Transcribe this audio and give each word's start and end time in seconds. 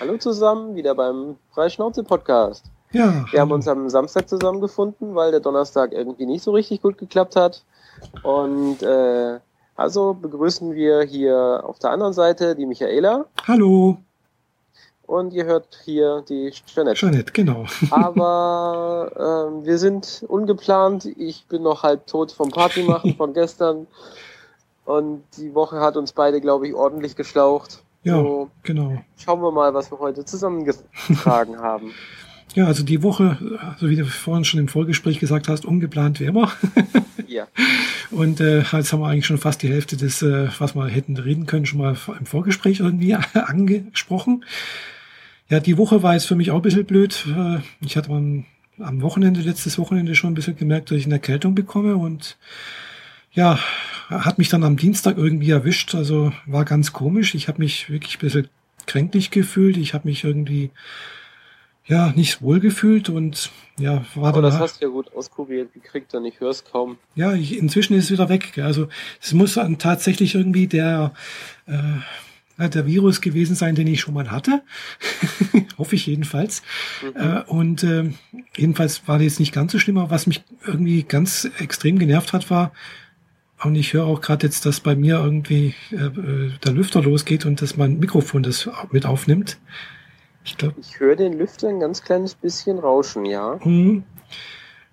Hallo 0.00 0.16
zusammen, 0.18 0.74
wieder 0.74 0.96
beim 0.96 1.36
Freischnauze-Podcast. 1.52 2.64
Ja. 2.90 3.24
Wir 3.30 3.40
haben 3.40 3.52
uns 3.52 3.68
am 3.68 3.88
Samstag 3.88 4.28
zusammengefunden, 4.28 5.14
weil 5.14 5.30
der 5.30 5.38
Donnerstag 5.38 5.92
irgendwie 5.92 6.26
nicht 6.26 6.42
so 6.42 6.50
richtig 6.50 6.82
gut 6.82 6.98
geklappt 6.98 7.36
hat. 7.36 7.62
Und 8.24 8.82
äh, 8.82 9.38
also 9.76 10.14
begrüßen 10.14 10.74
wir 10.74 11.02
hier 11.02 11.62
auf 11.64 11.78
der 11.78 11.90
anderen 11.90 12.12
Seite 12.12 12.56
die 12.56 12.66
Michaela 12.66 13.26
Hallo. 13.46 13.98
und 15.06 15.32
ihr 15.32 15.44
hört 15.44 15.78
hier 15.84 16.24
die 16.28 16.50
Jeanette. 16.50 16.98
Jeanette, 16.98 17.32
genau. 17.32 17.64
Aber 17.92 19.12
ähm, 19.48 19.64
wir 19.64 19.78
sind 19.78 20.24
ungeplant. 20.26 21.04
Ich 21.04 21.46
bin 21.46 21.62
noch 21.62 21.84
halb 21.84 22.08
tot 22.08 22.32
vom 22.32 22.50
Party 22.50 22.82
machen 22.82 23.14
von 23.16 23.32
gestern. 23.32 23.86
Und 24.84 25.22
die 25.36 25.54
Woche 25.54 25.78
hat 25.78 25.96
uns 25.96 26.12
beide, 26.12 26.40
glaube 26.40 26.66
ich, 26.66 26.74
ordentlich 26.74 27.14
geschlaucht. 27.14 27.84
Ja, 28.04 28.16
So, 28.16 28.50
genau. 28.62 29.02
schauen 29.16 29.40
wir 29.40 29.50
mal, 29.50 29.72
was 29.74 29.90
wir 29.90 29.98
heute 29.98 30.24
zusammengetragen 30.24 31.58
haben. 31.60 31.92
Ja, 32.54 32.66
also 32.66 32.84
die 32.84 33.02
Woche, 33.02 33.36
also 33.72 33.88
wie 33.90 33.96
du 33.96 34.04
vorhin 34.04 34.44
schon 34.44 34.60
im 34.60 34.68
Vorgespräch 34.68 35.18
gesagt 35.18 35.48
hast, 35.48 35.64
ungeplant 35.64 36.20
wie 36.20 36.24
immer. 36.24 36.52
Ja. 37.26 37.48
Und 38.12 38.40
äh, 38.40 38.60
jetzt 38.60 38.92
haben 38.92 39.00
wir 39.00 39.08
eigentlich 39.08 39.26
schon 39.26 39.38
fast 39.38 39.62
die 39.62 39.68
Hälfte 39.68 39.96
des, 39.96 40.22
äh, 40.22 40.48
was 40.58 40.76
wir 40.76 40.86
hätten 40.86 41.16
reden 41.16 41.46
können, 41.46 41.66
schon 41.66 41.80
mal 41.80 41.96
im 42.20 42.26
Vorgespräch 42.26 42.78
irgendwie 42.78 43.14
angesprochen. 43.34 44.44
Ja, 45.48 45.58
die 45.58 45.76
Woche 45.78 46.02
war 46.04 46.12
jetzt 46.12 46.26
für 46.26 46.36
mich 46.36 46.52
auch 46.52 46.56
ein 46.56 46.62
bisschen 46.62 46.84
blöd. 46.84 47.26
Äh, 47.26 47.58
Ich 47.80 47.96
hatte 47.96 48.10
am, 48.10 48.44
am 48.78 49.02
Wochenende, 49.02 49.40
letztes 49.40 49.78
Wochenende 49.78 50.14
schon 50.14 50.30
ein 50.30 50.34
bisschen 50.34 50.56
gemerkt, 50.56 50.90
dass 50.90 50.98
ich 50.98 51.06
eine 51.06 51.14
Erkältung 51.14 51.56
bekomme 51.56 51.96
und 51.96 52.36
ja, 53.34 53.58
hat 54.08 54.38
mich 54.38 54.48
dann 54.48 54.64
am 54.64 54.76
Dienstag 54.76 55.16
irgendwie 55.16 55.50
erwischt. 55.50 55.94
Also 55.94 56.32
war 56.46 56.64
ganz 56.64 56.92
komisch. 56.92 57.34
Ich 57.34 57.48
habe 57.48 57.58
mich 57.58 57.90
wirklich 57.90 58.16
ein 58.16 58.20
bisschen 58.20 58.48
kränklich 58.86 59.30
gefühlt. 59.30 59.76
Ich 59.76 59.94
habe 59.94 60.08
mich 60.08 60.24
irgendwie 60.24 60.70
ja 61.86 62.12
nicht 62.14 62.40
wohl 62.40 62.60
gefühlt 62.60 63.08
und 63.08 63.50
ja, 63.78 64.04
war 64.14 64.28
Aber 64.28 64.42
das 64.42 64.58
hast 64.58 64.80
du 64.80 64.86
ja 64.86 64.90
gut 64.90 65.12
auskuriert 65.14 65.72
gekriegt, 65.74 66.14
dann 66.14 66.24
ich 66.24 66.40
höre 66.40 66.50
es 66.50 66.64
kaum. 66.64 66.96
ja, 67.14 67.34
ich, 67.34 67.58
inzwischen 67.58 67.94
ist 67.94 68.04
es 68.04 68.10
wieder 68.10 68.28
weg. 68.28 68.52
gell. 68.54 68.64
Also 68.64 68.88
es 69.20 69.34
muss 69.34 69.54
dann 69.54 69.78
tatsächlich 69.78 70.34
irgendwie 70.34 70.66
der, 70.66 71.12
äh, 71.66 72.68
der 72.70 72.86
Virus 72.86 73.20
gewesen 73.20 73.54
sein, 73.54 73.74
den 73.74 73.86
ich 73.86 74.00
schon 74.00 74.14
mal 74.14 74.30
hatte. 74.30 74.62
Hoffe 75.78 75.96
ich 75.96 76.06
jedenfalls. 76.06 76.62
Mhm. 77.02 77.20
Äh, 77.20 77.42
und 77.48 77.82
äh, 77.82 78.10
jedenfalls 78.56 79.06
war 79.06 79.18
das 79.18 79.24
jetzt 79.24 79.40
nicht 79.40 79.52
ganz 79.52 79.72
so 79.72 79.78
schlimm, 79.78 79.98
aber 79.98 80.10
was 80.10 80.26
mich 80.26 80.42
irgendwie 80.64 81.02
ganz 81.02 81.50
extrem 81.58 81.98
genervt 81.98 82.32
hat, 82.32 82.48
war, 82.48 82.72
und 83.62 83.74
ich 83.76 83.92
höre 83.92 84.04
auch 84.06 84.20
gerade 84.20 84.46
jetzt, 84.46 84.66
dass 84.66 84.80
bei 84.80 84.94
mir 84.96 85.16
irgendwie 85.22 85.74
äh, 85.90 86.50
der 86.64 86.72
Lüfter 86.72 87.02
losgeht 87.02 87.46
und 87.46 87.62
dass 87.62 87.76
mein 87.76 87.98
Mikrofon 87.98 88.42
das 88.42 88.68
mit 88.90 89.06
aufnimmt. 89.06 89.58
Ich 90.44 90.56
glaube, 90.58 90.74
Ich 90.80 91.00
höre 91.00 91.16
den 91.16 91.38
Lüfter 91.38 91.68
ein 91.68 91.80
ganz 91.80 92.02
kleines 92.02 92.34
bisschen 92.34 92.78
rauschen, 92.78 93.24
ja. 93.24 93.58
Mhm. 93.64 94.04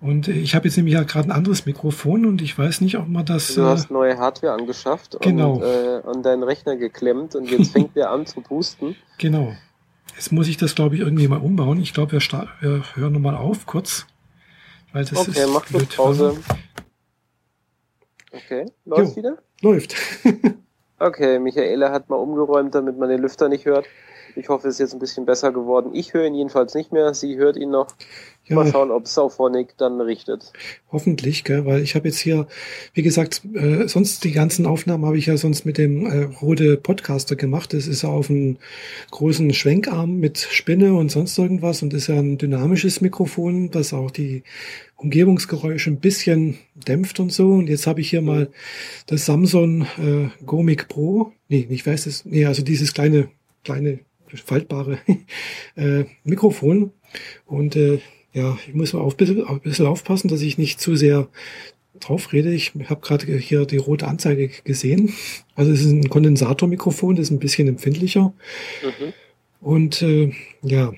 Und 0.00 0.26
ich 0.26 0.56
habe 0.56 0.66
jetzt 0.66 0.76
nämlich 0.76 0.94
ja 0.94 1.04
gerade 1.04 1.28
ein 1.28 1.32
anderes 1.32 1.64
Mikrofon 1.64 2.26
und 2.26 2.42
ich 2.42 2.58
weiß 2.58 2.80
nicht, 2.80 2.96
ob 2.98 3.06
man 3.08 3.24
das. 3.24 3.54
Du 3.54 3.60
äh, 3.60 3.64
hast 3.66 3.90
neue 3.90 4.18
Hardware 4.18 4.52
angeschafft 4.54 5.16
Genau. 5.20 5.54
und 5.54 5.62
äh, 5.62 6.00
an 6.04 6.22
deinen 6.24 6.42
Rechner 6.42 6.76
geklemmt 6.76 7.36
und 7.36 7.48
jetzt 7.50 7.70
fängt 7.72 7.94
der 7.94 8.10
an 8.10 8.26
zu 8.26 8.40
pusten. 8.40 8.96
Genau. 9.18 9.54
Jetzt 10.16 10.32
muss 10.32 10.48
ich 10.48 10.56
das, 10.56 10.74
glaube 10.74 10.96
ich, 10.96 11.00
irgendwie 11.02 11.28
mal 11.28 11.38
umbauen. 11.38 11.80
Ich 11.80 11.94
glaube, 11.94 12.12
wir, 12.12 12.20
wir 12.60 12.82
hören 12.94 13.12
nochmal 13.12 13.36
auf, 13.36 13.64
kurz. 13.66 14.06
Weil 14.92 15.04
das 15.04 15.16
Okay, 15.28 15.40
ist 15.40 15.52
mach 15.52 15.64
blöd. 15.66 15.94
Pause. 15.96 16.36
Okay, 18.32 18.66
läuft 18.84 19.10
Jo. 19.12 19.16
wieder? 19.16 19.38
Läuft. 19.60 19.94
Okay, 20.98 21.40
Michaela 21.40 21.90
hat 21.90 22.08
mal 22.10 22.14
umgeräumt, 22.16 22.76
damit 22.76 22.96
man 22.96 23.08
den 23.08 23.20
Lüfter 23.22 23.48
nicht 23.48 23.64
hört. 23.64 23.86
Ich 24.36 24.48
hoffe, 24.48 24.68
es 24.68 24.74
ist 24.74 24.80
jetzt 24.80 24.92
ein 24.94 24.98
bisschen 24.98 25.26
besser 25.26 25.52
geworden. 25.52 25.90
Ich 25.94 26.14
höre 26.14 26.26
ihn 26.26 26.34
jedenfalls 26.34 26.74
nicht 26.74 26.92
mehr. 26.92 27.12
Sie 27.14 27.36
hört 27.36 27.56
ihn 27.56 27.70
noch. 27.70 27.88
Mal 28.48 28.66
Ja, 28.66 28.72
schauen, 28.72 28.90
ob 28.90 29.06
Sauphonic 29.06 29.76
dann 29.78 30.00
richtet. 30.00 30.52
hoffentlich, 30.90 31.44
gell? 31.44 31.64
weil 31.64 31.80
ich 31.80 31.94
habe 31.94 32.08
jetzt 32.08 32.18
hier, 32.18 32.48
wie 32.92 33.02
gesagt, 33.02 33.42
äh, 33.54 33.86
sonst 33.86 34.24
die 34.24 34.32
ganzen 34.32 34.66
Aufnahmen 34.66 35.06
habe 35.06 35.16
ich 35.16 35.26
ja 35.26 35.36
sonst 35.36 35.64
mit 35.64 35.78
dem 35.78 36.06
äh, 36.06 36.24
Rode 36.42 36.76
Podcaster 36.76 37.36
gemacht. 37.36 37.72
Das 37.72 37.86
ist 37.86 38.02
ja 38.02 38.08
auf 38.08 38.30
einem 38.30 38.58
großen 39.12 39.54
Schwenkarm 39.54 40.18
mit 40.18 40.38
Spinne 40.38 40.94
und 40.94 41.10
sonst 41.10 41.38
irgendwas 41.38 41.82
und 41.82 41.94
ist 41.94 42.08
ja 42.08 42.16
ein 42.16 42.36
dynamisches 42.36 43.00
Mikrofon, 43.00 43.70
das 43.70 43.92
auch 43.94 44.10
die 44.10 44.42
Umgebungsgeräusche 44.96 45.90
ein 45.90 46.00
bisschen 46.00 46.58
dämpft 46.74 47.20
und 47.20 47.32
so. 47.32 47.48
Und 47.52 47.68
jetzt 47.68 47.86
habe 47.86 48.00
ich 48.00 48.10
hier 48.10 48.22
mal 48.22 48.48
das 49.06 49.24
Samsung 49.24 49.82
äh, 49.98 50.28
Gomic 50.44 50.88
Pro. 50.88 51.32
Nee, 51.48 51.66
ich 51.70 51.86
weiß 51.86 52.06
es. 52.06 52.24
Nee, 52.24 52.44
also 52.46 52.62
dieses 52.62 52.92
kleine, 52.92 53.28
kleine, 53.64 54.00
faltbare 54.36 54.98
äh, 55.76 56.04
Mikrofon. 56.24 56.92
Und 57.46 57.76
äh, 57.76 58.00
ja, 58.32 58.56
ich 58.66 58.74
muss 58.74 58.92
mal 58.92 59.00
auf, 59.00 59.16
bisschen, 59.16 59.46
ein 59.46 59.60
bisschen 59.60 59.86
aufpassen, 59.86 60.28
dass 60.28 60.40
ich 60.40 60.58
nicht 60.58 60.80
zu 60.80 60.96
sehr 60.96 61.28
drauf 62.00 62.32
rede. 62.32 62.52
Ich 62.52 62.72
habe 62.88 63.00
gerade 63.00 63.26
hier 63.26 63.66
die 63.66 63.76
rote 63.76 64.08
Anzeige 64.08 64.48
gesehen. 64.64 65.12
Also 65.54 65.72
es 65.72 65.80
ist 65.80 65.92
ein 65.92 66.08
Kondensatormikrofon, 66.08 67.16
das 67.16 67.26
ist 67.26 67.30
ein 67.30 67.38
bisschen 67.38 67.68
empfindlicher. 67.68 68.32
Mhm. 68.82 69.12
Und 69.60 70.02
äh, 70.02 70.32
ja, 70.62 70.92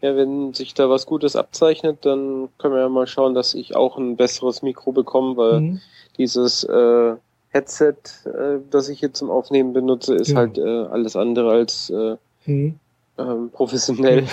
Ja, 0.00 0.16
wenn 0.16 0.54
sich 0.54 0.74
da 0.74 0.90
was 0.90 1.06
Gutes 1.06 1.36
abzeichnet, 1.36 1.98
dann 2.02 2.48
können 2.58 2.74
wir 2.74 2.80
ja 2.80 2.88
mal 2.88 3.06
schauen, 3.06 3.34
dass 3.34 3.54
ich 3.54 3.76
auch 3.76 3.96
ein 3.96 4.16
besseres 4.16 4.62
Mikro 4.62 4.92
bekomme, 4.92 5.36
weil 5.36 5.60
mhm. 5.60 5.80
dieses 6.18 6.64
äh, 6.64 7.14
Headset, 7.56 7.94
äh, 8.26 8.58
das 8.70 8.88
ich 8.88 9.00
hier 9.00 9.12
zum 9.12 9.30
Aufnehmen 9.30 9.72
benutze, 9.72 10.14
ist 10.14 10.28
Ja. 10.30 10.36
halt 10.36 10.58
äh, 10.58 10.62
alles 10.62 11.16
andere 11.16 11.50
als 11.52 11.90
äh, 11.90 12.16
Mhm. 12.46 12.74
ähm, 13.18 13.50
professionell. 13.52 14.24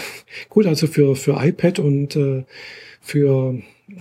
Gut, 0.49 0.65
also 0.67 0.87
für, 0.87 1.15
für 1.15 1.37
iPad 1.43 1.79
und 1.79 2.15
äh, 2.15 2.43
für, 3.01 3.55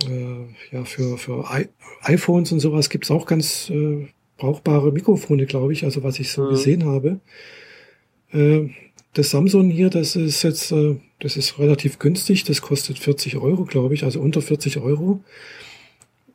äh, 0.07 0.75
ja, 0.75 0.83
für, 0.85 1.17
für 1.17 1.45
I 1.51 1.67
iPhones 2.03 2.51
und 2.51 2.59
sowas 2.59 2.89
gibt's 2.89 3.09
auch 3.11 3.25
ganz 3.25 3.69
äh, 3.69 4.07
brauchbare 4.37 4.91
Mikrofone, 4.91 5.45
glaube 5.45 5.71
ich, 5.73 5.83
also 5.85 6.03
was 6.03 6.19
ich 6.19 6.31
so 6.31 6.43
Mhm. 6.43 6.49
gesehen 6.49 6.85
habe. 6.85 7.19
Äh, 8.33 8.69
das 9.13 9.29
Samsung 9.29 9.69
hier, 9.69 9.89
das 9.89 10.15
ist 10.15 10.43
jetzt, 10.43 10.71
äh, 10.71 10.95
das 11.19 11.37
ist 11.37 11.59
relativ 11.59 11.99
günstig, 11.99 12.43
das 12.43 12.61
kostet 12.61 12.97
40 12.99 13.37
Euro, 13.37 13.63
glaube 13.65 13.93
ich, 13.93 14.03
also 14.03 14.19
unter 14.19 14.41
40 14.41 14.79
Euro. 14.79 15.19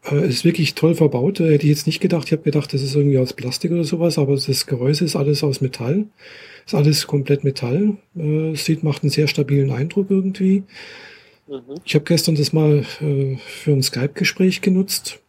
Äh, 0.04 0.28
ist 0.28 0.44
wirklich 0.44 0.74
toll 0.74 0.94
verbaut, 0.94 1.40
äh, 1.40 1.52
hätte 1.52 1.64
ich 1.64 1.70
jetzt 1.70 1.86
nicht 1.86 2.00
gedacht. 2.00 2.26
Ich 2.26 2.32
habe 2.32 2.42
gedacht, 2.42 2.72
das 2.72 2.82
ist 2.82 2.94
irgendwie 2.94 3.18
aus 3.18 3.32
Plastik 3.32 3.72
oder 3.72 3.84
sowas, 3.84 4.18
aber 4.18 4.34
das 4.34 4.66
Gehäuse 4.66 5.04
ist 5.04 5.16
alles 5.16 5.42
aus 5.42 5.60
Metall. 5.60 6.06
Ist 6.66 6.74
alles 6.74 7.06
komplett 7.06 7.44
Metall. 7.44 7.96
Äh, 8.16 8.54
sieht, 8.54 8.82
macht 8.82 9.02
einen 9.02 9.10
sehr 9.10 9.28
stabilen 9.28 9.70
Eindruck 9.70 10.10
irgendwie. 10.10 10.62
Mhm. 11.48 11.62
Ich 11.84 11.94
habe 11.94 12.04
gestern 12.04 12.34
das 12.34 12.52
mal 12.52 12.84
äh, 13.00 13.36
für 13.36 13.72
ein 13.72 13.82
Skype-Gespräch 13.82 14.60
genutzt. 14.60 15.20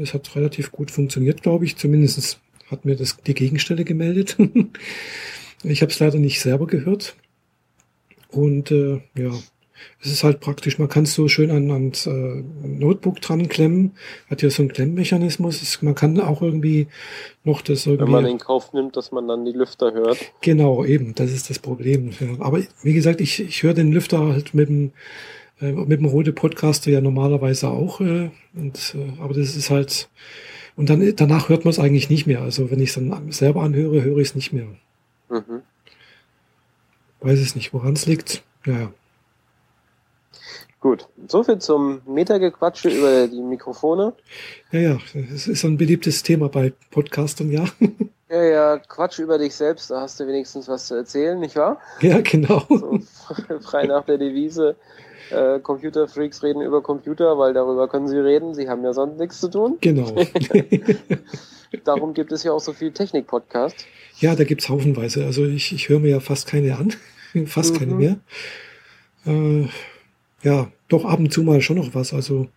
Es 0.00 0.14
hat 0.14 0.34
relativ 0.36 0.72
gut 0.72 0.90
funktioniert, 0.90 1.42
glaube 1.42 1.66
ich. 1.66 1.76
Zumindest 1.76 2.40
hat 2.70 2.84
mir 2.84 2.96
das 2.96 3.18
die 3.18 3.34
Gegenstelle 3.34 3.84
gemeldet. 3.84 4.36
ich 5.62 5.82
habe 5.82 5.92
es 5.92 5.98
leider 5.98 6.18
nicht 6.18 6.40
selber 6.40 6.66
gehört. 6.66 7.14
Und 8.30 8.70
äh, 8.70 9.00
ja, 9.16 9.32
es 10.02 10.10
ist 10.10 10.24
halt 10.24 10.40
praktisch, 10.40 10.78
man 10.78 10.88
kann 10.88 11.04
es 11.04 11.14
so 11.14 11.28
schön 11.28 11.50
an, 11.50 11.70
ans 11.70 12.06
äh, 12.06 12.42
Notebook 12.62 13.20
dran 13.20 13.48
klemmen. 13.48 13.92
Hat 14.30 14.40
ja 14.40 14.48
so 14.48 14.62
einen 14.62 14.72
Klemmmechanismus. 14.72 15.60
Es, 15.60 15.82
man 15.82 15.94
kann 15.94 16.18
auch 16.20 16.40
irgendwie 16.40 16.88
noch 17.44 17.60
das 17.60 17.86
irgendwie. 17.86 18.04
Wenn 18.04 18.22
man 18.22 18.26
in 18.26 18.38
Kauf 18.38 18.72
nimmt, 18.72 18.96
dass 18.96 19.12
man 19.12 19.28
dann 19.28 19.44
die 19.44 19.52
Lüfter 19.52 19.92
hört. 19.92 20.18
Genau, 20.40 20.84
eben, 20.84 21.14
das 21.14 21.32
ist 21.32 21.50
das 21.50 21.58
Problem. 21.58 22.10
Ja. 22.18 22.28
Aber 22.38 22.60
wie 22.82 22.94
gesagt, 22.94 23.20
ich, 23.20 23.40
ich 23.40 23.62
höre 23.62 23.74
den 23.74 23.92
Lüfter 23.92 24.20
halt 24.20 24.54
mit 24.54 24.68
dem, 24.68 24.92
äh, 25.60 25.72
mit 25.72 26.00
dem 26.00 26.06
Rode 26.06 26.32
Podcaster 26.32 26.90
ja 26.90 27.02
normalerweise 27.02 27.68
auch. 27.68 28.00
Äh, 28.00 28.30
und, 28.54 28.94
äh, 28.94 29.20
aber 29.20 29.34
das 29.34 29.54
ist 29.54 29.68
halt, 29.68 30.08
und 30.76 30.88
dann 30.88 31.14
danach 31.16 31.50
hört 31.50 31.64
man 31.64 31.70
es 31.70 31.78
eigentlich 31.78 32.08
nicht 32.08 32.26
mehr. 32.26 32.40
Also 32.40 32.70
wenn 32.70 32.80
ich 32.80 32.88
es 32.88 32.94
dann 32.94 33.32
selber 33.32 33.62
anhöre, 33.62 34.02
höre 34.02 34.18
ich 34.18 34.28
es 34.28 34.34
nicht 34.34 34.52
mehr. 34.52 34.66
Mhm. 35.28 35.60
Weiß 37.20 37.38
es 37.38 37.54
nicht, 37.54 37.74
woran 37.74 37.92
es 37.92 38.06
liegt. 38.06 38.42
Ja, 38.64 38.92
Gut, 40.80 41.08
soviel 41.28 41.58
zum 41.58 42.00
Metagequatsche 42.06 42.88
über 42.88 43.28
die 43.28 43.42
Mikrofone. 43.42 44.14
ja, 44.72 44.80
ja, 44.80 44.98
es 45.34 45.46
ist 45.46 45.62
ein 45.64 45.76
beliebtes 45.76 46.22
Thema 46.22 46.48
bei 46.48 46.72
Podcastern, 46.90 47.50
ja. 47.50 47.64
Ja, 48.32 48.44
ja, 48.44 48.78
Quatsch 48.78 49.18
über 49.18 49.38
dich 49.38 49.56
selbst, 49.56 49.90
da 49.90 50.02
hast 50.02 50.20
du 50.20 50.26
wenigstens 50.28 50.68
was 50.68 50.86
zu 50.86 50.94
erzählen, 50.94 51.40
nicht 51.40 51.56
wahr? 51.56 51.80
ja, 52.00 52.20
genau. 52.20 52.64
So, 52.68 53.00
frei 53.60 53.86
nach 53.88 54.04
der 54.04 54.18
Devise, 54.18 54.76
äh, 55.32 55.58
Computerfreaks 55.58 56.40
reden 56.44 56.62
über 56.62 56.80
Computer, 56.80 57.36
weil 57.38 57.54
darüber 57.54 57.88
können 57.88 58.06
sie 58.06 58.16
reden, 58.18 58.54
sie 58.54 58.68
haben 58.68 58.84
ja 58.84 58.92
sonst 58.92 59.18
nichts 59.18 59.40
zu 59.40 59.48
tun. 59.48 59.78
Genau. 59.80 60.14
Darum 61.84 62.14
gibt 62.14 62.30
es 62.30 62.44
ja 62.44 62.52
auch 62.52 62.60
so 62.60 62.72
viel 62.72 62.92
Technik-Podcast. 62.92 63.84
Ja, 64.20 64.36
da 64.36 64.44
gibt's 64.44 64.68
haufenweise. 64.68 65.24
Also 65.24 65.44
ich, 65.44 65.72
ich 65.72 65.88
höre 65.88 65.98
mir 65.98 66.10
ja 66.10 66.20
fast 66.20 66.46
keine 66.46 66.76
an. 66.76 66.92
fast 67.46 67.76
keine 67.76 67.94
Mhm. 67.94 67.98
mehr. 67.98 68.16
Äh, 69.26 69.68
ja, 70.42 70.68
doch 70.88 71.04
ab 71.04 71.18
und 71.18 71.32
zu 71.32 71.42
mal 71.42 71.60
schon 71.60 71.76
noch 71.76 71.94
was. 71.94 72.12
Also 72.12 72.48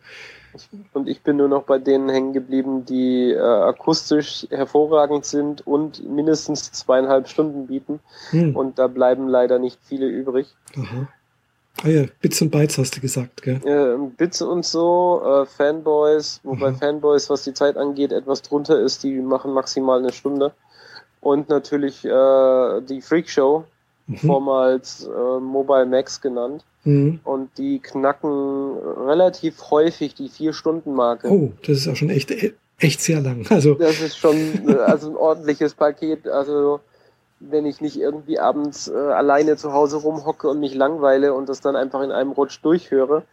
Und 0.93 1.07
ich 1.07 1.21
bin 1.21 1.37
nur 1.37 1.47
noch 1.47 1.63
bei 1.63 1.79
denen 1.79 2.09
hängen 2.09 2.33
geblieben, 2.33 2.85
die 2.85 3.31
äh, 3.31 3.39
akustisch 3.39 4.47
hervorragend 4.49 5.25
sind 5.25 5.65
und 5.65 6.07
mindestens 6.07 6.71
zweieinhalb 6.71 7.27
Stunden 7.27 7.67
bieten. 7.67 7.99
Hm. 8.29 8.55
Und 8.55 8.79
da 8.79 8.87
bleiben 8.87 9.27
leider 9.27 9.59
nicht 9.59 9.79
viele 9.83 10.07
übrig. 10.07 10.47
Aha. 10.77 11.07
Ah 11.81 11.89
ja, 11.89 12.05
Bits 12.21 12.41
und 12.41 12.51
Bytes 12.51 12.77
hast 12.77 12.95
du 12.95 13.01
gesagt, 13.01 13.41
gell? 13.41 13.59
Äh, 13.65 13.97
Bits 14.15 14.41
und 14.41 14.63
so, 14.63 15.21
äh, 15.25 15.45
Fanboys, 15.45 16.39
wobei 16.43 16.67
Aha. 16.67 16.77
Fanboys, 16.77 17.29
was 17.29 17.43
die 17.43 17.53
Zeit 17.53 17.77
angeht, 17.77 18.11
etwas 18.11 18.43
drunter 18.43 18.79
ist, 18.79 19.03
die 19.03 19.19
machen 19.19 19.53
maximal 19.53 19.99
eine 19.99 20.13
Stunde. 20.13 20.53
Und 21.19 21.49
natürlich 21.49 22.05
äh, 22.05 22.81
die 22.81 23.01
Freak 23.01 23.29
Show, 23.29 23.65
mhm. 24.07 24.17
vormals 24.17 25.07
äh, 25.07 25.39
Mobile 25.39 25.85
Max 25.85 26.21
genannt. 26.21 26.63
Mhm. 26.83 27.19
Und 27.23 27.57
die 27.57 27.79
knacken 27.79 28.77
relativ 29.07 29.71
häufig 29.71 30.15
die 30.15 30.29
Vier-Stunden-Marke. 30.29 31.29
Oh, 31.29 31.51
das 31.61 31.77
ist 31.77 31.87
auch 31.87 31.95
schon 31.95 32.09
echt, 32.09 32.33
echt 32.79 33.01
sehr 33.01 33.21
lang. 33.21 33.45
Also. 33.49 33.75
Das 33.75 34.01
ist 34.01 34.17
schon 34.17 34.35
also 34.79 35.09
ein 35.09 35.15
ordentliches 35.15 35.73
Paket. 35.73 36.27
Also 36.27 36.81
wenn 37.39 37.65
ich 37.65 37.81
nicht 37.81 37.97
irgendwie 37.97 38.39
abends 38.39 38.87
äh, 38.87 38.95
alleine 38.95 39.57
zu 39.57 39.73
Hause 39.73 39.97
rumhocke 39.97 40.47
und 40.47 40.59
mich 40.59 40.75
langweile 40.75 41.33
und 41.33 41.49
das 41.49 41.61
dann 41.61 41.75
einfach 41.75 42.01
in 42.01 42.11
einem 42.11 42.31
Rutsch 42.31 42.59
durchhöre, 42.61 43.23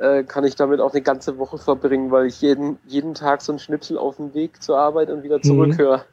äh, 0.00 0.24
kann 0.24 0.44
ich 0.44 0.56
damit 0.56 0.80
auch 0.80 0.92
eine 0.92 1.02
ganze 1.02 1.36
Woche 1.36 1.58
verbringen, 1.58 2.10
weil 2.10 2.26
ich 2.26 2.40
jeden, 2.40 2.78
jeden 2.86 3.12
Tag 3.12 3.42
so 3.42 3.52
ein 3.52 3.58
Schnipsel 3.58 3.98
auf 3.98 4.16
dem 4.16 4.32
Weg 4.32 4.62
zur 4.62 4.78
Arbeit 4.78 5.10
und 5.10 5.22
wieder 5.22 5.42
zurückhöre. 5.42 6.04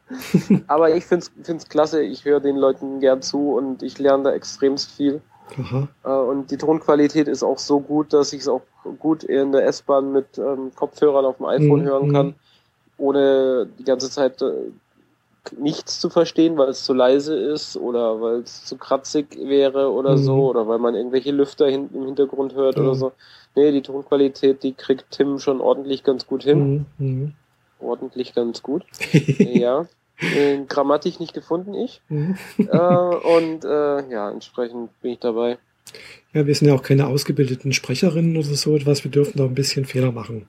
Mhm. 0.50 0.64
Aber 0.68 0.94
ich 0.94 1.06
finde 1.06 1.26
es 1.42 1.70
klasse, 1.70 2.04
ich 2.04 2.26
höre 2.26 2.42
den 2.42 2.58
Leuten 2.58 3.00
gern 3.00 3.22
zu 3.22 3.54
und 3.54 3.84
ich 3.84 3.98
lerne 3.98 4.24
da 4.24 4.32
extremst 4.34 4.92
viel. 4.92 5.22
Äh, 6.04 6.10
und 6.10 6.52
die 6.52 6.58
Tonqualität 6.58 7.30
ist 7.30 7.44
auch 7.44 7.60
so 7.60 7.80
gut, 7.80 8.12
dass 8.12 8.34
ich 8.34 8.42
es 8.42 8.50
auch 8.50 8.64
gut 9.00 9.24
in 9.24 9.54
der 9.54 9.66
S-Bahn 9.66 10.12
mit 10.12 10.38
ähm, 10.38 10.72
Kopfhörern 10.76 11.24
auf 11.24 11.38
dem 11.38 11.46
iPhone 11.46 11.82
mhm. 11.82 11.86
hören 11.86 12.12
kann, 12.12 12.36
ohne 12.98 13.68
die 13.80 13.86
ganze 13.86 14.10
Zeit 14.10 14.42
äh, 14.42 14.52
nichts 15.58 16.00
zu 16.00 16.10
verstehen, 16.10 16.58
weil 16.58 16.70
es 16.70 16.84
zu 16.84 16.94
leise 16.94 17.36
ist 17.36 17.78
oder 17.78 18.22
weil 18.22 18.40
es 18.42 18.66
zu 18.66 18.78
kratzig 18.78 19.38
wäre 19.38 19.92
oder 19.92 20.14
mhm. 20.14 20.24
so 20.24 20.50
oder 20.50 20.68
weil 20.68 20.80
man 20.80 20.96
irgendwelche 20.96 21.32
Lüfter 21.32 21.68
hin, 21.68 21.90
im 21.94 22.06
Hintergrund 22.06 22.56
hört 22.56 22.78
mhm. 22.78 22.84
oder 22.84 22.96
so. 22.96 23.12
Nee, 23.56 23.72
die 23.72 23.82
Tonqualität, 23.82 24.64
die 24.64 24.74
kriegt 24.74 25.12
Tim 25.12 25.40
schon 25.40 25.62
ordentlich 25.62 26.04
ganz 26.04 26.28
gut 26.28 26.44
hin. 26.44 26.86
Mhm. 26.98 27.06
mhm. 27.08 27.34
Ordentlich 27.80 28.34
ganz 28.34 28.64
gut. 28.64 28.84
ja. 29.38 29.86
Grammatik 30.68 31.20
nicht 31.20 31.36
gefunden, 31.36 31.76
ich. 31.76 32.02
Mhm. 32.10 32.36
äh, 32.58 32.78
und 32.78 33.64
äh, 33.66 34.10
ja, 34.10 34.32
entsprechend 34.32 34.90
bin 35.02 35.12
ich 35.12 35.20
dabei. 35.20 35.60
Ja, 36.34 36.46
wir 36.46 36.54
sind 36.54 36.68
ja 36.68 36.76
auch 36.76 36.84
keine 36.84 37.08
ausgebildeten 37.08 37.74
Sprecherinnen 37.74 38.38
oder 38.38 38.46
so 38.46 38.76
etwas. 38.76 39.04
Wir 39.04 39.12
dürfen 39.12 39.38
da 39.38 39.46
ein 39.46 39.56
bisschen 39.56 39.86
Fehler 39.86 40.12
machen. 40.12 40.48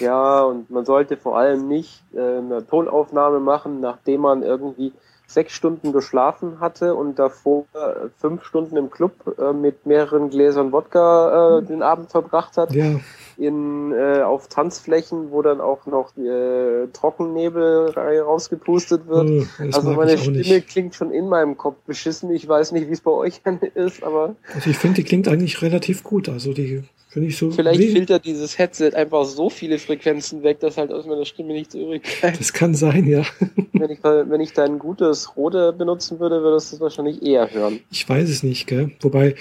Ja, 0.00 0.42
und 0.42 0.70
man 0.70 0.84
sollte 0.84 1.16
vor 1.16 1.38
allem 1.38 1.68
nicht 1.68 2.02
äh, 2.14 2.18
eine 2.18 2.66
Tonaufnahme 2.66 3.40
machen, 3.40 3.80
nachdem 3.80 4.22
man 4.22 4.42
irgendwie 4.42 4.92
sechs 5.26 5.52
Stunden 5.52 5.92
geschlafen 5.92 6.60
hatte 6.60 6.94
und 6.94 7.18
davor 7.18 7.64
äh, 7.74 8.08
fünf 8.18 8.44
Stunden 8.44 8.76
im 8.76 8.90
Club 8.90 9.12
äh, 9.38 9.52
mit 9.52 9.86
mehreren 9.86 10.30
Gläsern 10.30 10.72
Wodka 10.72 11.58
äh, 11.58 11.62
den 11.62 11.82
Abend 11.82 12.10
verbracht 12.10 12.56
hat. 12.56 12.72
Ja 12.72 13.00
in, 13.38 13.92
äh, 13.92 14.22
auf 14.22 14.48
Tanzflächen, 14.48 15.30
wo 15.30 15.42
dann 15.42 15.60
auch 15.60 15.86
noch 15.86 16.16
äh, 16.16 16.86
Trockennebel 16.92 17.90
rausgepustet 17.90 19.06
wird. 19.06 19.28
Hm, 19.28 19.48
also 19.72 19.92
meine 19.92 20.18
Stimme 20.18 20.38
nicht. 20.38 20.68
klingt 20.68 20.94
schon 20.94 21.10
in 21.10 21.28
meinem 21.28 21.56
Kopf 21.56 21.76
beschissen. 21.86 22.30
Ich 22.30 22.48
weiß 22.48 22.72
nicht, 22.72 22.88
wie 22.88 22.92
es 22.92 23.00
bei 23.00 23.10
euch 23.10 23.40
ist, 23.74 24.02
aber. 24.02 24.36
Also 24.54 24.70
ich 24.70 24.78
finde, 24.78 24.96
die 24.96 25.04
klingt 25.04 25.28
eigentlich 25.28 25.62
relativ 25.62 26.02
gut. 26.02 26.28
Also 26.28 26.52
die 26.52 26.84
finde 27.14 27.28
ich 27.28 27.38
so. 27.38 27.52
Vielleicht 27.52 27.78
nee. 27.78 27.92
filtert 27.92 28.24
dieses 28.24 28.58
Headset 28.58 28.90
einfach 28.94 29.24
so 29.24 29.48
viele 29.48 29.78
Frequenzen 29.78 30.42
weg, 30.42 30.58
dass 30.58 30.76
halt 30.76 30.90
aus 30.90 31.06
meiner 31.06 31.24
Stimme 31.24 31.52
nichts 31.52 31.74
übrig 31.74 32.02
bleibt. 32.20 32.40
Das 32.40 32.52
kann 32.52 32.74
sein, 32.74 33.06
ja. 33.06 33.22
wenn, 33.72 33.90
ich, 33.90 34.02
wenn 34.02 34.40
ich 34.40 34.52
da 34.52 34.64
ein 34.64 34.80
gutes 34.80 35.36
Rode 35.36 35.72
benutzen 35.72 36.18
würde, 36.18 36.42
würdest 36.42 36.72
du 36.72 36.76
es 36.76 36.82
wahrscheinlich 36.82 37.22
eher 37.22 37.50
hören. 37.52 37.80
Ich 37.90 38.08
weiß 38.08 38.28
es 38.28 38.42
nicht, 38.42 38.66
gell? 38.66 38.90
Wobei, 39.00 39.36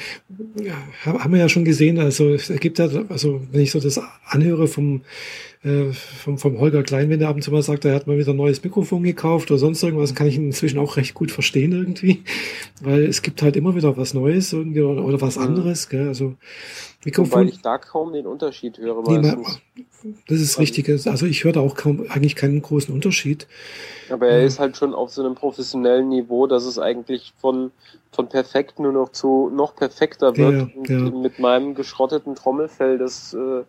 ja, 0.61 0.75
haben 1.03 1.33
wir 1.33 1.39
ja 1.39 1.49
schon 1.49 1.65
gesehen, 1.65 1.99
also 1.99 2.29
es 2.29 2.47
gibt 2.59 2.77
ja, 2.77 2.87
also 3.09 3.41
wenn 3.51 3.61
ich 3.61 3.71
so 3.71 3.79
das 3.83 4.01
anhöre 4.25 4.67
vom 4.67 5.01
äh, 5.63 5.93
vom, 5.93 6.37
vom 6.37 6.59
Holger 6.59 6.83
Klein, 6.83 7.09
wenn 7.09 7.21
er 7.21 7.29
ab 7.29 7.35
und 7.35 7.41
zu 7.41 7.51
mal 7.51 7.61
sagt, 7.61 7.85
er 7.85 7.95
hat 7.95 8.05
mal 8.05 8.17
wieder 8.17 8.31
ein 8.31 8.37
neues 8.37 8.63
Mikrofon 8.63 9.03
gekauft 9.03 9.49
oder 9.49 9.57
sonst 9.57 9.81
irgendwas, 9.81 10.13
kann 10.13 10.27
ich 10.27 10.35
ihn 10.35 10.47
inzwischen 10.47 10.79
auch 10.79 10.97
recht 10.97 11.13
gut 11.13 11.31
verstehen 11.31 11.71
irgendwie, 11.71 12.23
weil 12.81 13.03
es 13.03 13.21
gibt 13.21 13.41
halt 13.41 13.55
immer 13.55 13.75
wieder 13.75 13.95
was 13.95 14.13
Neues 14.13 14.51
irgendwie 14.51 14.81
oder, 14.81 15.03
oder 15.03 15.21
was 15.21 15.37
anderes, 15.37 15.87
gell? 15.87 16.07
also 16.07 16.35
Mikrofon. 17.05 17.41
Weil 17.41 17.49
ich 17.49 17.61
da 17.61 17.77
kaum 17.77 18.13
den 18.13 18.27
Unterschied 18.27 18.77
höre. 18.77 19.03
Nee, 19.09 19.35
das 20.27 20.39
ist 20.39 20.59
richtig. 20.59 20.89
Also 20.89 21.25
ich 21.25 21.43
höre 21.43 21.53
da 21.53 21.59
auch 21.59 21.75
kaum 21.75 22.05
eigentlich 22.09 22.35
keinen 22.35 22.61
großen 22.61 22.93
Unterschied. 22.93 23.47
Aber 24.09 24.27
er 24.27 24.43
ist 24.43 24.59
halt 24.59 24.77
schon 24.77 24.93
auf 24.93 25.11
so 25.11 25.23
einem 25.23 25.35
professionellen 25.35 26.09
Niveau, 26.09 26.47
dass 26.47 26.65
es 26.65 26.79
eigentlich 26.79 27.33
von, 27.39 27.71
von 28.11 28.27
perfekt 28.29 28.79
nur 28.79 28.91
noch 28.91 29.09
zu 29.11 29.49
noch 29.53 29.75
perfekter 29.75 30.35
wird. 30.37 30.69
Ja, 30.87 30.95
ja. 30.95 31.09
Mit 31.09 31.39
meinem 31.39 31.75
geschrotteten 31.75 32.35
Trommelfell, 32.35 32.97
das 32.97 33.33
äh, 33.33 33.63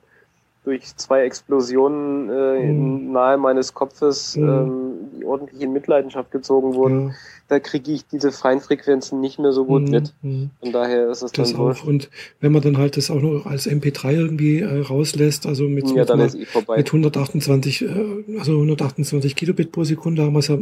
durch 0.65 0.97
zwei 0.97 1.25
Explosionen 1.25 2.31
äh, 2.31 2.73
mhm. 2.73 3.13
nahe 3.13 3.37
meines 3.37 3.75
Kopfes 3.75 4.37
mhm. 4.37 4.49
ähm, 4.49 4.84
ordentlich 5.25 5.61
in 5.61 5.73
Mitleidenschaft 5.73 6.31
gezogen 6.31 6.75
wurden. 6.75 7.09
Ja. 7.09 7.15
Da 7.49 7.61
kriege 7.61 7.93
ich 7.93 8.06
diese 8.06 8.32
Feinfrequenzen 8.32 9.21
nicht 9.21 9.38
mehr 9.38 9.53
so 9.53 9.65
gut 9.65 9.82
mhm. 9.82 9.91
mit. 9.91 10.15
Mhm. 10.23 10.50
Von 10.61 10.73
daher 10.73 11.11
ist 11.11 11.23
es 11.23 11.32
das 11.32 11.53
dann 11.53 11.61
auch. 11.61 11.85
Und 11.85 12.11
wenn 12.41 12.53
man 12.53 12.62
dann 12.62 12.79
halt 12.79 12.97
das 12.97 13.11
auch 13.11 13.21
noch 13.21 13.47
als 13.47 13.69
MP3 13.69 14.12
irgendwie 14.12 14.61
äh, 14.61 14.81
rauslässt, 14.81 15.47
also 15.47 15.65
mit, 15.65 15.91
ja, 15.91 16.17
mit, 16.17 16.35
eh 16.35 16.47
mit 16.76 16.87
128, 16.87 17.82
äh, 17.82 18.38
also 18.38 18.53
128 18.53 19.37
Kilobit 19.37 19.73
pro 19.73 19.85
Sekunde 19.85 20.23
haben 20.23 20.32
wir 20.32 20.41
es 20.41 20.49
ja 20.49 20.59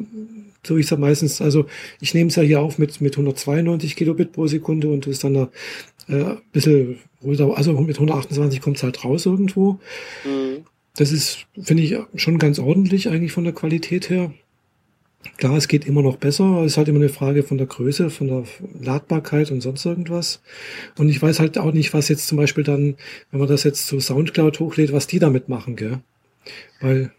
so 0.65 0.77
ich 0.77 0.85
es 0.85 0.91
ja 0.91 0.97
meistens, 0.97 1.41
also 1.41 1.67
ich 2.01 2.15
nehme 2.15 2.29
es 2.29 2.37
ja 2.37 2.43
hier 2.45 2.61
auf 2.61 2.79
mit, 2.79 3.01
mit 3.01 3.15
192 3.15 3.97
Kilobit 3.97 4.33
pro 4.33 4.47
Sekunde 4.47 4.91
und 4.91 5.07
ist 5.09 5.25
dann 5.25 5.35
äh, 5.35 5.49
ein 6.09 6.39
bisschen 6.53 7.01
also 7.23 7.73
mit 7.81 7.97
128 7.97 8.61
kommt 8.61 8.77
es 8.77 8.83
halt 8.83 9.05
raus 9.05 9.27
irgendwo. 9.27 9.79
Mhm. 10.25 10.65
Das 10.97 11.11
ist, 11.11 11.47
finde 11.61 11.83
ich, 11.83 11.97
schon 12.17 12.39
ganz 12.39 12.59
ordentlich 12.59 13.09
eigentlich 13.09 13.33
von 13.33 13.45
der 13.45 13.55
Qualität 13.55 14.11
her. 14.11 14.33
Klar, 15.37 15.57
es 15.57 15.69
geht 15.69 15.87
immer 15.87 16.03
noch 16.03 16.17
besser. 16.17 16.63
Es 16.63 16.73
ist 16.73 16.77
halt 16.79 16.89
immer 16.89 16.99
eine 16.99 17.09
Frage 17.09 17.43
von 17.43 17.59
der 17.59 17.67
Größe, 17.67 18.11
von 18.11 18.29
der 18.29 18.45
Ladbarkeit 18.81 19.51
und 19.51 19.61
sonst 19.61 19.85
irgendwas. 19.85 20.41
Und 20.99 21.09
ich 21.09 21.23
weiß 21.23 21.41
halt 21.41 21.59
auch 21.59 21.73
nicht, 21.73 21.95
was 21.95 22.09
jetzt 22.09 22.27
zum 22.27 22.39
Beispiel 22.39 22.65
dann, 22.65 22.97
wenn 23.31 23.41
man 23.41 23.49
das 23.49 23.65
jetzt 23.65 23.87
zu 23.87 24.01
Soundcloud 24.01 24.61
hochlädt, 24.61 24.93
was 24.93 25.07
die 25.07 25.19
damit 25.19 25.49
machen, 25.49 25.77
gell? 25.77 26.01
Weil 26.81 27.13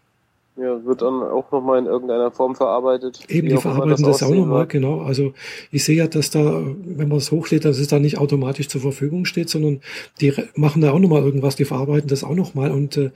ja, 0.56 0.84
wird 0.84 1.02
dann 1.02 1.20
auch 1.20 1.50
nochmal 1.50 1.80
in 1.80 1.86
irgendeiner 1.86 2.30
Form 2.30 2.54
verarbeitet. 2.54 3.24
Eben, 3.28 3.48
die 3.48 3.56
verarbeiten 3.56 4.04
das, 4.04 4.20
das 4.20 4.22
auch 4.22 4.34
nochmal, 4.34 4.68
genau. 4.68 5.00
Also 5.00 5.34
ich 5.72 5.82
sehe 5.82 5.96
ja, 5.96 6.06
dass 6.06 6.30
da, 6.30 6.62
wenn 6.84 7.08
man 7.08 7.18
es 7.18 7.32
hochlädt, 7.32 7.64
dass 7.64 7.78
es 7.78 7.88
da 7.88 7.98
nicht 7.98 8.18
automatisch 8.18 8.68
zur 8.68 8.80
Verfügung 8.80 9.24
steht, 9.24 9.48
sondern 9.48 9.80
die 10.20 10.32
machen 10.54 10.80
da 10.80 10.92
auch 10.92 11.00
nochmal 11.00 11.22
irgendwas, 11.22 11.56
die 11.56 11.64
verarbeiten 11.64 12.08
das 12.08 12.22
auch 12.22 12.36
nochmal 12.36 12.70
und 12.70 12.96
äh, 12.96 13.10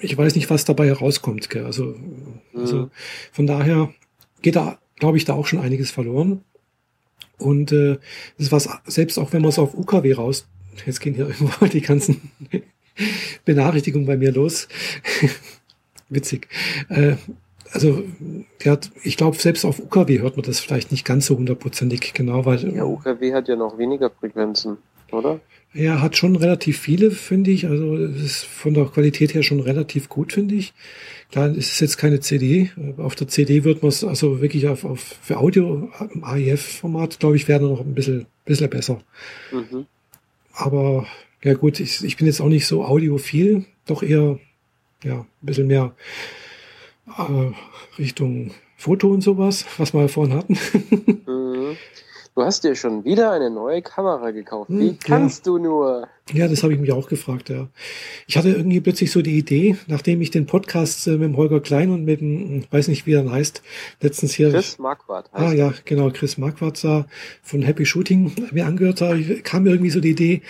ich 0.00 0.16
weiß 0.16 0.34
nicht, 0.34 0.50
was 0.50 0.66
dabei 0.66 0.86
herauskommt. 0.86 1.48
Gell? 1.48 1.64
Also, 1.64 1.84
also 1.84 1.96
mhm. 2.52 2.60
also 2.60 2.90
von 3.32 3.46
daher 3.46 3.88
geht 4.42 4.56
da, 4.56 4.78
glaube 4.96 5.18
ich, 5.18 5.24
da 5.24 5.34
auch 5.34 5.46
schon 5.46 5.60
einiges 5.60 5.90
verloren. 5.90 6.42
Und 7.38 7.72
äh, 7.72 7.98
das 8.36 8.46
ist 8.46 8.52
was, 8.52 8.68
selbst 8.86 9.18
auch 9.18 9.32
wenn 9.32 9.42
man 9.42 9.50
es 9.50 9.58
auf 9.58 9.74
UKW 9.74 10.12
raus, 10.14 10.46
jetzt 10.86 11.00
gehen 11.00 11.14
hier 11.14 11.26
irgendwo 11.28 11.66
die 11.66 11.80
ganzen 11.80 12.30
Benachrichtigungen 13.44 14.06
bei 14.06 14.16
mir 14.16 14.32
los 14.32 14.68
witzig. 16.08 16.48
Äh, 16.88 17.16
also, 17.70 18.02
der 18.64 18.80
ich 19.02 19.16
glaube, 19.16 19.36
selbst 19.36 19.64
auf 19.64 19.78
UKW 19.78 20.20
hört 20.20 20.36
man 20.36 20.46
das 20.46 20.58
vielleicht 20.58 20.90
nicht 20.90 21.04
ganz 21.04 21.26
so 21.26 21.36
hundertprozentig 21.36 22.14
genau, 22.14 22.46
weil. 22.46 22.74
Ja, 22.74 22.84
UKW 22.84 23.34
hat 23.34 23.48
ja 23.48 23.56
noch 23.56 23.76
weniger 23.76 24.10
Frequenzen, 24.10 24.78
oder? 25.12 25.40
Er 25.74 26.00
hat 26.00 26.16
schon 26.16 26.34
relativ 26.36 26.78
viele, 26.78 27.10
finde 27.10 27.50
ich. 27.50 27.66
Also, 27.66 27.94
es 27.96 28.22
ist 28.22 28.44
von 28.44 28.72
der 28.72 28.86
Qualität 28.86 29.34
her 29.34 29.42
schon 29.42 29.60
relativ 29.60 30.08
gut, 30.08 30.32
finde 30.32 30.54
ich. 30.54 30.72
Klar, 31.30 31.50
es 31.50 31.72
ist 31.72 31.80
jetzt 31.80 31.98
keine 31.98 32.20
CD. 32.20 32.70
Auf 32.96 33.14
der 33.14 33.28
CD 33.28 33.64
wird 33.64 33.82
man 33.82 33.90
es 33.90 34.02
also 34.02 34.40
wirklich 34.40 34.66
auf, 34.66 34.84
auf 34.84 35.00
für 35.00 35.38
Audio 35.38 35.90
im 36.14 36.24
AIF-Format, 36.24 37.20
glaube 37.20 37.36
ich, 37.36 37.48
wäre 37.48 37.62
noch 37.62 37.80
ein 37.80 37.94
bisschen, 37.94 38.26
bisschen 38.46 38.70
besser. 38.70 39.02
Mhm. 39.52 39.86
Aber, 40.52 41.06
ja 41.42 41.54
gut, 41.54 41.80
ich, 41.80 42.02
ich 42.02 42.16
bin 42.16 42.26
jetzt 42.26 42.40
auch 42.40 42.48
nicht 42.48 42.66
so 42.66 42.84
audiophil, 42.84 43.66
doch 43.86 44.02
eher 44.02 44.38
ja, 45.04 45.20
ein 45.20 45.26
bisschen 45.42 45.66
mehr 45.66 45.94
äh, 47.18 47.52
Richtung 47.98 48.52
Foto 48.76 49.10
und 49.10 49.20
sowas, 49.20 49.66
was 49.76 49.92
wir 49.92 50.08
vorhin 50.08 50.34
hatten. 50.34 50.58
Du 52.38 52.44
hast 52.44 52.62
dir 52.62 52.76
schon 52.76 53.04
wieder 53.04 53.32
eine 53.32 53.50
neue 53.50 53.82
Kamera 53.82 54.30
gekauft. 54.30 54.70
Wie 54.70 54.90
hm, 54.90 54.98
kannst 55.00 55.44
ja. 55.44 55.50
du 55.50 55.58
nur? 55.58 56.06
Ja, 56.32 56.46
das 56.46 56.62
habe 56.62 56.72
ich 56.72 56.78
mich 56.78 56.92
auch 56.92 57.08
gefragt, 57.08 57.48
ja. 57.48 57.66
Ich 58.28 58.38
hatte 58.38 58.50
irgendwie 58.50 58.80
plötzlich 58.80 59.10
so 59.10 59.22
die 59.22 59.36
Idee, 59.36 59.76
nachdem 59.88 60.20
ich 60.20 60.30
den 60.30 60.46
Podcast 60.46 61.08
äh, 61.08 61.16
mit 61.16 61.22
dem 61.22 61.36
Holger 61.36 61.58
Klein 61.58 61.90
und 61.90 62.04
mit 62.04 62.20
dem, 62.20 62.62
weiß 62.70 62.86
nicht, 62.86 63.06
wie 63.06 63.14
er 63.14 63.28
heißt, 63.28 63.60
letztens 64.00 64.34
hier. 64.34 64.50
Chris 64.50 64.78
Marquardt 64.78 65.30
Ah, 65.32 65.52
ja, 65.52 65.74
genau, 65.84 66.10
Chris 66.10 66.38
Marquardt 66.38 66.76
sah 66.76 67.06
von 67.42 67.62
Happy 67.62 67.84
Shooting 67.84 68.30
mir 68.52 68.66
angehört 68.66 69.00
habe, 69.00 69.20
kam 69.42 69.64
mir 69.64 69.70
irgendwie 69.70 69.90
so 69.90 69.98
die 69.98 70.10
Idee, 70.10 70.42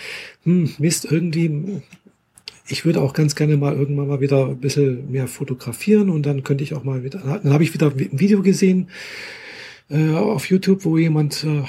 hm, 0.43 0.71
Mist, 0.77 1.05
irgendwie 1.05 1.81
ich 2.67 2.85
würde 2.85 3.01
auch 3.01 3.13
ganz 3.13 3.33
gerne 3.33 3.57
mal 3.57 3.73
irgendwann 3.73 4.09
mal 4.09 4.21
wieder 4.21 4.45
ein 4.45 4.59
bisschen 4.59 5.11
mehr 5.11 5.27
fotografieren 5.27 6.11
und 6.11 6.27
dann 6.27 6.43
könnte 6.43 6.63
ich 6.63 6.75
auch 6.75 6.83
mal 6.83 7.03
wieder, 7.03 7.17
dann 7.41 7.51
habe 7.51 7.63
ich 7.63 7.73
wieder 7.73 7.87
ein 7.87 8.09
Video 8.11 8.43
gesehen 8.43 8.89
äh, 9.89 10.13
auf 10.13 10.49
YouTube, 10.49 10.85
wo 10.85 10.97
jemand 10.97 11.43
äh, 11.43 11.63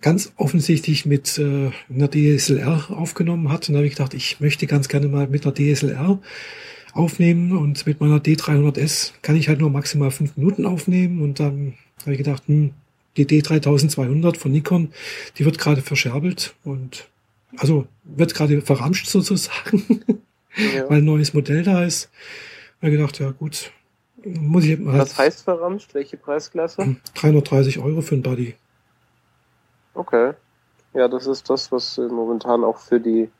ganz 0.00 0.32
offensichtlich 0.36 1.06
mit 1.06 1.38
äh, 1.38 1.70
einer 1.92 2.10
DSLR 2.10 2.90
aufgenommen 2.90 3.50
hat 3.50 3.68
und 3.68 3.74
da 3.74 3.78
habe 3.78 3.86
ich 3.86 3.94
gedacht, 3.94 4.14
ich 4.14 4.40
möchte 4.40 4.66
ganz 4.66 4.88
gerne 4.88 5.08
mal 5.08 5.26
mit 5.28 5.44
einer 5.44 5.54
DSLR 5.54 6.18
aufnehmen 6.92 7.56
und 7.56 7.86
mit 7.86 8.00
meiner 8.00 8.18
D300S 8.18 9.12
kann 9.22 9.36
ich 9.36 9.48
halt 9.48 9.60
nur 9.60 9.70
maximal 9.70 10.10
fünf 10.10 10.36
Minuten 10.36 10.66
aufnehmen 10.66 11.20
und 11.22 11.38
dann 11.38 11.74
habe 12.02 12.12
ich 12.12 12.18
gedacht, 12.18 12.42
hm, 12.46 12.70
die 13.16 13.26
D3200 13.26 14.36
von 14.36 14.52
Nikon, 14.52 14.92
die 15.36 15.44
wird 15.44 15.58
gerade 15.58 15.82
verscherbelt 15.82 16.54
und 16.64 17.08
also 17.56 17.86
wird 18.04 18.34
gerade 18.34 18.62
verramscht 18.62 19.06
sozusagen, 19.06 20.02
ja. 20.74 20.88
weil 20.88 20.98
ein 20.98 21.04
neues 21.04 21.34
Modell 21.34 21.62
da 21.62 21.84
ist. 21.84 22.10
Habe 22.80 22.92
gedacht, 22.92 23.18
ja 23.18 23.30
gut, 23.30 23.72
muss 24.24 24.64
ich 24.64 24.78
mal. 24.78 24.98
Was 24.98 25.18
heißt 25.18 25.42
verramscht? 25.42 25.94
Welche 25.94 26.16
Preisklasse? 26.16 26.96
330 27.14 27.78
Euro 27.78 28.00
für 28.00 28.16
ein 28.16 28.22
Buddy. 28.22 28.54
Okay. 29.94 30.32
Ja, 30.94 31.08
das 31.08 31.26
ist 31.26 31.48
das, 31.48 31.70
was 31.70 31.98
momentan 31.98 32.64
auch 32.64 32.78
für 32.78 33.00
die, 33.00 33.30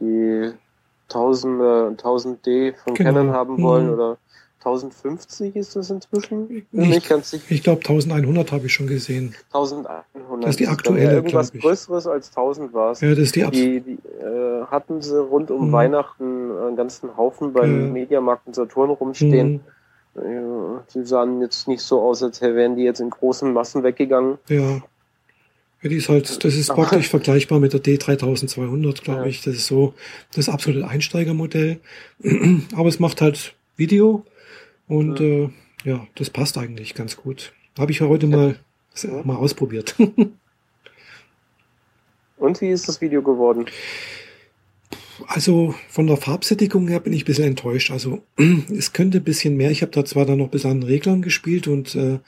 die 0.00 0.52
1000, 1.08 1.60
äh, 1.60 1.64
1000D 2.02 2.74
von 2.76 2.94
genau. 2.94 3.10
Canon 3.10 3.30
haben 3.32 3.62
wollen 3.62 3.86
mhm. 3.86 3.92
oder 3.94 4.18
1050 4.58 5.56
ist 5.56 5.76
das 5.76 5.90
inzwischen? 5.90 6.48
Bin 6.48 6.92
ich, 6.92 7.08
ganz 7.08 7.30
sicher. 7.30 7.44
Ich 7.48 7.62
glaube 7.62 7.80
1100 7.80 8.52
habe 8.52 8.66
ich 8.66 8.74
schon 8.74 8.88
gesehen. 8.88 9.34
1100. 9.52 10.04
Das 10.42 10.50
ist 10.50 10.60
die 10.60 10.66
aktuelle. 10.66 11.12
Irgendwas 11.14 11.52
Größeres 11.52 12.06
als 12.06 12.30
1000 12.30 12.74
war 12.74 12.92
es. 12.92 13.00
Ja, 13.00 13.10
das 13.10 13.18
ist 13.18 13.36
die, 13.36 13.50
die, 13.50 13.80
die 13.80 13.98
äh, 14.20 14.64
hatten 14.66 15.00
sie 15.00 15.18
rund 15.18 15.50
um 15.50 15.68
mhm. 15.68 15.72
Weihnachten 15.72 16.50
einen 16.50 16.76
ganzen 16.76 17.16
Haufen 17.16 17.52
beim 17.52 17.86
ja. 17.86 17.92
Mediamarkt 17.92 18.46
und 18.48 18.54
Saturn 18.54 18.90
rumstehen. 18.90 19.52
Mhm. 19.52 19.60
Ja, 20.24 20.84
die 20.94 21.04
sahen 21.04 21.40
jetzt 21.40 21.68
nicht 21.68 21.82
so 21.82 22.00
aus, 22.00 22.22
als 22.22 22.40
wären 22.40 22.76
die 22.76 22.82
jetzt 22.82 23.00
in 23.00 23.10
großen 23.10 23.52
Massen 23.52 23.82
weggegangen. 23.82 24.38
Ja. 24.48 24.82
Ja, 25.80 25.88
die 25.88 25.96
ist 25.96 26.08
halt, 26.08 26.44
das 26.44 26.56
ist 26.56 26.68
praktisch 26.68 27.08
vergleichbar 27.08 27.60
mit 27.60 27.72
der 27.72 27.80
D3200, 27.80 29.04
glaube 29.04 29.20
ja. 29.20 29.26
ich. 29.26 29.42
Das 29.42 29.54
ist 29.54 29.68
so 29.68 29.94
das 30.34 30.48
absolute 30.48 30.86
Einsteigermodell. 30.86 31.78
Aber 32.74 32.88
es 32.88 32.98
macht 32.98 33.20
halt 33.20 33.54
Video 33.76 34.24
und 34.88 35.20
ja, 35.20 35.26
äh, 35.26 35.50
ja 35.84 36.06
das 36.16 36.30
passt 36.30 36.58
eigentlich 36.58 36.94
ganz 36.94 37.16
gut. 37.16 37.52
Habe 37.78 37.92
ich 37.92 38.00
ja 38.00 38.08
heute 38.08 38.26
mal, 38.26 38.56
mal 39.22 39.36
ausprobiert. 39.36 39.94
und 42.38 42.60
wie 42.60 42.70
ist 42.70 42.88
das 42.88 43.00
Video 43.00 43.22
geworden? 43.22 43.66
Also 45.26 45.74
von 45.88 46.06
der 46.06 46.16
Farbsättigung 46.16 46.88
her 46.88 47.00
bin 47.00 47.12
ich 47.12 47.22
ein 47.22 47.26
bisschen 47.26 47.44
enttäuscht. 47.44 47.90
Also 47.90 48.22
es 48.76 48.92
könnte 48.92 49.18
ein 49.18 49.24
bisschen 49.24 49.56
mehr. 49.56 49.70
Ich 49.70 49.82
habe 49.82 49.92
da 49.92 50.04
zwar 50.04 50.26
dann 50.26 50.38
noch 50.38 50.48
bisschen 50.48 50.70
an 50.70 50.82
Reglern 50.82 51.22
gespielt 51.22 51.66
und 51.66 51.94
äh, 51.94 52.18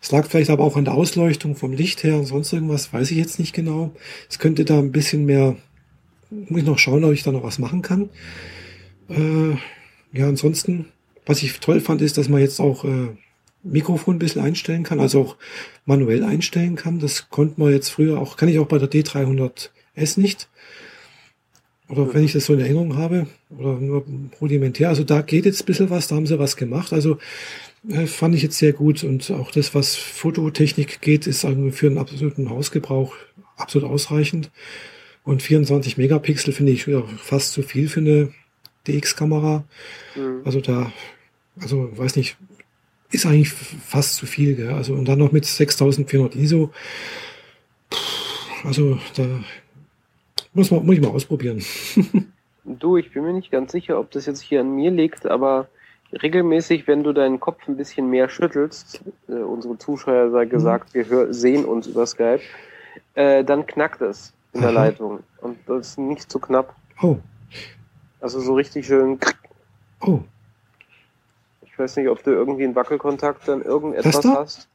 es 0.00 0.12
lag 0.12 0.26
vielleicht 0.28 0.50
aber 0.50 0.64
auch 0.64 0.76
an 0.76 0.84
der 0.84 0.94
Ausleuchtung 0.94 1.56
vom 1.56 1.72
Licht 1.72 2.04
her 2.04 2.16
und 2.16 2.26
sonst 2.26 2.52
irgendwas, 2.52 2.92
weiß 2.92 3.10
ich 3.10 3.16
jetzt 3.16 3.38
nicht 3.38 3.54
genau. 3.54 3.92
Es 4.28 4.38
könnte 4.38 4.64
da 4.64 4.78
ein 4.78 4.92
bisschen 4.92 5.24
mehr, 5.24 5.56
muss 6.30 6.60
ich 6.60 6.66
noch 6.66 6.78
schauen, 6.78 7.04
ob 7.04 7.12
ich 7.12 7.22
da 7.22 7.32
noch 7.32 7.42
was 7.42 7.58
machen 7.58 7.82
kann. 7.82 8.10
Äh, 9.08 9.56
ja, 10.12 10.28
ansonsten, 10.28 10.86
was 11.24 11.42
ich 11.42 11.58
toll 11.60 11.80
fand, 11.80 12.02
ist, 12.02 12.18
dass 12.18 12.28
man 12.28 12.40
jetzt 12.40 12.60
auch 12.60 12.84
äh, 12.84 13.08
Mikrofon 13.62 14.16
ein 14.16 14.18
bisschen 14.18 14.42
einstellen 14.42 14.82
kann, 14.82 15.00
also 15.00 15.22
auch 15.22 15.36
manuell 15.84 16.24
einstellen 16.24 16.76
kann. 16.76 17.00
Das 17.00 17.28
konnte 17.30 17.60
man 17.60 17.72
jetzt 17.72 17.88
früher 17.88 18.20
auch, 18.20 18.36
kann 18.36 18.48
ich 18.48 18.58
auch 18.58 18.68
bei 18.68 18.78
der 18.78 18.90
D300S 18.90 20.20
nicht. 20.20 20.48
Oder 21.88 22.12
wenn 22.12 22.24
ich 22.24 22.32
das 22.32 22.46
so 22.46 22.54
in 22.54 22.60
Erinnerung 22.60 22.96
habe, 22.96 23.26
oder 23.56 23.74
nur 23.74 24.04
rudimentär. 24.40 24.88
Also 24.88 25.04
da 25.04 25.22
geht 25.22 25.44
jetzt 25.44 25.62
ein 25.62 25.66
bisschen 25.66 25.90
was, 25.90 26.08
da 26.08 26.16
haben 26.16 26.26
sie 26.26 26.38
was 26.38 26.56
gemacht. 26.56 26.92
Also 26.92 27.18
äh, 27.88 28.06
fand 28.06 28.34
ich 28.34 28.42
jetzt 28.42 28.58
sehr 28.58 28.72
gut. 28.72 29.04
Und 29.04 29.30
auch 29.30 29.52
das, 29.52 29.74
was 29.74 29.94
Fototechnik 29.94 31.00
geht, 31.00 31.26
ist 31.26 31.44
also 31.44 31.70
für 31.70 31.86
einen 31.86 31.98
absoluten 31.98 32.50
Hausgebrauch 32.50 33.14
absolut 33.56 33.88
ausreichend. 33.88 34.50
Und 35.22 35.42
24 35.42 35.96
Megapixel 35.96 36.52
finde 36.52 36.72
ich 36.72 36.86
ja, 36.86 37.02
fast 37.18 37.52
zu 37.52 37.62
viel 37.62 37.88
für 37.88 38.00
eine 38.00 38.32
DX-Kamera. 38.88 39.64
Mhm. 40.16 40.42
Also 40.44 40.60
da, 40.60 40.92
also 41.60 41.96
weiß 41.96 42.16
nicht, 42.16 42.36
ist 43.10 43.26
eigentlich 43.26 43.50
fast 43.50 44.16
zu 44.16 44.26
viel. 44.26 44.56
Gell? 44.56 44.70
Also 44.70 44.94
und 44.94 45.04
dann 45.06 45.18
noch 45.18 45.32
mit 45.32 45.44
6400 45.44 46.34
ISO. 46.34 46.72
Also 48.64 48.98
da 49.14 49.26
muss, 50.56 50.70
man, 50.70 50.84
muss 50.84 50.96
ich 50.96 51.00
mal 51.00 51.10
ausprobieren. 51.10 51.62
du, 52.64 52.96
ich 52.96 53.12
bin 53.12 53.24
mir 53.24 53.32
nicht 53.32 53.50
ganz 53.50 53.72
sicher, 53.72 53.98
ob 54.00 54.10
das 54.10 54.26
jetzt 54.26 54.40
hier 54.40 54.60
an 54.60 54.74
mir 54.74 54.90
liegt, 54.90 55.26
aber 55.26 55.68
regelmäßig, 56.22 56.86
wenn 56.86 57.02
du 57.02 57.12
deinen 57.12 57.40
Kopf 57.40 57.68
ein 57.68 57.76
bisschen 57.76 58.10
mehr 58.10 58.28
schüttelst, 58.28 59.02
äh, 59.28 59.34
unsere 59.34 59.78
Zuschauer 59.78 60.30
sei 60.30 60.44
mhm. 60.46 60.50
gesagt, 60.50 60.94
mhm. 60.94 60.98
wir 60.98 61.08
hör, 61.08 61.34
sehen 61.34 61.64
uns 61.64 61.86
über 61.86 62.06
Skype, 62.06 62.40
äh, 63.14 63.44
dann 63.44 63.66
knackt 63.66 64.00
es 64.00 64.32
in 64.52 64.60
der 64.60 64.70
Aha. 64.70 64.84
Leitung. 64.84 65.20
Und 65.40 65.58
das 65.66 65.88
ist 65.88 65.98
nicht 65.98 66.30
zu 66.30 66.38
knapp. 66.38 66.74
Oh. 67.02 67.18
Also 68.20 68.40
so 68.40 68.54
richtig 68.54 68.86
schön. 68.86 69.18
Oh. 70.00 70.20
Ich 71.62 71.78
weiß 71.78 71.96
nicht, 71.96 72.08
ob 72.08 72.22
du 72.22 72.30
irgendwie 72.30 72.64
einen 72.64 72.74
Wackelkontakt 72.74 73.46
dann 73.46 73.62
irgendetwas 73.62 74.24
hast. 74.24 74.68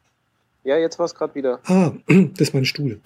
Ja, 0.64 0.78
jetzt 0.78 1.00
war 1.00 1.08
es 1.08 1.16
gerade 1.16 1.34
wieder. 1.34 1.60
Ah, 1.66 1.92
das 2.08 2.50
ist 2.50 2.54
mein 2.54 2.66
Stuhl. 2.66 3.00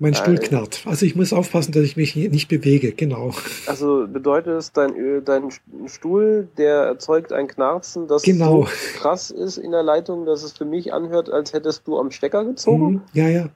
Mein 0.00 0.14
Stuhl 0.14 0.36
äh, 0.36 0.38
knarrt. 0.38 0.82
Also 0.86 1.04
ich 1.04 1.14
muss 1.14 1.32
aufpassen, 1.34 1.72
dass 1.72 1.84
ich 1.84 1.94
mich 1.94 2.16
nicht 2.16 2.48
bewege, 2.48 2.92
genau. 2.92 3.32
Also 3.66 4.06
bedeutet 4.08 4.58
es, 4.58 4.72
dein, 4.72 4.94
dein 5.26 5.50
Stuhl, 5.86 6.48
der 6.56 6.76
erzeugt 6.84 7.34
ein 7.34 7.48
Knarzen, 7.48 8.08
das 8.08 8.22
genau. 8.22 8.62
so 8.62 8.68
krass 8.98 9.30
ist 9.30 9.58
in 9.58 9.72
der 9.72 9.82
Leitung, 9.82 10.24
dass 10.24 10.42
es 10.42 10.52
für 10.52 10.64
mich 10.64 10.94
anhört, 10.94 11.28
als 11.28 11.52
hättest 11.52 11.86
du 11.86 11.98
am 11.98 12.10
Stecker 12.10 12.46
gezogen? 12.46 12.92
Mhm, 12.92 13.00
ja, 13.12 13.28
ja, 13.28 13.48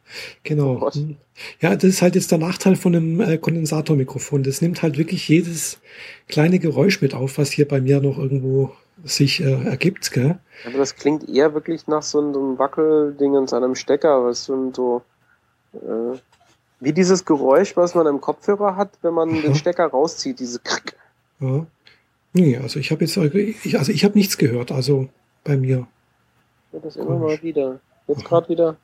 genau. 0.42 0.80
Oh 0.82 0.90
ja, 1.60 1.74
das 1.74 1.84
ist 1.84 2.02
halt 2.02 2.14
jetzt 2.14 2.30
der 2.30 2.38
Nachteil 2.38 2.76
von 2.76 2.94
einem 2.94 3.20
äh, 3.20 3.38
Kondensatormikrofon. 3.38 4.42
Das 4.42 4.60
nimmt 4.60 4.82
halt 4.82 4.98
wirklich 4.98 5.26
jedes 5.26 5.78
kleine 6.28 6.58
Geräusch 6.58 7.00
mit 7.00 7.14
auf, 7.14 7.38
was 7.38 7.50
hier 7.50 7.66
bei 7.66 7.80
mir 7.80 8.00
noch 8.00 8.18
irgendwo 8.18 8.70
sich 9.02 9.42
äh, 9.42 9.64
ergibt, 9.64 10.12
gell? 10.12 10.38
Aber 10.66 10.78
das 10.78 10.94
klingt 10.94 11.28
eher 11.28 11.54
wirklich 11.54 11.86
nach 11.86 12.02
so 12.02 12.20
einem 12.20 12.58
Wackelding 12.58 13.32
und 13.32 13.52
einem 13.52 13.74
Stecker, 13.74 14.24
was 14.24 14.44
so, 14.44 14.72
so 14.74 15.02
äh, 15.74 16.18
wie 16.85 16.93
dieses 16.93 17.25
Geräusch, 17.25 17.76
was 17.76 17.95
man 17.95 18.07
im 18.07 18.21
Kopfhörer 18.21 18.76
hat, 18.76 18.91
wenn 19.03 19.14
man 19.14 19.31
Aha. 19.31 19.41
den 19.41 19.55
Stecker 19.55 19.87
rauszieht, 19.87 20.41
diese 20.41 20.59
Krick. 20.61 20.97
Ja. 21.41 21.67
Nee, 22.33 22.57
also 22.57 22.81
ich 22.81 22.91
habe 22.91 23.05
jetzt, 23.05 23.17
ich, 23.17 23.79
also 23.79 23.93
ich 23.93 24.05
habe 24.05 24.19
nichts 24.19 24.38
gehört, 24.38 24.73
also 24.73 25.09
bei 25.45 25.57
mir. 25.57 25.87
Ja, 26.73 26.81
das 26.81 26.97
immer 26.97 27.07
Komisch. 27.07 27.38
mal 27.38 27.43
wieder. 27.43 27.81
Jetzt 28.09 28.25
gerade 28.25 28.49
wieder. 28.49 28.76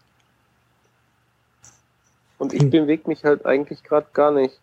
Und 2.38 2.54
ich 2.54 2.62
hm. 2.62 2.70
bewege 2.70 3.02
mich 3.06 3.24
halt 3.24 3.44
eigentlich 3.44 3.82
gerade 3.82 4.06
gar 4.12 4.30
nicht. 4.30 4.58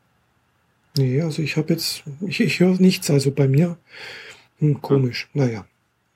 Nee, 0.98 1.22
also 1.22 1.42
ich 1.42 1.58
habe 1.58 1.74
jetzt, 1.74 2.04
ich, 2.22 2.40
ich 2.40 2.60
höre 2.60 2.80
nichts, 2.80 3.10
also 3.10 3.32
bei 3.32 3.48
mir. 3.48 3.78
Hm, 4.60 4.82
komisch. 4.82 5.30
Hm. 5.34 5.42
Naja. 5.42 5.66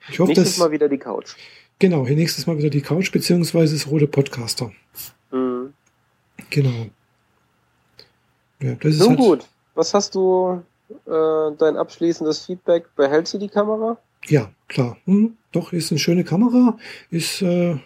Ich 0.09 0.19
hoffe, 0.19 0.29
nächstes 0.29 0.55
dass, 0.55 0.57
Mal 0.57 0.71
wieder 0.71 0.89
die 0.89 0.97
Couch. 0.97 1.35
Genau, 1.77 2.03
nächstes 2.03 2.47
Mal 2.47 2.57
wieder 2.57 2.69
die 2.69 2.81
Couch, 2.81 3.11
beziehungsweise 3.11 3.75
das 3.75 3.87
rote 3.87 4.07
Podcaster. 4.07 4.71
Mhm. 5.31 5.73
Genau. 6.49 6.87
Ja, 8.61 8.75
Nun 8.83 9.09
halt 9.09 9.19
gut. 9.19 9.47
Was 9.75 9.93
hast 9.93 10.15
du 10.15 10.61
äh, 11.05 11.55
dein 11.57 11.77
abschließendes 11.77 12.45
Feedback? 12.45 12.85
Behältst 12.95 13.33
du 13.33 13.37
die 13.37 13.49
Kamera? 13.49 13.97
Ja, 14.27 14.51
klar. 14.67 14.97
Hm, 15.05 15.37
doch, 15.51 15.73
ist 15.73 15.91
eine 15.91 15.99
schöne 15.99 16.23
Kamera. 16.23 16.77
Ist, 17.09 17.41
äh, 17.41 17.77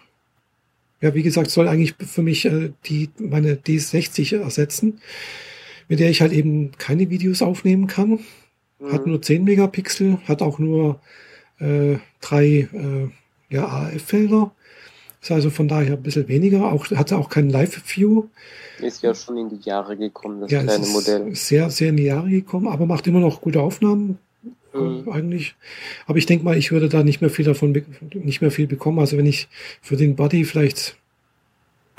ja, 1.00 1.14
wie 1.14 1.22
gesagt, 1.22 1.50
soll 1.50 1.68
eigentlich 1.68 1.94
für 1.94 2.22
mich 2.22 2.44
äh, 2.44 2.72
die 2.86 3.10
meine 3.18 3.54
D60 3.54 4.38
ersetzen, 4.38 5.00
mit 5.88 6.00
der 6.00 6.10
ich 6.10 6.20
halt 6.20 6.32
eben 6.32 6.72
keine 6.78 7.08
Videos 7.10 7.42
aufnehmen 7.42 7.86
kann. 7.86 8.20
Mhm. 8.78 8.92
Hat 8.92 9.06
nur 9.06 9.22
10 9.22 9.44
Megapixel, 9.44 10.18
hat 10.26 10.42
auch 10.42 10.58
nur 10.58 11.00
äh, 11.58 11.96
drei 12.20 12.68
äh, 12.72 13.08
ja, 13.48 13.66
AF-Felder. 13.66 14.52
Ist 15.26 15.32
also 15.32 15.50
von 15.50 15.66
daher 15.66 15.94
ein 15.94 16.02
bisschen 16.04 16.28
weniger. 16.28 16.70
Auch, 16.72 16.88
hatte 16.92 17.18
auch 17.18 17.28
keinen 17.28 17.50
Live-View. 17.50 18.26
Ist 18.78 19.02
ja 19.02 19.12
schon 19.12 19.36
in 19.36 19.48
die 19.48 19.68
Jahre 19.68 19.96
gekommen, 19.96 20.40
das 20.40 20.52
ja, 20.52 20.62
kleine 20.62 20.86
Modell. 20.86 21.34
Sehr, 21.34 21.68
sehr 21.68 21.88
in 21.88 21.96
die 21.96 22.04
Jahre 22.04 22.30
gekommen, 22.30 22.68
aber 22.68 22.86
macht 22.86 23.08
immer 23.08 23.18
noch 23.18 23.40
gute 23.40 23.60
Aufnahmen. 23.60 24.20
Mhm. 24.72 25.08
Eigentlich. 25.10 25.56
Aber 26.06 26.18
ich 26.18 26.26
denke 26.26 26.44
mal, 26.44 26.56
ich 26.56 26.70
würde 26.70 26.88
da 26.88 27.02
nicht 27.02 27.22
mehr 27.22 27.30
viel 27.30 27.44
davon, 27.44 27.72
nicht 28.14 28.40
mehr 28.40 28.52
viel 28.52 28.68
bekommen. 28.68 29.00
Also 29.00 29.16
wenn 29.16 29.26
ich 29.26 29.48
für 29.82 29.96
den 29.96 30.14
Body 30.14 30.44
vielleicht, 30.44 30.96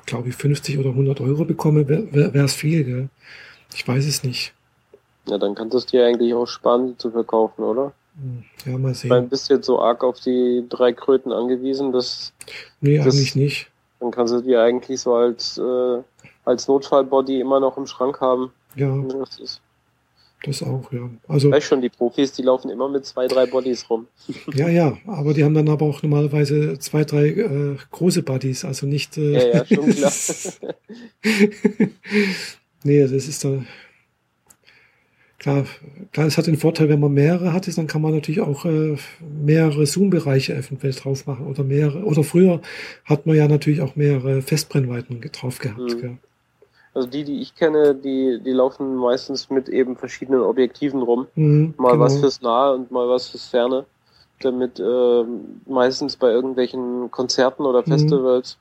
glaube 0.06 0.30
ich, 0.30 0.36
50 0.36 0.78
oder 0.78 0.92
100 0.92 1.20
Euro 1.20 1.44
bekomme, 1.44 1.90
wäre 1.90 2.46
es 2.46 2.54
viel, 2.54 2.86
gell? 2.86 3.10
Ich 3.76 3.86
weiß 3.86 4.08
es 4.08 4.24
nicht. 4.24 4.54
Ja, 5.28 5.38
dann 5.38 5.54
kannst 5.54 5.74
du 5.74 5.80
es 5.80 5.86
dir 5.86 6.06
eigentlich 6.06 6.34
auch 6.34 6.48
sparen, 6.48 6.88
die 6.88 6.98
zu 6.98 7.12
verkaufen, 7.12 7.66
oder? 7.66 7.92
Ja, 8.66 8.78
mal 8.78 8.94
sehen. 8.94 9.10
Weil 9.10 9.20
ein 9.20 9.30
bisschen 9.30 9.62
so 9.62 9.80
arg 9.80 10.04
auf 10.04 10.20
die 10.20 10.64
drei 10.70 10.92
Kröten 10.94 11.32
angewiesen, 11.32 11.92
dass. 11.92 12.34
Nee, 12.82 12.98
das, 12.98 13.16
eigentlich 13.16 13.36
nicht. 13.36 13.70
Dann 14.00 14.12
kannst 14.12 14.34
du 14.34 14.42
die 14.42 14.56
eigentlich 14.56 15.02
so 15.02 15.14
als, 15.14 15.58
äh, 15.58 16.02
als 16.46 16.68
Notfallbody 16.68 17.40
immer 17.40 17.60
noch 17.60 17.78
im 17.78 17.88
Schrank 17.88 18.20
haben. 18.22 18.52
Ja. 18.76 18.96
Das 19.20 19.40
ist, 19.40 19.62
das 20.44 20.62
auch, 20.62 20.92
ja. 20.92 21.10
Also, 21.28 21.50
Weißt 21.50 21.66
schon, 21.66 21.82
die 21.82 21.90
Profis, 21.90 22.32
die 22.32 22.44
laufen 22.44 22.70
immer 22.70 22.88
mit 22.90 23.06
zwei, 23.06 23.28
drei 23.28 23.48
Bodies 23.48 23.90
rum. 23.90 24.08
ja, 24.54 24.70
ja, 24.70 24.98
aber 25.08 25.34
die 25.34 25.44
haben 25.44 25.56
dann 25.56 25.68
aber 25.68 25.86
auch 25.86 26.04
normalerweise 26.04 26.78
zwei, 26.78 27.04
drei 27.06 27.30
äh, 27.30 27.78
große 27.92 28.22
Buddies, 28.22 28.64
also 28.64 28.86
nicht. 28.86 29.18
Äh, 29.18 29.32
Ja, 29.32 29.58
ja, 29.58 29.66
schon 29.66 29.90
klar. 29.90 30.12
nee, 32.84 33.02
das 33.02 33.12
ist 33.12 33.44
da. 33.44 33.64
Klar, 35.48 35.64
klar, 36.12 36.28
es 36.28 36.38
hat 36.38 36.48
den 36.48 36.58
Vorteil, 36.58 36.90
wenn 36.90 37.00
man 37.00 37.14
mehrere 37.14 37.54
hat, 37.54 37.70
ist, 37.70 37.78
dann 37.78 37.88
kann 37.88 38.02
man 38.02 38.14
natürlich 38.14 38.42
auch 38.42 38.66
äh, 38.66 38.98
mehrere 39.22 39.86
Zoom-Bereiche 39.86 40.54
eventuell 40.54 40.92
drauf 40.92 41.26
machen 41.26 41.48
oder 41.48 41.64
mehrere. 41.64 42.04
Oder 42.04 42.26
früher 42.26 42.60
hat 43.06 43.26
man 43.26 43.38
ja 43.38 43.48
natürlich 43.48 43.80
auch 43.80 43.96
mehrere 43.96 44.42
Festbrennweiten 44.42 45.22
drauf 45.32 45.60
gehabt. 45.60 45.80
Mhm. 45.80 46.02
Gell? 46.02 46.18
Also 46.94 47.08
die, 47.08 47.24
die 47.24 47.40
ich 47.40 47.56
kenne, 47.56 47.96
die, 47.96 48.42
die 48.44 48.52
laufen 48.52 48.98
meistens 48.98 49.50
mit 49.50 49.70
eben 49.70 49.96
verschiedenen 49.96 50.42
Objektiven 50.42 51.02
rum. 51.02 51.28
Mhm, 51.36 51.76
Mal 51.78 51.94
genau. 51.94 52.04
was 52.04 52.18
fürs 52.18 52.42
Nahe 52.42 52.74
und 52.74 52.92
mal 52.92 53.08
was 53.08 53.30
fürs 53.30 53.46
Ferne. 53.46 53.86
Damit 54.42 54.82
ähm, 54.82 55.62
meistens 55.66 56.18
bei 56.18 56.30
irgendwelchen 56.30 57.10
Konzerten 57.10 57.64
oder 57.64 57.84
Mhm. 57.84 57.92
Festivals 57.92 58.58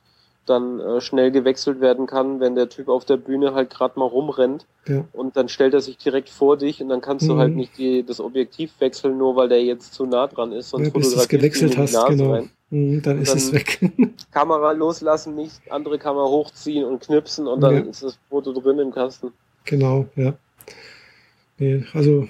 dann 0.49 0.79
äh, 0.79 1.01
schnell 1.01 1.31
gewechselt 1.31 1.81
werden 1.81 2.07
kann, 2.07 2.39
wenn 2.39 2.55
der 2.55 2.69
Typ 2.69 2.87
auf 2.89 3.05
der 3.05 3.17
Bühne 3.17 3.53
halt 3.53 3.69
gerade 3.69 3.99
mal 3.99 4.05
rumrennt 4.05 4.65
Ja. 4.87 5.05
und 5.13 5.35
dann 5.37 5.49
stellt 5.49 5.73
er 5.73 5.81
sich 5.81 5.97
direkt 5.97 6.29
vor 6.29 6.57
dich 6.57 6.81
und 6.81 6.89
dann 6.89 7.01
kannst 7.01 7.27
du 7.29 7.33
Mhm. 7.33 7.37
halt 7.37 7.55
nicht 7.55 7.77
die, 7.77 8.03
das 8.03 8.19
Objektiv 8.19 8.71
wechseln, 8.79 9.17
nur 9.17 9.35
weil 9.35 9.49
der 9.49 9.63
jetzt 9.63 9.93
zu 9.93 10.05
nah 10.05 10.27
dran 10.27 10.51
ist, 10.51 10.69
sonst 10.69 10.85
Ja, 10.87 10.89
bis 10.91 11.11
du 11.11 11.19
es 11.19 11.27
du 11.27 11.35
ihm 11.35 11.39
gewechselt 11.41 11.77
hast, 11.77 12.05
genau. 12.07 12.47
Mhm, 12.69 13.01
dann 13.01 13.17
Und 13.17 13.23
ist 13.23 13.35
es 13.35 13.53
weg. 13.53 13.79
Kamera 14.31 14.71
loslassen, 14.71 15.35
nicht 15.35 15.61
andere 15.69 15.97
Kamera 15.99 16.25
hochziehen 16.27 16.83
und 16.85 17.01
knipsen 17.01 17.47
und 17.47 17.61
dann 17.61 17.73
Ja. 17.73 17.81
ist 17.81 18.03
das 18.03 18.17
Foto 18.29 18.51
drin 18.53 18.79
im 18.79 18.91
Kasten. 18.91 19.31
genau, 19.65 20.07
ja. 20.15 20.33
Nee, 21.59 21.83
also 21.93 22.27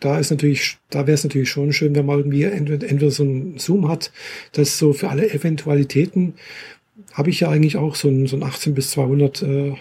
da 0.00 0.18
ist 0.18 0.30
natürlich, 0.30 0.78
da 0.88 1.06
wäre 1.06 1.14
es 1.14 1.24
natürlich 1.24 1.50
schon 1.50 1.72
schön, 1.72 1.94
wenn 1.94 2.06
man 2.06 2.18
irgendwie 2.18 2.44
entweder, 2.44 2.88
entweder 2.88 3.10
so 3.10 3.22
ein 3.22 3.58
Zoom 3.58 3.88
hat, 3.88 4.10
das 4.52 4.78
so 4.78 4.92
für 4.94 5.10
alle 5.10 5.30
Eventualitäten 5.30 6.34
habe 7.12 7.30
ich 7.30 7.40
ja 7.40 7.48
eigentlich 7.48 7.76
auch 7.76 7.94
so 7.94 8.08
ein, 8.08 8.26
so 8.26 8.36
ein 8.36 8.42
18 8.42 8.74
bis 8.74 8.90
200, 8.90 9.42
äh, 9.42 9.74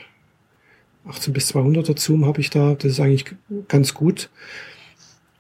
18 1.07 1.33
bis 1.33 1.53
200er 1.53 1.97
Zoom 1.99 2.25
habe 2.25 2.41
ich 2.41 2.49
da. 2.49 2.75
Das 2.75 2.91
ist 2.91 2.99
eigentlich 2.99 3.25
ganz 3.67 3.93
gut. 3.93 4.29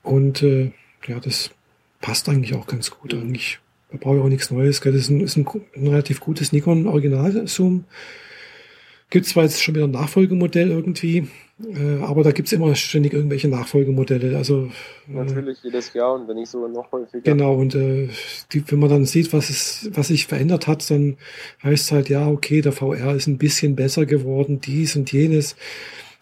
Und 0.03 0.41
äh, 0.43 0.71
ja, 1.07 1.19
das 1.19 1.51
passt 2.01 2.29
eigentlich 2.29 2.53
auch 2.53 2.67
ganz 2.67 2.91
gut. 2.91 3.13
Eigentlich, 3.13 3.59
da 3.91 3.97
brauche 3.97 4.17
ich 4.17 4.23
auch 4.23 4.29
nichts 4.29 4.51
Neues. 4.51 4.81
Gell? 4.81 4.93
Das 4.93 5.03
ist 5.03 5.09
ein, 5.09 5.21
ist 5.21 5.37
ein, 5.37 5.47
ein 5.75 5.87
relativ 5.87 6.19
gutes 6.19 6.51
Nikon 6.51 6.87
Original 6.87 7.47
Zoom. 7.47 7.85
Gibt 9.09 9.25
zwar 9.25 9.43
jetzt 9.43 9.61
schon 9.63 9.75
wieder 9.75 9.85
ein 9.85 9.91
Nachfolgemodell 9.91 10.69
irgendwie, 10.69 11.27
äh, 11.59 12.01
aber 12.03 12.23
da 12.23 12.31
gibt's 12.31 12.51
immer 12.51 12.75
ständig 12.75 13.13
irgendwelche 13.13 13.47
Nachfolgemodelle. 13.47 14.37
Also 14.37 14.69
äh, 15.07 15.13
Natürlich 15.13 15.57
jedes 15.63 15.93
Jahr 15.93 16.13
und 16.13 16.27
wenn 16.27 16.35
nicht 16.35 16.49
sogar 16.49 16.69
noch 16.69 16.91
häufiger. 16.91 17.21
Genau, 17.21 17.55
und 17.55 17.73
äh, 17.73 18.09
die, 18.53 18.63
wenn 18.71 18.79
man 18.79 18.89
dann 18.89 19.05
sieht, 19.05 19.33
was 19.33 19.49
es, 19.49 19.89
was 19.93 20.09
sich 20.09 20.27
verändert 20.27 20.67
hat, 20.67 20.89
dann 20.91 21.17
heißt 21.63 21.85
es 21.85 21.91
halt, 21.91 22.09
ja, 22.09 22.27
okay, 22.27 22.61
der 22.61 22.71
VR 22.71 23.15
ist 23.15 23.27
ein 23.27 23.39
bisschen 23.39 23.75
besser 23.75 24.05
geworden, 24.05 24.61
dies 24.61 24.95
und 24.95 25.11
jenes. 25.11 25.55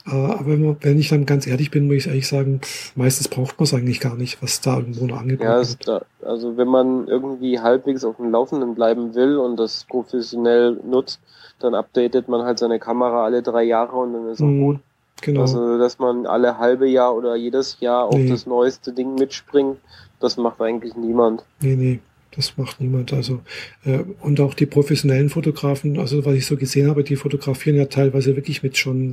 Äh, 0.08 0.12
aber 0.12 0.48
wenn, 0.48 0.63
man, 0.65 0.77
wenn 0.79 0.98
ich 0.98 1.10
dann 1.10 1.25
ganz 1.25 1.46
ehrlich 1.46 1.72
bin, 1.72 1.88
muss 1.88 1.98
ich 1.98 2.08
ehrlich 2.08 2.27
sagen, 2.27 2.62
pff, 2.62 2.96
meistens 2.96 3.27
braucht 3.27 3.60
man 3.60 3.65
es 3.65 3.74
eigentlich 3.74 4.00
gar 4.00 4.15
nicht, 4.15 4.41
was 4.41 4.62
da 4.62 4.77
irgendwo 4.77 5.06
noch 5.06 5.20
angeboten 5.20 5.44
Ja, 5.44 5.58
wird. 5.58 5.67
ist 5.67 5.88
da, 5.88 6.06
also 6.22 6.56
wenn 6.56 6.70
man 6.70 7.08
irgendwie 7.10 7.60
halbwegs 7.60 8.06
auf 8.06 8.15
dem 8.15 8.32
Laufenden 8.32 8.75
bleiben 8.75 9.13
will 9.13 9.38
und 9.38 9.58
das 9.58 9.84
professionell 9.84 10.79
nutzt, 10.86 11.20
dann 11.59 11.75
updatet 11.75 12.27
man 12.27 12.43
halt 12.43 12.59
seine 12.59 12.79
Kamera 12.79 13.25
alle 13.25 13.41
drei 13.41 13.63
Jahre 13.63 13.95
und 13.97 14.13
dann 14.13 14.29
ist 14.29 14.41
auch 14.41 14.45
Mhm, 14.45 14.61
gut. 14.61 14.79
Genau. 15.21 15.41
Also, 15.41 15.79
dass 15.79 15.97
man 15.97 16.27
alle 16.27 16.57
halbe 16.59 16.87
Jahr 16.87 17.15
oder 17.15 17.35
jedes 17.35 17.79
Jahr 17.79 18.05
auf 18.05 18.15
Nee. 18.15 18.29
das 18.29 18.45
neueste 18.45 18.93
Ding 18.93 19.15
mitspringt, 19.15 19.77
das 20.19 20.37
macht 20.37 20.61
eigentlich 20.61 20.95
niemand. 20.95 21.43
Nee, 21.59 21.75
nee, 21.75 21.99
das 22.35 22.55
macht 22.57 22.79
niemand. 22.79 23.13
Also, 23.13 23.39
äh, 23.83 24.03
und 24.21 24.39
auch 24.39 24.53
die 24.53 24.67
professionellen 24.67 25.29
Fotografen, 25.29 25.97
also 25.99 26.23
was 26.23 26.35
ich 26.35 26.45
so 26.45 26.55
gesehen 26.55 26.87
habe, 26.87 27.03
die 27.03 27.15
fotografieren 27.15 27.77
ja 27.77 27.85
teilweise 27.85 28.35
wirklich 28.35 28.61
mit 28.61 28.77
schon 28.77 29.11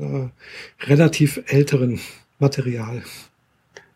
äh, 0.00 0.28
relativ 0.84 1.42
älteren 1.46 2.00
Material. 2.40 3.02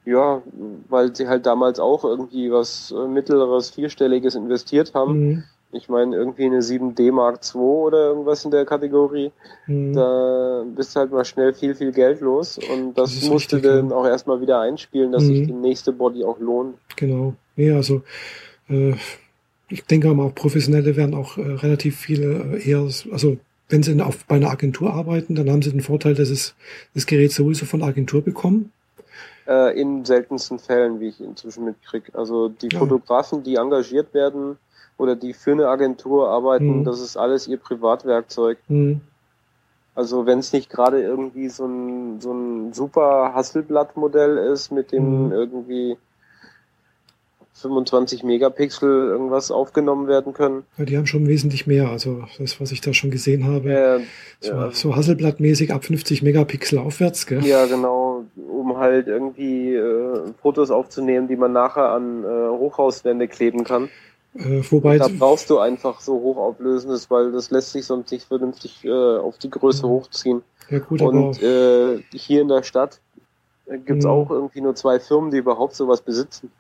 Ja, 0.05 0.43
weil 0.89 1.15
sie 1.15 1.29
halt 1.29 1.47
damals 1.47 1.79
auch 1.79 2.05
irgendwie 2.05 2.51
was 2.51 2.93
äh, 2.97 3.07
mittleres, 3.09 3.71
vierstelliges 3.71 4.35
investiert 4.35 4.95
haben. 4.95 5.27
Mhm. 5.27 5.45
Ich 5.75 5.89
meine, 5.89 6.15
irgendwie 6.15 6.45
eine 6.45 6.61
7D 6.61 7.11
Mark 7.13 7.41
II 7.55 7.61
oder 7.61 8.09
irgendwas 8.09 8.45
in 8.45 8.51
der 8.51 8.67
Kategorie. 8.67 9.33
Mhm. 9.67 9.95
Da 9.95 10.65
bist 10.75 10.95
du 10.95 11.01
halt 11.01 11.11
mal 11.13 11.25
schnell 11.25 11.55
viel, 11.55 11.75
viel 11.75 11.93
Geld 11.93 12.21
los 12.21 12.59
und 12.59 12.95
das, 12.99 13.19
Das 13.19 13.29
musste 13.31 13.57
richtig, 13.57 13.71
dann 13.73 13.89
ja. 13.91 13.97
auch 13.97 14.07
erstmal 14.07 14.41
wieder 14.41 14.61
einspielen, 14.61 15.13
dass 15.13 15.23
Mhm. 15.25 15.29
sich 15.29 15.47
die 15.47 15.53
nächste 15.55 15.93
Body 15.93 16.25
auch 16.25 16.39
lohnt. 16.39 16.77
Genau. 16.97 17.35
Nee, 17.57 17.71
also 17.73 18.03
äh, 18.69 18.95
ich 19.69 19.85
denke 19.87 20.13
mal, 20.13 20.27
auch 20.27 20.35
Professionelle 20.35 20.95
werden 20.97 21.15
auch 21.15 21.39
äh, 21.39 21.41
relativ 21.41 21.97
viele 21.99 22.57
äh, 22.59 22.71
eher, 22.71 22.81
also 22.81 23.39
wenn 23.71 23.83
sie 23.83 23.99
auf, 24.03 24.27
bei 24.27 24.37
einer 24.37 24.51
Agentur 24.51 24.93
arbeiten, 24.93 25.35
dann 25.35 25.49
haben 25.51 25.63
sie 25.63 25.71
den 25.71 25.81
Vorteil, 25.81 26.15
dass 26.15 26.29
es 26.29 26.55
das 26.95 27.07
Gerät 27.07 27.33
sowieso 27.33 27.65
von 27.65 27.81
der 27.81 27.89
Agentur 27.89 28.21
bekommen. 28.21 28.71
Äh, 29.49 29.81
in 29.81 30.05
seltensten 30.05 30.59
Fällen, 30.59 31.01
wie 31.01 31.09
ich 31.09 31.21
inzwischen 31.21 31.65
mitkriege. 31.65 32.13
Also 32.15 32.51
die 32.51 32.69
Ja. 32.71 32.79
Fotografen, 32.79 33.43
die 33.43 33.55
engagiert 33.57 34.13
werden 34.13 34.59
oder 34.99 35.17
die 35.17 35.33
für 35.35 35.53
eine 35.53 35.69
Agentur 35.69 36.29
arbeiten, 36.29 36.81
Mhm. 36.81 36.85
das 36.85 37.01
ist 37.01 37.17
alles 37.17 37.49
ihr 37.49 37.59
Privatwerkzeug. 37.59 38.59
Hm, 38.69 39.01
Also 39.95 40.25
wenn 40.25 40.39
es 40.39 40.53
nicht 40.55 40.71
gerade 40.71 41.03
irgendwie 41.03 41.49
so 41.51 41.67
ein, 41.67 42.19
so 42.21 42.33
ein 42.33 42.73
super 42.73 43.33
Hasselblatt-Modell 43.35 44.39
ist, 44.39 44.71
mit 44.73 44.91
dem 44.91 45.27
Mhm. 45.27 45.33
irgendwie 45.33 45.97
25 47.55 48.25
Megapixel 48.25 48.89
irgendwas 48.89 49.51
aufgenommen 49.51 50.09
werden 50.09 50.33
können. 50.33 50.65
ja, 50.79 50.85
die 50.87 50.97
haben 50.97 51.07
schon 51.07 51.29
wesentlich 51.29 51.67
mehr. 51.67 51.91
Also 51.91 52.25
das, 52.39 52.61
was 52.61 52.73
ich 52.73 52.81
da 52.81 52.93
schon 52.95 53.11
gesehen 53.11 53.47
habe, 53.47 53.71
Äh, 53.71 54.01
so, 54.41 54.53
ja, 54.53 54.71
so 54.71 54.97
Hasselblattmäßig 54.97 55.73
ab 55.73 55.85
50 55.85 56.23
Megapixel 56.23 56.79
aufwärts. 56.79 57.27
Gell? 57.27 57.45
ja, 57.45 57.67
genau, 57.67 58.25
um 58.37 58.79
halt 58.79 59.07
irgendwie 59.07 59.75
äh, 59.75 60.33
Fotos 60.41 60.71
aufzunehmen, 60.71 61.29
die 61.29 61.37
man 61.37 61.53
nachher 61.53 61.91
an 61.91 62.25
äh, 62.25 62.49
Hochhauswände 62.49 63.29
kleben 63.29 63.63
kann. 63.65 63.91
Äh, 64.35 64.63
wobei, 64.71 64.99
Da 64.99 65.09
brauchst 65.09 65.51
du 65.51 65.59
einfach 65.59 66.01
so 66.01 66.15
hochauflösendes, 66.15 67.11
weil 67.11 67.33
das 67.33 67.51
lässt 67.51 67.73
sich 67.73 67.85
sonst 67.85 68.11
nicht 68.13 68.27
vernünftig 68.27 68.85
äh, 68.85 68.91
auf 68.91 69.37
die 69.39 69.51
Größe 69.51 69.87
Mhm. 69.87 69.91
hochziehen. 69.91 70.43
ja 70.71 70.79
gut, 70.79 71.03
aber 71.03 71.11
Und 71.29 71.43
äh, 71.43 72.03
hier 72.15 72.41
in 72.41 72.49
der 72.49 72.63
Stadt 72.63 73.01
äh, 73.67 73.79
gibt's 73.79 74.05
Mhm. 74.07 74.11
auch 74.11 74.31
irgendwie 74.31 74.61
nur 74.63 74.75
zwei 74.75 74.99
Firmen, 75.01 75.31
die 75.31 75.37
überhaupt 75.39 75.75
sowas 75.75 76.01
besitzen. 76.01 76.51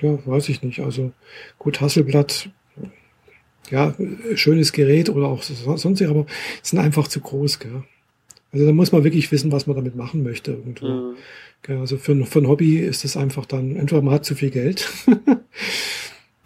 Ja, 0.00 0.18
weiß 0.26 0.48
ich 0.48 0.62
nicht. 0.62 0.80
Also 0.80 1.12
gut, 1.58 1.80
Hasselblatt, 1.80 2.48
ja, 3.70 3.94
schönes 4.34 4.72
Gerät 4.72 5.10
oder 5.10 5.26
auch 5.28 5.42
so- 5.42 5.76
sonstig, 5.76 6.08
aber 6.08 6.24
sind 6.62 6.78
einfach 6.78 7.08
zu 7.08 7.20
groß, 7.20 7.58
gell? 7.58 7.82
Also 8.52 8.64
da 8.64 8.72
muss 8.72 8.92
man 8.92 9.04
wirklich 9.04 9.30
wissen, 9.32 9.52
was 9.52 9.66
man 9.66 9.76
damit 9.76 9.96
machen 9.96 10.22
möchte 10.22 10.52
irgendwo. 10.52 10.86
Mhm. 10.86 11.16
Also 11.80 11.96
für, 11.98 12.12
ein- 12.12 12.24
für 12.26 12.38
ein 12.38 12.48
Hobby 12.48 12.78
ist 12.78 13.04
es 13.04 13.16
einfach 13.16 13.44
dann, 13.44 13.74
entweder 13.76 14.00
man 14.02 14.14
hat 14.14 14.24
zu 14.24 14.34
viel 14.34 14.50
Geld. 14.50 14.88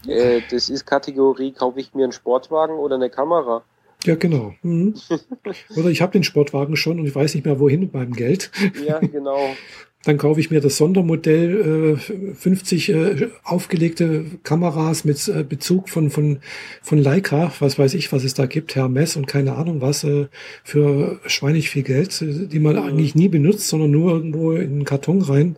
Äh, 0.06 0.40
das 0.50 0.68
ist 0.68 0.86
Kategorie, 0.86 1.52
kaufe 1.52 1.80
ich 1.80 1.94
mir 1.94 2.04
einen 2.04 2.12
Sportwagen 2.12 2.76
oder 2.76 2.96
eine 2.96 3.10
Kamera? 3.10 3.62
ja, 4.04 4.14
genau. 4.14 4.54
Mhm. 4.62 4.94
Oder 5.76 5.90
ich 5.90 6.00
habe 6.00 6.12
den 6.12 6.24
Sportwagen 6.24 6.74
schon 6.76 6.98
und 6.98 7.06
ich 7.06 7.14
weiß 7.14 7.34
nicht 7.34 7.44
mehr, 7.44 7.60
wohin 7.60 7.80
mit 7.80 7.92
meinem 7.92 8.14
Geld. 8.14 8.50
Ja, 8.86 8.98
genau. 8.98 9.54
Dann 10.04 10.16
kaufe 10.16 10.40
ich 10.40 10.50
mir 10.50 10.62
das 10.62 10.78
Sondermodell, 10.78 11.98
äh, 11.98 12.34
50 12.34 12.88
äh, 12.88 13.28
aufgelegte 13.44 14.24
Kameras 14.42 15.04
mit 15.04 15.28
äh, 15.28 15.44
Bezug 15.44 15.90
von, 15.90 16.08
von, 16.08 16.38
von 16.80 16.96
Leica, 16.96 17.52
was 17.60 17.78
weiß 17.78 17.92
ich, 17.92 18.10
was 18.10 18.24
es 18.24 18.32
da 18.32 18.46
gibt, 18.46 18.74
Hermes 18.74 19.16
und 19.16 19.26
keine 19.26 19.56
Ahnung 19.56 19.82
was, 19.82 20.02
äh, 20.04 20.28
für 20.64 21.20
schweinig 21.26 21.68
viel 21.68 21.82
Geld, 21.82 22.22
äh, 22.22 22.46
die 22.46 22.60
man 22.60 22.76
Mhm. 22.76 22.82
eigentlich 22.82 23.14
nie 23.14 23.28
benutzt, 23.28 23.68
sondern 23.68 23.90
nur 23.90 24.12
irgendwo 24.12 24.52
in 24.52 24.70
einen 24.72 24.84
Karton 24.84 25.20
rein. 25.20 25.56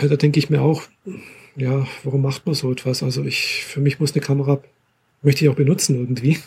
Da 0.00 0.16
denke 0.16 0.38
ich 0.38 0.48
mir 0.48 0.62
auch, 0.62 0.84
ja, 1.56 1.86
warum 2.04 2.22
macht 2.22 2.46
man 2.46 2.54
so 2.54 2.70
etwas? 2.70 3.02
Also 3.02 3.24
ich, 3.24 3.64
für 3.64 3.80
mich 3.80 4.00
muss 4.00 4.12
eine 4.12 4.20
Kamera, 4.20 4.60
möchte 5.22 5.44
ich 5.44 5.50
auch 5.50 5.56
benutzen 5.56 5.96
irgendwie. 5.96 6.38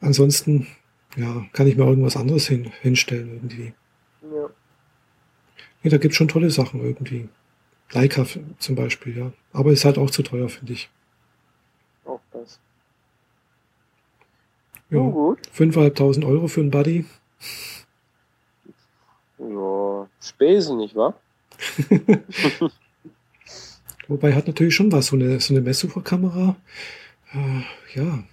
Ansonsten, 0.00 0.66
ja, 1.16 1.46
kann 1.52 1.66
ich 1.66 1.76
mir 1.76 1.84
irgendwas 1.84 2.16
anderes 2.16 2.46
hin, 2.46 2.72
hinstellen 2.80 3.28
irgendwie. 3.34 3.74
Ja. 4.22 4.50
Nee, 5.82 5.90
da 5.90 5.98
gibt's 5.98 6.16
schon 6.16 6.28
tolle 6.28 6.50
Sachen 6.50 6.80
irgendwie. 6.80 7.28
Leica 7.92 8.26
zum 8.58 8.74
Beispiel, 8.74 9.16
ja. 9.16 9.32
Aber 9.52 9.72
ist 9.72 9.84
halt 9.84 9.98
auch 9.98 10.10
zu 10.10 10.22
teuer, 10.22 10.48
finde 10.48 10.74
ich. 10.74 10.90
Auch 12.04 12.20
das. 12.32 12.60
Ja, 14.90 14.98
Nun 14.98 15.12
gut. 15.12 15.48
5.500 15.56 16.26
Euro 16.26 16.48
für 16.48 16.60
einen 16.60 16.70
Buddy. 16.70 17.04
Ja, 19.38 20.08
Spesen, 20.20 20.78
nicht 20.78 20.94
wahr? 20.94 21.14
Wobei 24.08 24.34
hat 24.34 24.46
natürlich 24.46 24.74
schon 24.74 24.90
was, 24.90 25.08
so 25.08 25.16
eine, 25.16 25.38
so 25.38 25.52
eine 25.54 25.60
Messsucherkamera. 25.60 26.56
Äh, 27.32 27.98
ja. 27.98 28.24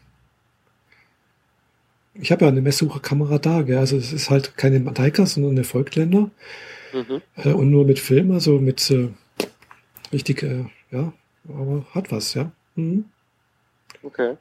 ich 2.13 2.31
habe 2.31 2.45
ja 2.45 2.51
eine 2.51 2.61
Messsucherkamera 2.61 3.39
da, 3.39 3.61
gell? 3.61 3.77
also 3.77 3.97
es 3.97 4.13
ist 4.13 4.29
halt 4.29 4.55
keine 4.57 4.79
Leica, 4.79 5.25
sondern 5.25 5.51
eine 5.51 5.63
Volkländer 5.65 6.31
mhm. 6.93 7.21
äh, 7.35 7.51
und 7.51 7.69
nur 7.69 7.85
mit 7.85 7.99
Film, 7.99 8.31
also 8.31 8.59
mit 8.59 8.89
äh, 8.89 9.09
richtig, 10.13 10.43
äh, 10.43 10.65
ja, 10.91 11.11
aber 11.49 11.85
hat 11.91 12.11
was, 12.11 12.33
ja. 12.33 12.51
Mhm. 12.75 13.05
Okay. 14.01 14.37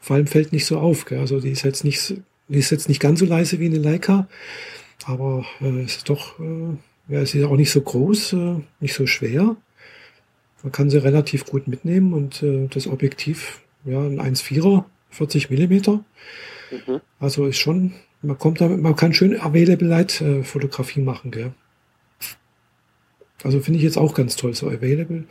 Vor 0.00 0.16
allem 0.16 0.26
fällt 0.26 0.52
nicht 0.52 0.66
so 0.66 0.78
auf, 0.78 1.04
gell? 1.04 1.20
also 1.20 1.38
die 1.38 1.50
ist 1.50 1.62
jetzt 1.62 1.84
nicht, 1.84 2.14
die 2.48 2.58
ist 2.58 2.70
jetzt 2.70 2.88
nicht 2.88 3.00
ganz 3.00 3.20
so 3.20 3.26
leise 3.26 3.60
wie 3.60 3.66
eine 3.66 3.78
Leica, 3.78 4.26
aber 5.04 5.44
äh, 5.60 5.84
ist 5.84 6.08
doch, 6.08 6.40
äh, 6.40 6.76
ja, 7.08 7.20
es 7.20 7.34
ist 7.34 7.44
auch 7.44 7.56
nicht 7.56 7.70
so 7.70 7.80
groß, 7.80 8.32
äh, 8.34 8.54
nicht 8.80 8.94
so 8.94 9.06
schwer. 9.06 9.56
Man 10.62 10.72
kann 10.72 10.90
sie 10.90 11.02
relativ 11.02 11.46
gut 11.46 11.66
mitnehmen 11.66 12.12
und 12.12 12.42
äh, 12.42 12.68
das 12.68 12.86
Objektiv, 12.86 13.60
ja, 13.84 14.00
ein 14.00 14.20
1,4er, 14.20 14.84
40 15.10 15.50
Millimeter. 15.50 16.04
Mhm. 16.70 17.00
Also 17.18 17.46
ist 17.46 17.58
schon, 17.58 17.94
man 18.22 18.38
kommt 18.38 18.60
damit, 18.60 18.80
man 18.80 18.96
kann 18.96 19.12
schön 19.12 19.38
Available 19.40 19.88
Light 19.88 20.20
äh, 20.20 20.42
Fotografie 20.44 21.00
machen, 21.00 21.30
gell. 21.30 21.52
Also 23.42 23.58
finde 23.58 23.78
ich 23.78 23.84
jetzt 23.84 23.98
auch 23.98 24.14
ganz 24.14 24.36
toll, 24.36 24.54
so 24.54 24.68
Available 24.68 25.24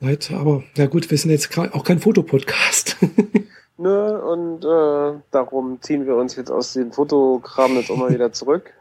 Light. 0.00 0.30
Aber 0.30 0.62
na 0.76 0.86
gut, 0.86 1.10
wir 1.10 1.18
sind 1.18 1.32
jetzt 1.32 1.58
auch 1.58 1.84
kein 1.84 1.98
Fotopodcast. 1.98 2.96
Nö, 3.78 4.18
und 4.18 4.64
äh, 4.64 5.20
darum 5.32 5.78
ziehen 5.80 6.06
wir 6.06 6.14
uns 6.14 6.36
jetzt 6.36 6.52
aus 6.52 6.74
dem 6.74 6.92
Fotokram 6.92 7.74
jetzt 7.74 7.90
auch 7.90 7.96
mal 7.96 8.14
wieder 8.14 8.30
zurück. 8.30 8.72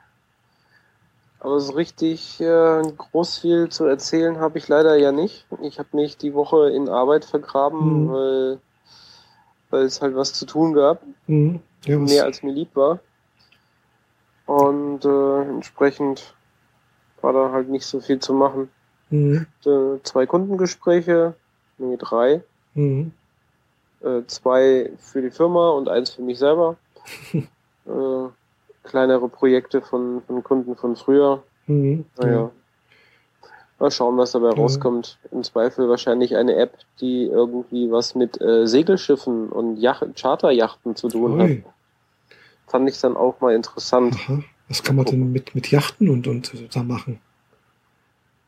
Aber 1.44 1.60
so 1.60 1.74
richtig 1.74 2.40
äh, 2.40 2.84
groß 2.98 3.40
viel 3.40 3.70
zu 3.70 3.86
erzählen 3.86 4.38
habe 4.40 4.60
ich 4.60 4.68
leider 4.68 4.96
ja 4.96 5.12
nicht. 5.12 5.48
Ich 5.64 5.80
habe 5.80 5.90
mich 5.94 6.16
die 6.16 6.36
Woche 6.36 6.70
in 6.70 6.88
Arbeit 6.88 7.26
vergraben, 7.26 8.04
mhm. 8.04 8.12
weil, 8.12 8.60
weil 9.72 9.84
es 9.86 10.04
halt 10.04 10.16
was 10.16 10.34
zu 10.34 10.46
tun 10.46 10.74
gab. 10.74 11.02
Mhm. 11.26 11.60
Ja, 11.86 11.98
mehr 11.98 12.26
als 12.26 12.44
mir 12.44 12.54
lieb 12.54 12.76
war. 12.76 13.00
Und 14.46 15.04
äh, 15.04 15.42
entsprechend 15.50 16.36
war 17.22 17.34
da 17.34 17.52
halt 17.52 17.70
nicht 17.70 17.88
so 17.88 18.02
viel 18.02 18.20
zu 18.20 18.36
machen. 18.36 18.70
Mhm. 19.10 19.48
Äh, 19.66 20.00
zwei 20.04 20.28
Kundengespräche, 20.28 21.34
nee, 21.80 21.98
drei. 21.98 22.44
Mhm. 22.76 23.14
Äh, 24.02 24.22
zwei 24.28 24.92
für 25.00 25.24
die 25.24 25.32
Firma 25.32 25.72
und 25.72 25.90
eins 25.90 26.12
für 26.12 26.22
mich 26.22 26.38
selber. 26.38 26.78
äh, 27.34 28.28
kleinere 28.84 29.30
Projekte 29.30 29.82
von, 29.82 30.22
von 30.26 30.44
Kunden 30.44 30.76
von 30.76 30.96
früher. 30.96 31.44
Mhm. 31.68 32.06
Naja. 32.18 32.52
Mal 33.80 33.92
schauen, 33.92 34.18
was 34.18 34.32
dabei 34.32 34.50
rauskommt. 34.50 35.18
Im 35.32 35.44
Zweifel 35.44 35.90
wahrscheinlich 35.90 36.36
eine 36.36 36.56
App, 36.56 36.78
die 37.00 37.26
irgendwie 37.26 37.90
was 37.92 38.14
mit 38.14 38.40
äh, 38.40 38.68
Segelschiffen 38.68 39.50
und 39.50 39.78
Yacht 39.78 40.06
Charterjachten 40.16 40.96
zu 40.96 41.10
tun 41.10 41.42
Oi. 41.42 41.64
hat. 41.64 41.74
Fand 42.68 42.88
ich 42.90 43.00
dann 43.00 43.18
auch 43.18 43.42
mal 43.42 43.56
interessant. 43.56 44.16
Aha. 44.16 44.44
Was 44.70 44.84
kann 44.84 44.96
man 44.96 45.06
denn 45.06 45.32
mit, 45.32 45.56
mit 45.56 45.72
Yachten 45.72 46.10
und, 46.10 46.28
und 46.28 46.54
da 46.76 46.84
machen? 46.84 47.20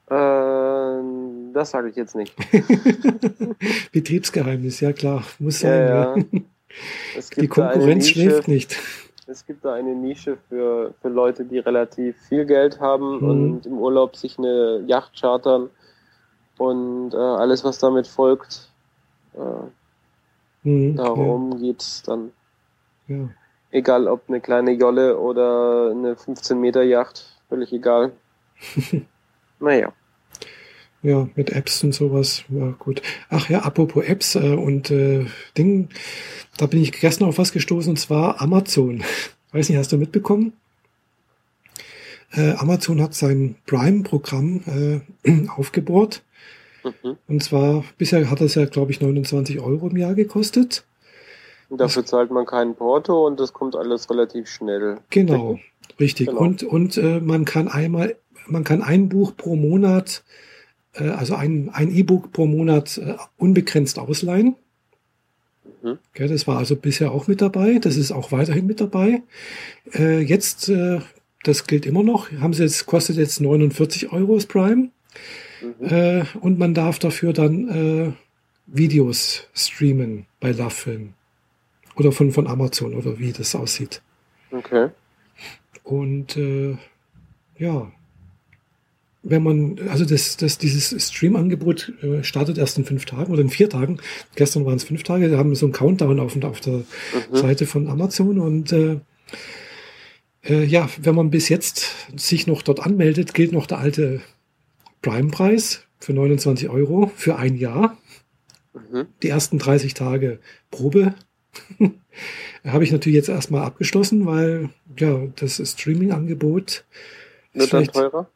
Äh, 0.07 1.53
das 1.53 1.71
sage 1.71 1.89
ich 1.89 1.95
jetzt 1.95 2.15
nicht. 2.15 2.35
Betriebsgeheimnis, 3.91 4.81
ja 4.81 4.93
klar. 4.93 5.23
Muss 5.39 5.61
sein. 5.61 5.87
Ja, 5.87 6.15
ja. 6.15 6.23
Die 7.37 7.47
Konkurrenz 7.47 8.07
schläft 8.07 8.47
nicht 8.47 8.77
es 9.27 9.45
gibt 9.45 9.65
da 9.65 9.73
eine 9.73 9.95
Nische 9.95 10.37
für, 10.49 10.93
für 11.01 11.09
Leute, 11.09 11.45
die 11.45 11.59
relativ 11.59 12.17
viel 12.27 12.45
Geld 12.45 12.79
haben 12.79 13.19
mhm. 13.19 13.29
und 13.29 13.65
im 13.65 13.77
Urlaub 13.77 14.15
sich 14.15 14.37
eine 14.37 14.83
Yacht 14.87 15.19
chartern 15.19 15.69
und 16.57 17.13
äh, 17.13 17.17
alles, 17.17 17.63
was 17.63 17.79
damit 17.79 18.07
folgt. 18.07 18.69
Äh, 19.33 20.67
mhm, 20.67 20.95
darum 20.95 21.57
ja. 21.59 21.73
es 21.77 22.03
dann. 22.03 22.31
Ja. 23.07 23.29
Egal 23.71 24.07
ob 24.07 24.23
eine 24.27 24.39
kleine 24.39 24.71
Jolle 24.71 25.17
oder 25.17 25.91
eine 25.91 26.15
15 26.15 26.59
Meter 26.59 26.83
Yacht, 26.83 27.39
völlig 27.49 27.73
egal. 27.73 28.11
naja. 29.59 29.91
Ja, 31.03 31.27
mit 31.35 31.49
Apps 31.49 31.83
und 31.83 31.93
sowas. 31.93 32.45
Ja, 32.47 32.73
gut. 32.79 33.01
Ach 33.29 33.49
ja, 33.49 33.59
apropos 33.59 34.05
Apps 34.05 34.35
äh, 34.35 34.55
und 34.55 34.89
äh, 34.89 35.25
Ding, 35.57 35.89
da 36.57 36.65
bin 36.65 36.81
ich 36.81 36.93
gestern 36.93 37.27
auf 37.27 37.37
was 37.37 37.51
gestoßen 37.51 37.91
und 37.91 37.97
zwar 37.97 38.41
Amazon. 38.41 39.03
Weiß 39.51 39.69
nicht, 39.69 39.77
hast 39.77 39.91
du 39.91 39.97
mitbekommen? 39.97 40.53
Äh, 42.31 42.53
Amazon 42.53 43.01
hat 43.01 43.13
sein 43.13 43.55
Prime-Programm 43.65 45.01
äh, 45.25 45.47
aufgebohrt. 45.55 46.23
Mhm. 46.83 47.17
Und 47.27 47.43
zwar, 47.43 47.83
bisher 47.97 48.29
hat 48.29 48.41
das 48.41 48.55
ja, 48.55 48.65
glaube 48.65 48.91
ich, 48.91 49.01
29 49.01 49.59
Euro 49.59 49.89
im 49.89 49.97
Jahr 49.97 50.15
gekostet. 50.15 50.85
Und 51.69 51.79
dafür 51.79 52.05
zahlt 52.05 52.31
man 52.31 52.45
keinen 52.45 52.75
Porto 52.75 53.25
und 53.25 53.39
das 53.39 53.51
kommt 53.51 53.75
alles 53.75 54.09
relativ 54.09 54.47
schnell. 54.47 54.99
Genau, 55.09 55.59
richtig. 55.99 56.27
Genau. 56.27 56.39
Und, 56.39 56.63
und 56.63 56.97
äh, 56.97 57.19
man 57.19 57.45
kann 57.45 57.67
einmal, 57.67 58.15
man 58.47 58.63
kann 58.63 58.81
ein 58.81 59.09
Buch 59.09 59.35
pro 59.35 59.55
Monat 59.55 60.23
äh, 60.93 61.09
also 61.09 61.35
ein, 61.35 61.69
ein 61.73 61.93
E-Book 61.93 62.31
pro 62.31 62.45
Monat 62.45 62.97
äh, 62.97 63.15
unbegrenzt 63.37 63.99
ausleihen. 63.99 64.55
Mhm. 65.81 65.99
Ja, 66.15 66.27
das 66.27 66.47
war 66.47 66.57
also 66.57 66.75
bisher 66.75 67.11
auch 67.11 67.27
mit 67.27 67.41
dabei. 67.41 67.79
Das 67.79 67.97
ist 67.97 68.11
auch 68.11 68.31
weiterhin 68.31 68.65
mit 68.65 68.81
dabei. 68.81 69.21
Äh, 69.93 70.19
jetzt, 70.21 70.69
äh, 70.69 70.99
das 71.43 71.67
gilt 71.67 71.85
immer 71.85 72.03
noch, 72.03 72.31
haben 72.31 72.53
sie 72.53 72.63
jetzt, 72.63 72.85
kostet 72.85 73.17
jetzt 73.17 73.41
49 73.41 74.11
Euro 74.11 74.35
das 74.35 74.45
Prime. 74.45 74.89
Mhm. 75.61 75.87
Äh, 75.87 76.25
und 76.39 76.59
man 76.59 76.73
darf 76.73 76.99
dafür 76.99 77.33
dann 77.33 77.69
äh, 77.69 78.13
Videos 78.67 79.47
streamen 79.53 80.25
bei 80.39 80.51
LoveFilm. 80.51 81.13
Oder 81.95 82.11
von, 82.11 82.31
von 82.31 82.47
Amazon 82.47 82.95
oder 82.95 83.19
wie 83.19 83.31
das 83.31 83.53
aussieht. 83.53 84.01
Okay. 84.51 84.89
Und 85.83 86.37
äh, 86.37 86.75
ja, 87.57 87.91
wenn 89.23 89.41
man, 89.41 89.79
also 89.89 90.03
das, 90.03 90.35
das, 90.37 90.57
dieses 90.57 91.07
Stream-Angebot 91.07 91.93
äh, 92.03 92.23
startet 92.23 92.57
erst 92.57 92.77
in 92.77 92.85
fünf 92.85 93.05
Tagen 93.05 93.31
oder 93.31 93.41
in 93.41 93.49
vier 93.49 93.69
Tagen. 93.69 93.99
Gestern 94.35 94.65
waren 94.65 94.75
es 94.75 94.83
fünf 94.83 95.03
Tage. 95.03 95.31
Wir 95.31 95.37
haben 95.37 95.55
so 95.55 95.65
einen 95.65 95.73
Countdown 95.73 96.19
auf, 96.19 96.35
auf 96.43 96.59
der 96.59 96.73
mhm. 96.73 96.83
Seite 97.31 97.65
von 97.65 97.87
Amazon 97.87 98.37
und 98.37 98.73
äh, 98.73 98.99
äh, 100.43 100.65
ja, 100.65 100.89
wenn 101.01 101.15
man 101.15 101.31
bis 101.31 101.47
jetzt 101.47 101.91
sich 102.17 102.47
noch 102.47 102.61
dort 102.61 102.81
anmeldet, 102.81 103.33
gilt 103.33 103.53
noch 103.53 103.65
der 103.65 103.79
alte 103.79 104.21
Prime-Preis 105.01 105.83
für 105.99 106.13
29 106.13 106.69
Euro 106.69 107.11
für 107.15 107.37
ein 107.37 107.55
Jahr. 107.55 107.97
Mhm. 108.73 109.07
Die 109.21 109.29
ersten 109.29 109.57
30 109.57 109.93
Tage 109.93 110.39
Probe. 110.69 111.13
Habe 112.65 112.83
ich 112.83 112.91
natürlich 112.91 113.15
jetzt 113.15 113.29
erstmal 113.29 113.63
abgeschlossen, 113.63 114.25
weil 114.25 114.69
ja, 114.97 115.27
das 115.37 115.61
Streaming-Angebot 115.63 116.83
wird 117.53 117.73
dann 117.73 117.87
teurer. 117.87 118.29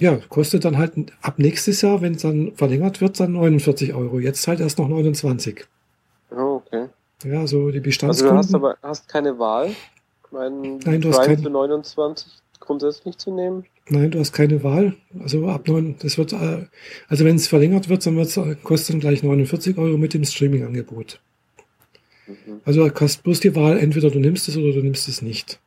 Ja, 0.00 0.18
kostet 0.28 0.64
dann 0.64 0.78
halt 0.78 0.92
ab 1.20 1.38
nächstes 1.38 1.82
Jahr, 1.82 2.00
wenn 2.00 2.14
es 2.14 2.22
dann 2.22 2.52
verlängert 2.56 3.00
wird, 3.00 3.20
dann 3.20 3.32
49 3.32 3.94
Euro. 3.94 4.18
Jetzt 4.18 4.48
halt 4.48 4.60
erst 4.60 4.78
noch 4.78 4.88
29. 4.88 5.66
Oh, 6.30 6.62
okay. 6.64 6.86
Ja, 7.24 7.46
so 7.46 7.70
die 7.70 7.80
Bestandskunden. 7.80 8.36
Also 8.38 8.58
du 8.58 8.66
hast 8.66 8.82
aber 8.82 8.88
hast 8.88 9.08
keine 9.08 9.38
Wahl, 9.38 9.74
meinen 10.30 10.78
Nein, 10.78 11.02
du 11.02 11.10
hast 11.10 11.22
kein... 11.22 11.38
für 11.38 11.50
29 11.50 12.32
grundsätzlich 12.60 13.18
zu 13.18 13.34
nehmen? 13.34 13.64
Nein, 13.88 14.10
du 14.10 14.20
hast 14.20 14.32
keine 14.32 14.62
Wahl. 14.62 14.94
Also 15.22 15.46
ab 15.48 15.68
9, 15.68 15.96
das 16.00 16.16
wird, 16.16 16.32
äh, 16.32 16.66
also 17.08 17.24
wenn 17.24 17.36
es 17.36 17.48
verlängert 17.48 17.88
wird, 17.88 18.06
dann 18.06 18.16
wird 18.16 18.28
es 18.28 18.36
äh, 18.36 18.54
kostet 18.62 19.00
gleich 19.00 19.22
49 19.22 19.76
Euro 19.76 19.98
mit 19.98 20.14
dem 20.14 20.24
Streaming-Angebot. 20.24 21.20
Mhm. 22.26 22.60
Also 22.64 22.88
du 22.88 23.00
hast 23.00 23.22
bloß 23.22 23.40
die 23.40 23.54
Wahl, 23.54 23.78
entweder 23.78 24.10
du 24.10 24.18
nimmst 24.20 24.48
es 24.48 24.56
oder 24.56 24.72
du 24.72 24.80
nimmst 24.80 25.08
es 25.08 25.20
nicht. 25.20 25.58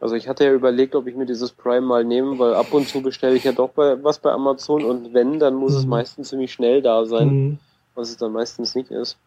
Also 0.00 0.14
ich 0.14 0.28
hatte 0.28 0.44
ja 0.44 0.52
überlegt, 0.52 0.94
ob 0.94 1.06
ich 1.06 1.14
mir 1.14 1.26
dieses 1.26 1.52
Prime 1.52 1.82
mal 1.82 2.04
nehme, 2.04 2.38
weil 2.38 2.54
ab 2.54 2.72
und 2.72 2.88
zu 2.88 3.02
bestelle 3.02 3.36
ich 3.36 3.44
ja 3.44 3.52
doch 3.52 3.70
bei, 3.70 4.02
was 4.02 4.18
bei 4.18 4.32
Amazon 4.32 4.82
und 4.84 5.12
wenn, 5.12 5.38
dann 5.38 5.54
muss 5.54 5.72
mhm. 5.72 5.78
es 5.78 5.86
meistens 5.86 6.28
ziemlich 6.30 6.52
schnell 6.52 6.80
da 6.80 7.04
sein, 7.04 7.28
mhm. 7.28 7.58
was 7.94 8.08
es 8.08 8.16
dann 8.16 8.32
meistens 8.32 8.74
nicht 8.74 8.90
ist. 8.90 9.18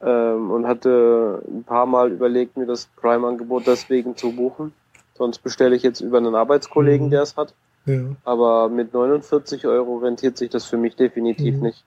Ähm, 0.00 0.50
und 0.50 0.66
hatte 0.66 1.42
ein 1.46 1.64
paar 1.64 1.84
Mal 1.84 2.10
überlegt, 2.10 2.56
mir 2.56 2.64
das 2.64 2.88
Prime-Angebot 2.96 3.66
deswegen 3.66 4.16
zu 4.16 4.32
buchen. 4.32 4.72
Sonst 5.18 5.40
bestelle 5.40 5.76
ich 5.76 5.82
jetzt 5.82 6.00
über 6.00 6.16
einen 6.16 6.34
Arbeitskollegen, 6.34 7.08
mhm. 7.08 7.10
der 7.10 7.22
es 7.22 7.36
hat. 7.36 7.52
Ja. 7.84 8.00
Aber 8.24 8.70
mit 8.70 8.94
49 8.94 9.66
Euro 9.66 9.98
rentiert 9.98 10.38
sich 10.38 10.48
das 10.48 10.64
für 10.64 10.78
mich 10.78 10.96
definitiv 10.96 11.56
mhm. 11.56 11.62
nicht. 11.62 11.84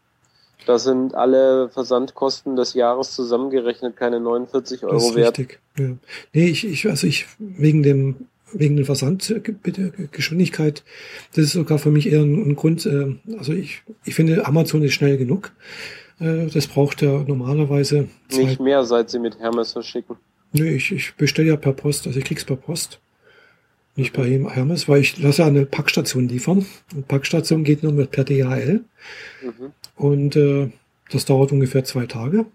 Da 0.66 0.80
sind 0.80 1.14
alle 1.14 1.70
Versandkosten 1.70 2.56
des 2.56 2.74
Jahres 2.74 3.12
zusammengerechnet 3.12 3.98
keine 3.98 4.20
49 4.20 4.84
Euro 4.84 4.94
das 4.94 5.06
ist 5.06 5.16
wert. 5.16 5.38
Richtig. 5.40 5.60
Ja. 5.78 5.90
Nee, 6.34 6.46
ich, 6.46 6.66
ich, 6.66 6.88
also 6.88 7.06
ich, 7.06 7.26
wegen 7.38 7.84
dem, 7.84 8.28
wegen 8.54 8.78
der 8.78 8.86
Versandgeschwindigkeit, 8.86 10.84
das 11.36 11.46
ist 11.46 11.54
sogar 11.54 11.80
für 11.80 11.92
mich 11.92 12.12
eher 12.12 12.22
ein, 12.22 12.50
ein 12.50 12.56
Grund, 12.56 12.86
äh, 12.86 13.16
also 13.38 13.54
ich, 13.54 13.84
ich 14.06 14.16
finde 14.16 14.46
Amazon 14.46 14.84
ist 14.84 14.94
schnell 14.94 15.18
genug. 15.18 15.52
Äh, 16.20 16.48
das 16.48 16.68
braucht 16.68 17.02
ja 17.02 17.24
normalerweise. 17.24 18.08
Nicht 18.32 18.60
mehr, 18.60 18.84
seit 18.84 19.10
sie 19.10 19.20
mit 19.20 19.40
Hermes 19.40 19.74
verschicken. 19.74 20.16
Nee, 20.54 20.76
ich, 20.76 20.92
ich 20.92 21.16
bestelle 21.16 21.50
ja 21.50 21.56
per 21.58 21.74
Post, 21.74 22.08
also 22.08 22.20
ich 22.20 22.26
krieg's 22.26 22.46
per 22.46 22.56
Post. 22.56 23.00
Nicht 23.96 24.14
bei 24.14 24.28
Hermes, 24.28 24.90
weil 24.90 25.02
ich 25.02 25.18
lasse 25.20 25.46
eine 25.46 25.66
Packstation 25.66 26.28
liefern. 26.28 26.66
Und 26.96 27.08
Packstation 27.08 27.64
geht 27.64 27.84
nur 27.84 27.94
mit 27.94 28.12
per 28.12 28.24
DHL. 28.24 28.84
Mhm. 29.44 29.72
Und 29.96 30.36
äh, 30.36 30.70
das 31.12 31.26
dauert 31.26 31.52
ungefähr 31.52 31.84
zwei 31.84 32.08
Tage. 32.08 32.46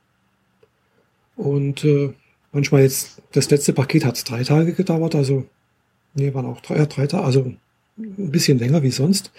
Und 1.36 1.84
äh, 1.84 2.12
manchmal 2.52 2.82
jetzt, 2.82 3.22
das 3.32 3.50
letzte 3.50 3.72
Paket 3.72 4.04
hat 4.04 4.28
drei 4.28 4.42
Tage 4.42 4.72
gedauert, 4.72 5.14
also, 5.14 5.46
nee, 6.14 6.34
waren 6.34 6.46
auch 6.46 6.60
drei, 6.60 6.76
ja, 6.76 6.86
drei 6.86 7.06
Tage, 7.06 7.24
also 7.24 7.54
ein 7.96 8.30
bisschen 8.32 8.58
länger 8.58 8.82
wie 8.82 8.90
sonst. 8.90 9.30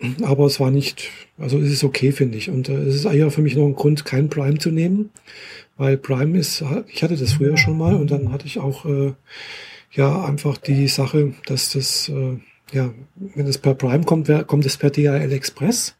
Mhm. 0.00 0.24
Aber 0.24 0.46
es 0.46 0.58
war 0.60 0.70
nicht, 0.70 1.10
also 1.38 1.58
es 1.58 1.70
ist 1.70 1.84
okay, 1.84 2.12
finde 2.12 2.38
ich. 2.38 2.48
Und 2.48 2.68
äh, 2.68 2.76
es 2.76 2.94
ist 2.94 3.04
eher 3.04 3.30
für 3.30 3.42
mich 3.42 3.54
noch 3.54 3.66
ein 3.66 3.74
Grund, 3.74 4.04
kein 4.04 4.30
Prime 4.30 4.58
zu 4.58 4.70
nehmen, 4.70 5.10
weil 5.76 5.96
Prime 5.96 6.38
ist, 6.38 6.62
ich 6.88 7.02
hatte 7.02 7.16
das 7.16 7.32
früher 7.32 7.56
schon 7.56 7.76
mal 7.76 7.94
und 7.94 8.10
dann 8.10 8.32
hatte 8.32 8.46
ich 8.46 8.58
auch 8.58 8.84
äh, 8.84 9.14
ja 9.92 10.24
einfach 10.24 10.56
die 10.56 10.88
Sache, 10.88 11.34
dass 11.46 11.72
das, 11.72 12.08
äh, 12.08 12.38
ja, 12.72 12.92
wenn 13.16 13.46
es 13.46 13.58
per 13.58 13.74
Prime 13.74 14.04
kommt, 14.04 14.30
kommt 14.46 14.66
es 14.66 14.76
per 14.76 14.90
DHL 14.90 15.32
Express. 15.32 15.94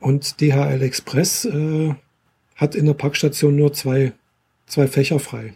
Und 0.00 0.40
DHL 0.40 0.82
Express 0.82 1.44
äh, 1.44 1.94
hat 2.54 2.74
in 2.74 2.86
der 2.86 2.94
Packstation 2.94 3.56
nur 3.56 3.72
zwei, 3.72 4.12
zwei 4.66 4.86
Fächer 4.86 5.18
frei. 5.18 5.54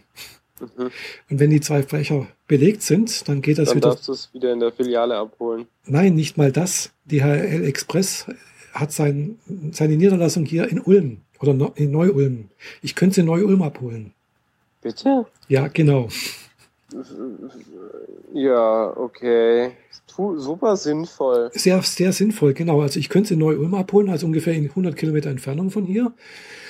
Mhm. 0.59 0.91
Und 1.29 1.39
wenn 1.39 1.49
die 1.49 1.61
zwei 1.61 1.83
Fächer 1.83 2.27
belegt 2.47 2.81
sind, 2.81 3.27
dann 3.27 3.41
geht 3.41 3.57
das 3.57 3.69
dann 3.69 3.77
wieder. 3.77 3.89
Dann 3.89 3.95
darfst 3.95 4.07
du 4.07 4.13
es 4.13 4.33
wieder 4.33 4.51
in 4.51 4.59
der 4.59 4.71
Filiale 4.71 5.15
abholen. 5.17 5.65
Nein, 5.85 6.15
nicht 6.15 6.37
mal 6.37 6.51
das. 6.51 6.91
DHL 7.05 7.63
Express 7.65 8.27
hat 8.73 8.91
sein, 8.91 9.37
seine 9.71 9.95
Niederlassung 9.95 10.45
hier 10.45 10.67
in 10.67 10.79
Ulm 10.79 11.21
oder 11.43 11.71
in 11.75 11.91
Neu-Ulm. 11.91 12.49
Ich 12.81 12.95
könnte 12.95 13.15
sie 13.15 13.21
in 13.21 13.27
Neu-Ulm 13.27 13.61
abholen. 13.61 14.13
Bitte? 14.81 15.25
Ja, 15.47 15.67
genau. 15.67 16.09
Ja, 18.33 18.93
okay. 18.97 19.71
Super 20.15 20.77
sinnvoll. 20.77 21.49
Sehr, 21.53 21.81
sehr 21.81 22.13
sinnvoll, 22.13 22.53
genau. 22.53 22.81
Also 22.81 22.99
ich 22.99 23.09
könnte 23.09 23.29
sie 23.29 23.33
in 23.33 23.39
Neu-Ulm 23.39 23.73
abholen, 23.73 24.09
also 24.09 24.27
ungefähr 24.27 24.53
in 24.53 24.65
100 24.65 24.95
Kilometer 24.95 25.29
Entfernung 25.29 25.71
von 25.71 25.85
hier. 25.85 26.13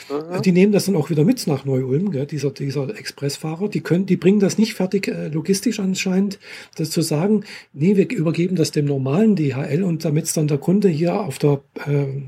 Mhm. 0.10 0.42
Die 0.42 0.52
nehmen 0.52 0.72
das 0.72 0.86
dann 0.86 0.96
auch 0.96 1.10
wieder 1.10 1.24
mit 1.24 1.46
nach 1.48 1.66
Neu-Ulm, 1.66 2.12
dieser, 2.28 2.52
dieser 2.52 2.98
Expressfahrer. 2.98 3.68
Die 3.68 3.82
können, 3.82 4.06
die 4.06 4.18
bringen 4.18 4.40
das 4.40 4.58
nicht 4.58 4.74
fertig 4.76 5.08
äh, 5.08 5.28
logistisch 5.28 5.80
anscheinend, 5.80 6.40
das 6.76 6.90
zu 6.90 7.02
sagen, 7.02 7.44
nee, 7.74 7.98
wir 7.98 8.10
übergeben 8.10 8.56
das 8.56 8.72
dem 8.72 8.86
normalen 8.86 9.36
DHL 9.36 9.84
und 9.84 10.06
damit 10.06 10.26
es 10.26 10.34
dann 10.34 10.48
der 10.48 10.58
Kunde 10.58 10.88
hier 10.88 11.20
auf 11.20 11.38
der 11.38 11.62
äh, 11.86 12.22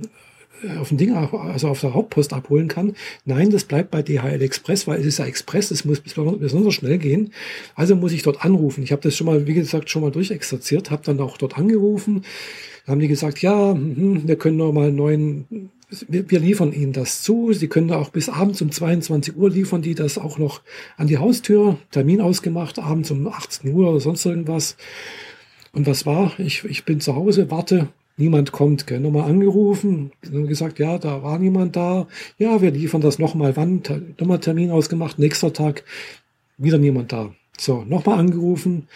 auf 0.80 0.90
dem 0.90 0.98
Ding, 0.98 1.14
also 1.14 1.68
auf 1.68 1.82
der 1.82 1.94
Hauptpost 1.94 2.34
abholen 2.34 2.68
kann. 2.68 2.96
Nein, 3.26 3.50
das 3.50 3.64
bleibt 3.64 3.92
bei 3.92 4.02
DHL 4.02 4.42
Express, 4.42 4.88
weil 4.88 5.00
es 5.00 5.06
ist 5.06 5.20
ja 5.20 5.26
Express, 5.26 5.72
es 5.72 5.86
muss 5.86 6.00
besonders 6.00 6.74
schnell 6.74 6.98
gehen. 6.98 7.32
Also 7.76 7.96
muss 7.96 8.12
ich 8.12 8.24
dort 8.24 8.44
anrufen. 8.44 8.84
Ich 8.84 8.92
habe 8.92 9.02
das 9.02 9.16
schon 9.16 9.28
mal, 9.28 9.48
wie 9.48 9.54
gesagt, 9.54 9.90
schon 9.90 10.02
mal 10.02 10.12
durchexerziert, 10.12 10.92
habe 10.92 11.04
dann 11.06 11.20
auch 11.20 11.38
dort 11.38 11.58
angerufen. 11.58 12.24
Da 12.86 12.92
haben 12.92 13.00
die 13.00 13.08
gesagt, 13.08 13.42
ja, 13.42 13.74
mh, 13.74 14.22
wir 14.26 14.36
können 14.36 14.58
noch 14.58 14.72
mal 14.72 14.88
einen 14.88 14.96
neuen, 14.96 15.72
wir, 16.08 16.40
liefern 16.40 16.72
Ihnen 16.72 16.94
das 16.94 17.22
zu. 17.22 17.54
Sie 17.54 17.68
können 17.68 17.92
auch 17.92 18.10
bis 18.10 18.30
abends 18.30 18.62
um 18.62 18.72
22 18.72 19.36
Uhr 19.36 19.50
liefern 19.50 19.82
die 19.82 19.96
das 19.96 20.18
auch 20.18 20.38
noch 20.38 20.62
an 20.98 21.08
die 21.08 21.18
Haustür. 21.18 21.78
Termin 21.92 22.22
ausgemacht, 22.22 22.80
abends 22.80 23.12
um 23.12 23.28
18 23.28 23.72
Uhr 23.72 23.90
oder 23.90 24.00
sonst 24.00 24.26
irgendwas. 24.26 24.78
Und 25.74 25.88
was 25.88 26.06
war? 26.06 26.34
Ich, 26.40 26.64
ich 26.66 26.86
bin 26.86 27.00
zu 27.00 27.16
Hause, 27.16 27.52
warte, 27.52 27.90
niemand 28.18 28.52
kommt. 28.52 28.88
Gell? 28.88 29.00
Nochmal 29.00 29.30
angerufen, 29.30 30.12
gesagt, 30.22 30.80
ja, 30.80 30.98
da 30.98 31.24
war 31.24 31.40
niemand 31.40 31.76
da. 31.76 32.08
Ja, 32.38 32.62
wir 32.62 32.72
liefern 32.72 33.02
das 33.02 33.20
nochmal. 33.20 33.56
Wann? 33.56 33.82
Nochmal 34.20 34.40
Termin 34.40 34.72
ausgemacht. 34.72 35.20
Nächster 35.20 35.54
Tag, 35.54 35.84
wieder 36.58 36.78
niemand 36.78 37.12
da. 37.12 37.34
So, 37.58 37.84
nochmal 37.84 38.20
angerufen. 38.20 38.88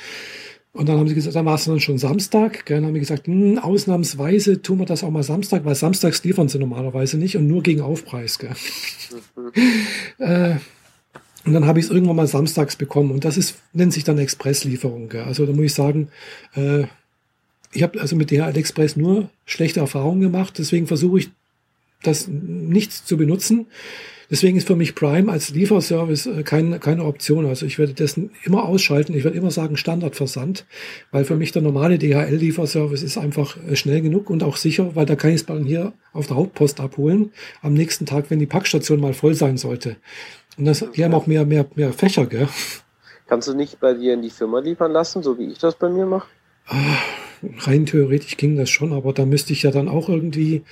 Und 0.72 0.88
dann 0.88 1.00
haben 1.00 1.08
sie 1.08 1.16
gesagt, 1.16 1.36
dann 1.36 1.46
war 1.46 1.56
es 1.56 1.66
dann 1.66 1.80
schon 1.80 1.98
Samstag. 1.98 2.66
Gell? 2.66 2.78
Dann 2.78 2.88
haben 2.88 2.94
wir 2.94 3.00
gesagt, 3.00 3.28
hm, 3.28 3.58
ausnahmsweise 3.58 4.62
tun 4.62 4.80
wir 4.80 4.86
das 4.86 5.04
auch 5.04 5.10
mal 5.10 5.24
Samstag, 5.24 5.66
weil 5.66 5.76
samstags 5.76 6.24
liefern 6.24 6.48
sie 6.48 6.60
normalerweise 6.60 7.18
nicht 7.18 7.36
und 7.38 7.48
nur 7.48 7.64
gegen 7.64 7.82
Aufpreis. 7.82 8.38
Gell? 8.40 8.52
Mhm. 9.36 9.52
äh, 10.24 10.56
und 11.46 11.54
dann 11.54 11.66
habe 11.66 11.80
ich 11.80 11.86
es 11.86 11.92
irgendwann 11.92 12.18
mal 12.18 12.28
samstags 12.28 12.76
bekommen. 12.76 13.12
Und 13.12 13.26
das 13.26 13.38
ist, 13.38 13.56
nennt 13.74 13.94
sich 13.94 14.04
dann 14.04 14.20
Expresslieferung. 14.20 15.10
Gell? 15.10 15.24
Also 15.24 15.46
da 15.46 15.54
muss 15.54 15.66
ich 15.66 15.74
sagen, 15.74 16.10
äh, 16.56 16.84
ich 17.72 17.84
habe 17.84 18.00
also 18.02 18.16
mit 18.16 18.32
DHL 18.32 18.58
Express 18.58 18.96
nur 18.96 19.30
schlechte 19.46 19.80
Erfahrungen 19.80 20.22
gemacht, 20.22 20.58
deswegen 20.58 20.88
versuche 20.88 21.20
ich 21.20 21.32
das 22.04 22.28
nicht 22.28 22.92
zu 22.94 23.18
benutzen. 23.18 23.68
Deswegen 24.32 24.58
ist 24.58 24.68
für 24.68 24.76
mich 24.76 24.94
Prime 24.94 25.32
als 25.32 25.50
Lieferservice 25.50 26.28
äh, 26.28 26.44
kein, 26.44 26.80
keine 26.80 27.04
Option. 27.06 27.48
Also 27.48 27.66
ich 27.66 27.80
werde 27.80 27.94
das 27.94 28.20
immer 28.44 28.64
ausschalten. 28.64 29.16
Ich 29.16 29.24
werde 29.24 29.38
immer 29.38 29.50
sagen 29.50 29.76
Standardversand, 29.76 30.68
weil 31.12 31.26
für 31.26 31.36
mich 31.36 31.52
der 31.52 31.64
normale 31.64 31.98
DHL-Lieferservice 31.98 33.02
ist 33.02 33.18
einfach 33.18 33.58
äh, 33.68 33.76
schnell 33.76 34.02
genug 34.02 34.30
und 34.30 34.44
auch 34.44 34.56
sicher, 34.56 34.96
weil 34.96 35.08
da 35.08 35.16
kann 35.16 35.32
ich 35.32 35.38
es 35.38 35.46
dann 35.48 35.64
hier 35.64 35.94
auf 36.14 36.28
der 36.28 36.36
Hauptpost 36.36 36.80
abholen 36.80 37.32
am 37.64 37.74
nächsten 37.74 38.06
Tag, 38.06 38.30
wenn 38.30 38.38
die 38.38 38.46
Packstation 38.46 39.00
mal 39.00 39.14
voll 39.14 39.34
sein 39.34 39.58
sollte. 39.58 39.96
Und 40.58 40.66
das, 40.66 40.86
die 40.96 41.04
haben 41.04 41.16
auch 41.16 41.26
mehr, 41.26 41.46
mehr, 41.46 41.66
mehr 41.74 41.92
Fächer, 41.92 42.28
gell? 42.28 42.48
Kannst 43.26 43.48
du 43.48 43.56
nicht 43.56 43.80
bei 43.80 43.94
dir 43.96 44.14
in 44.14 44.22
die 44.22 44.30
Firma 44.30 44.60
liefern 44.60 44.92
lassen, 44.92 45.24
so 45.24 45.40
wie 45.40 45.52
ich 45.52 45.58
das 45.58 45.76
bei 45.76 45.90
mir 45.90 46.06
mache? 46.06 46.28
Rein 47.60 47.86
theoretisch 47.86 48.38
ging 48.38 48.56
das 48.56 48.70
schon, 48.70 48.94
aber 48.94 49.14
da 49.14 49.26
müsste 49.26 49.54
ich 49.54 49.64
ja 49.64 49.72
dann 49.72 49.88
auch 49.88 50.10
irgendwie, 50.10 50.64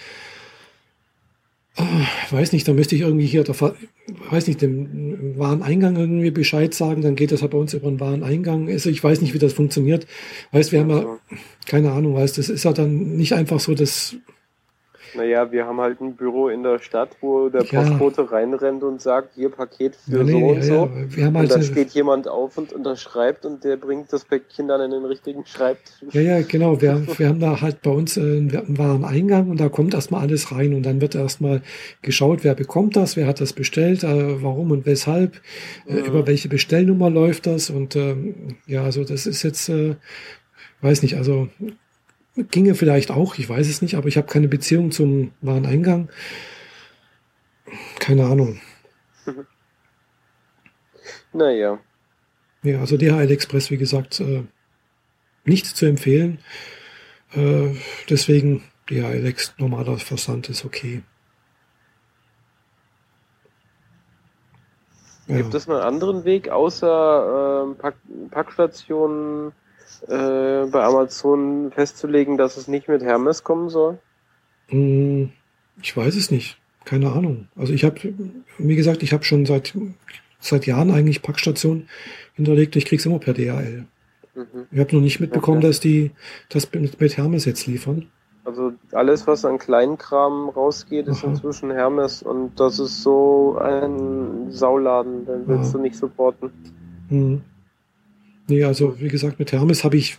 äh, 1.77 1.83
weiß 2.31 2.51
nicht, 2.51 2.67
da 2.67 2.73
müsste 2.73 2.95
ich 2.95 3.01
irgendwie 3.01 3.25
hier, 3.25 3.43
der, 3.43 3.55
weiß 4.29 4.47
nicht, 4.47 4.61
dem 4.61 5.37
Wareneingang 5.37 5.95
irgendwie 5.95 6.31
Bescheid 6.31 6.73
sagen, 6.73 7.01
dann 7.01 7.15
geht 7.15 7.31
das 7.31 7.41
ja 7.41 7.47
bei 7.47 7.57
uns 7.57 7.73
über 7.73 7.89
den 7.89 7.99
Wareneingang. 7.99 8.69
Also 8.69 8.89
ich 8.89 9.03
weiß 9.03 9.21
nicht, 9.21 9.33
wie 9.33 9.39
das 9.39 9.53
funktioniert. 9.53 10.07
Weißt, 10.51 10.71
wir 10.71 10.79
haben 10.79 10.89
ja, 10.89 11.19
keine 11.65 11.91
Ahnung, 11.91 12.15
weißt, 12.15 12.37
das 12.37 12.49
ist 12.49 12.63
ja 12.63 12.73
dann 12.73 13.17
nicht 13.17 13.33
einfach 13.33 13.59
so, 13.59 13.73
dass 13.73 14.15
naja, 15.15 15.51
wir 15.51 15.65
haben 15.65 15.79
halt 15.79 16.01
ein 16.01 16.15
Büro 16.15 16.49
in 16.49 16.63
der 16.63 16.79
Stadt, 16.79 17.09
wo 17.21 17.49
der 17.49 17.59
Postbote 17.59 18.21
ja. 18.23 18.27
reinrennt 18.27 18.83
und 18.83 19.01
sagt, 19.01 19.35
hier 19.35 19.49
Paket 19.49 19.95
für 19.95 20.17
ja, 20.17 20.23
nee, 20.23 20.31
so 20.31 20.37
und 20.37 20.55
ja, 20.55 20.61
so. 20.63 20.89
Wir 21.15 21.25
haben 21.25 21.37
halt 21.37 21.51
und 21.51 21.55
dann 21.55 21.63
steht 21.63 21.91
jemand 21.91 22.27
auf 22.27 22.57
und 22.57 22.73
unterschreibt 22.73 23.45
und 23.45 23.63
der 23.63 23.77
bringt 23.77 24.11
das 24.11 24.25
Päckchen 24.25 24.67
dann 24.67 24.81
in 24.81 24.91
den 24.91 25.05
richtigen 25.05 25.45
Schreibtisch. 25.45 26.13
Ja, 26.13 26.21
ja, 26.21 26.41
genau. 26.41 26.81
Wir, 26.81 27.01
wir 27.17 27.29
haben 27.29 27.39
da 27.39 27.61
halt 27.61 27.81
bei 27.81 27.91
uns 27.91 28.17
äh, 28.17 28.21
einen 28.21 28.77
Wareneingang 28.77 29.49
und 29.49 29.59
da 29.59 29.69
kommt 29.69 29.93
erstmal 29.93 30.21
alles 30.21 30.51
rein 30.51 30.73
und 30.73 30.83
dann 30.83 31.01
wird 31.01 31.15
erstmal 31.15 31.61
geschaut, 32.01 32.43
wer 32.43 32.55
bekommt 32.55 32.95
das, 32.95 33.15
wer 33.15 33.27
hat 33.27 33.41
das 33.41 33.53
bestellt, 33.53 34.03
äh, 34.03 34.41
warum 34.43 34.71
und 34.71 34.85
weshalb, 34.85 35.41
äh, 35.87 35.99
über 35.99 36.27
welche 36.27 36.49
Bestellnummer 36.49 37.09
läuft 37.09 37.47
das 37.47 37.69
und 37.69 37.95
ähm, 37.95 38.57
ja, 38.65 38.83
also 38.83 39.03
das 39.03 39.25
ist 39.25 39.43
jetzt, 39.43 39.71
weiß 40.81 41.01
nicht, 41.01 41.15
also 41.15 41.47
Ginge 42.43 42.75
vielleicht 42.75 43.11
auch, 43.11 43.37
ich 43.37 43.49
weiß 43.49 43.67
es 43.67 43.81
nicht, 43.81 43.95
aber 43.95 44.07
ich 44.07 44.17
habe 44.17 44.27
keine 44.27 44.47
Beziehung 44.47 44.91
zum 44.91 45.31
Wareneingang. 45.41 46.09
Keine 47.99 48.25
Ahnung. 48.25 48.59
Naja. 51.33 51.79
Ja, 52.63 52.79
also 52.79 52.97
DHL 52.97 53.31
Express, 53.31 53.69
wie 53.69 53.77
gesagt, 53.77 54.19
äh, 54.19 54.43
nicht 55.45 55.65
zu 55.65 55.85
empfehlen. 55.85 56.39
Äh, 57.33 57.75
deswegen 58.09 58.63
DHL 58.89 59.25
Ex 59.25 59.53
normaler 59.57 59.97
Versand 59.97 60.49
ist 60.49 60.65
okay. 60.65 61.03
Gibt 65.27 65.53
ja. 65.53 65.57
es 65.57 65.67
einen 65.67 65.81
anderen 65.81 66.23
Weg 66.23 66.49
außer 66.49 67.71
äh, 67.71 67.81
Pack 67.81 67.95
Packstationen? 68.31 69.51
Äh, 70.03 70.65
bei 70.65 70.83
Amazon 70.83 71.71
festzulegen, 71.71 72.37
dass 72.37 72.57
es 72.57 72.67
nicht 72.67 72.87
mit 72.87 73.01
Hermes 73.03 73.43
kommen 73.43 73.69
soll? 73.69 73.99
Hm, 74.67 75.31
ich 75.81 75.95
weiß 75.95 76.15
es 76.15 76.31
nicht. 76.31 76.57
Keine 76.85 77.11
Ahnung. 77.11 77.49
Also 77.55 77.73
ich 77.73 77.83
habe, 77.83 77.99
wie 78.57 78.75
gesagt, 78.75 79.03
ich 79.03 79.11
habe 79.11 79.25
schon 79.25 79.45
seit, 79.45 79.73
seit 80.39 80.65
Jahren 80.65 80.91
eigentlich 80.91 81.21
Packstationen 81.21 81.89
hinterlegt 82.35 82.75
ich 82.75 82.85
krieg's 82.85 83.05
immer 83.05 83.19
per 83.19 83.33
DHL. 83.33 83.85
Mhm. 84.35 84.67
Ich 84.71 84.79
habe 84.79 84.95
noch 84.95 85.01
nicht 85.01 85.19
mitbekommen, 85.19 85.57
okay. 85.57 85.67
dass 85.67 85.79
die 85.79 86.11
das 86.49 86.71
mit, 86.71 87.17
Hermes 87.17 87.45
jetzt 87.45 87.67
liefern. 87.67 88.07
Also 88.45 88.71
alles, 88.93 89.27
was 89.27 89.43
an 89.43 89.57
Kleinkram 89.57 90.47
rausgeht, 90.47 91.07
ist 91.07 91.23
Aha. 91.23 91.31
inzwischen 91.31 91.71
Hermes 91.71 92.23
und 92.23 92.57
das 92.57 92.79
ist 92.79 93.03
so 93.03 93.57
ein 93.61 94.51
Sauladen, 94.51 95.25
den 95.25 95.47
willst 95.47 95.73
ja. 95.73 95.77
du 95.77 95.83
nicht 95.83 95.97
supporten. 95.97 96.51
Mhm. 97.09 97.41
Nee, 98.47 98.63
also 98.63 98.99
wie 98.99 99.09
gesagt, 99.09 99.39
mit 99.39 99.51
Hermes 99.51 99.83
habe 99.83 99.97
ich, 99.97 100.17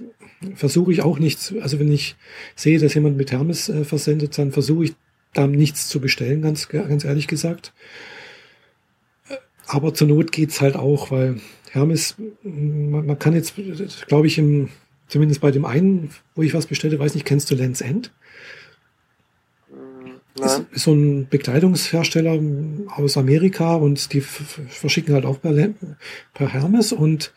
versuche 0.54 0.92
ich 0.92 1.00
auch 1.02 1.18
nichts, 1.18 1.54
also 1.60 1.78
wenn 1.78 1.90
ich 1.90 2.16
sehe, 2.54 2.78
dass 2.78 2.94
jemand 2.94 3.16
mit 3.16 3.32
Hermes 3.32 3.68
äh, 3.68 3.84
versendet, 3.84 4.36
dann 4.36 4.52
versuche 4.52 4.84
ich 4.84 4.94
da 5.32 5.46
nichts 5.46 5.88
zu 5.88 6.00
bestellen, 6.00 6.42
ganz, 6.42 6.68
ganz 6.68 7.04
ehrlich 7.04 7.26
gesagt. 7.26 7.72
Aber 9.66 9.94
zur 9.94 10.08
Not 10.08 10.32
geht's 10.32 10.60
halt 10.60 10.76
auch, 10.76 11.10
weil 11.10 11.40
Hermes, 11.70 12.16
man, 12.42 13.06
man 13.06 13.18
kann 13.18 13.34
jetzt, 13.34 13.54
glaube 14.06 14.26
ich, 14.26 14.38
im, 14.38 14.68
zumindest 15.08 15.40
bei 15.40 15.50
dem 15.50 15.64
einen, 15.64 16.10
wo 16.34 16.42
ich 16.42 16.54
was 16.54 16.66
bestelle, 16.66 16.98
weiß 16.98 17.14
nicht, 17.14 17.26
kennst 17.26 17.50
du 17.50 17.54
Lens 17.54 17.80
End? 17.80 18.12
Ist, 20.40 20.64
ist 20.70 20.84
so 20.84 20.92
ein 20.92 21.28
Bekleidungshersteller 21.28 22.38
aus 22.88 23.16
Amerika 23.16 23.74
und 23.74 24.12
die 24.12 24.20
verschicken 24.20 25.14
halt 25.14 25.24
auch 25.24 25.40
per, 25.40 25.52
per 26.32 26.48
Hermes 26.52 26.92
und 26.92 27.32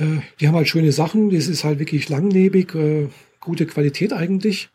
äh, 0.00 0.20
die 0.40 0.48
haben 0.48 0.54
halt 0.54 0.68
schöne 0.68 0.92
Sachen, 0.92 1.30
das 1.30 1.48
ist 1.48 1.64
halt 1.64 1.78
wirklich 1.78 2.08
langlebig, 2.08 2.74
äh, 2.74 3.08
gute 3.40 3.66
Qualität 3.66 4.12
eigentlich. 4.12 4.70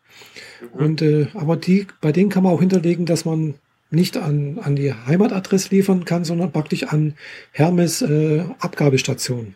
Mhm. 0.60 0.84
Und 0.84 1.02
äh, 1.02 1.26
aber 1.34 1.56
die, 1.56 1.86
bei 2.00 2.12
denen 2.12 2.30
kann 2.30 2.42
man 2.42 2.52
auch 2.52 2.60
hinterlegen, 2.60 3.06
dass 3.06 3.24
man 3.24 3.54
nicht 3.90 4.16
an, 4.16 4.58
an 4.60 4.76
die 4.76 4.92
Heimatadresse 4.92 5.74
liefern 5.74 6.04
kann, 6.04 6.24
sondern 6.24 6.52
praktisch 6.52 6.84
an 6.84 7.14
Hermes 7.52 8.02
äh, 8.02 8.44
Abgabestation. 8.58 9.54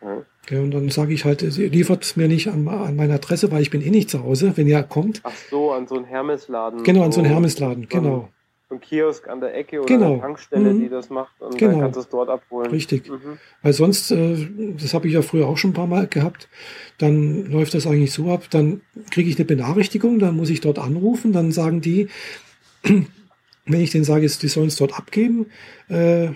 Okay. 0.00 0.22
Ja, 0.50 0.60
und 0.60 0.72
dann 0.72 0.88
sage 0.90 1.14
ich 1.14 1.24
halt, 1.24 1.40
sie 1.40 1.68
liefert 1.68 2.02
es 2.02 2.16
mir 2.16 2.26
nicht 2.26 2.48
an, 2.48 2.66
an 2.66 2.96
meine 2.96 3.14
Adresse, 3.14 3.52
weil 3.52 3.62
ich 3.62 3.70
bin 3.70 3.80
eh 3.80 3.90
nicht 3.90 4.10
zu 4.10 4.24
Hause, 4.24 4.52
wenn 4.56 4.66
ihr 4.66 4.82
kommt. 4.82 5.20
Ach 5.22 5.32
so, 5.50 5.70
an 5.70 5.86
so 5.86 5.94
einen 5.94 6.04
Hermesladen. 6.04 6.82
Genau, 6.82 7.04
an 7.04 7.12
so 7.12 7.20
einen 7.20 7.30
Hermesladen, 7.30 7.88
genau. 7.88 8.28
So 8.72 8.76
ein 8.76 8.80
Kiosk 8.80 9.28
an 9.28 9.40
der 9.40 9.54
Ecke 9.54 9.80
oder 9.80 9.86
genau. 9.86 10.12
eine 10.12 10.20
Tankstelle, 10.20 10.72
mhm. 10.72 10.80
die 10.80 10.88
das 10.88 11.10
macht 11.10 11.38
und 11.42 11.58
genau. 11.58 11.72
dann 11.72 11.80
kannst 11.82 11.96
du 11.96 12.00
es 12.00 12.08
dort 12.08 12.30
abholen. 12.30 12.70
Richtig. 12.70 13.06
Mhm. 13.10 13.38
Weil 13.60 13.72
sonst, 13.74 14.10
äh, 14.10 14.48
das 14.80 14.94
habe 14.94 15.08
ich 15.08 15.12
ja 15.12 15.20
früher 15.20 15.46
auch 15.46 15.58
schon 15.58 15.70
ein 15.70 15.74
paar 15.74 15.86
Mal 15.86 16.06
gehabt, 16.06 16.48
dann 16.96 17.44
läuft 17.50 17.74
das 17.74 17.86
eigentlich 17.86 18.12
so 18.12 18.32
ab, 18.32 18.44
dann 18.48 18.80
kriege 19.10 19.28
ich 19.28 19.36
eine 19.36 19.44
Benachrichtigung, 19.44 20.18
dann 20.18 20.36
muss 20.36 20.48
ich 20.48 20.62
dort 20.62 20.78
anrufen, 20.78 21.32
dann 21.32 21.52
sagen 21.52 21.82
die, 21.82 22.08
wenn 22.82 23.80
ich 23.80 23.90
denen 23.90 24.04
sage, 24.04 24.26
die 24.26 24.48
sollen 24.48 24.68
es 24.68 24.76
dort 24.76 24.96
abgeben, 24.96 25.46
äh, 25.90 26.28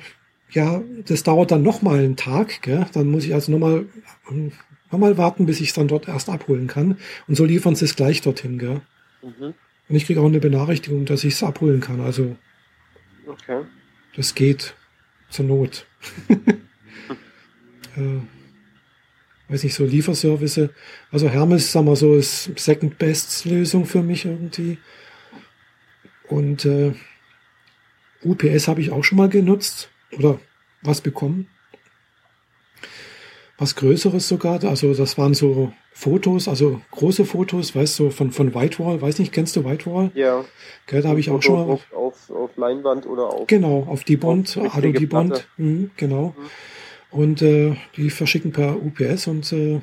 ja, 0.51 0.83
das 1.09 1.23
dauert 1.23 1.53
dann 1.53 1.63
nochmal 1.63 2.01
einen 2.01 2.17
Tag, 2.17 2.61
gell? 2.61 2.85
dann 2.93 3.11
muss 3.11 3.25
ich 3.25 3.33
also 3.33 3.51
nochmal 3.51 3.87
noch 4.91 4.99
mal 4.99 5.17
warten, 5.17 5.47
bis 5.47 5.61
ich 5.61 5.69
es 5.69 5.75
dann 5.75 5.89
dort 5.89 6.07
erst 6.07 6.29
abholen 6.29 6.67
kann. 6.67 6.99
Und 7.27 7.35
so 7.35 7.45
liefern 7.45 7.75
sie 7.75 7.87
es 7.87 7.97
gleich 7.97 8.21
dorthin. 8.21 8.59
Gell? 8.59 8.83
Mhm. 9.23 9.55
Und 9.89 9.97
ich 9.97 10.07
kriege 10.07 10.21
auch 10.21 10.27
eine 10.27 10.41
Benachrichtigung, 10.41 11.05
dass 11.05 11.25
ich 11.25 11.35
es 11.35 11.43
abholen 11.43 11.81
kann. 11.81 12.01
Also 12.01 12.37
okay. 13.27 13.63
das 14.17 14.35
geht 14.35 14.75
zur 15.31 15.45
Not. 15.45 15.87
äh, 17.97 18.21
weiß 19.49 19.63
nicht, 19.63 19.75
so 19.75 19.85
Lieferservice. 19.85 20.71
Also 21.11 21.29
Hermes, 21.29 21.71
sagen 21.71 21.87
wir 21.87 21.97
so, 21.97 22.17
ist 22.17 22.51
Second 22.59 22.99
Best 22.99 23.45
Lösung 23.45 23.87
für 23.87 24.03
mich 24.03 24.25
irgendwie. 24.25 24.79
Und 26.29 26.65
äh, 26.65 26.95
UPS 28.23 28.67
habe 28.67 28.81
ich 28.81 28.91
auch 28.91 29.05
schon 29.05 29.19
mal 29.19 29.29
genutzt 29.29 29.91
oder 30.13 30.41
was 30.83 31.01
bekommen. 31.01 31.49
Was 33.59 33.77
Größeres 33.77 34.29
sogar, 34.29 34.63
also 34.65 34.93
das 34.93 35.17
waren 35.17 35.35
so 35.35 35.73
Fotos, 35.99 36.47
also 36.47 36.83
große 36.91 37.25
Fotos, 37.25 37.75
weißt 37.75 37.99
du, 37.99 38.11
von, 38.11 38.31
von 38.31 38.55
Whitewall, 38.55 39.01
weiß 39.01 39.19
nicht, 39.19 39.33
kennst 39.33 39.57
du 39.57 39.65
Whitewall? 39.65 40.11
Ja. 40.15 40.45
Gell, 40.87 41.01
da 41.01 41.09
habe 41.09 41.21
ich 41.21 41.31
auch 41.31 41.43
schon 41.43 41.55
mal. 41.55 41.73
Auf, 41.73 41.91
auf, 41.95 42.31
auf 42.31 42.51
Leinwand 42.59 43.07
oder 43.07 43.31
auf. 43.31 43.47
Genau, 43.47 43.87
auf 43.89 44.05
die 44.05 44.19
Bond, 44.19 44.59
Ado 44.59 44.93
die 44.93 45.07
Bond, 45.07 45.49
mhm, 45.57 45.91
genau. 45.97 46.35
Mhm. 46.37 47.19
Und 47.19 47.41
äh, 47.41 47.77
die 47.97 48.11
verschicken 48.11 48.53
per 48.53 48.77
UPS 48.77 49.27
und 49.27 49.51
äh, 49.55 49.81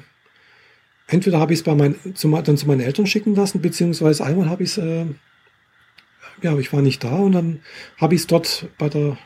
entweder 1.08 1.40
habe 1.40 1.52
ich 1.52 1.60
es 1.62 1.64
bei 1.64 1.74
meinen, 1.74 1.96
dann 2.04 2.58
zu 2.58 2.68
meinen 2.68 2.82
Eltern 2.82 3.08
schicken 3.08 3.34
lassen, 3.34 3.60
beziehungsweise 3.60 4.24
einmal 4.24 4.52
habe 4.52 4.62
ich 4.62 4.78
es, 4.78 4.78
äh, 4.78 5.08
ja, 6.44 6.56
ich 6.60 6.72
war 6.72 6.84
nicht 6.84 7.04
da 7.04 7.16
und 7.16 7.32
dann 7.32 7.62
habe 7.98 8.14
ich 8.14 8.22
es 8.22 8.28
dort 8.28 8.68
bei 8.78 8.88
der 8.88 9.18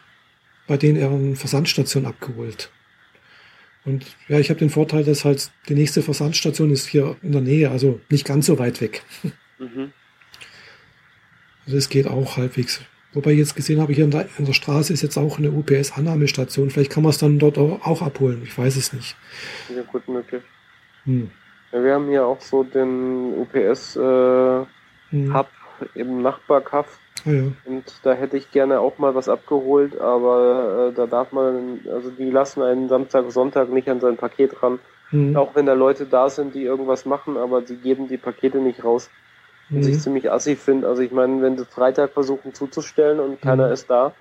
bei 0.67 0.78
denen 0.78 0.97
ihren 0.97 1.36
Versandstation 1.36 2.06
abgeholt. 2.06 2.69
Und 3.88 4.06
ja, 4.28 4.38
ich 4.38 4.50
habe 4.50 4.60
den 4.60 4.69
Vorteil, 4.69 5.06
dass 5.06 5.23
halt 5.23 5.50
die 5.69 5.73
nächste 5.73 6.02
Versandstation 6.02 6.71
ist 6.71 6.88
hier 6.88 7.15
in 7.21 7.32
der 7.32 7.39
Nähe, 7.39 7.71
also 7.71 8.02
nicht 8.10 8.28
ganz 8.28 8.45
so 8.45 8.60
weit 8.60 8.82
weg. 8.82 9.02
Mhm. 9.60 9.93
Also 11.65 11.78
es 11.78 11.89
geht 11.89 12.06
auch 12.06 12.36
halbwegs. 12.36 12.82
Wobei 13.13 13.32
ich 13.32 13.39
jetzt 13.39 13.56
gesehen 13.56 13.80
habe, 13.82 13.93
hier 13.93 14.04
in 14.04 14.12
der, 14.12 14.28
in 14.38 14.45
der 14.45 14.54
Straße 14.54 14.91
ist 14.91 15.02
jetzt 15.02 15.17
auch 15.17 15.38
eine 15.39 15.52
UPS-Annahmestation. 15.52 16.69
Vielleicht 16.69 16.91
kann 16.91 17.02
man 17.02 17.12
es 17.12 17.17
dann 17.17 17.39
dort 17.39 17.58
auch, 17.58 18.02
abholen. 18.02 18.41
Ich 18.43 18.58
weiß 18.58 18.76
es 18.76 18.91
nicht. 18.91 19.15
Ja, 19.73 19.82
gut 19.84 20.08
möglich. 20.08 20.43
Hm. 21.06 21.32
Ja, 21.71 21.84
wir 21.84 21.93
haben 21.93 22.10
hier 22.10 22.26
auch 22.26 22.41
so 22.41 22.63
den 22.63 23.34
UPS-Hub 23.39 24.67
äh, 25.12 25.15
hm. 25.15 25.45
im 25.95 26.21
Nachbarkaff 26.21 27.00
ja. 27.28 27.44
Und 27.66 27.84
da 28.04 28.13
hätte 28.13 28.38
ich 28.38 28.52
gerne 28.52 28.80
auch 28.80 28.98
mal 28.98 29.16
was 29.16 29.30
abgeholt, 29.30 30.00
aber 30.00 30.90
äh, 30.90 30.96
da 30.96 31.06
darf 31.06 31.32
man, 31.32 31.82
also 31.92 32.10
die 32.10 32.30
lassen 32.30 32.62
einen 32.62 32.90
Samstag, 32.90 33.32
Sonntag 33.32 33.70
nicht 33.70 33.90
an 33.90 34.00
sein 34.00 34.18
Paket 34.18 34.63
ran. 34.63 34.80
Mhm. 35.12 35.36
Auch 35.38 35.56
wenn 35.56 35.66
da 35.66 35.74
Leute 35.74 36.06
da 36.06 36.30
sind, 36.30 36.56
die 36.56 36.63
irgendwas 36.63 37.06
machen, 37.06 37.38
aber 37.38 37.62
sie 37.66 37.78
geben 37.78 38.08
die 38.08 38.18
Pakete 38.18 38.60
nicht 38.60 38.84
raus. 38.84 39.10
Mhm. 39.70 39.80
Was 39.80 39.88
ich 39.88 40.00
ziemlich 40.00 40.32
assi 40.32 40.56
finde. 40.56 40.88
Also 40.88 41.02
ich 41.02 41.12
meine, 41.12 41.42
wenn 41.42 41.58
sie 41.58 41.66
Freitag 41.66 42.13
versuchen 42.13 42.54
zuzustellen 42.54 43.20
und 43.20 43.42
keiner 43.42 43.68
mhm. 43.68 43.74
ist 43.74 43.90
da, 43.90 44.13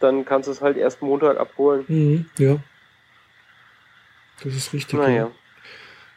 dann 0.00 0.24
kannst 0.24 0.48
du 0.48 0.52
es 0.52 0.60
halt 0.60 0.76
erst 0.76 1.02
Montag 1.02 1.38
abholen. 1.38 1.84
Mhm. 1.88 2.26
Ja. 2.38 2.56
Das 4.42 4.54
ist 4.54 4.72
richtig. 4.72 4.98
Naja. 4.98 5.30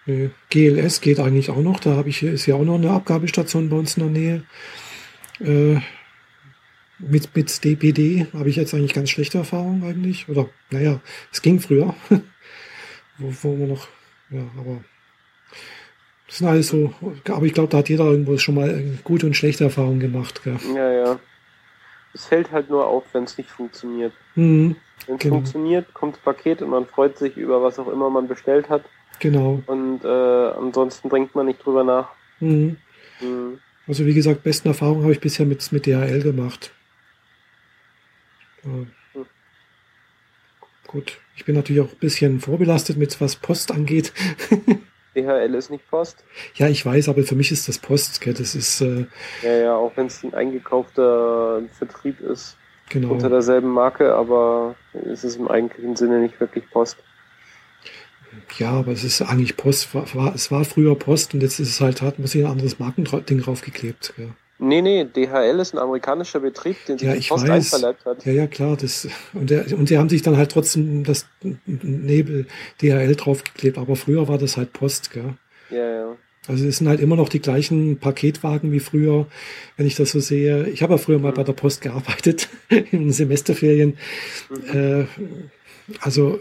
Ja. 0.05 0.29
GLS 0.49 1.01
geht 1.01 1.19
eigentlich 1.19 1.49
auch 1.49 1.61
noch. 1.61 1.79
Da 1.79 1.91
habe 1.91 2.09
ich 2.09 2.21
ist 2.23 2.45
ja 2.45 2.55
auch 2.55 2.63
noch 2.63 2.75
eine 2.75 2.91
Abgabestation 2.91 3.69
bei 3.69 3.77
uns 3.77 3.97
in 3.97 4.03
der 4.03 4.21
Nähe. 4.21 4.43
Äh, 5.39 5.81
mit, 6.99 7.35
mit 7.35 7.63
DPD 7.63 8.27
habe 8.33 8.49
ich 8.49 8.55
jetzt 8.55 8.73
eigentlich 8.73 8.93
ganz 8.93 9.09
schlechte 9.09 9.37
Erfahrungen 9.37 9.83
eigentlich. 9.83 10.29
Oder, 10.29 10.49
naja, 10.69 11.01
es 11.31 11.41
ging 11.41 11.59
früher. 11.59 11.93
wo, 13.17 13.33
wo 13.41 13.57
wir 13.57 13.67
noch, 13.67 13.87
ja, 14.29 14.41
aber 14.57 14.81
das 16.27 16.37
sind 16.39 16.47
alles 16.47 16.67
so, 16.69 16.93
aber 17.27 17.45
ich 17.45 17.53
glaube, 17.53 17.69
da 17.69 17.77
hat 17.77 17.89
jeder 17.89 18.05
irgendwo 18.05 18.37
schon 18.37 18.55
mal 18.55 18.83
gute 19.03 19.25
und 19.25 19.35
schlechte 19.35 19.63
Erfahrungen 19.65 19.99
gemacht. 19.99 20.43
Gell? 20.43 20.57
Ja, 20.73 20.91
ja. 20.91 21.19
Es 22.13 22.25
fällt 22.25 22.51
halt 22.51 22.69
nur 22.69 22.87
auf, 22.87 23.03
wenn 23.13 23.25
es 23.25 23.37
nicht 23.37 23.49
funktioniert. 23.49 24.13
Mhm, 24.35 24.75
wenn 25.05 25.15
es 25.15 25.21
genau. 25.21 25.35
funktioniert, 25.35 25.93
kommt 25.93 26.15
das 26.15 26.21
Paket 26.23 26.61
und 26.61 26.69
man 26.69 26.85
freut 26.85 27.17
sich 27.17 27.37
über 27.37 27.61
was 27.61 27.77
auch 27.77 27.87
immer 27.87 28.09
man 28.09 28.27
bestellt 28.27 28.69
hat. 28.69 28.83
Genau. 29.19 29.61
Und 29.67 30.03
äh, 30.03 30.07
ansonsten 30.07 31.09
denkt 31.09 31.35
man 31.35 31.45
nicht 31.45 31.63
drüber 31.63 31.83
nach. 31.83 32.09
Mhm. 32.39 32.77
Mhm. 33.21 33.59
Also 33.87 34.05
wie 34.05 34.13
gesagt, 34.13 34.43
besten 34.43 34.69
Erfahrungen 34.69 35.03
habe 35.03 35.13
ich 35.13 35.19
bisher 35.19 35.45
mit, 35.45 35.71
mit 35.71 35.85
DHL 35.85 36.21
gemacht. 36.23 36.71
Gut, 40.87 41.19
ich 41.35 41.45
bin 41.45 41.55
natürlich 41.55 41.81
auch 41.81 41.91
ein 41.91 41.99
bisschen 41.99 42.39
vorbelastet 42.39 42.97
mit 42.97 43.19
was 43.19 43.35
Post 43.35 43.71
angeht. 43.71 44.13
DHL 45.15 45.55
ist 45.55 45.69
nicht 45.69 45.89
Post? 45.89 46.23
Ja, 46.55 46.67
ich 46.67 46.85
weiß, 46.85 47.09
aber 47.09 47.23
für 47.23 47.35
mich 47.35 47.51
ist 47.51 47.67
das 47.67 47.79
Post. 47.79 48.21
Gell? 48.21 48.33
Das 48.33 48.53
ist. 48.53 48.81
Äh, 48.81 49.05
ja, 49.41 49.53
ja, 49.53 49.75
auch 49.75 49.91
wenn 49.95 50.07
es 50.07 50.23
ein 50.23 50.33
eingekaufter 50.33 51.61
Vertrieb 51.77 52.19
ist. 52.19 52.57
Genau. 52.89 53.09
Unter 53.09 53.29
derselben 53.29 53.69
Marke, 53.69 54.13
aber 54.13 54.75
es 55.11 55.23
ist 55.23 55.37
im 55.37 55.47
eigentlichen 55.47 55.95
Sinne 55.95 56.19
nicht 56.19 56.39
wirklich 56.39 56.69
Post. 56.69 56.97
Ja, 58.57 58.71
aber 58.71 58.91
es 58.91 59.03
ist 59.03 59.21
eigentlich 59.21 59.57
Post. 59.57 59.95
War, 59.95 60.13
war, 60.13 60.35
es 60.35 60.51
war 60.51 60.65
früher 60.65 60.95
Post 60.95 61.33
und 61.33 61.41
jetzt 61.41 61.59
ist 61.59 61.69
es 61.69 61.81
halt, 61.81 62.01
hat 62.01 62.19
man 62.19 62.27
sich 62.27 62.43
ein 62.43 62.51
anderes 62.51 62.77
Markending 62.79 63.41
draufgeklebt. 63.41 64.13
Gell? 64.15 64.33
Nee, 64.57 64.81
nee, 64.81 65.03
DHL 65.03 65.59
ist 65.59 65.73
ein 65.73 65.79
amerikanischer 65.79 66.39
Betrieb, 66.39 66.77
den 66.85 66.97
sich 66.97 67.07
ja, 67.07 67.15
die 67.15 67.27
Post 67.27 67.47
weiß. 67.47 67.73
einverleibt 67.73 68.05
hat. 68.05 68.25
Ja, 68.25 68.31
ja, 68.31 68.47
klar. 68.47 68.77
Das, 68.77 69.07
und, 69.33 69.49
der, 69.49 69.77
und 69.77 69.89
die 69.89 69.97
haben 69.97 70.07
sich 70.07 70.21
dann 70.21 70.37
halt 70.37 70.51
trotzdem 70.51 71.03
das 71.03 71.25
Nebel 71.65 72.47
DHL 72.81 73.15
draufgeklebt. 73.15 73.77
Aber 73.77 73.95
früher 73.95 74.27
war 74.27 74.37
das 74.37 74.55
halt 74.55 74.71
Post, 74.71 75.11
gell? 75.11 75.33
Ja, 75.69 75.89
ja. 75.89 76.17
Also 76.47 76.65
es 76.67 76.77
sind 76.77 76.87
halt 76.87 77.01
immer 77.01 77.15
noch 77.15 77.29
die 77.29 77.41
gleichen 77.41 77.97
Paketwagen 77.97 78.71
wie 78.71 78.79
früher, 78.79 79.25
wenn 79.77 79.87
ich 79.87 79.95
das 79.95 80.11
so 80.11 80.19
sehe. 80.19 80.67
Ich 80.67 80.83
habe 80.83 80.93
ja 80.93 80.97
früher 80.99 81.19
mal 81.19 81.31
mhm. 81.31 81.35
bei 81.35 81.43
der 81.43 81.53
Post 81.53 81.81
gearbeitet, 81.81 82.49
in 82.91 83.11
Semesterferien. 83.11 83.97
Mhm. 84.49 84.79
Äh, 84.79 85.05
also 86.01 86.39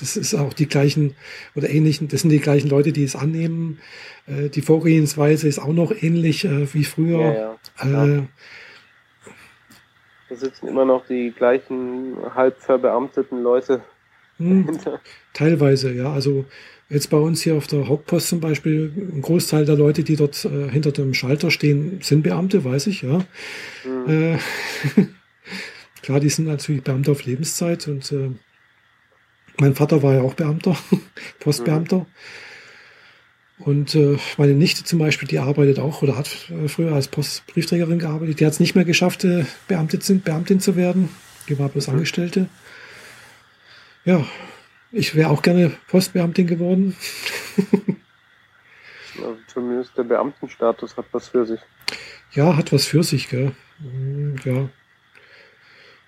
das 0.00 0.16
ist 0.16 0.34
auch 0.34 0.52
die 0.52 0.68
gleichen 0.68 1.16
oder 1.54 1.70
ähnlichen, 1.70 2.08
das 2.08 2.22
sind 2.22 2.30
die 2.30 2.40
gleichen 2.40 2.68
Leute, 2.68 2.92
die 2.92 3.04
es 3.04 3.16
annehmen. 3.16 3.78
Äh, 4.26 4.48
die 4.50 4.62
Vorgehensweise 4.62 5.48
ist 5.48 5.58
auch 5.58 5.72
noch 5.72 5.92
ähnlich 6.02 6.44
äh, 6.44 6.72
wie 6.74 6.84
früher. 6.84 7.58
Ja, 7.80 7.88
ja. 7.88 8.06
Äh, 8.06 8.22
da 10.28 10.36
sitzen 10.36 10.68
immer 10.68 10.84
noch 10.84 11.06
die 11.06 11.30
gleichen 11.30 12.16
halb 12.34 12.58
verbeamteten 12.58 13.42
Leute. 13.42 13.82
Hm, 14.38 14.78
teilweise, 15.34 15.92
ja. 15.92 16.12
Also 16.12 16.46
jetzt 16.88 17.10
bei 17.10 17.18
uns 17.18 17.42
hier 17.42 17.54
auf 17.54 17.66
der 17.66 17.88
Hauptpost 17.88 18.28
zum 18.28 18.40
Beispiel, 18.40 18.92
ein 18.96 19.22
Großteil 19.22 19.64
der 19.64 19.76
Leute, 19.76 20.04
die 20.04 20.16
dort 20.16 20.44
äh, 20.44 20.70
hinter 20.70 20.92
dem 20.92 21.14
Schalter 21.14 21.50
stehen, 21.50 22.00
sind 22.02 22.22
Beamte, 22.22 22.64
weiß 22.64 22.86
ich, 22.86 23.02
ja. 23.02 23.20
Mhm. 23.84 24.38
klar, 26.02 26.20
die 26.20 26.28
sind 26.28 26.46
natürlich 26.46 26.82
Beamte 26.82 27.10
auf 27.10 27.24
Lebenszeit 27.24 27.88
und 27.88 28.10
äh, 28.12 28.30
mein 29.62 29.76
Vater 29.76 30.02
war 30.02 30.14
ja 30.14 30.22
auch 30.22 30.34
Beamter, 30.34 30.76
Postbeamter. 31.40 31.98
Mhm. 31.98 32.06
Und 33.64 33.94
äh, 33.94 34.18
meine 34.38 34.54
Nichte 34.54 34.82
zum 34.82 34.98
Beispiel, 34.98 35.28
die 35.28 35.38
arbeitet 35.38 35.78
auch 35.78 36.02
oder 36.02 36.16
hat 36.16 36.50
äh, 36.50 36.66
früher 36.66 36.92
als 36.92 37.06
Postbriefträgerin 37.06 38.00
gearbeitet. 38.00 38.40
Die 38.40 38.46
hat 38.46 38.54
es 38.54 38.60
nicht 38.60 38.74
mehr 38.74 38.84
geschafft, 38.84 39.22
äh, 39.22 39.44
Beamtin, 39.68 40.20
Beamtin 40.20 40.58
zu 40.58 40.74
werden. 40.74 41.10
Die 41.48 41.56
war 41.60 41.68
bloß 41.68 41.86
mhm. 41.86 41.94
Angestellte. 41.94 42.48
Ja, 44.04 44.26
ich 44.90 45.14
wäre 45.14 45.30
auch 45.30 45.42
gerne 45.42 45.70
Postbeamtin 45.86 46.48
geworden. 46.48 46.96
zumindest 49.46 49.96
der 49.96 50.02
Beamtenstatus 50.02 50.96
hat 50.96 51.04
was 51.12 51.28
für 51.28 51.46
sich. 51.46 51.60
Ja, 52.32 52.56
hat 52.56 52.72
was 52.72 52.86
für 52.86 53.04
sich, 53.04 53.28
gell. 53.28 53.52
Hm, 53.78 54.40
ja 54.44 54.70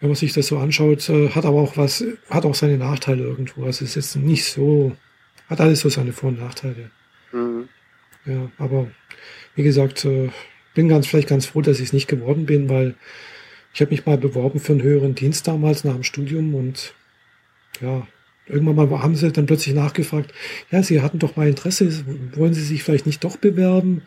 wenn 0.00 0.10
man 0.10 0.16
sich 0.16 0.32
das 0.32 0.48
so 0.48 0.58
anschaut, 0.58 1.08
äh, 1.08 1.30
hat 1.30 1.44
aber 1.44 1.60
auch 1.60 1.76
was, 1.76 2.04
hat 2.28 2.44
auch 2.44 2.54
seine 2.54 2.78
Nachteile 2.78 3.22
irgendwo. 3.22 3.64
Also 3.64 3.84
es 3.84 3.96
ist 3.96 4.14
jetzt 4.14 4.16
nicht 4.16 4.44
so, 4.44 4.96
hat 5.48 5.60
alles 5.60 5.80
so 5.80 5.88
seine 5.88 6.12
Vor- 6.12 6.30
und 6.30 6.40
Nachteile. 6.40 6.90
Mhm. 7.32 7.68
Ja, 8.26 8.50
aber 8.58 8.88
wie 9.54 9.62
gesagt, 9.62 10.04
äh, 10.04 10.30
bin 10.74 10.88
ganz 10.88 11.06
vielleicht 11.06 11.28
ganz 11.28 11.46
froh, 11.46 11.60
dass 11.60 11.78
ich 11.78 11.86
es 11.86 11.92
nicht 11.92 12.08
geworden 12.08 12.46
bin, 12.46 12.68
weil 12.68 12.94
ich 13.72 13.80
habe 13.80 13.90
mich 13.90 14.06
mal 14.06 14.18
beworben 14.18 14.60
für 14.60 14.72
einen 14.72 14.82
höheren 14.82 15.14
Dienst 15.14 15.46
damals 15.48 15.84
nach 15.84 15.94
dem 15.94 16.04
Studium 16.04 16.54
und 16.54 16.94
ja, 17.80 18.06
irgendwann 18.46 18.76
mal 18.76 19.02
haben 19.02 19.16
sie 19.16 19.32
dann 19.32 19.46
plötzlich 19.46 19.74
nachgefragt, 19.74 20.32
ja, 20.70 20.82
Sie 20.82 21.00
hatten 21.00 21.18
doch 21.18 21.36
mal 21.36 21.48
Interesse, 21.48 22.04
wollen 22.36 22.54
Sie 22.54 22.62
sich 22.62 22.82
vielleicht 22.82 23.06
nicht 23.06 23.24
doch 23.24 23.36
bewerben? 23.36 24.02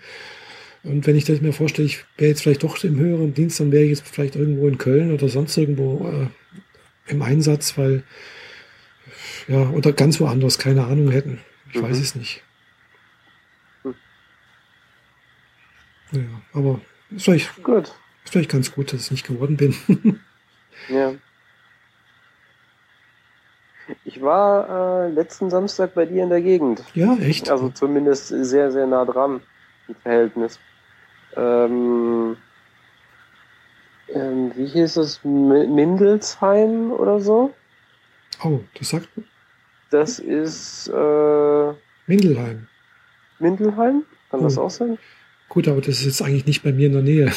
Und 0.84 1.06
wenn 1.08 1.16
ich 1.16 1.26
das 1.26 1.42
mir 1.42 1.54
vorstelle, 1.54 1.88
ich 1.88 2.04
wäre 2.18 2.30
jetzt 2.30 2.44
vielleicht 2.44 2.64
doch 2.64 2.84
im 2.84 2.98
höheren 2.98 3.34
Dienst, 3.34 3.60
dann 3.60 3.72
wäre 3.72 3.84
ich 3.84 3.90
jetzt 3.90 4.08
vielleicht 4.08 4.36
irgendwo 4.36 4.68
in 4.68 4.78
Köln 4.78 5.12
oder 5.12 5.28
sonst 5.28 5.58
irgendwo 5.58 6.08
äh, 6.08 6.28
im 7.12 7.22
Einsatz, 7.22 7.78
weil 7.78 8.04
ja, 9.48 9.70
oder 9.70 9.94
ganz 9.94 10.20
woanders 10.20 10.60
keine 10.60 10.86
Ahnung 10.86 11.10
hätten. 11.10 11.42
Ich 11.72 11.82
mhm. 11.82 11.84
weiß 11.84 12.00
es 12.00 12.16
nicht. 12.16 12.44
Hm. 13.84 13.96
Ja, 16.12 16.22
aber 16.54 16.82
ist 17.10 17.26
vielleicht, 17.26 17.64
gut. 17.64 17.94
ist 18.24 18.32
vielleicht 18.32 18.52
ganz 18.52 18.72
gut, 18.72 18.94
dass 18.94 19.06
ich 19.06 19.12
nicht 19.12 19.28
geworden 19.28 19.58
bin. 19.58 19.76
ja. 20.90 21.14
Ich 24.04 24.22
war 24.22 25.06
äh, 25.06 25.10
letzten 25.10 25.50
Samstag 25.50 25.94
bei 25.94 26.06
dir 26.06 26.24
in 26.24 26.30
der 26.30 26.42
Gegend. 26.42 26.84
Ja, 26.94 27.16
echt? 27.18 27.50
Also 27.50 27.70
zumindest 27.70 28.28
sehr, 28.28 28.72
sehr 28.72 28.86
nah 28.86 29.06
dran 29.06 29.42
Verhältnis. 29.96 30.60
Ähm, 31.36 32.38
ähm, 34.14 34.52
wie 34.56 34.66
hieß 34.66 34.98
es? 34.98 35.24
Mindelsheim 35.24 36.92
oder 36.92 37.20
so? 37.20 37.54
Oh, 38.44 38.60
das 38.78 38.90
sagt. 38.90 39.10
Das 39.90 40.20
ist. 40.20 40.88
Äh, 40.88 41.74
Mindelheim. 42.08 42.68
Mindelheim? 43.40 44.04
Kann 44.30 44.40
oh. 44.40 44.44
das 44.44 44.58
auch 44.58 44.70
sein? 44.70 44.98
Gut, 45.50 45.68
aber 45.68 45.82
das 45.82 46.00
ist 46.00 46.06
jetzt 46.06 46.22
eigentlich 46.22 46.46
nicht 46.46 46.64
bei 46.64 46.72
mir 46.72 46.88
in 46.88 46.94
der 46.94 47.02
Nähe. 47.02 47.32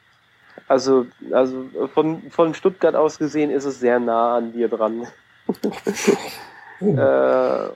also, 0.68 1.06
also 1.32 1.68
von, 1.92 2.22
von 2.30 2.54
Stuttgart 2.54 2.94
aus 2.94 3.18
gesehen 3.18 3.50
ist 3.50 3.64
es 3.64 3.80
sehr 3.80 4.00
nah 4.00 4.36
an 4.36 4.52
dir 4.52 4.68
dran. 4.68 5.06
oh. 6.80 6.96
äh, 6.96 7.70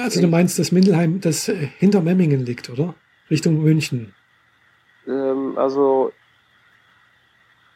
also 0.00 0.20
du 0.20 0.28
meinst, 0.28 0.58
dass 0.58 0.72
Mindelheim 0.72 1.20
das 1.20 1.46
hinter 1.78 2.00
Memmingen 2.02 2.44
liegt, 2.44 2.70
oder? 2.70 2.94
Richtung 3.30 3.62
München. 3.62 4.14
Ähm, 5.06 5.56
also 5.56 6.12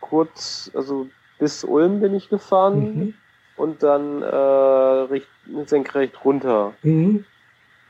kurz, 0.00 0.70
also 0.74 1.08
bis 1.38 1.64
Ulm 1.64 2.00
bin 2.00 2.14
ich 2.14 2.28
gefahren 2.28 2.98
mhm. 2.98 3.14
und 3.56 3.82
dann 3.82 4.22
äh, 4.22 4.26
richt, 4.26 5.28
senkrecht 5.66 6.24
runter. 6.24 6.74
Mhm. 6.82 7.24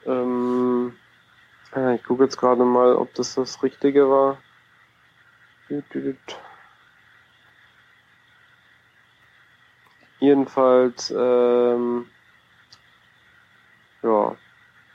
Ähm, 0.06 0.92
ich 1.94 2.02
gucke 2.04 2.24
jetzt 2.24 2.36
gerade 2.36 2.64
mal, 2.64 2.94
ob 2.94 3.14
das 3.14 3.34
das 3.34 3.62
Richtige 3.62 4.08
war. 4.08 4.38
Jedenfalls, 10.20 11.12
ähm, 11.16 12.06
ja, 14.02 14.36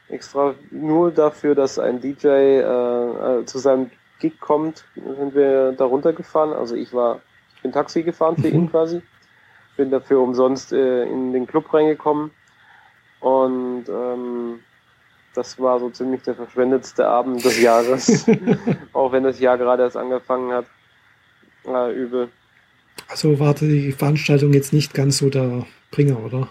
extra 0.09 0.55
nur 0.71 1.11
dafür, 1.11 1.55
dass 1.55 1.79
ein 1.79 1.99
DJ 1.99 2.27
äh, 2.27 2.61
äh, 2.61 3.45
zu 3.45 3.59
seinem 3.59 3.91
Gig 4.19 4.39
kommt, 4.39 4.85
sind 4.95 5.35
wir 5.35 5.73
da 5.73 5.85
runtergefahren. 5.85 6.53
Also 6.53 6.75
ich 6.75 6.93
war, 6.93 7.21
ich 7.55 7.61
bin 7.61 7.71
Taxi 7.71 8.03
gefahren 8.03 8.37
für 8.37 8.47
ihn 8.47 8.63
mhm. 8.63 8.71
quasi. 8.71 9.01
Bin 9.75 9.91
dafür 9.91 10.21
umsonst 10.21 10.73
äh, 10.73 11.03
in 11.03 11.33
den 11.33 11.45
Club 11.45 11.71
reingekommen. 11.73 12.31
Und 13.19 13.85
ähm, 13.89 14.59
das 15.33 15.59
war 15.59 15.79
so 15.79 15.89
ziemlich 15.89 16.23
der 16.23 16.35
verschwendetste 16.35 17.07
Abend 17.07 17.43
des 17.45 17.61
Jahres. 17.61 18.25
Auch 18.93 19.11
wenn 19.11 19.23
das 19.23 19.39
Jahr 19.39 19.57
gerade 19.57 19.83
erst 19.83 19.97
angefangen 19.97 20.51
hat. 20.51 20.65
Äh, 21.65 21.93
übel. 21.93 22.29
Also 23.07 23.39
war 23.39 23.53
die 23.53 23.91
Veranstaltung 23.91 24.53
jetzt 24.53 24.73
nicht 24.73 24.93
ganz 24.93 25.19
so 25.19 25.29
der 25.29 25.65
Bringer, 25.91 26.23
oder? 26.23 26.49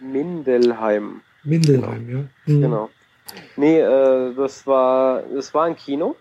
Mindelheim. 0.00 1.22
Mindelheim, 1.44 2.06
genau. 2.06 2.18
ja. 2.46 2.54
Mhm. 2.54 2.60
Genau. 2.60 2.90
Nee, 3.56 3.80
äh, 3.80 4.34
das 4.34 4.66
war 4.66 5.22
das 5.34 5.54
war 5.54 5.64
ein 5.64 5.76
Kino. 5.76 6.16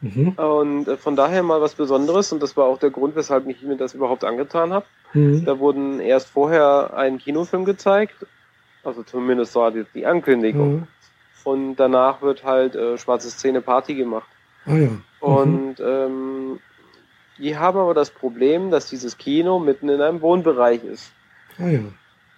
Mhm. 0.00 0.30
Und 0.30 0.88
äh, 0.88 0.96
von 0.96 1.14
daher 1.14 1.42
mal 1.42 1.60
was 1.60 1.74
Besonderes 1.74 2.32
und 2.32 2.42
das 2.42 2.56
war 2.56 2.64
auch 2.64 2.78
der 2.78 2.90
Grund, 2.90 3.14
weshalb 3.14 3.46
ich 3.46 3.62
mir 3.62 3.76
das 3.76 3.94
überhaupt 3.94 4.24
angetan 4.24 4.72
habe. 4.72 4.86
Mhm. 5.14 5.44
Da 5.44 5.58
wurden 5.58 6.00
erst 6.00 6.28
vorher 6.28 6.94
einen 6.94 7.18
Kinofilm 7.18 7.64
gezeigt, 7.64 8.26
also 8.82 9.02
zumindest 9.04 9.54
war 9.54 9.70
die, 9.70 9.84
die 9.94 10.06
Ankündigung. 10.06 10.72
Mhm. 10.72 10.86
Und 11.44 11.76
danach 11.76 12.22
wird 12.22 12.44
halt 12.44 12.74
äh, 12.74 12.98
schwarze 12.98 13.30
Szene 13.30 13.60
Party 13.60 13.94
gemacht. 13.94 14.28
Ah 14.66 14.74
ja. 14.74 14.88
Mhm. 14.88 15.02
Und 15.20 15.76
ähm, 15.80 16.60
die 17.38 17.56
haben 17.56 17.78
aber 17.78 17.94
das 17.94 18.10
Problem, 18.10 18.70
dass 18.70 18.86
dieses 18.86 19.18
Kino 19.18 19.58
mitten 19.58 19.88
in 19.88 20.00
einem 20.00 20.20
Wohnbereich 20.20 20.84
ist. 20.84 21.12
Ah 21.58 21.68
ja. 21.68 21.80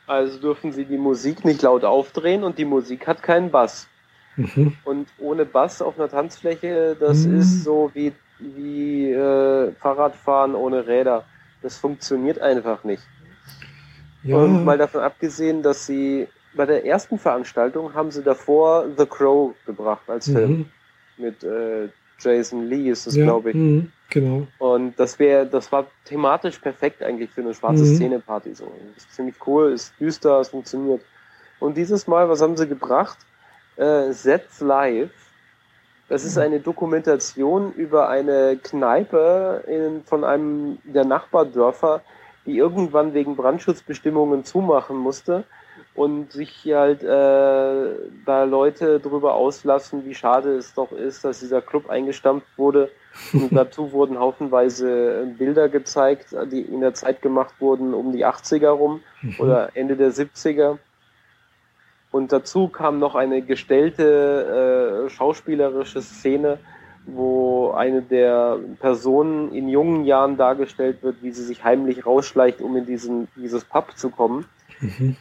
Also 0.06 0.38
dürfen 0.38 0.72
sie 0.72 0.84
die 0.84 0.98
Musik 0.98 1.44
nicht 1.44 1.62
laut 1.62 1.84
aufdrehen 1.84 2.44
und 2.44 2.58
die 2.58 2.64
Musik 2.64 3.06
hat 3.06 3.22
keinen 3.22 3.50
Bass. 3.50 3.88
Mhm. 4.36 4.76
Und 4.84 5.08
ohne 5.18 5.44
Bass 5.46 5.80
auf 5.80 5.98
einer 5.98 6.08
Tanzfläche, 6.08 6.96
das 6.98 7.26
mhm. 7.26 7.38
ist 7.38 7.64
so 7.64 7.90
wie, 7.94 8.12
wie 8.38 9.10
äh, 9.10 9.72
Fahrradfahren 9.72 10.54
ohne 10.54 10.86
Räder. 10.86 11.24
Das 11.62 11.78
funktioniert 11.78 12.38
einfach 12.38 12.84
nicht. 12.84 13.02
Ja. 14.22 14.36
Und 14.36 14.64
mal 14.64 14.78
davon 14.78 15.00
abgesehen, 15.00 15.62
dass 15.62 15.86
sie 15.86 16.28
bei 16.54 16.66
der 16.66 16.84
ersten 16.84 17.18
Veranstaltung 17.18 17.94
haben 17.94 18.10
sie 18.10 18.22
davor 18.22 18.86
The 18.96 19.06
Crow 19.06 19.54
gebracht 19.66 20.08
als 20.08 20.26
Film. 20.26 20.50
Mhm. 20.50 20.66
Mit 21.16 21.44
äh, 21.44 21.88
Jason 22.18 22.64
Lee 22.66 22.90
ist 22.90 23.06
es, 23.06 23.16
ja. 23.16 23.24
glaube 23.24 23.50
ich. 23.50 23.56
Mhm. 23.56 23.92
Genau. 24.10 24.46
Und 24.58 24.98
das 24.98 25.18
wäre, 25.18 25.46
das 25.46 25.72
war 25.72 25.86
thematisch 26.04 26.58
perfekt 26.58 27.02
eigentlich 27.02 27.30
für 27.30 27.40
eine 27.40 27.54
schwarze 27.54 27.84
mhm. 27.84 27.96
Szene-Party. 27.96 28.54
So. 28.54 28.70
Ist 28.96 29.12
ziemlich 29.12 29.34
cool, 29.46 29.72
ist 29.72 29.92
düster, 29.98 30.40
es 30.40 30.48
funktioniert. 30.48 31.02
Und 31.60 31.76
dieses 31.76 32.06
Mal, 32.06 32.28
was 32.28 32.40
haben 32.40 32.56
sie 32.56 32.68
gebracht? 32.68 33.18
Äh, 33.76 34.12
Sets 34.12 34.60
Live. 34.60 35.10
Das 36.08 36.24
ist 36.24 36.36
eine 36.36 36.60
Dokumentation 36.60 37.72
über 37.72 38.10
eine 38.10 38.58
Kneipe 38.62 39.64
in, 39.66 40.04
von 40.04 40.22
einem 40.22 40.78
der 40.84 41.04
Nachbardörfer, 41.04 42.02
die 42.44 42.58
irgendwann 42.58 43.14
wegen 43.14 43.36
Brandschutzbestimmungen 43.36 44.44
zumachen 44.44 44.98
musste 44.98 45.44
und 45.94 46.32
sich 46.32 46.64
halt 46.66 47.04
äh, 47.04 47.94
da 48.26 48.44
Leute 48.44 48.98
drüber 48.98 49.34
auslassen, 49.34 50.04
wie 50.04 50.14
schade 50.14 50.56
es 50.56 50.74
doch 50.74 50.90
ist, 50.90 51.24
dass 51.24 51.40
dieser 51.40 51.62
Club 51.62 51.88
eingestampft 51.88 52.48
wurde. 52.56 52.90
Und 53.32 53.52
dazu 53.52 53.92
wurden 53.92 54.18
haufenweise 54.18 55.34
Bilder 55.38 55.68
gezeigt, 55.68 56.34
die 56.50 56.62
in 56.62 56.80
der 56.80 56.94
Zeit 56.94 57.22
gemacht 57.22 57.54
wurden 57.60 57.94
um 57.94 58.12
die 58.12 58.26
80er 58.26 58.70
rum 58.70 59.00
mhm. 59.22 59.34
oder 59.38 59.70
Ende 59.74 59.96
der 59.96 60.10
70er. 60.12 60.78
Und 62.10 62.32
dazu 62.32 62.68
kam 62.68 62.98
noch 62.98 63.14
eine 63.14 63.42
gestellte 63.42 65.06
äh, 65.06 65.10
schauspielerische 65.10 66.02
Szene, 66.02 66.58
wo 67.06 67.70
eine 67.70 68.02
der 68.02 68.58
Personen 68.80 69.52
in 69.52 69.68
jungen 69.68 70.04
Jahren 70.04 70.36
dargestellt 70.36 71.02
wird, 71.02 71.22
wie 71.22 71.30
sie 71.30 71.44
sich 71.44 71.62
heimlich 71.62 72.04
rausschleicht, 72.04 72.60
um 72.60 72.76
in 72.76 72.86
diesen, 72.86 73.28
dieses 73.36 73.64
Pub 73.64 73.96
zu 73.96 74.10
kommen. 74.10 74.46
Mhm 74.80 75.16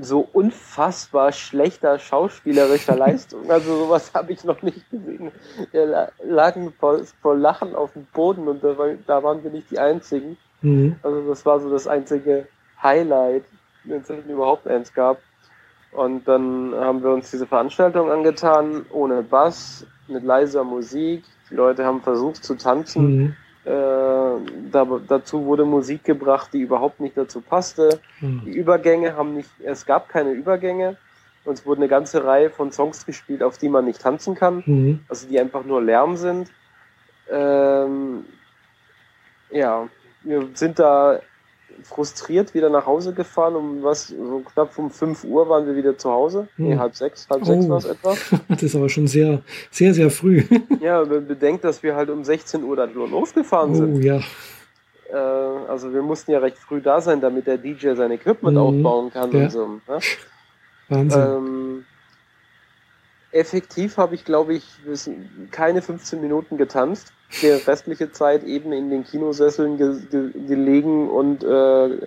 so 0.00 0.28
unfassbar 0.32 1.32
schlechter 1.32 1.98
schauspielerischer 1.98 2.96
Leistung. 2.96 3.50
Also 3.50 3.84
sowas 3.84 4.12
habe 4.14 4.32
ich 4.32 4.44
noch 4.44 4.62
nicht 4.62 4.90
gesehen. 4.90 5.30
Wir 5.70 6.10
lagen 6.24 6.72
vor, 6.78 7.00
vor 7.22 7.36
Lachen 7.36 7.74
auf 7.74 7.92
dem 7.92 8.04
Boden 8.12 8.48
und 8.48 8.64
da, 8.64 8.76
war, 8.76 8.88
da 9.06 9.22
waren 9.22 9.44
wir 9.44 9.50
nicht 9.50 9.70
die 9.70 9.78
Einzigen. 9.78 10.36
Mhm. 10.62 10.96
Also 11.02 11.28
das 11.28 11.46
war 11.46 11.60
so 11.60 11.70
das 11.70 11.86
einzige 11.86 12.48
Highlight, 12.82 13.44
wenn 13.84 14.00
es 14.00 14.10
überhaupt 14.10 14.66
eins 14.66 14.92
gab. 14.92 15.18
Und 15.92 16.26
dann 16.26 16.74
haben 16.74 17.02
wir 17.02 17.10
uns 17.10 17.30
diese 17.30 17.46
Veranstaltung 17.46 18.10
angetan, 18.10 18.86
ohne 18.90 19.22
Bass, 19.22 19.86
mit 20.08 20.24
leiser 20.24 20.64
Musik. 20.64 21.24
Die 21.50 21.54
Leute 21.54 21.84
haben 21.84 22.00
versucht 22.00 22.44
zu 22.44 22.56
tanzen. 22.56 23.16
Mhm. 23.16 23.36
Äh, 23.64 23.70
da, 23.70 25.00
dazu 25.06 25.44
wurde 25.44 25.64
Musik 25.64 26.04
gebracht, 26.04 26.50
die 26.52 26.60
überhaupt 26.60 27.00
nicht 27.00 27.16
dazu 27.16 27.40
passte. 27.40 28.00
Mhm. 28.20 28.42
Die 28.46 28.52
Übergänge 28.52 29.16
haben 29.16 29.34
nicht, 29.34 29.50
es 29.62 29.84
gab 29.84 30.08
keine 30.08 30.30
Übergänge. 30.32 30.96
Und 31.44 31.54
es 31.54 31.64
wurde 31.64 31.80
eine 31.80 31.88
ganze 31.88 32.24
Reihe 32.24 32.50
von 32.50 32.70
Songs 32.70 33.06
gespielt, 33.06 33.42
auf 33.42 33.56
die 33.56 33.70
man 33.70 33.86
nicht 33.86 34.00
tanzen 34.00 34.34
kann. 34.34 34.62
Mhm. 34.66 35.00
Also 35.08 35.26
die 35.26 35.40
einfach 35.40 35.64
nur 35.64 35.82
Lärm 35.82 36.16
sind. 36.16 36.50
Ähm, 37.30 38.24
ja, 39.50 39.88
wir 40.22 40.48
sind 40.54 40.78
da 40.78 41.20
frustriert 41.82 42.54
wieder 42.54 42.70
nach 42.70 42.86
Hause 42.86 43.12
gefahren. 43.12 43.56
Um 43.56 43.82
was, 43.82 44.08
so 44.08 44.42
knapp 44.52 44.76
um 44.78 44.90
5 44.90 45.24
Uhr 45.24 45.48
waren 45.48 45.66
wir 45.66 45.76
wieder 45.76 45.96
zu 45.96 46.10
Hause. 46.10 46.48
Hm. 46.56 46.68
Nee, 46.68 46.76
halb 46.78 46.94
sechs, 46.94 47.26
halb 47.28 47.42
oh. 47.42 47.44
sechs 47.44 47.68
war 47.68 47.78
es 47.78 47.84
etwa. 47.84 48.14
Das 48.48 48.62
ist 48.62 48.74
aber 48.74 48.88
schon 48.88 49.06
sehr, 49.06 49.42
sehr, 49.70 49.94
sehr 49.94 50.10
früh. 50.10 50.44
ja, 50.80 51.04
man 51.04 51.26
bedenkt, 51.26 51.64
dass 51.64 51.82
wir 51.82 51.94
halt 51.94 52.10
um 52.10 52.24
16 52.24 52.62
Uhr 52.62 52.76
dann 52.76 52.94
losgefahren 52.94 53.72
oh, 53.72 53.74
sind. 53.74 53.96
Oh 53.96 54.00
ja. 54.00 54.20
Äh, 55.12 55.16
also 55.68 55.92
wir 55.92 56.02
mussten 56.02 56.30
ja 56.30 56.38
recht 56.38 56.58
früh 56.58 56.80
da 56.80 57.00
sein, 57.00 57.20
damit 57.20 57.46
der 57.46 57.58
DJ 57.58 57.94
sein 57.94 58.10
Equipment 58.10 58.56
mhm. 58.56 58.62
aufbauen 58.62 59.10
kann 59.12 59.32
ja. 59.32 59.44
und 59.44 59.50
so. 59.50 59.66
Ne? 59.66 59.80
Wahnsinn. 60.88 61.20
Ähm, 61.20 61.84
effektiv 63.32 63.96
habe 63.96 64.14
ich, 64.14 64.24
glaube 64.24 64.54
ich, 64.54 64.64
keine 65.50 65.82
15 65.82 66.20
Minuten 66.20 66.56
getanzt. 66.56 67.12
Die 67.42 67.48
restliche 67.48 68.10
Zeit 68.10 68.42
eben 68.44 68.72
in 68.72 68.90
den 68.90 69.04
Kinosesseln 69.04 69.76
ge 69.78 70.00
ge 70.10 70.30
gelegen 70.46 71.08
und 71.08 71.44
äh, 71.44 72.06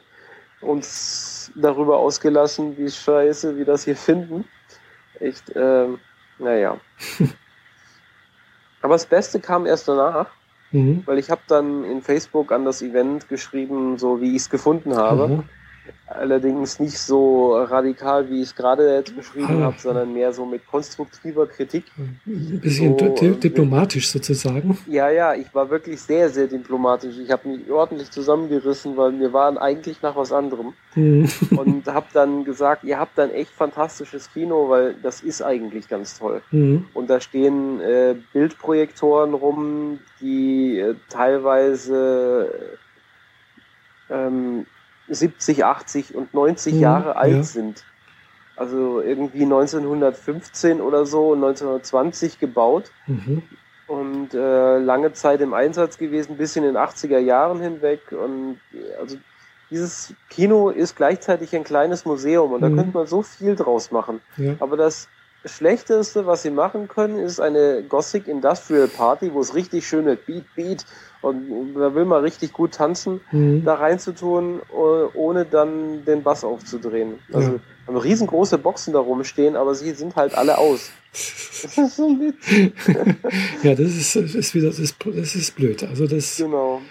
uns 0.61 1.51
darüber 1.55 1.97
ausgelassen, 1.97 2.77
wie 2.77 2.89
scheiße 2.89 3.57
wir 3.57 3.65
das 3.65 3.85
hier 3.85 3.95
finden. 3.95 4.45
Echt, 5.19 5.49
äh, 5.55 5.87
naja. 6.39 6.77
Aber 8.81 8.95
das 8.95 9.05
Beste 9.05 9.39
kam 9.39 9.65
erst 9.65 9.87
danach, 9.87 10.27
mhm. 10.71 11.03
weil 11.05 11.17
ich 11.17 11.31
habe 11.31 11.41
dann 11.47 11.85
in 11.85 12.01
Facebook 12.01 12.51
an 12.51 12.65
das 12.65 12.81
Event 12.81 13.29
geschrieben, 13.29 13.97
so 13.97 14.19
wie 14.19 14.31
ich 14.31 14.43
es 14.43 14.49
gefunden 14.49 14.97
habe. 14.97 15.27
Mhm. 15.27 15.43
Allerdings 16.07 16.79
nicht 16.79 16.97
so 16.97 17.55
radikal, 17.55 18.29
wie 18.29 18.41
ich 18.41 18.49
es 18.49 18.55
gerade 18.55 18.95
jetzt 18.95 19.15
beschrieben 19.15 19.61
ah. 19.61 19.65
habe, 19.65 19.75
sondern 19.79 20.13
mehr 20.13 20.31
so 20.31 20.45
mit 20.45 20.65
konstruktiver 20.67 21.47
Kritik. 21.47 21.85
Ein 21.97 22.59
bisschen 22.59 22.97
so, 22.97 23.09
di 23.09 23.31
diplomatisch 23.31 24.09
sozusagen. 24.09 24.77
Ja, 24.87 25.09
ja, 25.09 25.33
ich 25.33 25.53
war 25.53 25.69
wirklich 25.69 26.01
sehr, 26.01 26.29
sehr 26.29 26.47
diplomatisch. 26.47 27.17
Ich 27.17 27.31
habe 27.31 27.47
mich 27.49 27.69
ordentlich 27.69 28.11
zusammengerissen, 28.11 28.95
weil 28.95 29.19
wir 29.19 29.33
waren 29.33 29.57
eigentlich 29.57 30.01
nach 30.01 30.15
was 30.15 30.31
anderem. 30.31 30.73
Mhm. 30.95 31.27
Und 31.55 31.87
habe 31.87 32.07
dann 32.13 32.43
gesagt, 32.43 32.83
ihr 32.83 32.99
habt 32.99 33.19
ein 33.19 33.31
echt 33.31 33.51
fantastisches 33.51 34.31
Kino, 34.31 34.69
weil 34.69 34.95
das 35.01 35.21
ist 35.21 35.41
eigentlich 35.41 35.87
ganz 35.87 36.19
toll. 36.19 36.41
Mhm. 36.51 36.85
Und 36.93 37.09
da 37.09 37.19
stehen 37.19 37.79
äh, 37.81 38.15
Bildprojektoren 38.33 39.33
rum, 39.33 39.99
die 40.21 40.79
äh, 40.79 40.95
teilweise 41.09 42.77
ähm, 44.09 44.65
70, 45.13 45.65
80 45.65 46.15
und 46.15 46.33
90 46.33 46.73
mhm, 46.73 46.79
Jahre 46.79 47.15
alt 47.15 47.33
ja. 47.33 47.43
sind. 47.43 47.83
Also 48.55 49.01
irgendwie 49.01 49.43
1915 49.43 50.79
oder 50.79 51.05
so, 51.05 51.33
1920 51.33 52.39
gebaut 52.39 52.91
mhm. 53.07 53.41
und 53.87 54.33
äh, 54.33 54.77
lange 54.77 55.13
Zeit 55.13 55.41
im 55.41 55.53
Einsatz 55.53 55.97
gewesen, 55.97 56.37
bis 56.37 56.55
in 56.55 56.63
den 56.63 56.77
80er 56.77 57.17
Jahren 57.17 57.59
hinweg. 57.59 58.11
Und 58.11 58.59
also 58.99 59.17
dieses 59.71 60.13
Kino 60.29 60.69
ist 60.69 60.95
gleichzeitig 60.95 61.55
ein 61.55 61.63
kleines 61.63 62.05
Museum 62.05 62.51
und 62.51 62.61
da 62.61 62.69
mhm. 62.69 62.77
könnte 62.77 62.97
man 62.97 63.07
so 63.07 63.23
viel 63.23 63.55
draus 63.55 63.89
machen. 63.89 64.21
Ja. 64.37 64.53
Aber 64.59 64.77
das 64.77 65.07
Schlechteste, 65.45 66.25
was 66.25 66.43
sie 66.43 66.51
machen 66.51 66.87
können, 66.87 67.17
ist 67.17 67.39
eine 67.39 67.83
Gothic 67.83 68.27
Industrial 68.27 68.87
Party, 68.87 69.33
wo 69.33 69.41
es 69.41 69.55
richtig 69.55 69.87
schöne 69.87 70.15
Beat, 70.15 70.45
Beat 70.55 70.85
und 71.23 71.73
da 71.75 71.95
will 71.95 72.05
man 72.05 72.21
richtig 72.21 72.51
gut 72.51 72.73
tanzen, 72.73 73.21
mhm. 73.31 73.63
da 73.63 73.75
reinzutun, 73.75 74.61
ohne 75.13 75.45
dann 75.45 76.03
den 76.05 76.21
Bass 76.21 76.43
aufzudrehen. 76.43 77.19
Also 77.31 77.53
ja. 77.53 77.59
haben 77.87 77.97
riesengroße 77.97 78.57
Boxen 78.57 78.93
da 78.93 78.99
rumstehen, 78.99 79.55
aber 79.55 79.73
sie 79.73 79.91
sind 79.91 80.15
halt 80.15 80.35
alle 80.35 80.57
aus. 80.57 80.91
Das 81.63 81.77
ist 81.77 81.95
so 81.95 82.09
ja, 83.63 83.75
das 83.75 83.79
ist, 83.79 84.15
ist 84.15 84.53
wieder, 84.53 84.67
das 84.67 84.79
ist, 84.79 84.97
das 85.05 85.35
ist 85.35 85.55
blöd. 85.55 85.83
Also 85.83 86.07
das. 86.07 86.37
Genau. 86.37 86.81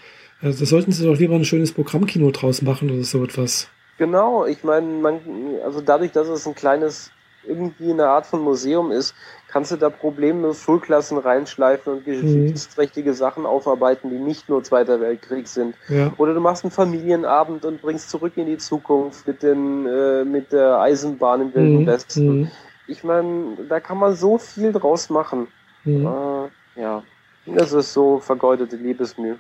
Also 0.40 0.60
da 0.60 0.66
sollten 0.66 0.92
sie 0.92 1.04
doch 1.04 1.18
lieber 1.18 1.34
ein 1.34 1.44
schönes 1.44 1.72
Programmkino 1.72 2.30
draus 2.30 2.62
machen 2.62 2.90
oder 2.90 3.04
so 3.04 3.22
etwas. 3.22 3.68
Genau, 3.98 4.46
ich 4.46 4.64
meine, 4.64 4.86
man, 4.86 5.20
also 5.64 5.80
dadurch, 5.80 6.12
dass 6.12 6.28
es 6.28 6.46
ein 6.46 6.54
kleines 6.54 7.10
irgendwie 7.46 7.90
eine 7.90 8.08
Art 8.08 8.26
von 8.26 8.40
Museum 8.40 8.90
ist, 8.90 9.14
kannst 9.52 9.70
du 9.70 9.76
da 9.76 9.90
problemlos 9.90 10.62
Schulklassen 10.62 11.18
reinschleifen 11.18 11.92
und 11.92 12.04
geschichtsträchtige 12.06 13.10
mhm. 13.10 13.14
Sachen 13.14 13.44
aufarbeiten, 13.44 14.08
die 14.08 14.16
nicht 14.16 14.48
nur 14.48 14.64
Zweiter 14.64 15.00
Weltkrieg 15.00 15.46
sind. 15.46 15.74
Ja. 15.88 16.10
Oder 16.16 16.32
du 16.32 16.40
machst 16.40 16.64
einen 16.64 16.70
Familienabend 16.70 17.66
und 17.66 17.82
bringst 17.82 18.08
zurück 18.08 18.32
in 18.36 18.46
die 18.46 18.56
Zukunft 18.56 19.26
mit, 19.26 19.42
den, 19.42 19.86
äh, 19.86 20.24
mit 20.24 20.52
der 20.52 20.78
Eisenbahn 20.78 21.42
im 21.42 21.54
Wilden 21.54 21.82
mhm. 21.82 21.86
Westen. 21.86 22.40
Mhm. 22.40 22.50
Ich 22.86 23.04
meine, 23.04 23.56
da 23.68 23.78
kann 23.78 23.98
man 23.98 24.16
so 24.16 24.38
viel 24.38 24.72
draus 24.72 25.10
machen. 25.10 25.48
Mhm. 25.84 26.06
Äh, 26.06 26.80
ja, 26.80 27.02
das 27.44 27.74
ist 27.74 27.92
so 27.92 28.20
vergeudete 28.20 28.76
Liebesmühe. 28.76 29.38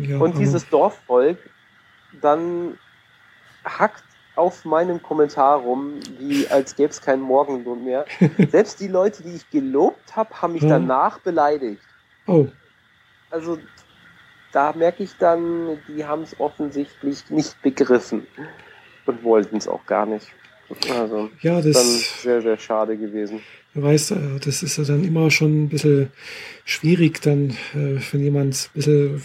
Ja, 0.00 0.18
und 0.18 0.38
dieses 0.38 0.68
Dorfvolk 0.68 1.38
dann 2.20 2.78
hackt 3.64 4.02
auf 4.36 4.64
meinem 4.64 5.02
Kommentar 5.02 5.60
rum, 5.60 6.00
wie 6.18 6.46
als 6.48 6.76
gäbe 6.76 6.90
es 6.90 7.00
keinen 7.00 7.22
Morgenlohn 7.22 7.84
mehr. 7.84 8.04
Selbst 8.50 8.80
die 8.80 8.88
Leute, 8.88 9.22
die 9.22 9.34
ich 9.34 9.50
gelobt 9.50 10.16
habe, 10.16 10.30
haben 10.40 10.54
mich 10.54 10.62
ja. 10.62 10.70
danach 10.70 11.18
beleidigt. 11.20 11.82
Oh. 12.26 12.46
Also 13.30 13.58
da 14.52 14.72
merke 14.72 15.02
ich 15.02 15.16
dann, 15.18 15.78
die 15.88 16.04
haben 16.04 16.22
es 16.22 16.38
offensichtlich 16.40 17.30
nicht 17.30 17.60
begriffen 17.62 18.26
und 19.06 19.22
wollten 19.22 19.56
es 19.56 19.68
auch 19.68 19.84
gar 19.86 20.06
nicht. 20.06 20.26
Also 20.88 21.30
ja, 21.40 21.56
das 21.60 21.84
ist 21.84 22.22
sehr, 22.22 22.42
sehr 22.42 22.56
schade 22.56 22.96
gewesen. 22.96 23.42
Du 23.74 23.82
weißt, 23.82 24.12
äh, 24.12 24.16
das 24.44 24.62
ist 24.62 24.78
ja 24.78 24.84
dann 24.84 25.04
immer 25.04 25.30
schon 25.30 25.64
ein 25.64 25.68
bisschen 25.68 26.08
schwierig, 26.64 27.22
dann, 27.22 27.50
äh, 27.74 28.00
wenn 28.10 28.22
jemand 28.22 28.54
ein 28.54 28.70
bisschen, 28.74 29.22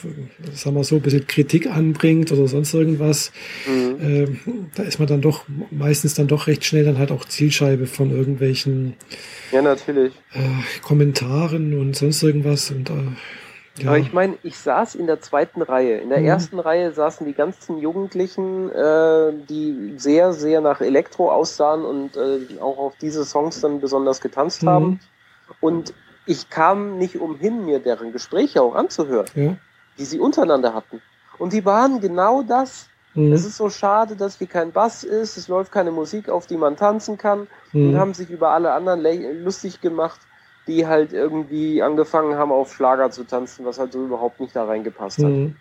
sagen 0.53 0.75
wir 0.75 0.83
so, 0.83 0.97
ein 0.97 1.01
bisschen 1.01 1.25
Kritik 1.25 1.67
anbringt 1.67 2.31
oder 2.31 2.47
sonst 2.47 2.73
irgendwas, 2.73 3.31
mhm. 3.65 3.95
Ähm, 4.01 4.39
da 4.75 4.83
ist 4.83 4.99
man 4.99 5.07
dann 5.07 5.21
doch 5.21 5.45
meistens 5.71 6.15
dann 6.15 6.27
doch 6.27 6.47
recht 6.47 6.65
schnell 6.65 6.83
dann 6.83 6.97
halt 6.97 7.11
auch 7.11 7.25
Zielscheibe 7.25 7.87
von 7.87 8.11
irgendwelchen 8.11 8.95
ja, 9.51 9.61
natürlich. 9.61 10.13
Äh, 10.33 10.81
Kommentaren 10.81 11.79
und 11.79 11.95
sonst 11.95 12.21
irgendwas 12.23 12.71
und 12.71 12.91
ja. 13.77 13.89
Aber 13.89 13.97
ich 13.97 14.13
meine, 14.13 14.37
ich 14.43 14.57
saß 14.57 14.95
in 14.95 15.05
der 15.05 15.19
zweiten 15.21 15.61
Reihe. 15.61 15.97
In 15.97 16.09
der 16.09 16.19
mhm. 16.19 16.27
ersten 16.27 16.59
Reihe 16.59 16.93
saßen 16.93 17.25
die 17.25 17.33
ganzen 17.33 17.77
Jugendlichen, 17.77 18.71
äh, 18.71 19.33
die 19.49 19.95
sehr, 19.97 20.33
sehr 20.33 20.61
nach 20.61 20.79
Elektro 20.79 21.29
aussahen 21.29 21.83
und 21.83 22.15
äh, 22.15 22.59
auch 22.61 22.77
auf 22.77 22.93
diese 23.01 23.25
Songs 23.25 23.59
dann 23.59 23.81
besonders 23.81 24.21
getanzt 24.21 24.63
mhm. 24.63 24.69
haben. 24.69 24.99
Und 25.59 25.93
ich 26.25 26.49
kam 26.49 26.97
nicht 26.97 27.19
umhin, 27.19 27.65
mir 27.65 27.79
deren 27.79 28.13
Gespräche 28.13 28.61
auch 28.61 28.75
anzuhören, 28.75 29.27
ja. 29.35 29.57
die 29.97 30.05
sie 30.05 30.19
untereinander 30.19 30.73
hatten. 30.73 31.01
Und 31.37 31.51
die 31.51 31.65
waren 31.65 31.99
genau 31.99 32.43
das. 32.43 32.87
Mhm. 33.13 33.33
Es 33.33 33.45
ist 33.45 33.57
so 33.57 33.69
schade, 33.69 34.15
dass 34.15 34.37
hier 34.37 34.47
kein 34.47 34.71
Bass 34.71 35.03
ist, 35.03 35.35
es 35.35 35.49
läuft 35.49 35.73
keine 35.73 35.91
Musik, 35.91 36.29
auf 36.29 36.47
die 36.47 36.57
man 36.57 36.77
tanzen 36.77 37.17
kann 37.17 37.47
und 37.73 37.91
mhm. 37.91 37.97
haben 37.97 38.13
sich 38.13 38.29
über 38.29 38.51
alle 38.51 38.71
anderen 38.71 39.03
lustig 39.43 39.81
gemacht 39.81 40.21
die 40.67 40.87
halt 40.87 41.13
irgendwie 41.13 41.81
angefangen 41.81 42.35
haben, 42.35 42.51
auf 42.51 42.73
Schlager 42.73 43.11
zu 43.11 43.23
tanzen, 43.23 43.65
was 43.65 43.79
halt 43.79 43.93
so 43.93 44.03
überhaupt 44.03 44.39
nicht 44.39 44.55
da 44.55 44.65
reingepasst 44.65 45.19
hat. 45.19 45.31
Mhm. 45.31 45.55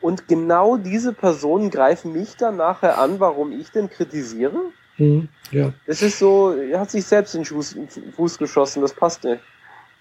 Und 0.00 0.28
genau 0.28 0.76
diese 0.76 1.12
Personen 1.12 1.70
greifen 1.70 2.12
mich 2.12 2.36
dann 2.36 2.56
nachher 2.56 2.98
an, 2.98 3.18
warum 3.20 3.52
ich 3.52 3.70
denn 3.70 3.90
kritisiere. 3.90 4.60
Mhm. 4.96 5.28
Ja. 5.50 5.72
Das 5.86 6.02
ist 6.02 6.18
so, 6.18 6.52
er 6.52 6.80
hat 6.80 6.90
sich 6.90 7.04
selbst 7.04 7.34
in 7.34 7.42
den 7.42 8.12
Fuß 8.12 8.38
geschossen, 8.38 8.82
das 8.82 8.92
passt 8.92 9.24
nicht. 9.24 9.42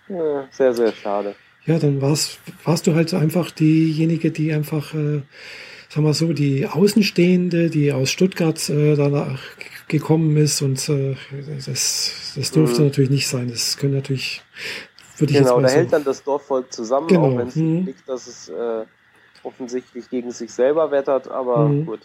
Ja, 0.09 0.47
sehr, 0.51 0.73
sehr 0.73 0.91
schade. 0.91 1.35
Ja, 1.65 1.79
dann 1.79 2.01
warst, 2.01 2.39
warst 2.63 2.87
du 2.87 2.95
halt 2.95 3.13
einfach 3.13 3.51
diejenige, 3.51 4.31
die 4.31 4.53
einfach, 4.53 4.93
äh, 4.93 5.21
sag 5.97 6.03
mal 6.03 6.13
so, 6.13 6.31
die 6.31 6.67
Außenstehende, 6.67 7.71
die 7.71 7.91
aus 7.91 8.11
Stuttgart 8.11 8.69
äh, 8.69 8.95
danach 8.95 9.39
gekommen 9.87 10.37
ist 10.37 10.61
und 10.61 10.87
äh, 10.89 11.15
das, 11.65 12.33
das 12.35 12.51
durfte 12.51 12.81
mhm. 12.81 12.87
natürlich 12.87 13.09
nicht 13.09 13.27
sein. 13.27 13.49
Das 13.49 13.77
können 13.77 13.95
natürlich, 13.95 14.43
würde 15.17 15.33
ich 15.33 15.39
genau, 15.39 15.55
jetzt 15.55 15.55
mal 15.55 15.61
da 15.63 15.69
so 15.69 15.75
hält 15.75 15.93
dann 15.93 16.03
das 16.03 16.23
Dorfvolk 16.23 16.71
zusammen, 16.71 17.07
genau. 17.07 17.31
auch 17.31 17.37
wenn 17.39 17.47
es 17.47 17.55
mhm. 17.55 17.85
liegt, 17.85 18.07
dass 18.07 18.27
es 18.27 18.47
äh, 18.49 18.85
offensichtlich 19.41 20.07
gegen 20.11 20.29
sich 20.29 20.51
selber 20.51 20.91
wettert, 20.91 21.29
aber 21.29 21.67
mhm. 21.67 21.87
gut. 21.87 22.01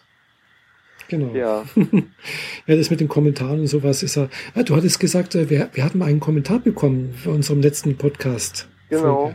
Genau. 1.09 1.35
Ja. 1.35 1.65
ja, 2.67 2.77
das 2.77 2.89
mit 2.89 3.01
den 3.01 3.09
Kommentaren 3.09 3.61
und 3.61 3.67
sowas 3.67 4.03
ist 4.03 4.15
ja. 4.15 4.29
Ah, 4.55 4.63
du 4.63 4.75
hattest 4.75 5.01
gesagt, 5.01 5.35
äh, 5.35 5.51
wir, 5.51 5.69
wir 5.75 5.85
hatten 5.85 6.01
einen 6.01 6.21
Kommentar 6.21 6.61
bekommen 6.61 7.13
für 7.13 7.29
unserem 7.29 7.61
letzten 7.61 7.99
Podcast. 7.99 8.69
Genau. 8.89 9.35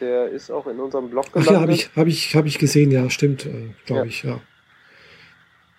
Der 0.00 0.28
ist 0.28 0.50
auch 0.50 0.66
in 0.66 0.78
unserem 0.78 1.10
Blog 1.10 1.32
gelandet. 1.32 1.48
Ach 1.48 1.54
ja, 1.54 1.60
habe 1.60 1.72
ich, 1.72 1.90
hab 1.96 2.06
ich, 2.06 2.34
hab 2.36 2.46
ich 2.46 2.58
gesehen, 2.58 2.90
ja, 2.90 3.08
stimmt, 3.10 3.46
äh, 3.46 3.70
glaube 3.86 4.02
ja. 4.02 4.06
ich, 4.06 4.22
ja. 4.22 4.40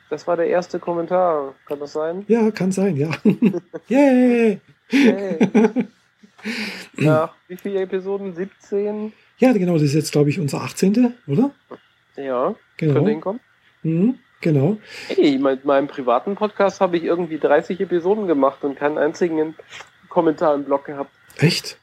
Das 0.10 0.28
war 0.28 0.36
der 0.36 0.48
erste 0.48 0.80
Kommentar. 0.80 1.54
Kann 1.68 1.80
das 1.80 1.94
sein? 1.94 2.26
Ja, 2.28 2.50
kann 2.52 2.72
sein, 2.72 2.98
ja. 2.98 3.12
Yay! 3.88 4.60
Yay. 4.90 5.40
Nach 6.98 7.34
wie 7.48 7.58
viele 7.58 7.82
Episoden? 7.82 8.34
17? 8.34 9.14
Ja, 9.38 9.54
genau, 9.54 9.74
das 9.74 9.84
ist 9.84 9.94
jetzt, 9.94 10.12
glaube 10.12 10.30
ich, 10.30 10.40
unser 10.40 10.62
18., 10.62 11.14
oder? 11.28 11.52
Ja, 12.16 12.56
genau. 12.78 12.94
Von 12.94 13.06
denen 13.06 13.22
kommt. 13.22 13.42
Mhm, 13.84 14.16
genau. 14.42 14.78
Hey, 15.08 15.38
mit 15.38 15.64
meinem 15.64 15.88
privaten 15.88 16.36
Podcast 16.36 16.82
habe 16.82 16.98
ich 16.98 17.04
irgendwie 17.04 17.38
30 17.38 17.80
Episoden 17.80 18.28
gemacht 18.28 18.64
und 18.64 18.78
keinen 18.78 18.98
einzigen 18.98 19.56
Kommentar 20.10 20.56
im 20.56 20.66
Blog 20.66 20.86
gehabt. 20.86 21.12
Echt? 21.38 21.78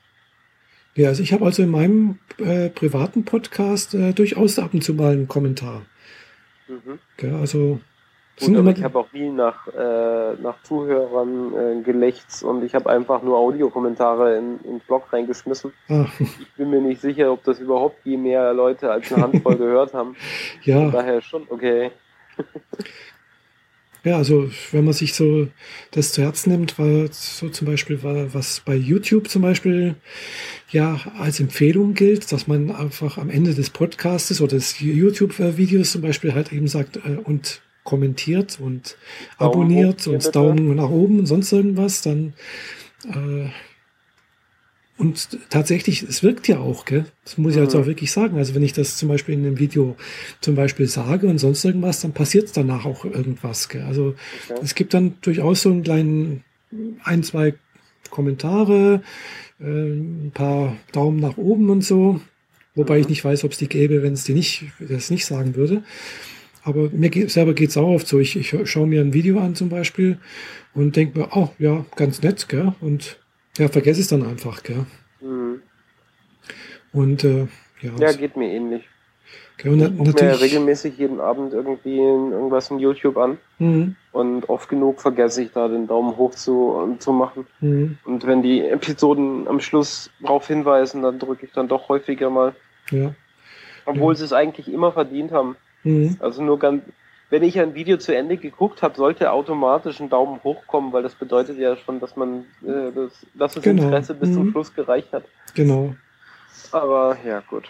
Ja, 0.97 1.09
also 1.09 1.23
ich 1.23 1.33
habe 1.33 1.45
also 1.45 1.63
in 1.63 1.71
meinem 1.71 2.19
äh, 2.39 2.71
privaten 2.71 3.25
Podcast 3.25 3.95
äh, 3.95 4.13
durchaus 4.13 4.59
ab 4.59 4.73
und 4.73 4.83
zu 4.83 4.95
mal 4.95 5.13
einen 5.13 5.29
Kommentar. 5.29 5.83
Mhm. 6.69 6.99
Ja, 7.21 7.39
also 7.39 7.81
Gut, 8.39 8.57
aber 8.57 8.71
ich 8.71 8.85
habe 8.85 8.99
auch 8.99 9.13
nie 9.13 9.31
nach, 9.31 9.67
äh, 9.69 10.35
nach 10.43 10.63
Zuhörern 10.63 11.55
äh, 11.55 11.83
gelächzt 11.83 12.45
und 12.45 12.65
ich 12.65 12.75
habe 12.75 12.91
einfach 12.91 13.23
nur 13.23 13.39
Audiokommentare 13.39 14.37
in, 14.37 14.59
in 14.65 14.71
den 14.73 14.81
Blog 14.81 15.11
reingeschmissen. 15.13 15.73
Ach. 15.89 16.13
Ich 16.21 16.53
bin 16.57 16.71
mir 16.71 16.81
nicht 16.81 17.01
sicher, 17.01 17.33
ob 17.33 17.45
das 17.45 17.61
überhaupt 17.61 18.05
je 18.05 18.17
mehr 18.17 18.53
Leute 18.53 18.91
als 18.91 19.13
eine 19.13 19.23
Handvoll 19.23 19.57
gehört 19.59 19.95
haben. 19.95 20.17
Ja. 20.65 20.81
Von 20.81 20.93
daher 20.93 21.21
schon 21.23 21.47
okay. 21.49 21.91
Ja, 24.07 24.19
also 24.19 24.49
wenn 24.71 24.85
man 24.85 24.95
sich 24.95 25.15
so 25.15 25.49
das 25.91 26.13
zu 26.13 26.23
Herzen 26.23 26.53
nimmt, 26.53 26.79
war 26.79 27.09
so 27.11 27.49
zum 27.49 27.67
Beispiel, 27.67 28.05
war, 28.05 28.33
was 28.33 28.63
bei 28.65 28.77
YouTube 28.77 29.29
zum 29.29 29.43
Beispiel 29.43 29.97
ja 30.71 31.01
als 31.19 31.41
Empfehlung 31.41 31.95
gilt, 31.95 32.31
dass 32.31 32.47
man 32.47 32.71
einfach 32.71 33.19
am 33.19 33.31
Ende 33.31 33.53
des 33.53 33.69
Podcastes 33.71 34.41
oder 34.41 34.53
des 34.53 34.79
YouTube-Videos 34.79 35.91
zum 35.91 36.03
Beispiel 36.03 36.35
halt 36.35 36.53
eben 36.53 36.69
sagt 36.69 36.99
äh, 36.99 37.17
und 37.25 37.63
kommentiert 37.83 38.61
und 38.61 38.97
Daumen 39.41 39.51
abonniert 39.51 40.07
und 40.07 40.37
Daumen 40.37 40.77
nach 40.77 40.91
oben 40.91 41.19
und 41.19 41.27
sonst 41.27 41.51
irgendwas, 41.51 42.03
dann 42.03 42.35
äh, 43.09 43.49
und 44.99 45.39
tatsächlich, 45.51 46.03
es 46.03 46.23
wirkt 46.23 46.49
ja 46.49 46.59
auch, 46.59 46.87
gell? 46.87 47.05
Das 47.25 47.37
muss 47.37 47.55
ich 47.55 47.61
jetzt 47.61 47.75
mhm. 47.75 47.83
auch 47.83 47.87
wirklich 47.87 48.11
sagen. 48.11 48.39
Also 48.39 48.55
wenn 48.55 48.63
ich 48.63 48.73
das 48.73 48.97
zum 48.97 49.09
Beispiel 49.09 49.35
in 49.35 49.45
einem 49.45 49.59
Video 49.59 49.97
zum 50.41 50.55
Beispiel 50.55 50.87
sage 50.87 51.27
und 51.27 51.39
sonst 51.39 51.65
irgendwas, 51.65 52.01
dann 52.01 52.13
passiert 52.13 52.57
danach 52.57 52.87
auch 52.87 53.05
irgendwas, 53.05 53.69
gell? 53.69 53.83
Also 53.83 54.15
okay. 54.49 54.61
es 54.63 54.75
gibt 54.75 54.95
dann 54.95 55.15
durchaus 55.21 55.63
so 55.63 55.71
einen 55.71 55.83
kleinen, 55.83 56.45
ein, 57.05 57.23
zwei 57.23 57.55
Kommentare, 58.09 59.03
äh, 59.61 59.65
ein 59.65 60.31
paar 60.33 60.77
Daumen 60.93 61.21
nach 61.21 61.37
oben 61.37 61.69
und 61.69 61.85
so. 61.85 62.21
Wobei 62.75 62.95
mhm. 62.97 63.01
ich 63.03 63.09
nicht 63.09 63.25
weiß, 63.25 63.45
ob 63.45 63.53
es 63.53 63.59
die 63.59 63.69
gäbe, 63.69 64.03
wenn 64.03 64.15
es 64.15 64.25
die 64.25 64.35
nicht, 64.35 64.65
das 64.79 65.11
nicht 65.11 65.27
sagen 65.27 65.57
würde. 65.57 65.83
Aber 66.63 66.89
mir 66.91 67.11
geht, 67.11 67.31
selber 67.31 67.53
geht 67.53 67.69
es 67.69 67.77
auch 67.77 67.89
oft 67.89 68.09
so. 68.09 68.19
Ich, 68.19 68.35
ich 68.35 68.57
schaue 68.65 68.87
mir 68.87 69.03
ein 69.03 69.13
Video 69.13 69.39
an 69.41 69.55
zum 69.55 69.69
Beispiel 69.69 70.19
und 70.75 70.97
denke 70.97 71.19
mir, 71.19 71.29
oh 71.33 71.51
ja, 71.59 71.85
ganz 71.97 72.23
nett, 72.23 72.49
gell? 72.49 72.75
Und 72.81 73.19
ja, 73.59 73.69
vergesse 73.69 74.01
es 74.01 74.09
dann 74.09 74.25
einfach, 74.25 74.63
gell? 74.63 74.87
Mhm. 75.21 75.63
Und 76.93 77.25
äh, 77.25 77.47
ja. 77.81 77.93
Ja, 77.99 78.13
geht 78.13 78.37
mir 78.37 78.51
ähnlich. 78.51 78.85
Okay, 79.59 79.71
und 79.71 79.81
ich 79.81 79.97
gucke 79.97 80.25
mir 80.25 80.41
regelmäßig 80.41 80.99
jeden 80.99 81.19
Abend 81.19 81.55
irgendwie 81.55 81.97
irgendwas 81.97 82.71
in 82.71 82.79
YouTube 82.79 83.17
an. 83.17 83.39
Mhm. 83.59 83.97
Und 84.13 84.49
oft 84.51 84.69
genug 84.69 85.01
vergesse 85.01 85.43
ich 85.43 85.53
da 85.53 85.69
den 85.69 85.87
Daumen 85.87 86.17
hoch 86.17 86.33
zu, 86.33 86.97
zu 86.99 87.13
machen. 87.13 87.47
Mhm. 87.61 87.97
Und 88.05 88.27
wenn 88.27 88.43
die 88.43 88.61
Episoden 88.61 89.49
am 89.49 89.61
Schluss 89.61 90.11
darauf 90.21 90.47
hinweisen, 90.47 91.03
dann 91.03 91.19
drücke 91.19 91.47
ich 91.47 91.53
dann 91.53 91.69
doch 91.69 91.89
häufiger 91.89 92.29
mal. 92.29 92.55
Ja. 92.91 93.15
Obwohl 93.87 94.13
ja. 94.13 94.19
sie 94.19 94.25
es 94.25 94.33
eigentlich 94.33 94.71
immer 94.71 94.93
verdient 94.93 95.33
haben. 95.33 95.57
Mhm. 95.85 96.17
Also 96.21 96.43
nur 96.43 96.59
ganz, 96.59 96.83
wenn 97.31 97.43
ich 97.43 97.59
ein 97.59 97.75
Video 97.75 97.97
zu 97.97 98.15
Ende 98.15 98.37
geguckt 98.37 98.83
habe, 98.83 98.97
sollte 98.97 99.33
automatisch 99.33 100.01
ein 100.01 100.09
Daumen 100.09 100.43
hoch 100.45 100.67
kommen, 100.67 100.93
weil 100.93 101.03
das 101.03 101.15
bedeutet 101.15 101.59
ja 101.59 101.77
schon, 101.77 102.01
dass 102.01 102.17
man 102.17 102.47
äh, 102.63 102.93
das, 102.95 103.27
dass 103.35 103.55
das 103.55 103.65
genau. 103.65 103.85
Interesse 103.85 104.15
bis 104.15 104.31
mhm. 104.31 104.35
zum 104.35 104.51
Schluss 104.53 104.75
gereicht 104.75 105.13
hat. 105.13 105.25
Genau. 105.55 105.95
Aber 106.73 107.17
ja, 107.27 107.41
gut. 107.41 107.65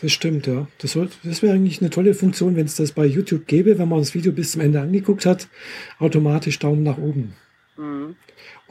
Das 0.00 0.12
stimmt, 0.12 0.46
ja. 0.46 0.66
Das, 0.78 0.98
das 1.24 1.42
wäre 1.42 1.54
eigentlich 1.54 1.80
eine 1.80 1.90
tolle 1.90 2.14
Funktion, 2.14 2.56
wenn 2.56 2.66
es 2.66 2.76
das 2.76 2.92
bei 2.92 3.04
YouTube 3.04 3.46
gäbe, 3.46 3.78
wenn 3.78 3.88
man 3.88 3.98
das 3.98 4.14
Video 4.14 4.32
bis 4.32 4.52
zum 4.52 4.62
Ende 4.62 4.80
angeguckt 4.80 5.26
hat, 5.26 5.48
automatisch 5.98 6.58
Daumen 6.58 6.82
nach 6.82 6.98
oben. 6.98 7.34
Mhm. 7.76 8.16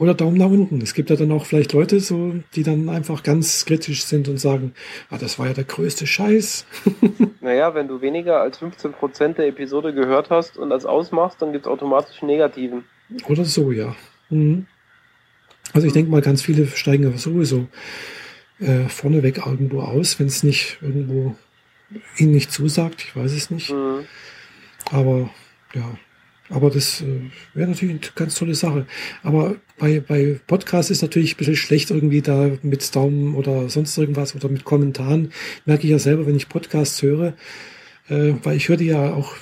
Oder 0.00 0.14
Daumen 0.14 0.38
nach 0.38 0.46
unten. 0.46 0.80
Es 0.80 0.94
gibt 0.94 1.10
ja 1.10 1.16
dann 1.16 1.30
auch 1.30 1.44
vielleicht 1.44 1.74
Leute, 1.74 2.00
so, 2.00 2.32
die 2.54 2.62
dann 2.62 2.88
einfach 2.88 3.22
ganz 3.22 3.66
kritisch 3.66 4.04
sind 4.06 4.28
und 4.28 4.38
sagen, 4.38 4.72
ah, 5.10 5.18
das 5.18 5.38
war 5.38 5.46
ja 5.46 5.52
der 5.52 5.64
größte 5.64 6.06
Scheiß. 6.06 6.64
naja, 7.42 7.74
wenn 7.74 7.86
du 7.86 8.00
weniger 8.00 8.40
als 8.40 8.62
15% 8.62 9.34
der 9.34 9.48
Episode 9.48 9.92
gehört 9.92 10.30
hast 10.30 10.56
und 10.56 10.70
das 10.70 10.86
ausmachst, 10.86 11.42
dann 11.42 11.52
gibt 11.52 11.66
es 11.66 11.70
automatisch 11.70 12.22
Negativen. 12.22 12.84
Oder 13.28 13.44
so, 13.44 13.72
ja. 13.72 13.94
Mhm. 14.30 14.66
Also 15.74 15.86
ich 15.86 15.92
denke 15.92 16.10
mal, 16.10 16.22
ganz 16.22 16.40
viele 16.40 16.66
steigen 16.66 17.06
aber 17.06 17.18
sowieso 17.18 17.68
äh, 18.58 18.88
vorneweg 18.88 19.44
irgendwo 19.44 19.82
aus, 19.82 20.18
wenn 20.18 20.28
es 20.28 20.42
nicht 20.42 20.78
irgendwo 20.80 21.36
ihnen 22.16 22.32
nicht 22.32 22.50
zusagt. 22.50 23.02
Ich 23.02 23.14
weiß 23.14 23.32
es 23.32 23.50
nicht. 23.50 23.70
Mhm. 23.70 24.06
Aber 24.90 25.28
ja, 25.74 25.98
aber 26.50 26.70
das 26.70 27.00
äh, 27.00 27.04
wäre 27.54 27.70
natürlich 27.70 27.94
eine 27.94 28.12
ganz 28.14 28.34
tolle 28.34 28.54
Sache. 28.54 28.86
Aber 29.22 29.56
bei, 29.78 30.00
bei 30.00 30.38
Podcasts 30.46 30.90
ist 30.90 31.02
natürlich 31.02 31.34
ein 31.34 31.38
bisschen 31.38 31.56
schlecht 31.56 31.90
irgendwie 31.90 32.22
da 32.22 32.50
mit 32.62 32.94
Daumen 32.94 33.34
oder 33.34 33.68
sonst 33.68 33.96
irgendwas 33.96 34.34
oder 34.34 34.48
mit 34.48 34.64
Kommentaren. 34.64 35.32
Merke 35.64 35.84
ich 35.84 35.90
ja 35.90 35.98
selber, 35.98 36.26
wenn 36.26 36.36
ich 36.36 36.48
Podcasts 36.48 37.00
höre. 37.02 37.34
Äh, 38.08 38.34
weil 38.42 38.56
ich 38.56 38.68
höre 38.68 38.76
die 38.76 38.86
ja 38.86 39.14
auch 39.14 39.34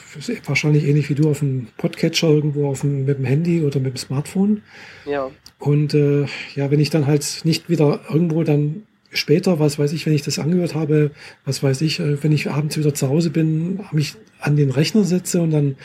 wahrscheinlich 0.45 0.85
ähnlich 0.85 1.09
wie 1.09 1.15
du 1.15 1.31
auf 1.31 1.39
dem 1.39 1.69
Podcatcher 1.79 2.29
irgendwo 2.29 2.69
auf 2.69 2.83
dem, 2.83 3.07
mit 3.07 3.17
dem 3.17 3.25
Handy 3.25 3.63
oder 3.63 3.81
mit 3.81 3.95
dem 3.95 3.97
Smartphone. 3.97 4.63
Ja. 5.07 5.31
Und 5.59 5.95
äh, 5.95 6.27
ja, 6.55 6.71
wenn 6.71 6.79
ich 6.79 6.91
dann 6.91 7.07
halt 7.07 7.41
nicht 7.45 7.71
wieder 7.71 8.01
irgendwo 8.11 8.45
dann 8.45 8.83
später, 9.11 9.59
was 9.59 9.79
weiß 9.79 9.93
ich, 9.93 10.07
wenn 10.07 10.13
ich 10.13 10.23
das 10.23 10.39
angehört 10.39 10.75
habe, 10.75 11.11
was 11.45 11.63
weiß 11.63 11.81
ich, 11.83 12.01
äh, 12.01 12.23
wenn 12.23 12.33
ich 12.33 12.51
abends 12.51 12.77
wieder 12.77 12.95
zu 12.95 13.09
Hause 13.09 13.31
bin, 13.31 13.81
mich 13.93 14.15
an 14.41 14.57
den 14.57 14.71
Rechner 14.71 15.05
setze 15.05 15.41
und 15.41 15.51
dann 15.51 15.77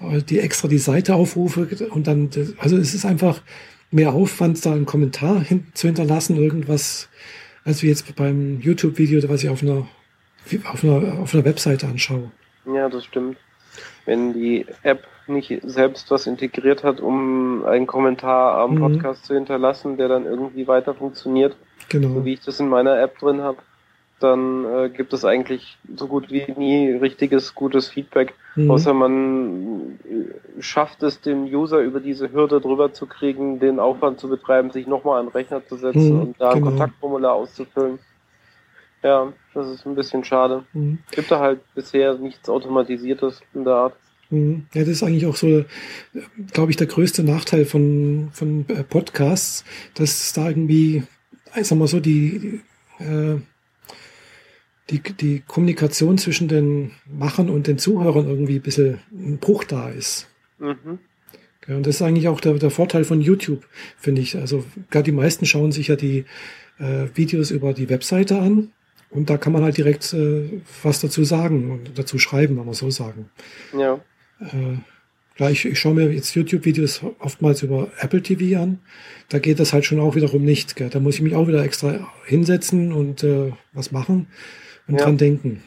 äh, 0.00 0.22
die 0.22 0.40
extra 0.40 0.68
die 0.68 0.78
Seite 0.78 1.14
aufrufe 1.14 1.68
und 1.90 2.06
dann, 2.06 2.30
also 2.58 2.76
es 2.76 2.94
ist 2.94 3.04
einfach 3.04 3.40
mehr 3.90 4.12
Aufwand, 4.12 4.64
da 4.64 4.72
einen 4.72 4.86
Kommentar 4.86 5.40
hin, 5.40 5.66
zu 5.74 5.86
hinterlassen, 5.86 6.36
irgendwas, 6.36 7.08
als 7.64 7.82
wie 7.82 7.88
jetzt 7.88 8.14
beim 8.16 8.60
YouTube-Video, 8.60 9.28
was 9.28 9.44
ich 9.44 9.50
auf 9.50 9.62
einer, 9.62 9.86
auf 10.64 10.82
einer, 10.82 11.18
auf 11.20 11.34
einer 11.34 11.44
Webseite 11.44 11.86
anschaue. 11.86 12.30
Ja, 12.66 12.88
das 12.88 13.04
stimmt. 13.04 13.36
Wenn 14.04 14.32
die 14.32 14.66
App 14.82 15.06
nicht 15.26 15.60
selbst 15.62 16.10
was 16.10 16.26
integriert 16.26 16.82
hat, 16.82 17.00
um 17.00 17.64
einen 17.64 17.86
Kommentar 17.86 18.58
am 18.58 18.74
mhm. 18.74 18.80
Podcast 18.80 19.24
zu 19.24 19.34
hinterlassen, 19.34 19.96
der 19.96 20.08
dann 20.08 20.24
irgendwie 20.24 20.66
weiter 20.66 20.94
funktioniert, 20.94 21.56
genau. 21.88 22.08
so 22.08 22.24
wie 22.24 22.34
ich 22.34 22.40
das 22.40 22.60
in 22.60 22.68
meiner 22.68 23.00
App 23.00 23.18
drin 23.18 23.40
habe, 23.40 23.58
dann 24.20 24.64
äh, 24.64 24.88
gibt 24.88 25.12
es 25.12 25.24
eigentlich 25.24 25.78
so 25.96 26.06
gut 26.06 26.30
wie 26.30 26.44
nie 26.56 26.92
richtiges, 26.92 27.54
gutes 27.54 27.88
Feedback, 27.88 28.34
mhm. 28.54 28.70
außer 28.70 28.94
man 28.94 29.98
äh, 30.04 30.62
schafft 30.62 31.02
es, 31.02 31.20
den 31.20 31.44
User 31.44 31.80
über 31.80 32.00
diese 32.00 32.32
Hürde 32.32 32.60
drüber 32.60 32.92
zu 32.92 33.06
kriegen, 33.06 33.58
den 33.58 33.80
Aufwand 33.80 34.20
zu 34.20 34.28
betreiben, 34.28 34.70
sich 34.70 34.86
nochmal 34.86 35.20
an 35.20 35.26
den 35.26 35.32
Rechner 35.32 35.66
zu 35.66 35.76
setzen 35.76 36.14
mhm, 36.14 36.20
und 36.20 36.40
da 36.40 36.50
ein 36.50 36.58
genau. 36.58 36.70
Kontaktformular 36.70 37.34
auszufüllen. 37.34 37.98
Ja, 39.02 39.32
das 39.54 39.68
ist 39.68 39.84
ein 39.84 39.96
bisschen 39.96 40.24
schade. 40.24 40.64
Mhm. 40.72 40.98
Gibt 41.10 41.30
da 41.30 41.40
halt 41.40 41.60
bisher 41.74 42.14
nichts 42.14 42.48
Automatisiertes 42.48 43.40
in 43.52 43.64
der 43.64 43.74
Art. 43.74 43.94
Mhm. 44.30 44.66
Ja, 44.72 44.82
das 44.82 44.90
ist 44.90 45.02
eigentlich 45.02 45.26
auch 45.26 45.36
so, 45.36 45.64
glaube 46.52 46.70
ich, 46.70 46.76
der 46.76 46.86
größte 46.86 47.24
Nachteil 47.24 47.64
von, 47.64 48.28
von 48.32 48.64
äh, 48.68 48.84
Podcasts, 48.84 49.64
dass 49.94 50.32
da 50.32 50.48
irgendwie, 50.48 51.02
ich 51.56 51.66
sag 51.66 51.78
mal 51.78 51.88
so, 51.88 52.00
die, 52.00 52.60
äh, 52.98 53.36
die, 54.90 55.00
die 55.00 55.42
Kommunikation 55.46 56.18
zwischen 56.18 56.48
den 56.48 56.92
Machern 57.06 57.48
und 57.48 57.66
den 57.66 57.78
Zuhörern 57.78 58.28
irgendwie 58.28 58.56
ein 58.56 58.62
bisschen 58.62 58.98
ein 59.12 59.38
Bruch 59.38 59.64
da 59.64 59.88
ist. 59.90 60.28
Mhm. 60.58 60.98
Ja, 61.66 61.76
und 61.76 61.86
das 61.86 61.96
ist 61.96 62.02
eigentlich 62.02 62.28
auch 62.28 62.40
der, 62.40 62.54
der 62.54 62.70
Vorteil 62.70 63.04
von 63.04 63.20
YouTube, 63.20 63.66
finde 63.96 64.20
ich. 64.20 64.36
Also 64.36 64.64
gerade 64.90 65.04
die 65.04 65.12
meisten 65.12 65.46
schauen 65.46 65.72
sich 65.72 65.88
ja 65.88 65.96
die 65.96 66.24
äh, 66.78 67.06
Videos 67.14 67.50
über 67.50 67.72
die 67.72 67.88
Webseite 67.88 68.38
an 68.38 68.72
und 69.10 69.30
da 69.30 69.36
kann 69.36 69.52
man 69.52 69.62
halt 69.62 69.76
direkt 69.76 70.12
äh, 70.12 70.60
was 70.82 71.00
dazu 71.00 71.22
sagen 71.22 71.70
und 71.70 71.98
dazu 71.98 72.18
schreiben, 72.18 72.56
wenn 72.58 72.64
man 72.64 72.74
so 72.74 72.90
sagen. 72.90 73.30
Ja. 73.76 74.00
Äh, 74.40 74.78
ja, 75.42 75.50
ich, 75.50 75.64
ich 75.64 75.78
schaue 75.78 75.94
mir 75.94 76.12
jetzt 76.12 76.34
YouTube-Videos 76.34 77.04
oftmals 77.18 77.62
über 77.62 77.88
Apple 77.98 78.22
TV 78.22 78.60
an. 78.60 78.78
Da 79.28 79.38
geht 79.38 79.58
das 79.58 79.72
halt 79.72 79.84
schon 79.84 79.98
auch 79.98 80.14
wiederum 80.14 80.44
nicht. 80.44 80.76
Gell? 80.76 80.88
Da 80.88 81.00
muss 81.00 81.16
ich 81.16 81.22
mich 81.22 81.34
auch 81.34 81.48
wieder 81.48 81.64
extra 81.64 82.06
hinsetzen 82.26 82.92
und 82.92 83.24
äh, 83.24 83.52
was 83.72 83.90
machen 83.90 84.28
und 84.86 84.98
ja. 84.98 85.04
dran 85.04 85.18
denken. 85.18 85.62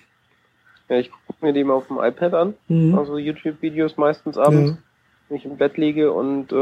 Ja, 0.87 0.97
ich 0.97 1.11
gucke 1.27 1.45
mir 1.45 1.51
die 1.51 1.63
mal 1.63 1.73
auf 1.73 1.87
dem 1.87 1.97
iPad 1.97 2.33
an, 2.35 2.53
mhm. 2.67 2.97
also 2.97 3.17
YouTube-Videos 3.17 3.97
meistens 3.97 4.37
abends, 4.37 4.71
ja. 4.71 4.77
wenn 5.29 5.37
ich 5.37 5.45
im 5.45 5.57
Bett 5.57 5.77
liege 5.77 6.11
und 6.11 6.51
äh, 6.51 6.55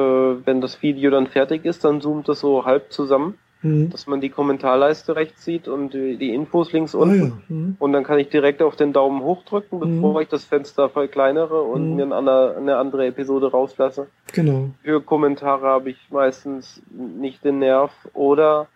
wenn 0.45 0.61
das 0.61 0.81
Video 0.81 1.11
dann 1.11 1.27
fertig 1.27 1.65
ist, 1.65 1.83
dann 1.83 1.99
zoomt 1.99 2.29
das 2.29 2.39
so 2.39 2.63
halb 2.63 2.91
zusammen, 2.93 3.37
mhm. 3.63 3.89
dass 3.89 4.07
man 4.07 4.21
die 4.21 4.29
Kommentarleiste 4.29 5.15
rechts 5.15 5.43
sieht 5.43 5.67
und 5.67 5.93
die, 5.93 6.33
Infos 6.33 6.71
links 6.71 6.93
unten. 6.93 7.21
Ah, 7.21 7.25
ja. 7.25 7.55
mhm. 7.55 7.75
Und 7.79 7.93
dann 7.93 8.03
kann 8.03 8.19
ich 8.19 8.29
direkt 8.29 8.61
auf 8.61 8.75
den 8.75 8.93
Daumen 8.93 9.21
hoch 9.23 9.43
drücken, 9.43 9.79
bevor 9.79 10.13
mhm. 10.13 10.21
ich 10.21 10.27
das 10.27 10.43
Fenster 10.43 10.89
verkleinere 10.89 11.61
und 11.61 11.91
mhm. 11.91 11.95
mir 11.95 12.15
eine, 12.15 12.55
eine 12.57 12.77
andere 12.77 13.07
Episode 13.07 13.49
rauslasse. 13.51 14.07
Genau. 14.33 14.69
Für 14.83 15.01
Kommentare 15.01 15.67
habe 15.67 15.89
ich 15.89 15.97
meistens 16.11 16.81
nicht 16.91 17.43
den 17.43 17.59
Nerv 17.59 17.91
oder 18.13 18.67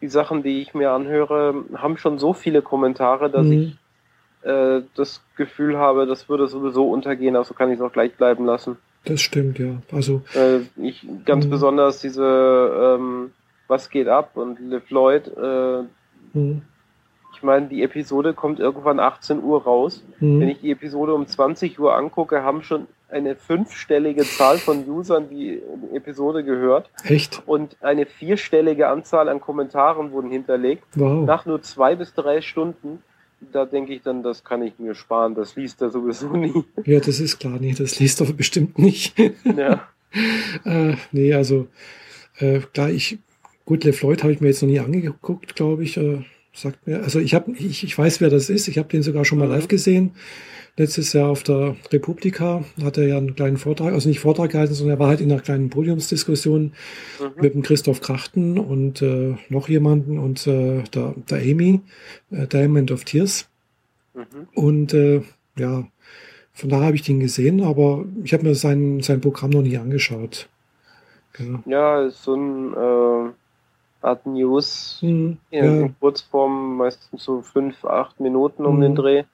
die 0.00 0.08
Sachen, 0.08 0.42
die 0.42 0.60
ich 0.60 0.74
mir 0.74 0.92
anhöre, 0.92 1.64
haben 1.74 1.96
schon 1.96 2.18
so 2.18 2.32
viele 2.32 2.62
Kommentare, 2.62 3.30
dass 3.30 3.46
mhm. 3.46 3.52
ich 3.52 3.76
äh, 4.42 4.82
das 4.94 5.22
Gefühl 5.36 5.78
habe, 5.78 6.06
das 6.06 6.28
würde 6.28 6.46
sowieso 6.46 6.88
untergehen, 6.90 7.36
also 7.36 7.54
kann 7.54 7.70
ich 7.70 7.76
es 7.76 7.80
auch 7.80 7.92
gleich 7.92 8.14
bleiben 8.14 8.44
lassen. 8.44 8.76
Das 9.04 9.20
stimmt, 9.20 9.58
ja. 9.58 9.80
Also 9.92 10.22
äh, 10.34 10.60
ich 10.82 11.06
ganz 11.24 11.46
mhm. 11.46 11.50
besonders 11.50 12.00
diese 12.00 12.98
ähm, 12.98 13.30
Was 13.68 13.90
geht 13.90 14.08
ab 14.08 14.32
und 14.34 14.60
Liv 14.60 14.90
Lloyd. 14.90 15.28
Äh, 15.36 15.82
mhm. 16.32 16.62
Ich 17.34 17.42
meine, 17.42 17.66
die 17.66 17.82
Episode 17.82 18.32
kommt 18.32 18.60
irgendwann 18.60 18.98
18 18.98 19.42
Uhr 19.42 19.62
raus. 19.62 20.02
Mhm. 20.20 20.40
Wenn 20.40 20.48
ich 20.48 20.60
die 20.60 20.70
Episode 20.70 21.14
um 21.14 21.26
20 21.26 21.78
Uhr 21.78 21.94
angucke, 21.94 22.42
haben 22.42 22.62
schon 22.62 22.86
eine 23.08 23.36
fünfstellige 23.36 24.22
Zahl 24.22 24.58
von 24.58 24.88
Usern 24.88 25.28
die 25.28 25.62
Episode 25.92 26.42
gehört. 26.44 26.90
Echt? 27.04 27.42
Und 27.46 27.76
eine 27.80 28.06
vierstellige 28.06 28.88
Anzahl 28.88 29.28
an 29.28 29.40
Kommentaren 29.40 30.12
wurden 30.12 30.30
hinterlegt. 30.30 30.84
Wow. 30.94 31.24
Nach 31.24 31.46
nur 31.46 31.62
zwei 31.62 31.94
bis 31.94 32.14
drei 32.14 32.40
Stunden. 32.40 33.02
da 33.52 33.64
denke 33.64 33.92
ich 33.94 34.02
dann, 34.02 34.22
das 34.22 34.42
kann 34.42 34.62
ich 34.62 34.78
mir 34.78 34.94
sparen, 34.94 35.34
das 35.34 35.56
liest 35.56 35.82
er 35.82 35.90
sowieso 35.90 36.28
nie. 36.28 36.64
Ja, 36.84 36.98
das 36.98 37.20
ist 37.20 37.38
klar, 37.38 37.58
nee, 37.60 37.74
das 37.76 38.00
liest 38.00 38.20
er 38.20 38.32
bestimmt 38.32 38.78
nicht. 38.78 39.14
Ja. 39.44 39.86
äh, 40.64 40.96
nee, 41.12 41.34
also 41.34 41.68
äh, 42.38 42.60
klar, 42.60 42.88
ich, 42.88 43.18
gut, 43.66 43.84
LeFloid 43.84 44.22
habe 44.22 44.32
ich 44.32 44.40
mir 44.40 44.48
jetzt 44.48 44.62
noch 44.62 44.68
nie 44.68 44.80
angeguckt, 44.80 45.54
glaube 45.54 45.82
ich. 45.84 45.98
Äh, 45.98 46.24
sagt 46.54 46.86
mir, 46.86 47.02
also 47.02 47.20
ich 47.20 47.34
habe, 47.34 47.52
ich, 47.52 47.84
ich 47.84 47.98
weiß, 47.98 48.20
wer 48.20 48.30
das 48.30 48.48
ist. 48.48 48.68
Ich 48.68 48.78
habe 48.78 48.88
den 48.88 49.02
sogar 49.02 49.24
schon 49.24 49.38
mal 49.38 49.46
mhm. 49.46 49.54
live 49.54 49.68
gesehen. 49.68 50.12
Letztes 50.78 51.14
Jahr 51.14 51.30
auf 51.30 51.42
der 51.42 51.76
Republika 51.90 52.64
hat 52.82 52.98
er 52.98 53.06
ja 53.06 53.16
einen 53.16 53.34
kleinen 53.34 53.56
Vortrag, 53.56 53.94
also 53.94 54.08
nicht 54.08 54.20
Vortrag 54.20 54.50
gehalten, 54.50 54.74
sondern 54.74 54.96
er 54.96 55.00
war 55.00 55.08
halt 55.08 55.22
in 55.22 55.32
einer 55.32 55.40
kleinen 55.40 55.70
Podiumsdiskussion 55.70 56.72
mhm. 57.18 57.42
mit 57.42 57.54
dem 57.54 57.62
Christoph 57.62 58.00
Krachten 58.02 58.58
und 58.58 59.00
äh, 59.00 59.36
noch 59.48 59.68
jemanden 59.68 60.18
und 60.18 60.46
äh, 60.46 60.82
der, 60.94 61.14
der 61.30 61.38
Amy, 61.38 61.80
äh, 62.30 62.46
Diamond 62.46 62.90
of 62.90 63.04
Tears. 63.04 63.48
Mhm. 64.14 64.48
Und 64.54 64.94
äh, 64.94 65.22
ja, 65.58 65.86
von 66.52 66.68
daher 66.68 66.86
habe 66.86 66.96
ich 66.96 67.02
den 67.02 67.20
gesehen, 67.20 67.62
aber 67.62 68.04
ich 68.22 68.34
habe 68.34 68.44
mir 68.44 68.54
sein, 68.54 69.00
sein 69.00 69.22
Programm 69.22 69.50
noch 69.50 69.62
nie 69.62 69.78
angeschaut. 69.78 70.48
Genau. 71.32 71.60
Ja, 71.66 72.02
ist 72.02 72.22
so 72.22 72.34
ein 72.34 72.72
äh, 72.74 73.32
Art 74.06 74.26
News 74.26 75.00
mhm, 75.02 75.38
in 75.50 75.80
ja. 75.80 75.88
Kurzform, 76.00 76.76
meistens 76.76 77.24
so 77.24 77.42
fünf, 77.42 77.84
acht 77.84 78.20
Minuten 78.20 78.64
um 78.64 78.76
mhm. 78.76 78.80
den 78.80 78.94
Dreh 78.94 79.24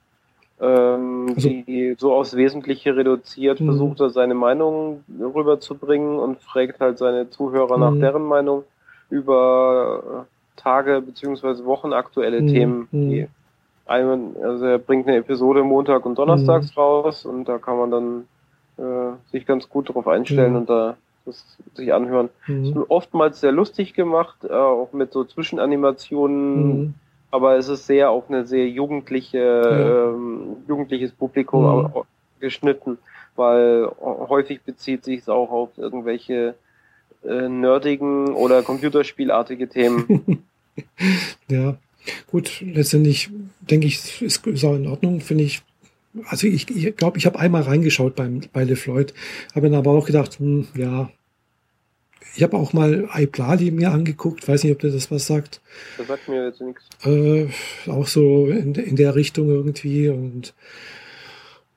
ähm, 0.62 1.32
also, 1.34 1.48
die 1.48 1.96
so 1.98 2.14
aufs 2.14 2.36
Wesentliche 2.36 2.94
reduziert, 2.94 3.60
mh. 3.60 3.66
versucht 3.66 4.00
er 4.00 4.10
seine 4.10 4.34
Meinung 4.34 5.02
rüberzubringen 5.18 6.20
und 6.20 6.40
fragt 6.40 6.78
halt 6.80 6.98
seine 6.98 7.28
Zuhörer 7.30 7.78
nach 7.78 7.98
deren 7.98 8.22
Meinung 8.22 8.62
über 9.10 10.26
Tage 10.54 11.02
beziehungsweise 11.02 11.64
Wochen 11.64 11.92
aktuelle 11.92 12.40
mh. 12.40 12.52
Themen. 12.52 12.88
Die 12.92 13.26
einen, 13.86 14.36
also 14.40 14.64
er 14.66 14.78
bringt 14.78 15.08
eine 15.08 15.16
Episode 15.16 15.64
Montag 15.64 16.06
und 16.06 16.16
Donnerstags 16.16 16.76
raus 16.76 17.26
und 17.26 17.48
da 17.48 17.58
kann 17.58 17.78
man 17.78 17.90
dann 17.90 18.24
äh, 18.78 19.16
sich 19.32 19.44
ganz 19.44 19.68
gut 19.68 19.88
darauf 19.88 20.06
einstellen 20.06 20.54
und 20.54 20.70
da 20.70 20.96
das 21.24 21.58
sich 21.74 21.92
anhören. 21.92 22.28
Mhm. 22.46 22.64
Ist 22.64 22.76
oftmals 22.88 23.40
sehr 23.40 23.52
lustig 23.52 23.94
gemacht, 23.94 24.44
äh, 24.44 24.52
auch 24.52 24.92
mit 24.92 25.12
so 25.12 25.24
Zwischenanimationen, 25.24 26.66
mhm 26.66 26.94
aber 27.32 27.56
es 27.56 27.66
ist 27.66 27.86
sehr 27.86 28.10
auf 28.10 28.28
eine 28.28 28.46
sehr 28.46 28.68
jugendliche, 28.68 29.38
ja. 29.38 30.10
ähm, 30.10 30.58
jugendliches 30.68 31.12
Publikum 31.12 31.82
mhm. 31.82 31.90
geschnitten, 32.38 32.98
weil 33.34 33.90
häufig 33.98 34.60
bezieht 34.60 35.02
sich 35.04 35.20
es 35.20 35.28
auch 35.30 35.50
auf 35.50 35.70
irgendwelche 35.78 36.54
äh, 37.24 37.48
nerdigen 37.48 38.34
oder 38.34 38.62
computerspielartige 38.62 39.68
Themen. 39.68 40.44
ja, 41.48 41.78
gut, 42.30 42.60
letztendlich 42.60 43.30
denke 43.62 43.86
ich, 43.86 44.20
ist, 44.20 44.46
ist 44.46 44.64
auch 44.64 44.76
in 44.76 44.86
Ordnung, 44.86 45.20
finde 45.20 45.44
ich. 45.44 45.62
Also 46.26 46.46
ich 46.46 46.66
glaube, 46.66 46.80
ich, 46.80 46.96
glaub, 46.96 47.16
ich 47.16 47.26
habe 47.26 47.38
einmal 47.38 47.62
reingeschaut 47.62 48.14
beim, 48.14 48.42
bei 48.52 48.64
LeFloid, 48.64 49.14
habe 49.54 49.70
dann 49.70 49.78
aber 49.78 49.92
auch 49.92 50.06
gedacht, 50.06 50.38
hm, 50.38 50.66
ja, 50.76 51.10
ich 52.34 52.42
habe 52.42 52.56
auch 52.56 52.72
mal 52.72 53.08
iPlali 53.14 53.70
mir 53.70 53.90
angeguckt, 53.90 54.46
weiß 54.48 54.64
nicht, 54.64 54.72
ob 54.72 54.80
der 54.80 54.90
das 54.90 55.10
was 55.10 55.26
sagt. 55.26 55.60
Das 55.98 56.06
sagt 56.06 56.28
mir 56.28 56.46
jetzt 56.46 56.60
nichts. 56.60 56.82
Äh, 57.04 57.48
auch 57.90 58.06
so 58.06 58.46
in, 58.46 58.74
in 58.74 58.96
der 58.96 59.14
Richtung 59.14 59.48
irgendwie. 59.48 60.08
Und 60.08 60.54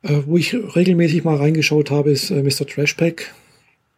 äh, 0.04 0.22
wo 0.26 0.38
ich 0.38 0.54
regelmäßig 0.54 1.24
mal 1.24 1.38
reingeschaut 1.38 1.92
habe, 1.92 2.12
ist 2.12 2.30
äh, 2.32 2.42
Mr. 2.42 2.66
Trashpack. 2.68 3.34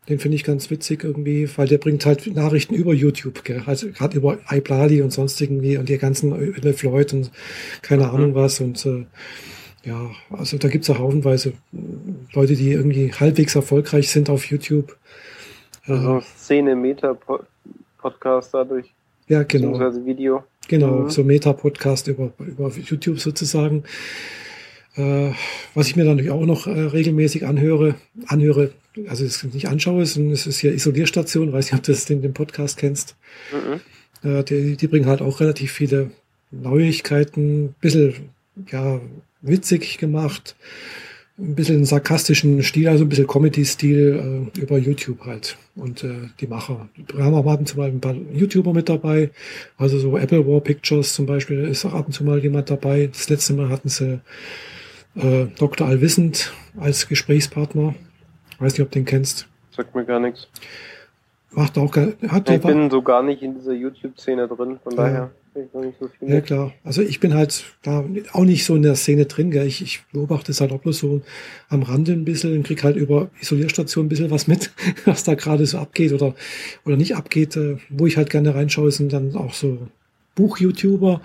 Den 0.10 0.20
finde 0.20 0.36
ich 0.36 0.46
ganz 0.46 0.70
witzig 0.72 1.04
irgendwie, 1.04 1.50
weil 1.58 1.68
der 1.68 1.80
bringt 1.80 2.06
halt 2.06 2.34
Nachrichten 2.34 2.76
über 2.76 2.94
YouTube, 2.94 3.44
gell? 3.44 3.64
also 3.66 3.90
gerade 3.92 4.18
über 4.18 4.40
iPlali 4.50 5.02
und 5.02 5.12
sonst 5.12 5.42
irgendwie 5.42 5.78
und 5.78 5.90
die 5.90 5.98
ganzen 5.98 6.32
Le 6.62 6.74
Floyd 6.74 7.12
und 7.12 7.30
keine 7.82 8.06
mhm. 8.06 8.10
Ahnung 8.12 8.36
was 8.36 8.62
und 8.62 8.86
äh, 8.86 9.06
ja, 9.88 10.12
also 10.30 10.58
da 10.58 10.68
gibt's 10.68 10.90
auch 10.90 11.00
haufenweise 11.00 11.54
Leute, 12.34 12.56
die 12.56 12.72
irgendwie 12.72 13.12
halbwegs 13.12 13.56
erfolgreich 13.56 14.10
sind 14.12 14.30
auf 14.30 14.46
YouTube 14.46 14.96
also 15.88 16.22
Szene 16.38 16.76
Meta 16.76 17.18
Podcast 17.98 18.54
dadurch. 18.54 18.92
Ja, 19.28 19.44
genau. 19.44 19.72
Beziehungsweise 19.72 20.06
Video. 20.06 20.44
Genau, 20.68 21.04
mhm. 21.04 21.10
so 21.10 21.24
Meta-Podcast 21.24 22.08
über, 22.08 22.32
über 22.40 22.70
YouTube 22.70 23.20
sozusagen. 23.20 23.84
Äh, 24.96 25.32
was 25.76 25.88
ich 25.88 25.96
mir 25.96 26.04
dann 26.04 26.16
natürlich 26.16 26.32
auch 26.32 26.46
noch 26.46 26.68
äh, 26.68 26.72
regelmäßig 26.72 27.46
anhöre, 27.46 27.96
anhöre, 28.26 28.72
also 29.08 29.24
es 29.24 29.44
nicht 29.44 29.68
anschaue, 29.68 30.06
sondern 30.06 30.34
es 30.34 30.48
ist 30.48 30.60
hier 30.60 30.74
Isolierstation, 30.74 31.54
weiß 31.54 31.72
nicht, 31.72 31.80
ob 31.80 31.84
du 31.84 31.92
das 31.92 32.06
den, 32.06 32.22
den 32.22 32.34
Podcast 32.34 32.78
kennst. 32.78 33.16
Mhm. 33.52 34.30
Äh, 34.30 34.44
die, 34.44 34.76
die 34.76 34.88
bringen 34.88 35.06
halt 35.06 35.22
auch 35.22 35.40
relativ 35.40 35.72
viele 35.72 36.12
Neuigkeiten, 36.52 37.76
bisschen 37.80 38.30
ja, 38.72 39.00
witzig 39.48 39.98
gemacht 39.98 40.56
ein 41.40 41.54
bisschen 41.54 41.86
sarkastischen 41.86 42.64
Stil, 42.64 42.88
also 42.88 43.06
ein 43.06 43.10
bisschen 43.10 43.28
Comedy-Stil 43.28 44.50
äh, 44.56 44.60
über 44.60 44.78
YouTube 44.78 45.24
halt. 45.26 45.56
Und 45.76 46.04
äh, 46.04 46.30
die 46.40 46.48
Macher. 46.48 46.90
Wir 47.14 47.24
haben 47.24 47.36
auch 47.36 47.46
ab 47.46 47.60
und 47.60 47.68
zu 47.68 47.78
mal 47.78 47.90
ein 47.90 48.02
paar 48.02 48.16
YouTuber 48.16 48.74
mit 48.74 48.90
dabei. 48.90 49.30
Also 49.78 50.00
so 50.00 50.18
Apple 50.18 50.48
War 50.48 50.62
Pictures 50.62 51.14
zum 51.14 51.28
Beispiel 51.28 51.66
ist 51.66 51.86
auch 51.86 51.94
ab 51.94 52.08
und 52.08 52.14
zu 52.14 52.24
mal 52.24 52.40
jemand 52.40 52.72
dabei. 52.72 53.08
Das 53.08 53.30
letzte 53.30 53.54
Mal 53.54 53.70
hatten 53.70 53.90
sie 53.90 54.20
äh, 55.16 55.46
Dr. 55.60 55.88
Allwissend 55.88 56.52
als 56.80 57.08
Gesprächspartner. 57.08 57.94
Weiß 58.58 58.74
nicht, 58.74 58.82
ob 58.82 58.90
du 58.90 59.00
den 59.00 59.06
kennst. 59.06 59.48
Sagt 59.76 59.94
mir 59.94 60.06
gar 60.06 60.20
nichts. 60.20 60.48
Macht 61.52 61.78
auch 61.78 61.92
gar, 61.92 62.08
hat 62.30 62.50
Ich 62.50 62.62
bin 62.62 62.90
so 62.90 63.04
gar 63.04 63.22
nicht 63.22 63.44
in 63.44 63.54
dieser 63.54 63.74
YouTube-Szene 63.74 64.48
drin, 64.48 64.80
von 64.84 64.96
ja. 65.58 65.66
daher. 65.74 65.94
So 66.00 66.10
ja, 66.26 66.42
klar. 66.42 66.74
Also 66.84 67.02
ich 67.02 67.20
bin 67.20 67.34
halt 67.34 67.66
da 67.84 68.06
auch 68.34 68.46
nicht 68.46 68.66
so 68.66 68.76
in 68.76 68.82
der 68.82 68.96
Szene 68.96 69.26
drin. 69.26 69.52
Gell. 69.52 69.68
Ich, 69.68 69.82
ich 69.82 70.02
beobachte 70.12 70.52
es 70.52 70.62
halt 70.62 70.72
auch 70.72 70.82
bloß 70.82 70.98
so 70.98 71.22
am 71.70 71.84
Rande 71.84 72.14
ein 72.14 72.26
bisschen 72.26 72.56
und 72.56 72.64
krieg 72.64 72.84
halt 72.84 72.96
über 72.96 73.30
Isolierstation 73.42 74.06
ein 74.06 74.10
bisschen 74.10 74.32
was 74.32 74.48
mit, 74.48 74.72
was 75.06 75.24
da 75.24 75.36
gerade 75.36 75.66
so 75.66 75.78
abgeht 75.78 76.14
oder, 76.14 76.36
oder 76.86 76.98
nicht 76.98 77.16
abgeht. 77.16 77.56
Äh, 77.58 77.78
wo 77.90 78.08
ich 78.08 78.18
halt 78.18 78.30
gerne 78.30 78.56
reinschaue, 78.56 78.92
sind 78.92 79.14
dann 79.14 79.36
auch 79.36 79.54
so 79.54 79.88
Buch-YouTuber, 80.36 81.22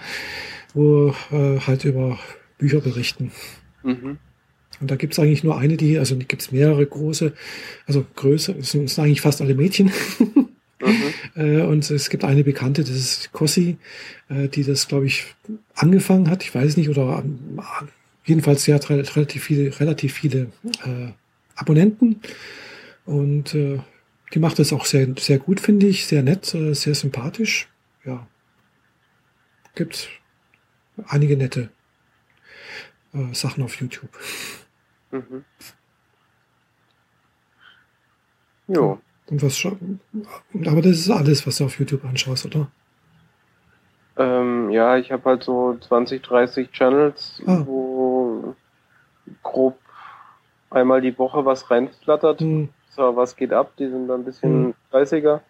wo 0.75 1.15
äh, 1.31 1.59
halt 1.61 1.85
über 1.85 2.19
Bücher 2.59 2.81
berichten. 2.81 3.33
Mhm. 3.83 4.19
Und 4.81 4.91
da 4.91 4.97
gibt's 4.97 5.19
eigentlich 5.19 5.45
nur 5.45 5.59
eine, 5.59 5.77
die, 5.77 5.99
also 5.99 6.17
gibt's 6.17 6.51
mehrere 6.51 6.85
große, 6.85 7.33
also 7.87 8.05
größer, 8.17 8.57
es 8.59 8.73
sind 8.73 8.99
eigentlich 8.99 9.21
fast 9.21 9.41
alle 9.41 9.55
Mädchen. 9.55 9.93
Mhm. 10.85 11.15
Äh, 11.35 11.63
und 11.63 11.91
es 11.91 12.11
gibt 12.11 12.25
eine 12.25 12.45
Bekannte, 12.45 12.83
das 12.83 12.91
ist 12.91 13.33
Cossi, 13.33 13.79
äh, 14.29 14.49
die 14.49 14.65
das, 14.65 14.89
glaube 14.89 15.07
ich, 15.07 15.35
angefangen 15.75 16.31
hat. 16.31 16.43
Ich 16.43 16.55
weiß 16.55 16.77
nicht, 16.77 16.89
oder 16.89 17.25
äh, 17.25 17.63
jedenfalls 18.25 18.65
sie 18.65 18.75
hat 18.75 18.89
relativ 18.91 19.43
viele, 19.43 19.79
relativ 19.81 20.15
viele 20.15 20.53
äh, 20.85 21.13
Abonnenten. 21.55 22.21
Und 23.05 23.53
die 23.53 24.39
macht 24.39 24.61
das 24.61 24.73
auch 24.73 24.87
sehr, 24.87 25.09
sehr 25.19 25.39
gut, 25.41 25.59
finde 25.59 25.87
ich, 25.89 26.07
sehr 26.07 26.23
nett, 26.23 26.47
sehr 26.47 26.95
sympathisch. 26.95 27.69
Ja. 28.05 28.29
Gibt 29.75 30.09
einige 31.09 31.37
nette 31.37 31.69
Sachen 33.33 33.65
auf 33.65 33.75
YouTube. 33.75 34.09
Mhm. 35.11 35.45
Jo. 38.69 39.03
Und 39.29 39.43
was 39.43 39.65
aber 40.67 40.83
das 40.83 40.93
ist 40.93 41.11
alles, 41.11 41.47
was 41.47 41.59
du 41.59 41.65
auf 41.65 41.79
YouTube 41.79 42.05
anschaust, 42.05 42.47
oder? 42.47 42.69
Ähm, 44.17 44.71
ja, 44.71 44.97
ich 44.97 45.11
habe 45.11 45.25
halt 45.25 45.43
so 45.43 45.77
20, 45.81 46.23
30 46.23 46.71
Channels, 46.71 47.43
ah. 47.47 47.63
wo 47.65 48.55
grob 49.43 49.79
einmal 50.71 51.01
die 51.01 51.17
Woche 51.19 51.45
was 51.45 51.71
reinflattert. 51.71 52.41
Hm. 52.41 52.69
So, 52.91 53.17
was 53.17 53.37
geht 53.37 53.53
ab? 53.53 53.73
Die 53.79 53.89
sind 53.89 54.09
dann 54.09 54.21
ein 54.21 54.25
bisschen 54.25 54.65
hm. 54.65 54.75
fleißiger. 54.91 55.43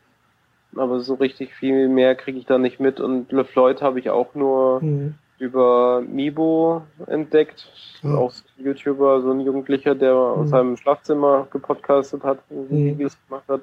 Aber 0.77 1.01
so 1.01 1.14
richtig 1.14 1.53
viel 1.55 1.89
mehr 1.89 2.14
kriege 2.14 2.39
ich 2.39 2.47
da 2.47 2.59
nicht 2.59 2.79
mit. 2.79 3.01
Und 3.01 3.33
LeFloid 3.33 3.83
habe 3.83 3.99
ich 3.99 4.11
auch 4.11 4.35
nur 4.35 4.81
hm 4.81 5.14
über 5.43 6.01
Mibo 6.03 6.82
entdeckt. 7.09 7.68
Ja. 8.03 8.14
Auch 8.14 8.32
YouTuber, 8.59 9.20
so 9.22 9.32
ein 9.32 9.40
Jugendlicher, 9.40 9.95
der 9.95 10.14
mhm. 10.14 10.20
aus 10.20 10.51
seinem 10.51 10.76
Schlafzimmer 10.76 11.49
gepodcastet 11.51 12.22
hat, 12.22 12.38
mhm. 12.51 12.70
Videos 12.70 13.18
gemacht 13.26 13.45
hat. 13.49 13.62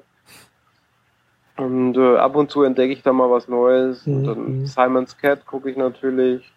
Und 1.56 1.96
äh, 1.96 2.16
ab 2.16 2.36
und 2.36 2.50
zu 2.50 2.62
entdecke 2.62 2.92
ich 2.92 3.02
da 3.02 3.12
mal 3.12 3.30
was 3.30 3.48
Neues. 3.48 4.06
Mhm. 4.06 4.14
Und 4.14 4.24
dann 4.24 4.58
mhm. 4.60 4.66
Simon's 4.66 5.16
Cat 5.16 5.46
gucke 5.46 5.70
ich 5.70 5.76
natürlich. 5.76 6.52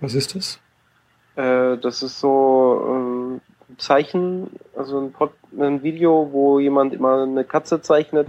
Was 0.00 0.14
ist 0.14 0.34
das? 0.34 0.60
Äh, 1.34 1.76
das 1.78 2.02
ist 2.02 2.20
so 2.20 2.82
ein 2.88 3.32
ähm, 3.32 3.40
Zeichen, 3.78 4.50
also 4.76 5.00
ein, 5.00 5.12
Pod, 5.12 5.32
ein 5.58 5.82
Video, 5.82 6.28
wo 6.32 6.60
jemand 6.60 6.94
immer 6.94 7.22
eine 7.22 7.44
Katze 7.44 7.80
zeichnet. 7.80 8.28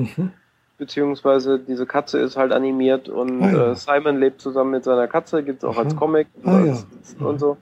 Mhm 0.77 0.77
beziehungsweise 0.77 1.59
diese 1.59 1.85
Katze 1.85 2.19
ist 2.19 2.37
halt 2.37 2.51
animiert 2.51 3.09
und 3.09 3.43
ah, 3.43 3.51
ja. 3.51 3.71
äh, 3.71 3.75
Simon 3.75 4.19
lebt 4.19 4.41
zusammen 4.41 4.71
mit 4.71 4.83
seiner 4.83 5.07
Katze, 5.07 5.43
gibt's 5.43 5.63
auch 5.63 5.75
Aha. 5.75 5.83
als 5.83 5.95
Comic 5.95 6.27
ah, 6.43 6.57
als, 6.57 6.87
ja. 7.19 7.25
und 7.25 7.39
so. 7.39 7.57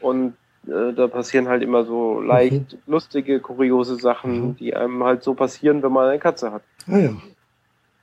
Und 0.00 0.34
äh, 0.66 0.92
da 0.94 1.06
passieren 1.06 1.48
halt 1.48 1.62
immer 1.62 1.84
so 1.84 2.20
leicht 2.20 2.72
mhm. 2.72 2.78
lustige, 2.86 3.40
kuriose 3.40 3.96
Sachen, 3.96 4.48
mhm. 4.48 4.56
die 4.56 4.74
einem 4.74 5.04
halt 5.04 5.22
so 5.22 5.34
passieren, 5.34 5.82
wenn 5.82 5.92
man 5.92 6.08
eine 6.08 6.18
Katze 6.18 6.52
hat. 6.52 6.62
Ah 6.88 6.98
ja. 6.98 7.10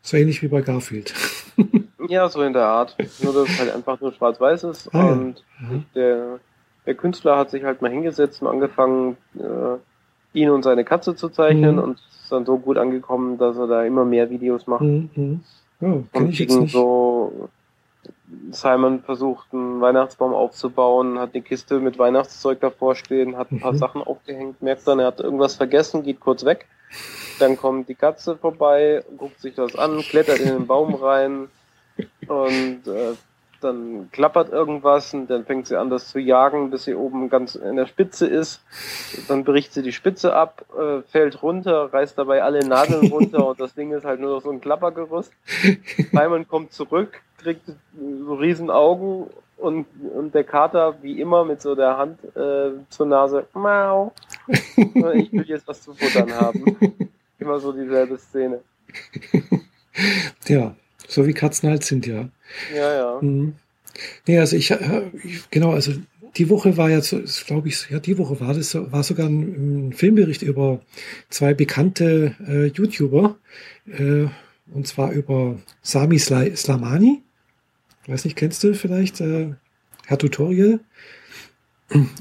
So 0.01 0.18
ähnlich 0.18 0.41
wie 0.41 0.47
bei 0.47 0.62
Garfield. 0.62 1.14
Ja, 2.10 2.28
so 2.28 2.41
in 2.41 2.51
der 2.51 2.66
Art. 2.66 2.97
Nur, 3.22 3.34
dass 3.34 3.49
es 3.49 3.60
halt 3.60 3.74
einfach 3.74 4.01
nur 4.01 4.12
schwarz-weiß 4.12 4.66
ist. 4.66 4.93
Ah, 4.93 5.14
und 5.14 5.41
ja. 5.62 5.84
der, 5.95 6.39
der 6.86 6.95
Künstler 6.95 7.38
hat 7.38 7.49
sich 7.49 7.64
halt 7.64 7.82
mal 7.82 7.89
hingesetzt 7.89 8.41
und 8.41 8.49
angefangen, 8.49 9.16
äh, 9.36 9.78
ihn 10.34 10.50
und 10.50 10.64
seine 10.64 10.84
Katze 10.84 11.16
zu 11.16 11.30
zeichnen 11.30 11.76
mhm. 11.76 11.82
und 11.82 11.94
ist 11.96 12.32
dann 12.32 12.46
so 12.46 12.58
gut 12.58 12.78
angekommen, 12.78 13.38
dass 13.38 13.58
er 13.58 13.68
da 13.68 13.84
immer 13.84 14.06
mehr 14.06 14.30
Videos 14.30 14.68
macht. 14.68 14.82
Mhm. 14.82 15.42
Oh, 15.82 16.04
und 16.14 16.30
ich 16.30 16.40
jetzt 16.40 16.56
nicht. 16.56 16.74
so 16.74 17.50
Simon 18.52 19.02
versucht, 19.02 19.54
einen 19.54 19.82
Weihnachtsbaum 19.82 20.34
aufzubauen, 20.34 21.20
hat 21.20 21.34
eine 21.34 21.44
Kiste 21.44 21.80
mit 21.80 22.00
Weihnachtszeug 22.00 22.60
davor 22.60 22.96
stehen, 22.96 23.38
hat 23.38 23.52
ein 23.52 23.60
paar 23.60 23.74
mhm. 23.74 23.78
Sachen 23.78 24.02
aufgehängt, 24.02 24.62
merkt 24.62 24.88
dann, 24.88 25.00
er 25.00 25.08
hat 25.08 25.20
irgendwas 25.20 25.56
vergessen, 25.56 26.04
geht 26.04 26.20
kurz 26.20 26.46
weg. 26.46 26.68
Dann 27.40 27.58
kommt 27.58 27.90
die 27.90 27.96
Katze 27.96 28.38
vorbei, 28.38 29.04
guckt 29.18 29.40
sich 29.40 29.56
das 29.56 29.76
an, 29.76 30.00
klettert 30.00 30.40
in 30.40 30.50
den 30.50 30.68
Baum 30.68 30.96
rein 30.96 31.48
und 32.28 32.88
äh, 32.88 33.14
dann 33.64 34.09
klappert 34.11 34.51
irgendwas 34.51 35.14
und 35.14 35.30
dann 35.30 35.45
fängt 35.45 35.68
sie 35.68 35.78
an, 35.78 35.89
das 35.89 36.09
zu 36.09 36.20
jagen, 36.20 36.70
bis 36.70 36.86
sie 36.86 36.95
oben 36.95 37.30
ganz 37.30 37.55
in 37.55 37.76
der 37.76 37.86
Spitze 37.86 38.28
ist. 38.28 38.61
Dann 39.28 39.43
bricht 39.43 39.74
sie 39.74 39.82
die 39.82 39.91
Spitze 39.91 40.34
ab, 40.34 40.66
äh, 40.78 41.01
fällt 41.03 41.41
runter, 41.41 41.93
reißt 41.93 42.18
dabei 42.18 42.43
alle 42.43 42.66
Nadeln 42.68 43.11
runter 43.11 43.47
und 43.49 43.59
das 43.59 43.74
Ding 43.74 43.91
ist 43.91 44.05
halt 44.05 44.20
nur 44.20 44.36
noch 44.36 44.41
so 44.41 44.51
ein 44.51 44.61
Klappergerüst. 44.61 45.32
Simon 46.11 46.47
kommt 46.47 46.74
zurück, 46.74 47.22
kriegt 47.38 47.64
so 48.26 48.34
riesen 48.36 48.70
Augen 48.70 49.28
und, 49.57 49.86
und 50.14 50.36
der 50.36 50.43
Kater, 50.43 50.95
wie 51.01 51.22
immer, 51.22 51.45
mit 51.45 51.61
so 51.61 51.76
der 51.76 51.97
Hand 51.97 52.20
äh, 52.36 52.72
zur 52.89 53.05
Nase, 53.05 53.47
Mau. 53.53 54.14
ich 54.47 55.32
will 55.32 55.45
jetzt 55.45 55.68
was 55.68 55.82
zu 55.82 55.93
futtern 55.93 56.34
haben. 56.34 56.78
Immer 57.39 57.59
so 57.59 57.72
dieselbe 57.72 58.18
Szene. 58.18 58.61
Ja, 60.47 60.76
so 61.14 61.28
wie 61.28 61.34
Katzen 61.34 61.70
halt 61.70 61.84
sind, 61.84 62.07
ja. 62.07 62.30
Ja, 62.76 62.93
ja. 62.93 63.20
Mhm. 63.22 63.53
Nee, 64.28 64.39
also 64.39 64.55
ich, 64.55 64.72
äh, 64.72 65.11
genau, 65.51 65.72
also 65.72 65.93
die 66.36 66.49
Woche 66.49 66.78
war 66.78 66.89
ja, 66.89 66.99
glaube 67.45 67.68
ich, 67.68 67.89
ja, 67.89 67.99
die 67.99 68.18
Woche 68.18 68.39
war 68.39 68.53
das, 68.53 68.74
war 68.74 69.03
sogar 69.03 69.28
ein, 69.28 69.89
ein 69.89 69.93
Filmbericht 69.93 70.41
über 70.41 70.82
zwei 71.30 71.53
bekannte 71.53 72.36
äh, 72.47 72.66
YouTuber, 72.68 73.38
äh, 73.88 74.26
und 74.74 74.88
zwar 74.88 75.11
über 75.11 75.59
Sami 75.82 76.18
Sla 76.18 76.43
Slamani. 76.55 77.22
Weiß 78.07 78.26
nicht, 78.26 78.36
kennst 78.36 78.64
du 78.64 78.74
vielleicht 78.74 79.22
äh, 79.22 79.53
Herr 80.07 80.18
Tutorial? 80.18 80.80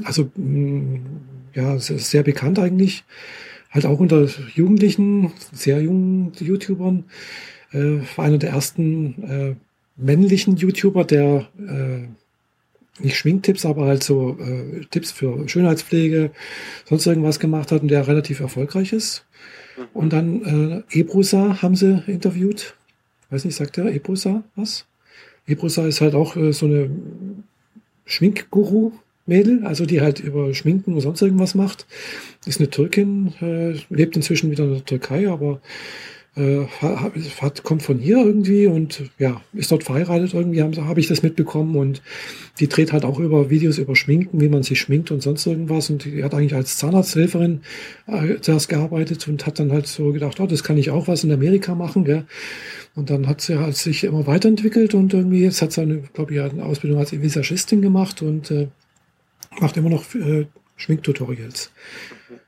Also, 0.05 0.31
mh, 0.37 0.43
mm, 0.45 1.21
ja, 1.55 1.79
sehr 1.79 2.23
bekannt 2.23 2.59
eigentlich. 2.59 3.05
Halt 3.71 3.87
auch 3.87 4.01
unter 4.01 4.29
Jugendlichen, 4.55 5.33
sehr 5.51 5.81
jungen 5.81 6.33
YouTubern 6.39 7.05
äh, 7.73 8.01
war 8.17 8.25
einer 8.25 8.39
der 8.39 8.51
ersten 8.51 9.23
äh, 9.23 9.55
männlichen 9.97 10.57
YouTuber, 10.57 11.05
der 11.05 11.49
äh, 11.59 13.03
nicht 13.03 13.17
Schminktipps, 13.17 13.65
aber 13.65 13.87
halt 13.87 14.03
so 14.03 14.39
äh, 14.39 14.85
Tipps 14.91 15.13
für 15.13 15.49
Schönheitspflege, 15.49 16.31
sonst 16.85 17.07
irgendwas 17.07 17.41
gemacht 17.41 17.73
hat 17.73 17.83
und 17.83 17.89
der 17.89 18.07
relativ 18.07 18.41
erfolgreich 18.41 18.93
ist. 18.93 19.25
Mhm. 19.77 19.83
Und 19.95 20.13
dann 20.13 20.85
äh, 20.91 20.99
Ebrusa 20.99 21.63
haben 21.63 21.77
sie 21.77 22.03
interviewt. 22.07 22.75
Weiß 23.31 23.45
nicht, 23.45 23.57
sagt 23.57 23.77
der 23.77 23.87
Ebrusa 23.87 24.45
was? 24.57 24.87
Ebrusa 25.47 25.87
ist 25.87 26.01
halt 26.01 26.15
auch 26.15 26.37
äh, 26.37 26.53
so 26.53 26.67
eine 26.67 26.91
Schminkguru-Mädel, 28.05 29.65
also 29.65 29.87
die 29.87 30.01
halt 30.01 30.21
über 30.21 30.55
Schminken 30.55 30.95
und 30.95 31.01
sonst 31.01 31.23
irgendwas 31.23 31.55
macht. 31.55 31.87
Ist 32.47 32.61
eine 32.61 32.71
Türkin, 32.71 33.33
äh, 33.41 33.79
lebt 33.89 34.17
inzwischen 34.17 34.51
wieder 34.51 34.65
in 34.65 34.75
der 34.75 34.85
Türkei, 34.85 35.29
aber 35.31 35.61
äh, 36.35 36.65
hat, 36.81 37.63
kommt 37.63 37.83
von 37.83 37.99
hier 37.99 38.17
irgendwie 38.17 38.67
und 38.67 39.03
ja, 39.19 39.43
ist 39.53 39.71
dort 39.71 39.85
verheiratet 39.85 40.33
irgendwie, 40.33 40.63
habe 40.63 40.87
hab 40.87 40.97
ich 40.97 41.07
das 41.07 41.23
mitbekommen 41.23 41.77
und 41.77 42.01
die 42.59 42.69
dreht 42.69 42.93
halt 42.93 43.05
auch 43.05 43.19
über 43.19 43.51
Videos 43.51 43.77
über 43.77 43.95
Schminken, 43.95 44.41
wie 44.41 44.49
man 44.49 44.63
sich 44.63 44.81
schminkt 44.81 45.11
und 45.11 45.23
sonst 45.23 45.47
irgendwas 45.47 45.91
und 45.91 46.05
die 46.05 46.25
hat 46.25 46.33
eigentlich 46.33 46.55
als 46.55 46.79
Zahnarzthelferin 46.79 47.61
äh, 48.07 48.41
zuerst 48.41 48.71
gearbeitet 48.71 49.29
und 49.29 49.45
hat 49.47 49.59
dann 49.59 49.73
halt 49.73 49.87
so 49.87 50.13
gedacht, 50.13 50.41
oh, 50.41 50.47
das 50.47 50.65
kann 50.65 50.79
ich 50.79 50.91
auch 50.91 51.07
was 51.07 51.23
in 51.23 51.33
Amerika 51.33 51.75
machen, 51.75 52.05
gell? 52.05 52.25
Und 52.95 53.11
dann 53.11 53.27
hat 53.27 53.41
sie 53.43 53.59
halt 53.59 53.77
sich 53.77 54.05
immer 54.05 54.27
weiterentwickelt 54.27 54.95
und 54.95 55.13
irgendwie 55.13 55.43
jetzt 55.43 55.61
hat 55.61 55.73
sie 55.73 55.83
eine, 55.83 55.99
glaube 56.15 56.35
ich, 56.35 56.41
eine 56.41 56.65
Ausbildung 56.65 56.99
als 56.99 57.13
Visagistin 57.13 57.83
gemacht 57.83 58.23
und 58.23 58.51
äh, 58.51 58.69
macht 59.61 59.77
immer 59.77 59.91
noch 59.91 60.15
äh, 60.15 60.47
Schminktutorials. 60.77 61.71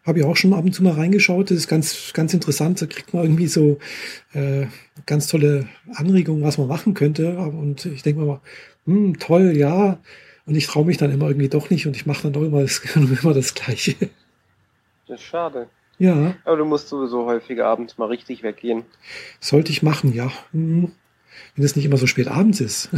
Habe 0.06 0.18
ich 0.18 0.24
auch 0.24 0.36
schon 0.36 0.52
ab 0.52 0.64
und 0.64 0.72
zu 0.72 0.82
mal 0.82 0.92
reingeschaut. 0.92 1.50
Das 1.50 1.58
ist 1.58 1.68
ganz, 1.68 2.12
ganz 2.12 2.34
interessant. 2.34 2.82
Da 2.82 2.86
kriegt 2.86 3.14
man 3.14 3.22
irgendwie 3.22 3.46
so 3.46 3.78
äh, 4.34 4.66
ganz 5.06 5.26
tolle 5.28 5.68
Anregungen, 5.94 6.42
was 6.42 6.58
man 6.58 6.68
machen 6.68 6.94
könnte. 6.94 7.36
Und 7.38 7.86
ich 7.86 8.02
denke 8.02 8.20
mir 8.20 8.26
mal, 8.26 8.40
hm, 8.86 9.18
toll, 9.18 9.56
ja. 9.56 9.98
Und 10.46 10.56
ich 10.56 10.66
traue 10.66 10.84
mich 10.84 10.98
dann 10.98 11.10
immer 11.10 11.28
irgendwie 11.28 11.48
doch 11.48 11.70
nicht 11.70 11.86
und 11.86 11.96
ich 11.96 12.04
mache 12.04 12.24
dann 12.24 12.34
doch 12.34 12.42
immer 12.42 12.60
das, 12.60 12.78
immer 12.94 13.32
das 13.32 13.54
Gleiche. 13.54 13.94
Das 15.08 15.20
ist 15.20 15.26
schade. 15.26 15.68
Ja. 15.98 16.34
Aber 16.44 16.56
du 16.56 16.64
musst 16.64 16.88
sowieso 16.88 17.24
häufig 17.26 17.62
abends 17.62 17.98
mal 17.98 18.08
richtig 18.08 18.42
weggehen. 18.42 18.84
Sollte 19.40 19.70
ich 19.72 19.82
machen, 19.82 20.12
ja. 20.12 20.30
Hm. 20.52 20.92
Wenn 21.56 21.64
es 21.64 21.76
nicht 21.76 21.84
immer 21.84 21.96
so 21.96 22.06
spät 22.06 22.28
abends 22.28 22.60
ist. 22.60 22.90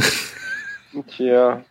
Tja. 1.15 1.63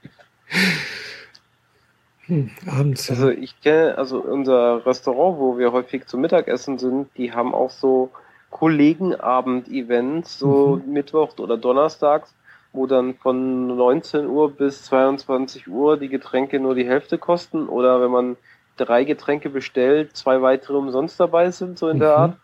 Hm, 2.26 2.50
abends. 2.66 3.08
Also 3.10 3.30
ich 3.30 3.60
kenne, 3.60 3.96
also 3.98 4.18
unser 4.18 4.84
Restaurant, 4.84 5.38
wo 5.38 5.58
wir 5.58 5.72
häufig 5.72 6.06
zum 6.06 6.20
Mittagessen 6.20 6.78
sind, 6.78 7.08
die 7.16 7.32
haben 7.32 7.54
auch 7.54 7.70
so 7.70 8.10
Kollegenabend-Events, 8.50 10.38
so 10.38 10.80
mhm. 10.84 10.92
Mittwoch 10.92 11.38
oder 11.38 11.56
Donnerstags, 11.56 12.34
wo 12.72 12.86
dann 12.86 13.14
von 13.14 13.66
19 13.68 14.26
Uhr 14.26 14.50
bis 14.50 14.84
22 14.84 15.68
Uhr 15.68 15.98
die 15.98 16.08
Getränke 16.08 16.58
nur 16.58 16.74
die 16.74 16.86
Hälfte 16.86 17.18
kosten 17.18 17.68
oder 17.68 18.00
wenn 18.00 18.10
man 18.10 18.36
drei 18.76 19.04
Getränke 19.04 19.48
bestellt, 19.48 20.16
zwei 20.16 20.42
weitere 20.42 20.76
umsonst 20.76 21.18
dabei 21.20 21.50
sind, 21.50 21.78
so 21.78 21.88
in 21.88 21.96
mhm. 21.96 22.00
der 22.00 22.16
Art, 22.16 22.36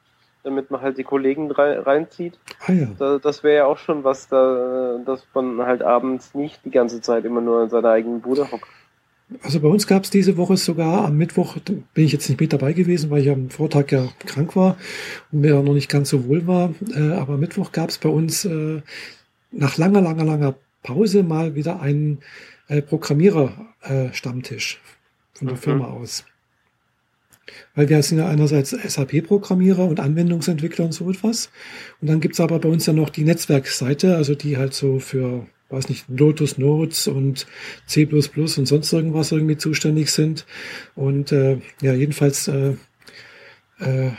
damit 0.44 0.70
man 0.70 0.80
halt 0.80 0.96
die 0.98 1.04
Kollegen 1.04 1.50
reinzieht. 1.50 2.38
Ah, 2.66 2.72
ja. 2.72 2.86
Da, 2.98 3.18
das 3.18 3.42
wäre 3.42 3.56
ja 3.56 3.64
auch 3.66 3.78
schon 3.78 4.04
was, 4.04 4.28
da, 4.28 4.98
dass 5.04 5.26
man 5.34 5.62
halt 5.62 5.82
abends 5.82 6.34
nicht 6.34 6.64
die 6.64 6.70
ganze 6.70 7.00
Zeit 7.00 7.24
immer 7.24 7.40
nur 7.40 7.64
in 7.64 7.68
seiner 7.68 7.90
eigenen 7.90 8.20
Bude 8.20 8.50
hockt. 8.50 8.68
Also 9.42 9.60
bei 9.60 9.68
uns 9.68 9.86
gab 9.86 10.04
es 10.04 10.10
diese 10.10 10.36
Woche 10.36 10.56
sogar 10.56 11.04
am 11.04 11.16
Mittwoch, 11.16 11.56
bin 11.58 12.04
ich 12.04 12.12
jetzt 12.12 12.28
nicht 12.28 12.40
mit 12.40 12.52
dabei 12.52 12.72
gewesen, 12.72 13.10
weil 13.10 13.22
ich 13.22 13.30
am 13.30 13.50
Vortag 13.50 13.90
ja 13.90 14.08
krank 14.26 14.54
war 14.56 14.76
und 15.30 15.40
mir 15.40 15.62
noch 15.62 15.74
nicht 15.74 15.88
ganz 15.88 16.10
so 16.10 16.26
wohl 16.26 16.46
war. 16.46 16.74
Äh, 16.94 17.12
aber 17.12 17.38
Mittwoch 17.38 17.72
gab 17.72 17.90
es 17.90 17.98
bei 17.98 18.08
uns 18.08 18.44
äh, 18.44 18.82
nach 19.50 19.76
langer, 19.76 20.00
langer, 20.00 20.24
langer 20.24 20.54
Pause 20.82 21.22
mal 21.22 21.54
wieder 21.54 21.80
einen 21.80 22.18
äh, 22.68 22.82
Programmierer-Stammtisch 22.82 24.80
äh, 24.82 25.38
von 25.38 25.48
der 25.48 25.56
mhm. 25.56 25.60
Firma 25.60 25.86
aus. 25.86 26.24
Weil 27.74 27.88
wir 27.88 28.02
sind 28.02 28.18
ja 28.18 28.28
einerseits 28.28 28.70
SAP-Programmierer 28.70 29.84
und 29.86 30.00
Anwendungsentwickler 30.00 30.84
und 30.86 30.92
so 30.92 31.10
etwas. 31.10 31.50
Und 32.00 32.08
dann 32.08 32.20
gibt's 32.20 32.40
aber 32.40 32.58
bei 32.58 32.68
uns 32.68 32.86
ja 32.86 32.92
noch 32.92 33.10
die 33.10 33.24
Netzwerkseite, 33.24 34.16
also 34.16 34.34
die 34.34 34.56
halt 34.56 34.74
so 34.74 34.98
für 34.98 35.46
weiß 35.72 35.88
nicht, 35.88 36.04
Lotus 36.08 36.58
Notes 36.58 37.08
und 37.08 37.46
C++ 37.86 38.06
und 38.06 38.66
sonst 38.66 38.92
irgendwas 38.92 39.32
irgendwie 39.32 39.56
zuständig 39.56 40.10
sind. 40.10 40.46
Und 40.94 41.32
äh, 41.32 41.58
ja, 41.80 41.94
jedenfalls, 41.94 42.48
äh, 42.48 42.74
äh, 43.80 44.10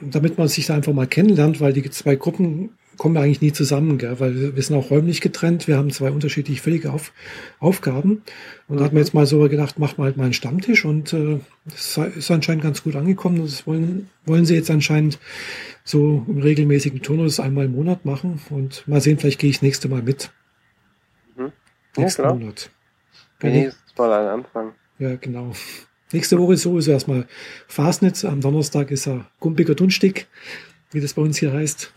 damit 0.00 0.36
man 0.36 0.48
sich 0.48 0.66
da 0.66 0.74
einfach 0.74 0.92
mal 0.92 1.06
kennenlernt, 1.06 1.60
weil 1.60 1.72
die 1.72 1.88
zwei 1.90 2.16
Gruppen 2.16 2.70
kommen 3.00 3.14
wir 3.14 3.22
eigentlich 3.22 3.40
nie 3.40 3.52
zusammen, 3.52 3.96
gell? 3.96 4.20
weil 4.20 4.54
wir 4.54 4.62
sind 4.62 4.76
auch 4.76 4.90
räumlich 4.90 5.22
getrennt. 5.22 5.66
Wir 5.66 5.78
haben 5.78 5.90
zwei 5.90 6.10
unterschiedliche 6.10 6.60
völlige 6.60 6.92
Auf 6.92 7.14
Aufgaben. 7.58 8.20
Und 8.68 8.78
da 8.78 8.84
hat 8.84 8.92
man 8.92 9.02
jetzt 9.02 9.14
mal 9.14 9.24
so 9.24 9.40
gedacht, 9.48 9.78
machen 9.78 9.96
wir 9.96 10.04
halt 10.04 10.18
mal 10.18 10.24
einen 10.24 10.34
Stammtisch 10.34 10.84
und 10.84 11.14
äh, 11.14 11.38
das 11.64 11.96
ist 11.96 12.30
anscheinend 12.30 12.62
ganz 12.62 12.82
gut 12.82 12.96
angekommen. 12.96 13.40
Das 13.40 13.66
wollen, 13.66 14.10
wollen 14.26 14.44
sie 14.44 14.54
jetzt 14.54 14.70
anscheinend 14.70 15.18
so 15.82 16.26
im 16.28 16.42
regelmäßigen 16.42 17.00
Turnus 17.00 17.40
einmal 17.40 17.64
im 17.64 17.72
Monat 17.72 18.04
machen. 18.04 18.38
Und 18.50 18.86
mal 18.86 19.00
sehen, 19.00 19.16
vielleicht 19.16 19.38
gehe 19.38 19.48
ich 19.48 19.62
nächste 19.62 19.88
Mal 19.88 20.02
mit. 20.02 20.30
Nächsten 21.96 22.22
ja, 22.22 22.32
Monat. 22.32 22.70
Wenigstens 23.40 23.96
mal 23.96 24.12
ein 24.12 24.28
Anfang. 24.28 24.74
Ja, 24.98 25.16
genau. 25.16 25.52
Nächste 26.12 26.38
Woche 26.38 26.54
ist 26.54 26.62
sowieso 26.62 26.90
erstmal 26.90 27.26
Fastnet. 27.68 28.24
Am 28.24 28.40
Donnerstag 28.40 28.90
ist 28.90 29.06
er 29.06 29.26
Gumpiger 29.38 29.74
Dunstig, 29.74 30.26
wie 30.90 31.00
das 31.00 31.14
bei 31.14 31.22
uns 31.22 31.38
hier 31.38 31.52
heißt. 31.52 31.92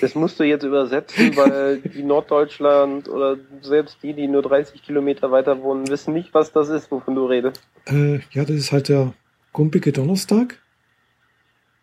Das 0.00 0.14
musst 0.14 0.40
du 0.40 0.44
jetzt 0.44 0.64
übersetzen, 0.64 1.36
weil 1.36 1.78
die 1.80 2.02
Norddeutschland 2.02 3.08
oder 3.08 3.36
selbst 3.60 3.98
die, 4.02 4.14
die 4.14 4.28
nur 4.28 4.42
30 4.42 4.82
Kilometer 4.82 5.30
weiter 5.30 5.62
wohnen, 5.62 5.88
wissen 5.88 6.14
nicht, 6.14 6.32
was 6.34 6.52
das 6.52 6.68
ist, 6.68 6.90
wovon 6.90 7.14
du 7.14 7.26
redest. 7.26 7.60
Äh, 7.86 8.20
ja, 8.30 8.44
das 8.44 8.56
ist 8.56 8.72
halt 8.72 8.88
der 8.88 9.12
Gumpige 9.52 9.92
Donnerstag. 9.92 10.58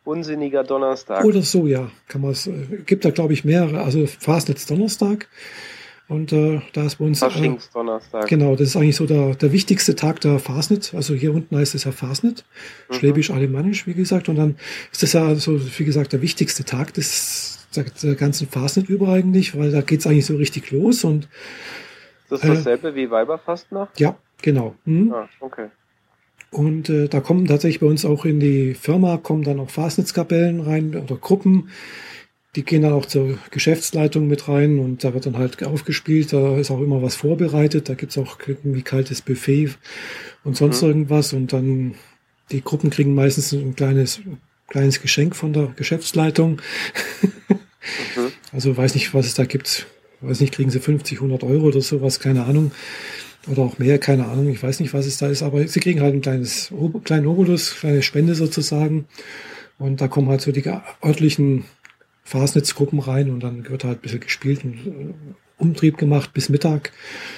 Unsinniger 0.03 0.63
Donnerstag. 0.63 1.25
Oder 1.25 1.41
so, 1.41 1.67
ja. 1.67 1.91
Kann 2.07 2.21
man 2.21 2.31
es, 2.31 2.47
äh, 2.47 2.83
gibt 2.85 3.03
da 3.03 3.09
glaube 3.09 3.33
ich 3.33 3.43
mehrere. 3.43 3.81
Also 3.81 4.07
Fastnetz 4.07 4.65
Donnerstag 4.65 5.27
und 6.09 6.31
äh, 6.31 6.61
da 6.73 6.85
ist 6.85 6.95
bei 6.95 7.05
uns. 7.05 7.19
Faschingsdonnerstag. 7.19 8.25
Äh, 8.25 8.27
genau, 8.27 8.55
das 8.55 8.69
ist 8.69 8.75
eigentlich 8.77 8.95
so 8.95 9.05
der, 9.05 9.35
der 9.35 9.51
wichtigste 9.51 9.95
Tag 9.95 10.21
der 10.21 10.39
Fasnet. 10.39 10.93
Also 10.93 11.13
hier 11.13 11.33
unten 11.33 11.57
heißt 11.57 11.75
es 11.75 11.83
ja 11.83 11.91
Fasnet, 11.91 12.45
mhm. 12.89 12.93
schwäbisch-alemannisch, 12.93 13.87
wie 13.87 13.93
gesagt. 13.93 14.29
Und 14.29 14.37
dann 14.37 14.55
ist 14.91 15.03
das 15.03 15.13
ja 15.13 15.35
so, 15.35 15.59
wie 15.77 15.83
gesagt, 15.83 16.13
der 16.13 16.21
wichtigste 16.21 16.63
Tag 16.63 16.93
des, 16.93 17.67
der, 17.75 17.85
der 18.01 18.15
ganzen 18.15 18.47
Fastnet 18.47 18.87
über 18.87 19.09
eigentlich, 19.09 19.57
weil 19.57 19.71
da 19.71 19.81
geht's 19.81 20.07
eigentlich 20.07 20.25
so 20.25 20.37
richtig 20.37 20.71
los 20.71 21.03
und 21.03 21.27
Das 22.29 22.41
ist 22.41 22.49
dasselbe 22.49 22.95
wie 22.95 23.11
Weiberfastnacht? 23.11 23.99
ja, 23.99 24.15
genau. 24.41 24.75
Hm. 24.85 25.11
Ah, 25.11 25.27
okay. 25.41 25.67
Und 26.51 26.89
äh, 26.89 27.09
da 27.09 27.19
kommen 27.19 27.45
tatsächlich 27.45 27.81
bei 27.81 27.87
uns 27.87 28.05
auch 28.05 28.23
in 28.23 28.39
die 28.39 28.73
Firma 28.73 29.17
kommen 29.17 29.43
dann 29.43 29.59
auch 29.59 29.69
Fastnetzkapellen 29.69 30.61
rein 30.61 30.95
oder 30.95 31.17
Gruppen. 31.17 31.69
Die 32.57 32.63
gehen 32.63 32.81
dann 32.81 32.91
auch 32.93 33.05
zur 33.05 33.37
Geschäftsleitung 33.51 34.27
mit 34.27 34.47
rein 34.49 34.79
und 34.79 35.03
da 35.03 35.13
wird 35.13 35.27
dann 35.27 35.37
halt 35.37 35.63
aufgespielt. 35.63 36.33
Da 36.33 36.57
ist 36.57 36.71
auch 36.71 36.81
immer 36.81 37.03
was 37.03 37.15
vorbereitet. 37.15 37.87
Da 37.87 37.93
gibt's 37.93 38.17
auch 38.17 38.39
irgendwie 38.47 38.81
kaltes 38.81 39.21
Buffet 39.21 39.69
und 40.43 40.57
sonst 40.57 40.81
Mhm. 40.81 40.87
irgendwas. 40.87 41.33
Und 41.33 41.53
dann 41.53 41.93
die 42.51 42.63
Gruppen 42.63 42.89
kriegen 42.89 43.13
meistens 43.13 43.51
ein 43.53 43.75
kleines, 43.75 44.21
kleines 44.67 45.01
Geschenk 45.01 45.35
von 45.35 45.53
der 45.53 45.67
Geschäftsleitung. 45.75 46.59
Mhm. 47.49 48.31
Also 48.51 48.75
weiß 48.75 48.95
nicht, 48.95 49.13
was 49.13 49.27
es 49.27 49.35
da 49.35 49.45
gibt. 49.45 49.85
Weiß 50.21 50.39
nicht, 50.39 50.53
kriegen 50.53 50.71
sie 50.71 50.79
50, 50.79 51.21
100 51.21 51.43
Euro 51.43 51.67
oder 51.67 51.81
sowas, 51.81 52.19
keine 52.19 52.45
Ahnung. 52.45 52.71
Oder 53.47 53.61
auch 53.61 53.77
mehr, 53.77 53.99
keine 53.99 54.25
Ahnung. 54.25 54.49
Ich 54.49 54.63
weiß 54.63 54.79
nicht, 54.79 54.93
was 54.95 55.05
es 55.05 55.17
da 55.19 55.27
ist, 55.27 55.43
aber 55.43 55.65
sie 55.67 55.79
kriegen 55.79 56.01
halt 56.01 56.15
ein 56.15 56.21
kleines, 56.21 56.73
kleinen 57.03 57.27
Obolus, 57.27 57.75
kleine 57.79 58.01
Spende 58.01 58.33
sozusagen. 58.33 59.05
Und 59.79 60.01
da 60.01 60.07
kommen 60.07 60.27
halt 60.27 60.41
so 60.41 60.51
die 60.51 60.63
örtlichen 61.05 61.65
Fastnetzgruppen 62.27 62.99
rein 62.99 63.29
und 63.29 63.39
dann 63.39 63.69
wird 63.69 63.85
halt 63.85 63.99
ein 63.99 64.01
bisschen 64.01 64.19
gespielt 64.19 64.65
und 64.65 64.73
äh, 64.85 65.13
Umtrieb 65.57 65.97
gemacht 65.97 66.33
bis 66.33 66.49
Mittag. 66.49 66.91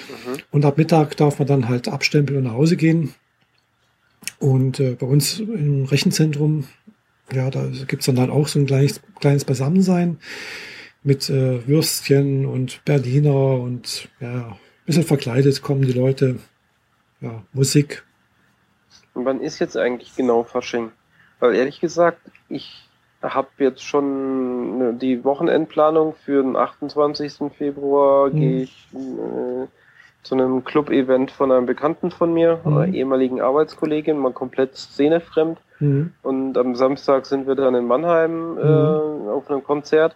Mhm. 0.08 0.38
Und 0.50 0.64
ab 0.64 0.78
Mittag 0.78 1.16
darf 1.16 1.38
man 1.38 1.46
dann 1.46 1.68
halt 1.68 1.86
abstempeln 1.86 2.38
und 2.38 2.44
nach 2.44 2.54
Hause 2.54 2.76
gehen. 2.76 3.14
Und 4.40 4.80
äh, 4.80 4.96
bei 4.96 5.06
uns 5.06 5.38
im 5.38 5.84
Rechenzentrum, 5.84 6.66
ja, 7.32 7.50
da 7.50 7.68
gibt's 7.86 8.06
dann 8.06 8.18
halt 8.18 8.30
auch 8.30 8.48
so 8.48 8.58
ein 8.58 8.66
kleines, 8.66 9.00
kleines 9.20 9.44
Beisammensein 9.44 10.18
mit 11.04 11.30
äh, 11.30 11.66
Würstchen 11.68 12.44
und 12.44 12.84
Berliner 12.84 13.60
und 13.60 14.08
ja, 14.18 14.48
ein 14.48 14.58
bisschen 14.86 15.04
verkleidet 15.04 15.62
kommen 15.62 15.82
die 15.82 15.92
Leute. 15.92 16.40
Ja, 17.20 17.44
Musik. 17.52 18.04
Und 19.14 19.24
wann 19.24 19.40
ist 19.40 19.60
jetzt 19.60 19.76
eigentlich 19.76 20.16
genau 20.16 20.42
Fasching? 20.42 20.90
Weil 21.38 21.54
ehrlich 21.54 21.80
gesagt, 21.80 22.20
ich 22.48 22.89
habe 23.22 23.48
jetzt 23.58 23.82
schon 23.84 24.78
ne, 24.78 24.94
die 24.94 25.24
Wochenendplanung 25.24 26.14
für 26.14 26.42
den 26.42 26.56
28. 26.56 27.52
Februar 27.56 28.28
Mhm. 28.30 28.36
gehe 28.38 28.62
ich 28.62 28.88
äh, 28.94 29.66
zu 30.22 30.34
einem 30.34 30.64
Club-Event 30.64 31.30
von 31.30 31.50
einem 31.52 31.66
Bekannten 31.66 32.10
von 32.10 32.32
mir, 32.32 32.60
Mhm. 32.64 32.76
einer 32.76 32.92
ehemaligen 32.94 33.40
Arbeitskollegin, 33.40 34.18
mal 34.18 34.32
komplett 34.32 34.76
szenefremd. 34.76 35.58
Mhm. 35.80 36.12
Und 36.22 36.58
am 36.58 36.74
Samstag 36.76 37.26
sind 37.26 37.46
wir 37.46 37.54
dann 37.54 37.74
in 37.74 37.86
Mannheim 37.86 38.58
äh, 38.58 39.30
auf 39.30 39.50
einem 39.50 39.64
Konzert. 39.64 40.14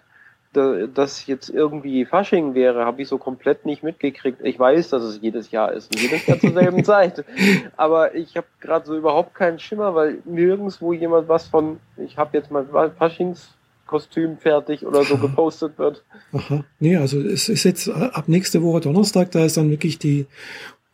Da, 0.54 0.86
das 0.86 1.26
jetzt 1.26 1.50
irgendwie 1.50 2.04
Fasching 2.04 2.54
wäre, 2.54 2.84
habe 2.84 3.02
ich 3.02 3.08
so 3.08 3.18
komplett 3.18 3.66
nicht 3.66 3.82
mitgekriegt. 3.82 4.38
Ich 4.42 4.58
weiß, 4.58 4.90
dass 4.90 5.02
es 5.02 5.20
jedes 5.20 5.50
Jahr 5.50 5.72
ist 5.72 5.94
und 5.94 6.00
jedes 6.00 6.26
Jahr 6.26 6.38
zur 6.38 6.52
selben 6.52 6.84
Zeit. 6.84 7.24
Aber 7.76 8.14
ich 8.14 8.36
habe 8.36 8.46
gerade 8.60 8.86
so 8.86 8.96
überhaupt 8.96 9.34
keinen 9.34 9.58
Schimmer, 9.58 9.94
weil 9.94 10.18
nirgendwo 10.24 10.92
jemand 10.92 11.28
was 11.28 11.48
von, 11.48 11.80
ich 11.96 12.16
habe 12.16 12.38
jetzt 12.38 12.50
mal 12.50 12.64
Faschingskostüm 12.96 14.38
fertig 14.38 14.86
oder 14.86 15.02
so 15.04 15.18
gepostet 15.18 15.76
wird. 15.76 16.04
Aha. 16.32 16.64
Nee, 16.78 16.96
also 16.96 17.20
es 17.20 17.48
ist 17.48 17.64
jetzt 17.64 17.88
äh, 17.88 17.92
ab 17.92 18.28
nächste 18.28 18.62
Woche 18.62 18.80
Donnerstag, 18.80 19.32
da 19.32 19.44
ist 19.44 19.56
dann 19.56 19.70
wirklich 19.70 19.98
die, 19.98 20.26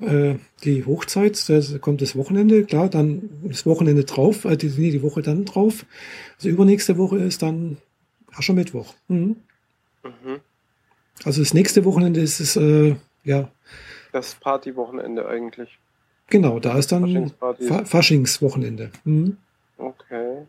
äh, 0.00 0.36
die 0.64 0.86
Hochzeit, 0.86 1.48
da 1.48 1.60
kommt 1.78 2.00
das 2.00 2.16
Wochenende, 2.16 2.64
klar, 2.64 2.88
dann 2.88 3.28
das 3.44 3.66
Wochenende 3.66 4.04
drauf, 4.04 4.46
äh, 4.46 4.56
die, 4.56 4.70
die 4.70 5.02
Woche 5.02 5.22
dann 5.22 5.44
drauf. 5.44 5.84
Also 6.36 6.48
übernächste 6.48 6.96
Woche 6.96 7.18
ist 7.18 7.42
dann 7.42 7.76
Aschermittwoch. 8.34 8.94
Mhm. 9.08 9.36
Mhm. 10.02 10.40
Also 11.24 11.42
das 11.42 11.54
nächste 11.54 11.84
Wochenende 11.84 12.20
ist 12.20 12.40
es, 12.40 12.56
äh, 12.56 12.96
ja, 13.24 13.50
Das 14.12 14.34
Partywochenende 14.34 15.28
eigentlich. 15.28 15.78
genau, 16.28 16.58
da 16.58 16.78
ist 16.78 16.92
dann 16.92 17.32
Faschingswochenende. 17.84 18.90
Mhm. 19.04 19.36
Okay. 19.76 20.46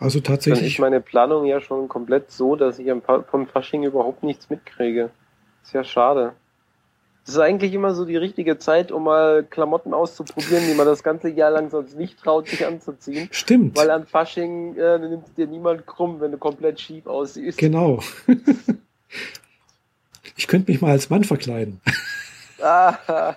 Also 0.00 0.20
Dann 0.20 0.34
tatsächlich. 0.34 0.74
ist 0.74 0.80
meine 0.80 1.00
Planung 1.00 1.46
ja 1.46 1.60
schon 1.60 1.88
komplett 1.88 2.30
so, 2.30 2.56
dass 2.56 2.78
ich 2.78 2.90
von 3.30 3.46
Fasching 3.46 3.84
überhaupt 3.84 4.22
nichts 4.22 4.50
mitkriege. 4.50 5.10
Ist 5.62 5.72
ja 5.72 5.84
schade. 5.84 6.34
Das 7.24 7.36
ist 7.36 7.40
eigentlich 7.40 7.72
immer 7.72 7.94
so 7.94 8.04
die 8.04 8.18
richtige 8.18 8.58
Zeit, 8.58 8.92
um 8.92 9.04
mal 9.04 9.44
Klamotten 9.48 9.94
auszuprobieren, 9.94 10.66
die 10.68 10.74
man 10.74 10.84
das 10.86 11.02
ganze 11.02 11.30
Jahr 11.30 11.50
lang 11.50 11.70
sonst 11.70 11.96
nicht 11.96 12.18
traut, 12.18 12.48
sich 12.48 12.66
anzuziehen. 12.66 13.28
Stimmt. 13.30 13.78
Weil 13.78 13.90
an 13.90 14.06
Fasching 14.06 14.76
äh, 14.76 14.98
nimmt 14.98 15.36
dir 15.38 15.46
niemand 15.46 15.86
krumm, 15.86 16.20
wenn 16.20 16.32
du 16.32 16.38
komplett 16.38 16.80
schief 16.80 17.06
aussiehst. 17.06 17.56
Genau. 17.56 18.00
ich 20.36 20.46
könnte 20.46 20.70
mich 20.70 20.82
mal 20.82 20.90
als 20.90 21.08
Mann 21.08 21.24
verkleiden. 21.24 21.80
Ah, 22.60 22.98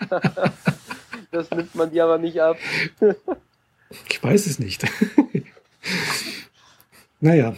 das 1.32 1.50
nimmt 1.52 1.74
man 1.76 1.90
dir 1.90 2.04
aber 2.04 2.18
nicht 2.18 2.42
ab. 2.42 2.58
Ich 4.10 4.22
weiß 4.22 4.48
es 4.48 4.60
nicht. 4.60 4.84
naja, 7.22 7.56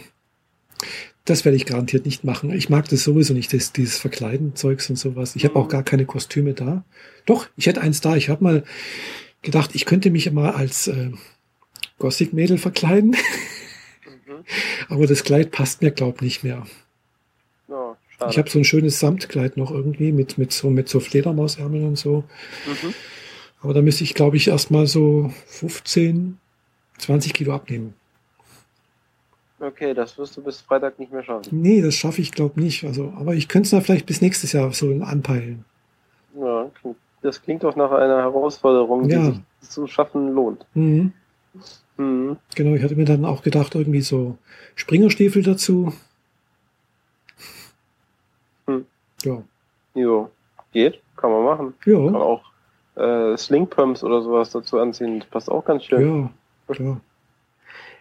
das 1.30 1.44
werde 1.44 1.56
ich 1.56 1.66
garantiert 1.66 2.04
nicht 2.04 2.24
machen. 2.24 2.50
Ich 2.52 2.68
mag 2.68 2.88
das 2.88 3.02
sowieso 3.04 3.32
nicht, 3.34 3.52
das, 3.52 3.72
dieses 3.72 3.98
Verkleiden-Zeugs 3.98 4.90
und 4.90 4.96
sowas. 4.96 5.36
Ich 5.36 5.44
habe 5.44 5.56
auch 5.56 5.68
gar 5.68 5.82
keine 5.82 6.04
Kostüme 6.04 6.54
da. 6.54 6.84
Doch, 7.24 7.48
ich 7.56 7.66
hätte 7.66 7.80
eins 7.80 8.00
da. 8.00 8.16
Ich 8.16 8.28
habe 8.28 8.42
mal 8.44 8.64
gedacht, 9.42 9.70
ich 9.74 9.84
könnte 9.86 10.10
mich 10.10 10.30
mal 10.32 10.50
als 10.50 10.88
äh, 10.88 11.10
Gothic-Mädel 11.98 12.58
verkleiden, 12.58 13.16
Mhm. 14.26 14.44
aber 14.88 15.06
das 15.06 15.24
Kleid 15.24 15.50
passt 15.50 15.82
mir, 15.82 15.90
glaub 15.90 16.22
nicht 16.22 16.42
mehr. 16.42 16.66
Schade. 18.20 18.30
Ich 18.32 18.38
habe 18.38 18.50
so 18.50 18.58
ein 18.58 18.64
schönes 18.64 18.98
Samtkleid 19.00 19.56
noch 19.56 19.70
irgendwie 19.70 20.12
mit, 20.12 20.36
mit 20.36 20.52
so 20.52 20.68
mit 20.68 20.88
so 20.88 21.00
Fledermausärmeln 21.00 21.86
und 21.86 21.96
so. 21.96 22.24
mhm. 22.66 22.94
Aber 23.62 23.74
da 23.74 23.82
müsste 23.82 24.04
ich, 24.04 24.14
glaube 24.14 24.36
ich, 24.36 24.48
erstmal 24.48 24.86
so 24.86 25.32
15, 25.46 26.38
20 26.98 27.34
Kilo 27.34 27.54
abnehmen. 27.54 27.94
Okay, 29.60 29.92
das 29.92 30.16
wirst 30.16 30.36
du 30.36 30.42
bis 30.42 30.60
Freitag 30.62 30.98
nicht 30.98 31.12
mehr 31.12 31.22
schaffen. 31.22 31.46
Nee, 31.60 31.82
das 31.82 31.94
schaffe 31.94 32.22
ich, 32.22 32.32
glaube 32.32 32.58
nicht. 32.60 32.84
Also, 32.84 33.12
aber 33.18 33.34
ich 33.34 33.46
könnte 33.46 33.66
es 33.66 33.70
da 33.70 33.80
vielleicht 33.80 34.06
bis 34.06 34.22
nächstes 34.22 34.52
Jahr 34.52 34.72
so 34.72 34.90
anpeilen. 35.02 35.64
Ja, 36.34 36.70
das 37.22 37.42
klingt 37.42 37.62
doch 37.62 37.76
nach 37.76 37.90
einer 37.90 38.18
Herausforderung, 38.18 39.06
die 39.08 39.14
Ja. 39.14 39.24
sich 39.26 39.40
zu 39.60 39.86
schaffen 39.86 40.32
lohnt. 40.32 40.64
Mhm. 40.74 41.12
Mhm. 41.98 42.38
Genau, 42.54 42.74
ich 42.74 42.82
hatte 42.82 42.96
mir 42.96 43.04
dann 43.04 43.26
auch 43.26 43.42
gedacht, 43.42 43.74
irgendwie 43.74 44.00
so 44.00 44.38
Springerstiefel 44.76 45.42
dazu. 45.42 45.92
Hm. 48.66 48.86
Ja. 49.24 49.42
Jo, 49.94 50.30
geht, 50.72 51.00
kann 51.16 51.30
man 51.32 51.44
machen. 51.44 51.74
Kann 51.80 51.92
Ja, 52.14 52.14
auch 52.20 52.42
äh, 52.96 53.36
Slingpumps 53.36 54.02
oder 54.04 54.22
sowas 54.22 54.50
dazu 54.50 54.78
anziehen. 54.78 55.20
Das 55.20 55.28
passt 55.28 55.50
auch 55.50 55.64
ganz 55.64 55.84
schön. 55.84 56.30
ja, 56.68 56.74
klar. 56.74 57.00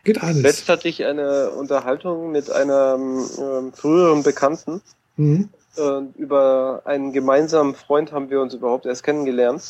Geht 0.10 0.24
alles. 0.24 0.42
Letzt 0.42 0.70
hatte 0.70 0.88
ich 0.88 1.06
eine 1.06 1.52
Unterhaltung 1.52 2.32
mit 2.32 2.50
einem 2.50 3.24
ähm, 3.40 3.72
früheren 3.74 4.24
Bekannten. 4.24 4.82
Mhm. 5.18 5.50
Äh, 5.78 6.02
über 6.18 6.82
einen 6.86 7.14
gemeinsamen 7.14 7.76
Freund 7.76 8.12
haben 8.12 8.32
wir 8.32 8.42
uns 8.42 8.56
überhaupt 8.56 8.88
erst 8.88 9.04
kennengelernt. 9.04 9.62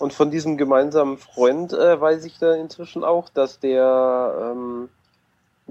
Und 0.00 0.12
von 0.12 0.32
diesem 0.32 0.56
gemeinsamen 0.56 1.18
Freund 1.18 1.72
äh, 1.72 2.00
weiß 2.00 2.24
ich 2.24 2.36
da 2.40 2.54
inzwischen 2.54 3.04
auch, 3.04 3.28
dass 3.28 3.60
der 3.60 4.52
ähm, 4.56 4.88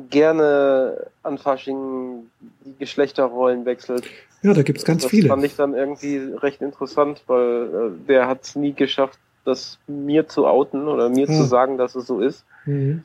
gerne 0.10 1.08
an 1.22 1.38
Fasching 1.38 2.30
die 2.64 2.76
Geschlechterrollen 2.80 3.66
wechselt. 3.66 4.06
Ja, 4.44 4.54
da 4.54 4.62
gibt's 4.62 4.86
ganz 4.86 5.02
das 5.02 5.12
viele. 5.12 5.28
fand 5.28 5.44
ich 5.44 5.58
dann 5.58 5.74
irgendwie 5.74 6.18
recht 6.38 6.62
interessant, 6.62 7.22
weil 7.28 7.64
äh, 7.66 8.08
der 8.08 8.30
hat 8.30 8.44
es 8.44 8.56
nie 8.56 8.72
geschafft, 8.72 9.20
das 9.44 9.78
mir 9.88 10.26
zu 10.30 10.48
outen 10.48 10.88
oder 10.88 11.10
mir 11.10 11.28
Ja. 11.28 11.34
zu 11.34 11.44
sagen, 11.44 11.78
dass 11.78 11.96
es 11.96 12.08
so 12.08 12.22
ist. 12.22 12.46
Mhm. 12.64 13.04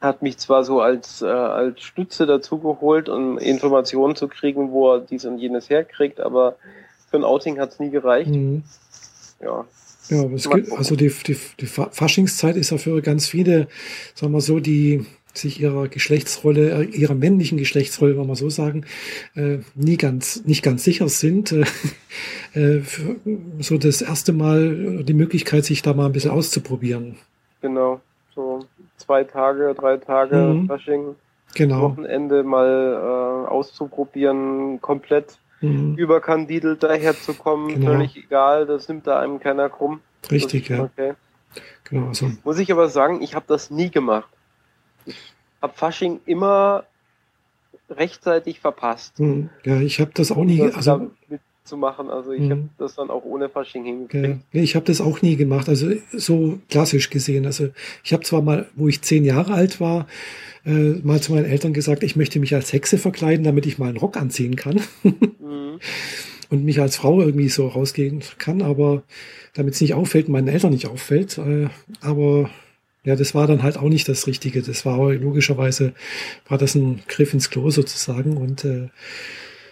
Hat 0.00 0.22
mich 0.22 0.38
zwar 0.38 0.64
so 0.64 0.80
als, 0.80 1.20
äh, 1.20 1.26
als 1.26 1.80
Stütze 1.82 2.26
dazugeholt, 2.26 3.08
um 3.08 3.36
Informationen 3.38 4.16
zu 4.16 4.28
kriegen, 4.28 4.70
wo 4.70 4.94
er 4.94 5.00
dies 5.00 5.24
und 5.26 5.38
jenes 5.38 5.68
herkriegt, 5.68 6.20
aber 6.20 6.56
für 7.10 7.18
ein 7.18 7.24
Outing 7.24 7.58
hat 7.58 7.72
es 7.72 7.80
nie 7.80 7.90
gereicht. 7.90 8.30
Mhm. 8.30 8.62
Ja. 9.40 9.66
Ja, 10.08 10.22
aber 10.22 10.34
es 10.34 10.48
gibt, 10.50 10.72
also 10.72 10.96
die, 10.96 11.12
die, 11.26 11.36
die 11.60 11.66
Fa- 11.66 11.90
Faschingszeit 11.92 12.56
ist 12.56 12.70
ja 12.70 12.78
für 12.78 13.00
ganz 13.02 13.28
viele, 13.28 13.68
sagen 14.14 14.32
wir 14.32 14.40
so, 14.40 14.58
die 14.58 15.06
sich 15.34 15.60
ihrer 15.60 15.86
Geschlechtsrolle, 15.86 16.82
äh, 16.82 16.84
ihrer 16.84 17.14
männlichen 17.14 17.58
Geschlechtsrolle, 17.58 18.18
wenn 18.18 18.26
wir 18.26 18.34
so 18.34 18.50
sagen, 18.50 18.84
äh, 19.36 19.58
nie 19.76 19.96
ganz, 19.96 20.44
nicht 20.44 20.62
ganz 20.62 20.82
sicher 20.82 21.08
sind, 21.08 21.52
äh, 21.52 21.64
äh, 22.54 22.82
so 23.60 23.78
das 23.78 24.02
erste 24.02 24.32
Mal 24.32 25.04
die 25.04 25.14
Möglichkeit, 25.14 25.64
sich 25.64 25.82
da 25.82 25.94
mal 25.94 26.06
ein 26.06 26.12
bisschen 26.12 26.32
auszuprobieren. 26.32 27.16
Genau. 27.60 28.00
So 29.00 29.06
zwei 29.06 29.24
Tage, 29.24 29.74
drei 29.74 29.96
Tage 29.96 30.36
Mhm. 30.36 30.66
Fasching, 30.66 31.16
Genau. 31.54 31.82
Wochenende 31.82 32.44
mal 32.44 33.44
äh, 33.46 33.50
auszuprobieren, 33.50 34.80
komplett 34.80 35.38
Mhm. 35.62 35.96
überkandidelt 35.96 36.82
daherzukommen, 36.82 37.74
Genau. 37.74 37.86
völlig 37.92 38.16
egal, 38.16 38.66
das 38.66 38.88
nimmt 38.88 39.06
da 39.06 39.18
einem 39.18 39.40
keiner 39.40 39.68
krumm. 39.68 40.00
Das 40.22 40.30
Richtig, 40.30 40.70
ist 40.70 40.76
ja. 40.78 40.84
Okay. 40.84 41.14
Genau. 41.84 42.08
Also, 42.08 42.30
Muss 42.44 42.58
ich 42.58 42.70
aber 42.70 42.88
sagen, 42.88 43.20
ich 43.20 43.34
habe 43.34 43.44
das 43.48 43.70
nie 43.70 43.90
gemacht. 43.90 44.28
Ich 45.06 45.16
habe 45.60 45.72
Fasching 45.74 46.20
immer 46.24 46.84
rechtzeitig 47.90 48.60
verpasst. 48.60 49.18
Hm. 49.18 49.50
Ja, 49.64 49.80
ich 49.80 50.00
habe 50.00 50.12
das 50.14 50.30
auch 50.30 50.44
nie. 50.44 50.58
Das 50.58 50.88
Also, 51.72 51.76
mitzumachen. 51.76 52.10
Also 52.10 52.32
ich 52.32 52.40
Mhm. 52.42 52.50
habe 52.50 52.68
das 52.78 52.94
dann 52.96 53.10
auch 53.10 53.24
ohne 53.24 53.48
Fasching 53.48 53.84
Ja, 53.84 53.92
hingekriegt. 53.92 54.40
nee, 54.52 54.62
ich 54.62 54.74
habe 54.76 54.86
das 54.86 55.00
auch 55.00 55.22
nie 55.22 55.36
gemacht, 55.36 55.68
also 55.68 55.90
so 56.12 56.58
klassisch 56.68 57.10
gesehen. 57.10 57.46
Also 57.46 57.68
ich 58.04 58.12
habe 58.12 58.22
zwar 58.24 58.42
mal, 58.42 58.66
wo 58.76 58.88
ich 58.88 59.02
zehn 59.02 59.24
Jahre 59.24 59.54
alt 59.54 59.80
war, 59.80 60.06
äh, 60.66 60.70
mal 61.02 61.20
zu 61.20 61.32
meinen 61.32 61.46
Eltern 61.46 61.72
gesagt, 61.72 62.02
ich 62.02 62.16
möchte 62.16 62.38
mich 62.40 62.54
als 62.54 62.72
Hexe 62.72 62.98
verkleiden, 62.98 63.44
damit 63.44 63.66
ich 63.66 63.78
mal 63.78 63.88
einen 63.88 63.96
Rock 63.98 64.16
anziehen 64.16 64.56
kann 64.56 64.80
Mhm. 65.04 65.80
und 66.50 66.64
mich 66.64 66.80
als 66.80 66.96
Frau 66.96 67.20
irgendwie 67.20 67.48
so 67.48 67.66
rausgehen 67.68 68.20
kann, 68.38 68.62
aber 68.62 69.02
damit 69.54 69.74
es 69.74 69.80
nicht 69.80 69.94
auffällt, 69.94 70.28
meinen 70.28 70.48
Eltern 70.48 70.72
nicht 70.72 70.86
auffällt. 70.86 71.38
Äh, 71.38 71.68
aber 72.00 72.50
ja, 73.04 73.16
das 73.16 73.34
war 73.34 73.46
dann 73.46 73.62
halt 73.62 73.78
auch 73.78 73.88
nicht 73.88 74.08
das 74.08 74.26
Richtige. 74.26 74.60
Das 74.62 74.84
war 74.84 75.12
logischerweise, 75.14 75.94
war 76.48 76.58
das 76.58 76.74
ein 76.74 77.00
Griff 77.08 77.32
ins 77.32 77.48
Klo 77.48 77.70
sozusagen 77.70 78.36
und 78.36 78.64
äh, 78.66 78.88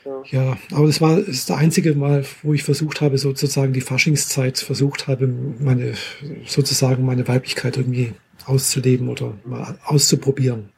Ja. 0.09 0.23
ja, 0.31 0.57
aber 0.73 0.87
das 0.87 1.01
war 1.01 1.17
das 1.17 1.29
ist 1.29 1.49
der 1.49 1.59
einzige 1.59 1.95
Mal, 1.95 2.25
wo 2.43 2.55
ich 2.55 2.63
versucht 2.63 3.01
habe, 3.01 3.19
sozusagen 3.19 3.73
die 3.73 3.81
Faschingszeit 3.81 4.59
versucht 4.59 5.07
habe, 5.07 5.27
meine 5.27 5.95
sozusagen 6.47 7.05
meine 7.05 7.29
Weiblichkeit 7.29 7.77
irgendwie 7.77 8.15
auszuleben 8.47 9.09
oder 9.09 9.35
mal 9.45 9.79
auszuprobieren. 9.85 10.71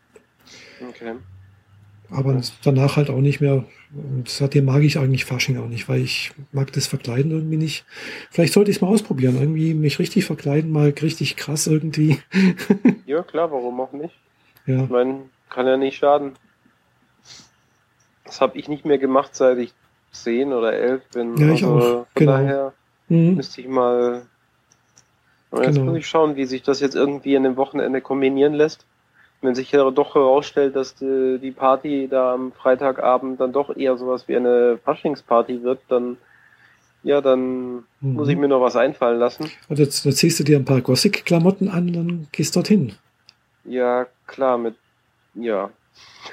Okay. 0.89 1.15
Aber 2.11 2.41
danach 2.65 2.97
halt 2.97 3.09
auch 3.11 3.21
nicht 3.21 3.41
mehr. 3.41 3.65
Und 3.93 4.29
seitdem 4.29 4.65
mag 4.65 4.83
ich 4.83 4.99
eigentlich 4.99 5.25
Fasching 5.25 5.59
auch 5.59 5.69
nicht, 5.69 5.89
weil 5.89 6.01
ich 6.01 6.33
mag 6.53 6.73
das 6.73 6.87
Verkleiden 6.87 7.31
irgendwie 7.31 7.57
nicht. 7.57 7.85
Vielleicht 8.31 8.53
sollte 8.53 8.71
ich 8.71 8.79
es 8.79 8.81
mal 8.81 8.89
ausprobieren, 8.89 9.37
irgendwie 9.39 9.75
mich 9.75 9.99
richtig 9.99 10.25
verkleiden, 10.25 10.71
mal 10.71 10.91
richtig 10.91 11.37
krass 11.37 11.67
irgendwie. 11.67 12.19
Ja, 13.07 13.25
klar, 13.25 13.51
warum 13.51 13.81
auch 13.81 13.91
nicht? 13.91 14.15
Ja, 14.67 14.85
Ich 14.85 14.89
meine, 14.89 15.23
kann 15.49 15.67
ja 15.67 15.77
nicht 15.77 15.97
schaden. 15.97 16.35
Das 18.31 18.41
habe 18.41 18.57
ich 18.57 18.69
nicht 18.69 18.85
mehr 18.85 18.99
gemacht, 18.99 19.35
seit 19.35 19.59
ich 19.59 19.75
zehn 20.13 20.53
oder 20.53 20.73
elf 20.73 21.03
bin. 21.13 21.37
Ja, 21.37 21.47
ich 21.49 21.65
also 21.65 21.67
auch, 21.77 21.81
Von 21.81 22.07
genau. 22.15 22.33
daher 22.33 22.73
mhm. 23.09 23.35
müsste 23.35 23.61
ich 23.61 23.67
mal. 23.67 24.23
Aber 25.51 25.65
Jetzt 25.65 25.75
Genau. 25.75 25.91
muss 25.91 25.99
ich 25.99 26.07
schauen, 26.07 26.37
wie 26.37 26.45
sich 26.45 26.63
das 26.63 26.79
jetzt 26.79 26.95
irgendwie 26.95 27.37
an 27.37 27.43
dem 27.43 27.57
Wochenende 27.57 28.01
kombinieren 28.01 28.55
lässt. 28.55 28.87
Wenn 29.43 29.57
sich 29.57 29.73
ja 29.73 29.91
doch 29.91 30.15
herausstellt, 30.15 30.77
dass 30.77 30.95
die, 30.95 31.39
die 31.43 31.51
Party 31.51 32.07
da 32.09 32.35
am 32.35 32.53
Freitagabend 32.53 33.41
dann 33.41 33.53
doch 33.53 33.75
eher 33.77 33.97
sowas 33.99 34.29
wie 34.29 34.37
eine 34.37 34.79
Faschingsparty 34.85 35.65
wird, 35.65 35.81
dann 35.89 36.17
ja, 37.03 37.21
dann 37.21 37.85
Mhm. 38.01 38.13
muss 38.15 38.29
ich 38.29 38.37
mir 38.37 38.47
noch 38.47 38.61
was 38.61 38.77
einfallen 38.77 39.19
lassen. 39.19 39.51
Und 39.69 39.79
jetzt, 39.81 40.05
jetzt 40.05 40.19
ziehst 40.19 40.39
du 40.39 40.45
dir 40.45 40.57
ein 40.57 40.65
paar 40.65 40.83
Gothic-Klamotten 40.83 41.69
an, 41.69 41.93
dann 41.93 42.29
gehst 42.31 42.55
dorthin. 42.55 42.93
Ja, 43.65 44.07
klar, 44.27 44.57
mit 44.57 44.77
ja. 45.35 45.71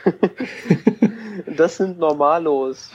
das 1.57 1.77
sind 1.77 1.99
Normalos. 1.99 2.91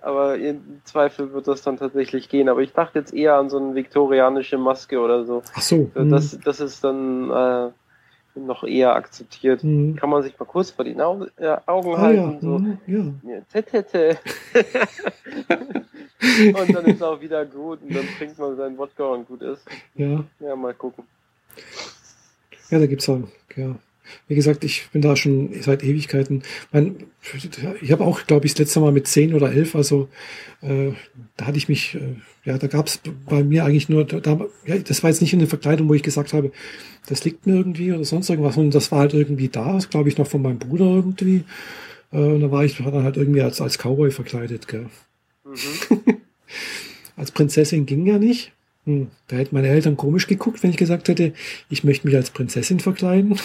Aber 0.00 0.36
im 0.36 0.80
Zweifel 0.84 1.32
wird 1.32 1.46
das 1.46 1.62
dann 1.62 1.76
tatsächlich 1.76 2.28
gehen. 2.28 2.48
Aber 2.48 2.60
ich 2.60 2.72
dachte 2.72 2.98
jetzt 2.98 3.14
eher 3.14 3.36
an 3.36 3.50
so 3.50 3.58
eine 3.58 3.74
viktorianische 3.74 4.58
Maske 4.58 4.98
oder 4.98 5.24
so. 5.24 5.42
Ach 5.54 5.62
so. 5.62 5.90
Das, 5.94 6.36
das 6.44 6.58
ist 6.58 6.82
dann 6.82 7.30
äh, 7.30 7.70
noch 8.34 8.64
eher 8.64 8.96
akzeptiert. 8.96 9.62
Mhm. 9.62 9.94
Kann 9.94 10.10
man 10.10 10.24
sich 10.24 10.36
mal 10.38 10.46
kurz 10.46 10.72
vor 10.72 10.84
die 10.84 10.96
Nau 10.96 11.26
äh, 11.36 11.56
Augen 11.66 11.94
Ah 11.94 12.10
ja, 12.10 12.24
halten. 12.24 12.40
So. 12.40 12.58
mhm, 12.58 12.78
ja. 12.86 13.32
Ja, 13.32 13.40
tete. 13.62 14.18
und 16.58 16.74
dann 16.74 16.84
ist 16.86 17.02
auch 17.02 17.20
wieder 17.20 17.46
gut. 17.46 17.80
Und 17.82 17.94
dann 17.94 18.06
trinkt 18.18 18.38
man 18.40 18.56
seinen 18.56 18.76
Wodka 18.78 19.04
und 19.04 19.28
gut 19.28 19.42
ist. 19.42 19.64
ja. 19.94 20.24
Ja, 20.40 20.56
mal 20.56 20.74
gucken. 20.74 21.04
Ja, 22.70 22.80
da 22.80 22.86
gibt's 22.86 23.08
auch, 23.08 23.20
ja. 23.54 23.76
Wie 24.28 24.34
gesagt, 24.34 24.64
ich 24.64 24.88
bin 24.92 25.02
da 25.02 25.16
schon 25.16 25.50
seit 25.60 25.82
Ewigkeiten. 25.82 26.42
Mein, 26.72 26.96
ich 27.80 27.92
habe 27.92 28.04
auch, 28.04 28.26
glaube 28.26 28.46
ich, 28.46 28.54
das 28.54 28.60
letzte 28.60 28.80
Mal 28.80 28.92
mit 28.92 29.06
zehn 29.06 29.34
oder 29.34 29.52
elf, 29.52 29.74
also 29.74 30.08
äh, 30.60 30.92
da 31.36 31.46
hatte 31.46 31.58
ich 31.58 31.68
mich, 31.68 31.94
äh, 31.94 32.16
ja, 32.44 32.58
da 32.58 32.66
gab's 32.66 33.00
bei 33.28 33.42
mir 33.42 33.64
eigentlich 33.64 33.88
nur, 33.88 34.04
da, 34.04 34.40
ja, 34.66 34.78
das 34.78 35.02
war 35.02 35.10
jetzt 35.10 35.20
nicht 35.20 35.32
in 35.32 35.38
der 35.38 35.48
Verkleidung, 35.48 35.88
wo 35.88 35.94
ich 35.94 36.02
gesagt 36.02 36.32
habe, 36.32 36.52
das 37.06 37.24
liegt 37.24 37.46
mir 37.46 37.54
irgendwie 37.56 37.92
oder 37.92 38.04
sonst 38.04 38.30
irgendwas, 38.30 38.54
sondern 38.54 38.72
das 38.72 38.92
war 38.92 39.00
halt 39.00 39.14
irgendwie 39.14 39.48
da, 39.48 39.78
glaube 39.90 40.08
ich, 40.08 40.18
noch 40.18 40.26
von 40.26 40.42
meinem 40.42 40.58
Bruder 40.58 40.86
irgendwie. 40.86 41.44
Äh, 42.12 42.18
und 42.18 42.40
da 42.40 42.50
war 42.50 42.64
ich 42.64 42.76
dann 42.76 43.02
halt 43.02 43.16
irgendwie 43.16 43.42
als, 43.42 43.60
als 43.60 43.78
Cowboy 43.78 44.10
verkleidet, 44.10 44.68
gell. 44.68 44.86
Mhm. 45.44 46.14
Als 47.16 47.30
Prinzessin 47.30 47.86
ging 47.86 48.06
ja 48.06 48.18
nicht. 48.18 48.52
Hm, 48.84 49.08
da 49.28 49.36
hätten 49.36 49.54
meine 49.54 49.68
Eltern 49.68 49.96
komisch 49.96 50.26
geguckt, 50.26 50.62
wenn 50.62 50.70
ich 50.70 50.76
gesagt 50.76 51.08
hätte, 51.08 51.34
ich 51.68 51.84
möchte 51.84 52.06
mich 52.06 52.16
als 52.16 52.30
Prinzessin 52.30 52.80
verkleiden. 52.80 53.38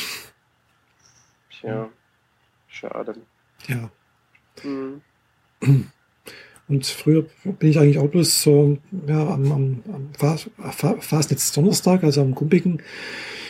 Tja, 1.60 1.90
schade. 2.68 3.16
Ja. 3.68 3.90
Mhm. 4.64 5.02
Und 6.70 6.86
früher 6.86 7.26
bin 7.46 7.70
ich 7.70 7.80
eigentlich 7.80 7.98
auch 7.98 8.10
bloß 8.10 8.42
so, 8.44 8.78
ja, 9.08 9.26
am, 9.30 9.52
am, 9.54 9.84
am 9.88 10.10
Fas- 10.18 10.50
Fa- 10.58 10.98
Fastnetz-Donnerstag, 11.00 12.04
also 12.04 12.22
am 12.22 12.36
Kumpigen, 12.36 12.82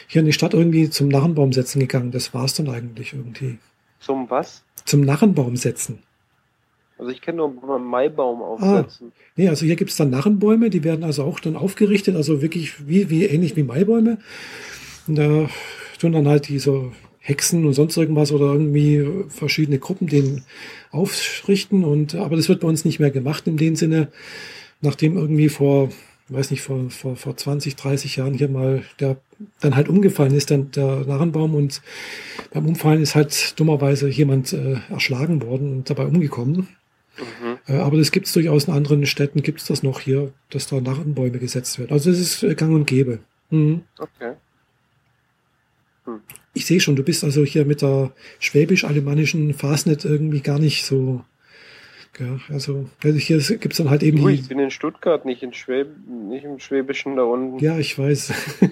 hier 0.07 0.19
in 0.19 0.27
die 0.27 0.33
Stadt 0.33 0.53
irgendwie 0.53 0.89
zum 0.91 1.07
Narrenbaum 1.07 1.51
setzen 1.51 1.79
gegangen. 1.79 2.11
Das 2.11 2.35
war's 2.35 2.53
dann 2.53 2.69
eigentlich 2.69 3.13
irgendwie. 3.13 3.57
Zum 3.99 4.29
was? 4.29 4.63
Zum 4.85 5.01
Narrenbaum 5.01 5.57
setzen. 5.57 6.03
Also 6.99 7.11
ich 7.11 7.21
kenne 7.21 7.37
nur 7.37 7.75
einen 7.75 7.85
Maibaum 7.85 8.41
aufsetzen. 8.41 9.11
Nee, 9.35 9.49
also 9.49 9.65
hier 9.65 9.75
gibt's 9.75 9.97
dann 9.97 10.11
Narrenbäume, 10.11 10.69
die 10.69 10.83
werden 10.83 11.03
also 11.03 11.23
auch 11.23 11.39
dann 11.39 11.55
aufgerichtet, 11.55 12.15
also 12.15 12.41
wirklich 12.43 12.87
wie, 12.87 13.09
wie 13.09 13.25
ähnlich 13.25 13.55
wie 13.55 13.63
Maibäume. 13.63 14.19
Und 15.07 15.15
da 15.15 15.49
tun 15.99 16.11
dann 16.11 16.27
halt 16.27 16.47
diese 16.49 16.91
Hexen 17.27 17.65
und 17.65 17.73
sonst 17.73 17.97
irgendwas 17.97 18.31
oder 18.31 18.53
irgendwie 18.53 19.05
verschiedene 19.27 19.79
Gruppen 19.79 20.07
den 20.07 20.43
aufrichten. 20.91 21.83
Und 21.83 22.15
aber 22.15 22.37
das 22.37 22.47
wird 22.47 22.61
bei 22.61 22.69
uns 22.69 22.85
nicht 22.85 22.99
mehr 22.99 23.11
gemacht 23.11 23.47
in 23.47 23.57
dem 23.57 23.75
Sinne, 23.75 24.07
nachdem 24.79 25.17
irgendwie 25.17 25.49
vor, 25.49 25.89
weiß 26.29 26.51
nicht, 26.51 26.61
vor, 26.61 26.89
vor, 26.89 27.17
vor 27.17 27.35
20, 27.35 27.75
30 27.75 28.15
Jahren 28.15 28.33
hier 28.33 28.47
mal 28.47 28.83
der 29.01 29.17
dann 29.59 29.75
halt 29.75 29.89
umgefallen 29.89 30.33
ist, 30.33 30.51
dann 30.51 30.71
der 30.71 31.05
Narrenbaum 31.05 31.53
und 31.53 31.81
beim 32.51 32.65
Umfallen 32.65 33.03
ist 33.03 33.13
halt 33.13 33.59
dummerweise 33.59 34.07
jemand 34.07 34.53
äh, 34.53 34.77
erschlagen 34.89 35.41
worden 35.43 35.73
und 35.73 35.89
dabei 35.89 36.05
umgekommen. 36.05 36.69
Mhm. 37.17 37.57
Äh, 37.67 37.77
Aber 37.79 37.97
das 37.97 38.11
gibt 38.11 38.27
es 38.27 38.33
durchaus 38.33 38.65
in 38.65 38.73
anderen 38.73 39.05
Städten, 39.05 39.43
gibt 39.43 39.59
es 39.59 39.67
das 39.67 39.83
noch 39.83 39.99
hier, 39.99 40.31
dass 40.49 40.67
da 40.67 40.79
Narrenbäume 40.79 41.39
gesetzt 41.39 41.77
werden. 41.77 41.91
Also 41.91 42.09
das 42.09 42.19
ist 42.19 42.41
äh, 42.41 42.55
gang 42.55 42.73
und 42.73 42.87
gäbe. 42.87 43.19
Mhm. 43.49 43.81
Okay. 43.99 44.33
Ich 46.53 46.65
sehe 46.65 46.79
schon, 46.79 46.95
du 46.95 47.03
bist 47.03 47.23
also 47.23 47.43
hier 47.43 47.65
mit 47.65 47.81
der 47.81 48.11
schwäbisch-alemannischen 48.39 49.53
Fastnet 49.53 50.05
irgendwie 50.05 50.41
gar 50.41 50.59
nicht 50.59 50.85
so. 50.85 51.21
Ja, 52.19 52.39
also 52.49 52.85
also 53.03 53.19
hier 53.19 53.37
gibt 53.57 53.73
es 53.73 53.77
dann 53.77 53.91
halt 53.91 54.01
eben 54.01 54.17
die. 54.17 54.31
ich 54.33 54.47
bin 54.47 54.57
in 54.57 54.71
Stuttgart, 54.71 55.23
nicht 55.23 55.43
in 55.43 55.53
Schwäb 55.53 55.87
nicht 56.07 56.45
im 56.45 56.57
Schwäbischen 56.59 57.15
da 57.15 57.21
unten. 57.23 57.59
Ja, 57.59 57.77
ich 57.77 57.97
weiß. 57.99 58.33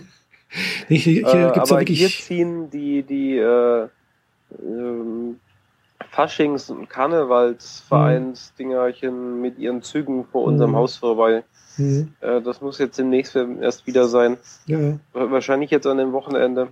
nee, 0.90 0.98
hier 0.98 1.30
hier 1.30 1.50
äh, 1.50 1.52
gibt 1.54 1.66
es 1.66 1.70
ja 1.70 1.76
aber 1.78 1.86
hier 1.86 2.00
wirklich. 2.00 2.24
ziehen 2.24 2.72
die 2.72 3.04
die 3.04 3.38
äh, 3.38 3.88
ähm, 4.64 5.40
Faschings- 6.12 6.72
und 6.72 6.90
Karnevalsvereinsdingerchen 6.90 9.42
mit 9.42 9.60
ihren 9.60 9.82
Zügen 9.84 10.26
vor 10.26 10.44
unserem 10.44 10.72
Mhm. 10.72 10.76
Haus 10.76 10.98
vorbei. 10.98 11.44
Mhm. 11.78 12.14
Äh, 12.22 12.42
das 12.42 12.62
muss 12.62 12.80
jetzt 12.80 12.98
demnächst 12.98 13.36
erst 13.36 13.86
wieder 13.86 14.08
sein. 14.08 14.38
Ja, 14.66 14.98
Wahrscheinlich 15.14 15.70
jetzt 15.72 15.86
an 15.88 15.98
dem 15.98 16.14
Wochenende. 16.14 16.70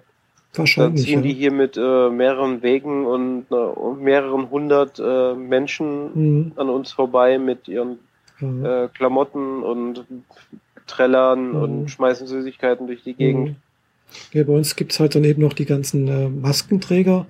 Da 0.53 0.59
wahrscheinlich. 0.59 1.03
ziehen 1.05 1.19
Ja. 1.23 1.27
die 1.29 1.33
hier 1.33 1.51
mit 1.51 1.77
äh, 1.77 2.09
mehreren 2.09 2.61
Wegen 2.61 3.05
und, 3.05 3.45
äh, 3.51 3.55
und 3.55 4.01
mehreren 4.03 4.49
hundert 4.51 4.99
äh, 4.99 5.33
Menschen 5.33 6.11
Mhm. 6.13 6.51
an 6.55 6.69
uns 6.69 6.91
vorbei 6.91 7.37
mit 7.39 7.67
ihren 7.67 7.99
äh, 8.41 8.87
Klamotten 8.93 9.63
und 9.63 10.05
Trällern 10.87 11.49
Mhm. 11.51 11.55
und 11.55 11.87
schmeißen 11.91 12.27
Süßigkeiten 12.27 12.87
durch 12.87 13.03
die 13.03 13.13
Gegend. 13.13 13.49
Mhm. 13.49 13.55
Ja, 14.31 14.43
bei 14.43 14.53
uns 14.53 14.75
gibt's 14.75 14.99
halt 14.99 15.15
dann 15.15 15.23
eben 15.23 15.41
noch 15.41 15.53
die 15.53 15.65
ganzen 15.65 16.07
äh, 16.07 16.29
Maskenträger, 16.29 17.25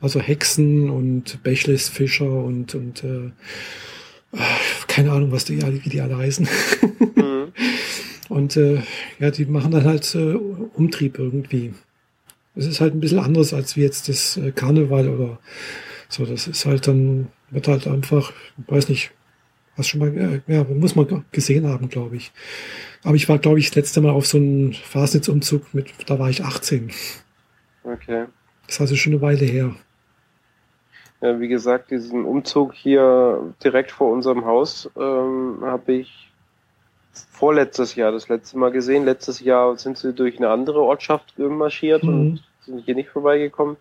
also 0.00 0.18
Hexen 0.20 0.88
und 0.88 1.42
Bechlesfischer 1.42 2.30
und, 2.44 2.74
und 2.74 3.04
äh, 3.04 3.30
keine 4.88 5.12
Ahnung, 5.12 5.30
was 5.32 5.44
die, 5.44 5.62
alle- 5.62 5.84
wie 5.84 5.88
die 5.90 6.00
alle 6.00 6.16
heißen. 6.16 6.48
Mhm. 7.16 7.52
Und 8.28 8.56
ja, 9.18 9.30
die 9.30 9.44
machen 9.44 9.72
dann 9.72 9.84
halt 9.84 10.16
Umtrieb 10.74 11.18
irgendwie. 11.18 11.74
Es 12.54 12.66
ist 12.66 12.80
halt 12.80 12.94
ein 12.94 13.00
bisschen 13.00 13.18
anders 13.18 13.54
als 13.54 13.76
wie 13.76 13.82
jetzt 13.82 14.08
das 14.08 14.36
äh, 14.36 14.52
Karneval 14.52 15.08
oder 15.08 15.38
so. 16.08 16.26
Das 16.26 16.46
ist 16.46 16.66
halt 16.66 16.86
dann, 16.86 17.28
wird 17.50 17.68
halt 17.68 17.86
einfach, 17.86 18.32
weiß 18.66 18.88
nicht, 18.88 19.12
was 19.76 19.88
schon 19.88 20.00
mal, 20.00 20.16
äh, 20.16 20.52
ja, 20.52 20.64
muss 20.64 20.94
man 20.94 21.24
gesehen 21.32 21.66
haben, 21.66 21.88
glaube 21.88 22.16
ich. 22.16 22.32
Aber 23.04 23.14
ich 23.14 23.28
war, 23.28 23.38
glaube 23.38 23.58
ich, 23.58 23.68
das 23.68 23.76
letzte 23.76 24.00
Mal 24.00 24.10
auf 24.10 24.26
so 24.26 24.38
einem 24.38 24.72
Fastnetzumzug 24.72 25.74
mit, 25.74 25.92
da 26.06 26.18
war 26.18 26.30
ich 26.30 26.44
18. 26.44 26.90
Okay. 27.84 28.26
Das 28.66 28.76
ist 28.76 28.80
also 28.80 28.96
schon 28.96 29.12
eine 29.12 29.22
Weile 29.22 29.44
her. 29.44 29.74
Ja, 31.20 31.38
wie 31.40 31.48
gesagt, 31.48 31.90
diesen 31.90 32.24
Umzug 32.24 32.74
hier 32.74 33.54
direkt 33.62 33.92
vor 33.92 34.12
unserem 34.12 34.44
Haus 34.44 34.90
ähm, 34.96 35.58
habe 35.62 35.92
ich 35.92 36.31
vorletztes 37.30 37.94
Jahr 37.94 38.12
das 38.12 38.28
letzte 38.28 38.58
Mal 38.58 38.70
gesehen. 38.70 39.04
Letztes 39.04 39.40
Jahr 39.40 39.76
sind 39.76 39.98
sie 39.98 40.12
durch 40.12 40.38
eine 40.38 40.50
andere 40.50 40.80
Ortschaft 40.80 41.38
marschiert 41.38 42.02
Mhm. 42.02 42.08
und 42.08 42.42
sind 42.64 42.84
hier 42.84 42.94
nicht 42.94 43.10
vorbeigekommen. 43.10 43.76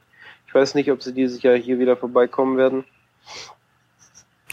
Ich 0.47 0.55
weiß 0.55 0.75
nicht, 0.75 0.91
ob 0.91 1.01
sie 1.01 1.13
dieses 1.13 1.41
Jahr 1.41 1.55
hier 1.55 1.79
wieder 1.79 1.95
vorbeikommen 1.95 2.57
werden. 2.57 2.83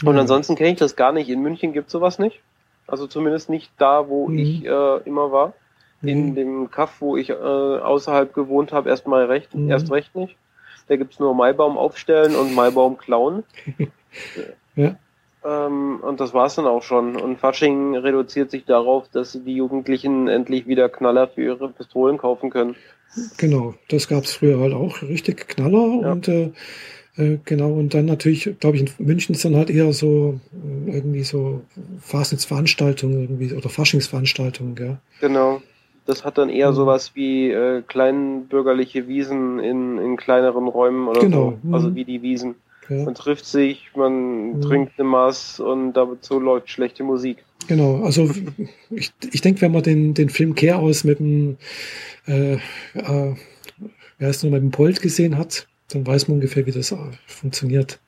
Und 0.03 0.15
ja. 0.15 0.21
ansonsten 0.21 0.55
kenne 0.55 0.71
ich 0.71 0.79
das 0.79 0.95
gar 0.95 1.11
nicht. 1.11 1.29
In 1.29 1.41
München 1.41 1.73
gibt 1.73 1.89
sowas 1.89 2.19
nicht. 2.19 2.39
Also 2.87 3.05
zumindest 3.07 3.49
nicht 3.49 3.71
da, 3.77 4.07
wo 4.07 4.27
mhm. 4.27 4.37
ich 4.37 4.65
äh, 4.65 4.97
immer 5.05 5.31
war. 5.31 5.53
In 6.01 6.27
mhm. 6.27 6.35
dem 6.35 6.71
Kaff, 6.71 7.01
wo 7.01 7.17
ich 7.17 7.29
äh, 7.29 7.33
außerhalb 7.33 8.33
gewohnt 8.33 8.71
habe, 8.71 8.89
erstmal 8.89 9.25
recht, 9.25 9.53
mhm. 9.53 9.69
erst 9.69 9.91
recht 9.91 10.15
nicht. 10.15 10.37
Da 10.87 10.95
gibt's 10.95 11.19
nur 11.19 11.35
Maibaum 11.35 11.77
aufstellen 11.77 12.35
und 12.35 12.55
Maibaum 12.55 12.97
klauen. 12.97 13.43
ja. 14.75 14.95
Ähm, 15.45 15.99
und 16.01 16.19
das 16.19 16.33
war's 16.33 16.55
dann 16.55 16.67
auch 16.67 16.83
schon. 16.83 17.15
Und 17.15 17.37
Fasching 17.37 17.95
reduziert 17.95 18.51
sich 18.51 18.65
darauf, 18.65 19.07
dass 19.09 19.33
die 19.33 19.55
Jugendlichen 19.55 20.27
endlich 20.27 20.67
wieder 20.67 20.89
Knaller 20.89 21.27
für 21.27 21.43
ihre 21.43 21.69
Pistolen 21.69 22.17
kaufen 22.17 22.49
können. 22.49 22.75
Genau, 23.37 23.73
das 23.89 24.07
gab's 24.07 24.33
früher 24.33 24.59
halt 24.59 24.73
auch, 24.73 25.01
richtig 25.01 25.47
Knaller 25.47 26.01
ja. 26.01 26.11
und 26.11 26.27
äh, 26.27 26.51
äh, 27.19 27.37
genau, 27.43 27.71
und 27.73 27.93
dann 27.93 28.05
natürlich, 28.05 28.55
glaube 28.59 28.77
ich, 28.77 28.83
in 28.83 29.05
München 29.05 29.35
ist 29.35 29.43
dann 29.43 29.55
halt 29.55 29.69
eher 29.69 29.91
so 29.93 30.39
äh, 30.87 30.91
irgendwie 30.95 31.23
so 31.23 31.61
Fasnitz-Veranstaltungen 31.99 33.21
irgendwie 33.21 33.53
oder 33.53 33.69
Faschingsveranstaltungen, 33.69 34.75
gell? 34.75 34.97
Genau. 35.19 35.61
Das 36.05 36.23
hat 36.23 36.37
dann 36.37 36.49
eher 36.49 36.71
mhm. 36.71 36.75
sowas 36.75 37.11
wie 37.15 37.51
äh, 37.51 37.81
kleinbürgerliche 37.81 39.07
Wiesen 39.07 39.59
in, 39.59 39.97
in 39.97 40.17
kleineren 40.17 40.67
Räumen 40.67 41.07
oder 41.07 41.19
genau. 41.19 41.57
so. 41.61 41.73
Also 41.73 41.89
mhm. 41.89 41.95
wie 41.95 42.05
die 42.05 42.21
Wiesen. 42.21 42.55
Ja. 42.89 43.03
Man 43.03 43.15
trifft 43.15 43.45
sich, 43.45 43.91
man 43.95 44.57
mhm. 44.57 44.61
trinkt 44.61 44.99
eine 44.99 45.07
Maß 45.07 45.59
und 45.59 45.93
dazu 45.93 46.39
läuft 46.39 46.69
schlechte 46.69 47.03
Musik. 47.03 47.43
Genau, 47.67 48.03
also 48.03 48.29
ich, 48.89 49.11
ich 49.31 49.41
denke, 49.41 49.61
wenn 49.61 49.71
man 49.71 49.83
den, 49.83 50.13
den 50.15 50.29
Film 50.29 50.55
Chaos 50.55 51.03
mit 51.03 51.19
dem, 51.19 51.57
äh, 52.27 52.53
äh, 52.53 52.59
wer 54.17 54.27
heißt 54.27 54.43
noch, 54.43 54.51
mit 54.51 54.61
dem 54.61 54.71
Polt 54.71 55.01
gesehen 55.01 55.37
hat, 55.37 55.67
dann 55.89 56.05
weiß 56.05 56.27
man 56.27 56.35
ungefähr, 56.37 56.65
wie 56.65 56.71
das 56.71 56.95
funktioniert. 57.27 57.99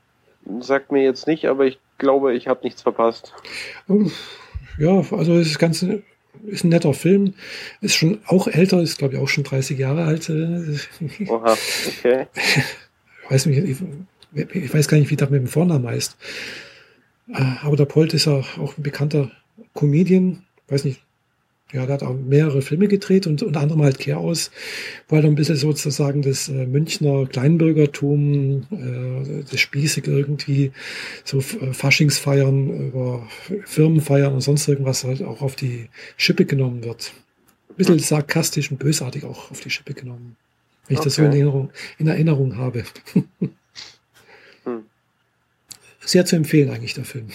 Sagt 0.60 0.92
mir 0.92 1.04
jetzt 1.04 1.28
nicht, 1.28 1.46
aber 1.46 1.66
ich 1.66 1.80
glaube, 2.00 2.34
ich 2.34 2.48
habe 2.48 2.64
nichts 2.64 2.82
verpasst. 2.82 3.34
Ja, 4.80 5.04
also 5.12 5.36
es 5.36 5.48
ist 5.48 5.60
ganz 5.60 5.86
ist 6.46 6.64
ein 6.64 6.70
netter 6.70 6.94
Film, 6.94 7.34
ist 7.82 7.96
schon 7.96 8.20
auch 8.26 8.48
älter, 8.48 8.82
ist 8.82 8.98
glaube 8.98 9.16
ich 9.16 9.20
auch 9.20 9.28
schon 9.28 9.44
30 9.44 9.78
Jahre 9.78 10.06
alt. 10.06 10.30
Oha, 10.30 11.56
okay. 11.88 12.28
Ich 12.34 13.30
weiß, 13.32 13.46
nicht, 13.48 13.78
ich, 14.34 14.74
weiß 14.74 14.88
gar 14.88 14.98
nicht, 14.98 15.10
wie 15.10 15.16
das 15.16 15.30
mit 15.30 15.42
dem 15.42 15.48
Vornamen 15.48 15.88
heißt. 15.88 16.18
Äh, 17.30 17.44
aber 17.62 17.76
der 17.76 17.86
Polt 17.86 18.14
ist 18.14 18.26
ja 18.26 18.34
auch 18.34 18.78
ein 18.78 18.84
bekannter 18.84 19.32
Comedian. 19.74 20.44
Weiß 20.68 20.86
nicht, 20.86 21.02
ja, 21.74 21.86
der 21.86 21.94
hat 21.94 22.04
auch 22.04 22.14
mehrere 22.14 22.62
Filme 22.62 22.88
gedreht 22.88 23.28
und 23.28 23.42
unter 23.44 23.62
anderem 23.62 23.82
halt 23.82 24.00
Chaos, 24.00 24.52
wo 25.08 25.16
halt 25.16 25.26
ein 25.26 25.36
bisschen 25.36 25.56
sozusagen 25.56 26.22
das 26.22 26.50
äh, 26.50 26.66
Münchner 26.66 27.26
Kleinbürgertum, 27.26 28.68
äh, 28.72 29.44
das 29.50 29.60
Spießig 29.60 30.08
irgendwie, 30.08 30.72
so 31.24 31.40
äh, 31.40 31.74
Faschingsfeiern 31.74 32.88
über 32.88 33.28
Firmenfeiern 33.66 34.34
und 34.34 34.42
sonst 34.42 34.68
irgendwas 34.68 35.06
halt 35.06 35.24
auch 35.24 35.42
auf 35.42 35.56
die 35.56 35.88
Schippe 36.18 36.46
genommen 36.46 36.84
wird. 36.84 37.14
Ein 37.70 37.76
bisschen 37.76 38.00
sarkastisch 38.00 38.70
und 38.70 38.78
bösartig 38.78 39.24
auch 39.24 39.52
auf 39.52 39.62
die 39.62 39.70
Schippe 39.70 39.94
genommen. 39.94 40.36
Wenn 40.88 40.96
ich 40.96 41.00
okay. 41.00 41.08
das 41.08 41.16
so 41.16 41.22
in 41.22 41.32
Erinnerung, 41.32 41.70
in 42.00 42.08
Erinnerung 42.08 42.58
habe. 42.58 42.84
hm. 46.02 46.08
Sehr 46.08 46.26
zu 46.26 46.36
empfehlen 46.36 46.70
eigentlich, 46.70 46.94
der 46.94 47.06
Film. 47.06 47.28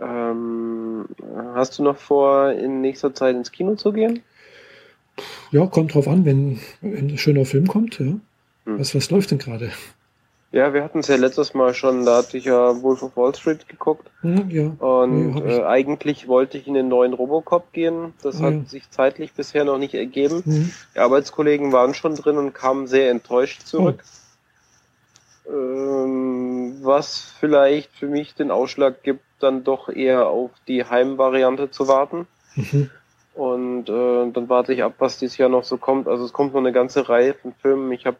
Ähm, 0.00 1.06
hast 1.54 1.78
du 1.78 1.82
noch 1.82 1.96
vor, 1.96 2.50
in 2.52 2.80
nächster 2.80 3.14
Zeit 3.14 3.36
ins 3.36 3.52
Kino 3.52 3.76
zu 3.76 3.92
gehen? 3.92 4.22
Ja, 5.50 5.66
kommt 5.66 5.94
drauf 5.94 6.08
an, 6.08 6.24
wenn, 6.24 6.60
wenn 6.80 7.10
ein 7.10 7.18
schöner 7.18 7.44
Film 7.44 7.68
kommt. 7.68 7.98
Ja. 8.00 8.06
Hm. 8.06 8.20
Was, 8.64 8.94
was 8.94 9.10
läuft 9.10 9.30
denn 9.30 9.38
gerade? 9.38 9.70
Ja, 10.52 10.74
wir 10.74 10.84
hatten 10.84 10.98
es 10.98 11.08
ja 11.08 11.16
letztes 11.16 11.54
Mal 11.54 11.72
schon, 11.72 12.04
da 12.04 12.18
hatte 12.18 12.36
ich 12.36 12.44
ja 12.44 12.82
Wolf 12.82 13.02
of 13.02 13.16
Wall 13.16 13.34
Street 13.34 13.68
geguckt. 13.68 14.10
Ja, 14.22 14.44
ja. 14.48 14.66
Und 14.78 15.38
ja, 15.38 15.46
äh, 15.46 15.64
eigentlich 15.64 16.28
wollte 16.28 16.58
ich 16.58 16.66
in 16.66 16.74
den 16.74 16.88
neuen 16.88 17.14
Robocop 17.14 17.72
gehen. 17.72 18.12
Das 18.22 18.40
ah, 18.40 18.44
hat 18.44 18.54
ja. 18.54 18.64
sich 18.66 18.90
zeitlich 18.90 19.32
bisher 19.32 19.64
noch 19.64 19.78
nicht 19.78 19.94
ergeben. 19.94 20.42
Mhm. 20.44 20.72
Die 20.94 20.98
Arbeitskollegen 20.98 21.72
waren 21.72 21.94
schon 21.94 22.16
drin 22.16 22.36
und 22.36 22.52
kamen 22.52 22.86
sehr 22.86 23.10
enttäuscht 23.10 23.62
zurück. 23.62 24.02
Oh. 24.02 24.21
Ähm, 25.48 26.78
was 26.82 27.34
vielleicht 27.40 27.92
für 27.96 28.06
mich 28.06 28.34
den 28.34 28.50
Ausschlag 28.50 29.02
gibt, 29.02 29.24
dann 29.40 29.64
doch 29.64 29.88
eher 29.88 30.28
auf 30.28 30.50
die 30.68 30.84
Heimvariante 30.84 31.70
zu 31.70 31.88
warten. 31.88 32.26
Mhm. 32.54 32.90
Und 33.34 33.88
äh, 33.88 34.30
dann 34.30 34.48
warte 34.48 34.72
ich 34.74 34.82
ab, 34.82 34.94
was 34.98 35.18
dieses 35.18 35.38
Jahr 35.38 35.48
noch 35.48 35.64
so 35.64 35.78
kommt. 35.78 36.06
Also 36.06 36.24
es 36.24 36.32
kommt 36.32 36.52
noch 36.52 36.60
eine 36.60 36.72
ganze 36.72 37.08
Reihe 37.08 37.34
von 37.34 37.54
Filmen. 37.54 37.90
Ich 37.92 38.06
habe 38.06 38.18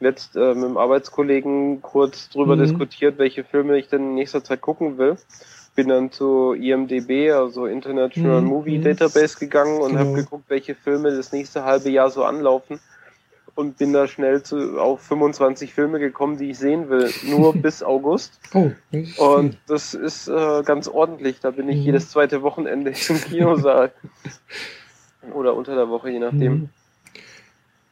letzt 0.00 0.36
äh, 0.36 0.54
mit 0.54 0.64
einem 0.64 0.76
Arbeitskollegen 0.78 1.82
kurz 1.82 2.30
drüber 2.30 2.56
mhm. 2.56 2.60
diskutiert, 2.60 3.18
welche 3.18 3.44
Filme 3.44 3.78
ich 3.78 3.88
denn 3.88 4.00
in 4.00 4.14
nächster 4.14 4.42
Zeit 4.42 4.60
gucken 4.60 4.98
will. 4.98 5.16
Bin 5.74 5.88
dann 5.88 6.10
zu 6.10 6.54
IMDB, 6.54 7.30
also 7.30 7.66
International 7.66 8.40
mhm. 8.40 8.48
Movie 8.48 8.80
Database 8.80 9.38
gegangen 9.38 9.80
und 9.80 9.90
genau. 9.90 10.00
habe 10.00 10.12
geguckt, 10.14 10.44
welche 10.48 10.74
Filme 10.74 11.14
das 11.14 11.32
nächste 11.32 11.64
halbe 11.64 11.90
Jahr 11.90 12.10
so 12.10 12.24
anlaufen 12.24 12.80
und 13.58 13.76
bin 13.76 13.92
da 13.92 14.06
schnell 14.06 14.44
zu, 14.44 14.78
auf 14.78 15.00
25 15.00 15.74
Filme 15.74 15.98
gekommen, 15.98 16.38
die 16.38 16.50
ich 16.50 16.58
sehen 16.58 16.88
will, 16.90 17.10
nur 17.28 17.52
bis 17.60 17.82
August. 17.82 18.38
Oh, 18.54 18.70
das 18.92 19.18
und 19.18 19.58
das 19.66 19.94
ist 19.94 20.28
äh, 20.28 20.62
ganz 20.62 20.86
ordentlich. 20.86 21.40
Da 21.40 21.50
bin 21.50 21.68
ich 21.68 21.78
mhm. 21.78 21.82
jedes 21.82 22.08
zweite 22.10 22.42
Wochenende 22.42 22.92
im 23.08 23.20
Kinosaal. 23.20 23.90
Oder 25.34 25.56
unter 25.56 25.74
der 25.74 25.88
Woche, 25.88 26.08
je 26.10 26.20
nachdem. 26.20 26.52
Mhm. 26.52 26.68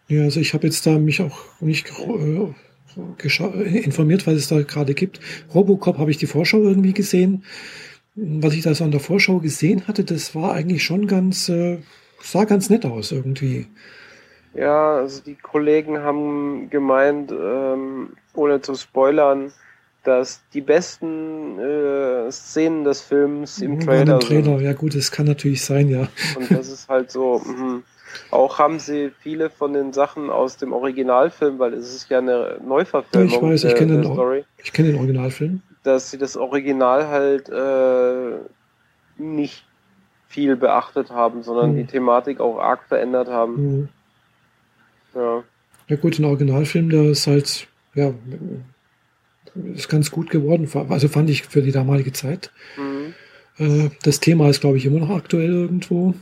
Ja, 0.07 0.23
also 0.23 0.39
ich 0.39 0.55
habe 0.55 0.69
jetzt 0.69 0.87
da 0.87 1.01
mich 1.01 1.21
auch 1.21 1.37
nicht 1.59 1.91
äh, 1.99 3.79
informiert, 3.79 4.25
was 4.29 4.35
es 4.35 4.47
da 4.47 4.63
gerade 4.63 4.95
gibt. 4.95 5.19
Robocop 5.53 5.99
habe 5.99 6.13
ich 6.13 6.17
die 6.17 6.27
Vorschau 6.27 6.59
irgendwie 6.59 6.93
gesehen. 6.93 7.43
Was 8.15 8.55
ich 8.55 8.63
da 8.63 8.73
so 8.73 8.85
an 8.85 8.93
der 8.93 9.01
Vorschau 9.01 9.41
gesehen 9.41 9.89
hatte, 9.89 10.05
das 10.05 10.33
war 10.37 10.53
eigentlich 10.53 10.85
schon 10.85 11.09
ganz, 11.09 11.49
äh, 11.49 11.79
sah 12.23 12.45
ganz 12.45 12.71
nett 12.71 12.87
aus 12.87 13.11
irgendwie. 13.11 13.67
Ja, 14.57 14.97
also 14.97 15.23
die 15.23 15.35
Kollegen 15.35 15.99
haben 15.99 16.71
gemeint, 16.71 17.31
ähm, 17.31 18.11
ohne 18.35 18.61
zu 18.61 18.75
spoilern, 18.75 19.53
dass 20.03 20.41
die 20.55 20.61
besten 20.61 21.59
äh, 21.59 22.31
Szenen 22.31 22.85
des 22.85 23.03
Films 23.03 23.61
im 23.61 23.81
Trailer, 23.81 24.15
im 24.15 24.21
Trailer 24.21 24.59
sind. 24.59 24.61
Ja 24.61 24.73
gut, 24.73 24.95
das 24.95 25.11
kann 25.11 25.27
natürlich 25.27 25.65
sein, 25.65 25.89
ja. 25.89 26.09
Und 26.37 26.51
das 26.51 26.71
ist 26.71 26.89
halt 26.89 27.11
so. 27.11 27.43
Mh. 27.45 27.83
Auch 28.31 28.59
haben 28.59 28.79
sie 28.79 29.11
viele 29.21 29.51
von 29.51 29.75
den 29.75 29.93
Sachen 29.93 30.31
aus 30.31 30.57
dem 30.57 30.73
Originalfilm, 30.73 31.59
weil 31.59 31.75
es 31.75 31.95
ist 31.95 32.09
ja 32.09 32.19
eine 32.19 32.59
Neuverfilmung. 32.65 33.29
Ich 33.29 33.43
weiß, 33.43 33.65
ich 33.65 33.75
kenne 33.75 34.01
den, 34.01 34.45
ich 34.63 34.73
kenn 34.73 34.87
den 34.87 34.97
Originalfilm. 34.97 35.61
Dass 35.83 36.11
sie 36.11 36.19
das 36.19 36.37
Original 36.37 37.09
halt 37.09 37.49
äh, 37.51 38.39
nicht 39.19 39.65
viel 40.29 40.57
beachtet 40.57 41.11
haben, 41.11 41.43
sondern 41.43 41.71
hm. 41.71 41.77
die 41.77 41.85
Thematik 41.85 42.41
auch 42.41 42.59
arg 42.59 42.85
verändert 42.89 43.29
haben. 43.29 43.57
Hm. 43.57 43.89
Ja. 45.17 45.45
Ja 45.89 45.97
gut, 45.97 46.19
ein 46.19 46.25
Originalfilm, 46.25 46.91
der 46.91 47.05
ist 47.05 47.27
halt, 47.27 47.69
ja, 47.95 48.13
ist 49.75 49.89
ganz 49.89 50.11
gut 50.11 50.31
geworden. 50.31 50.69
Also 50.89 51.09
fand 51.09 51.31
ich 51.31 51.45
für 51.45 51.63
die 51.63 51.73
damalige 51.73 52.13
Zeit. 52.13 52.51
Mhm. 52.77 53.15
Äh, 53.59 53.91
das 54.03 54.21
Thema 54.21 54.51
ist, 54.51 54.61
glaube 54.61 54.77
ich, 54.77 54.87
immer 54.87 54.99
noch 54.99 55.11
aktuell 55.11 55.53
irgendwo. 55.53 56.15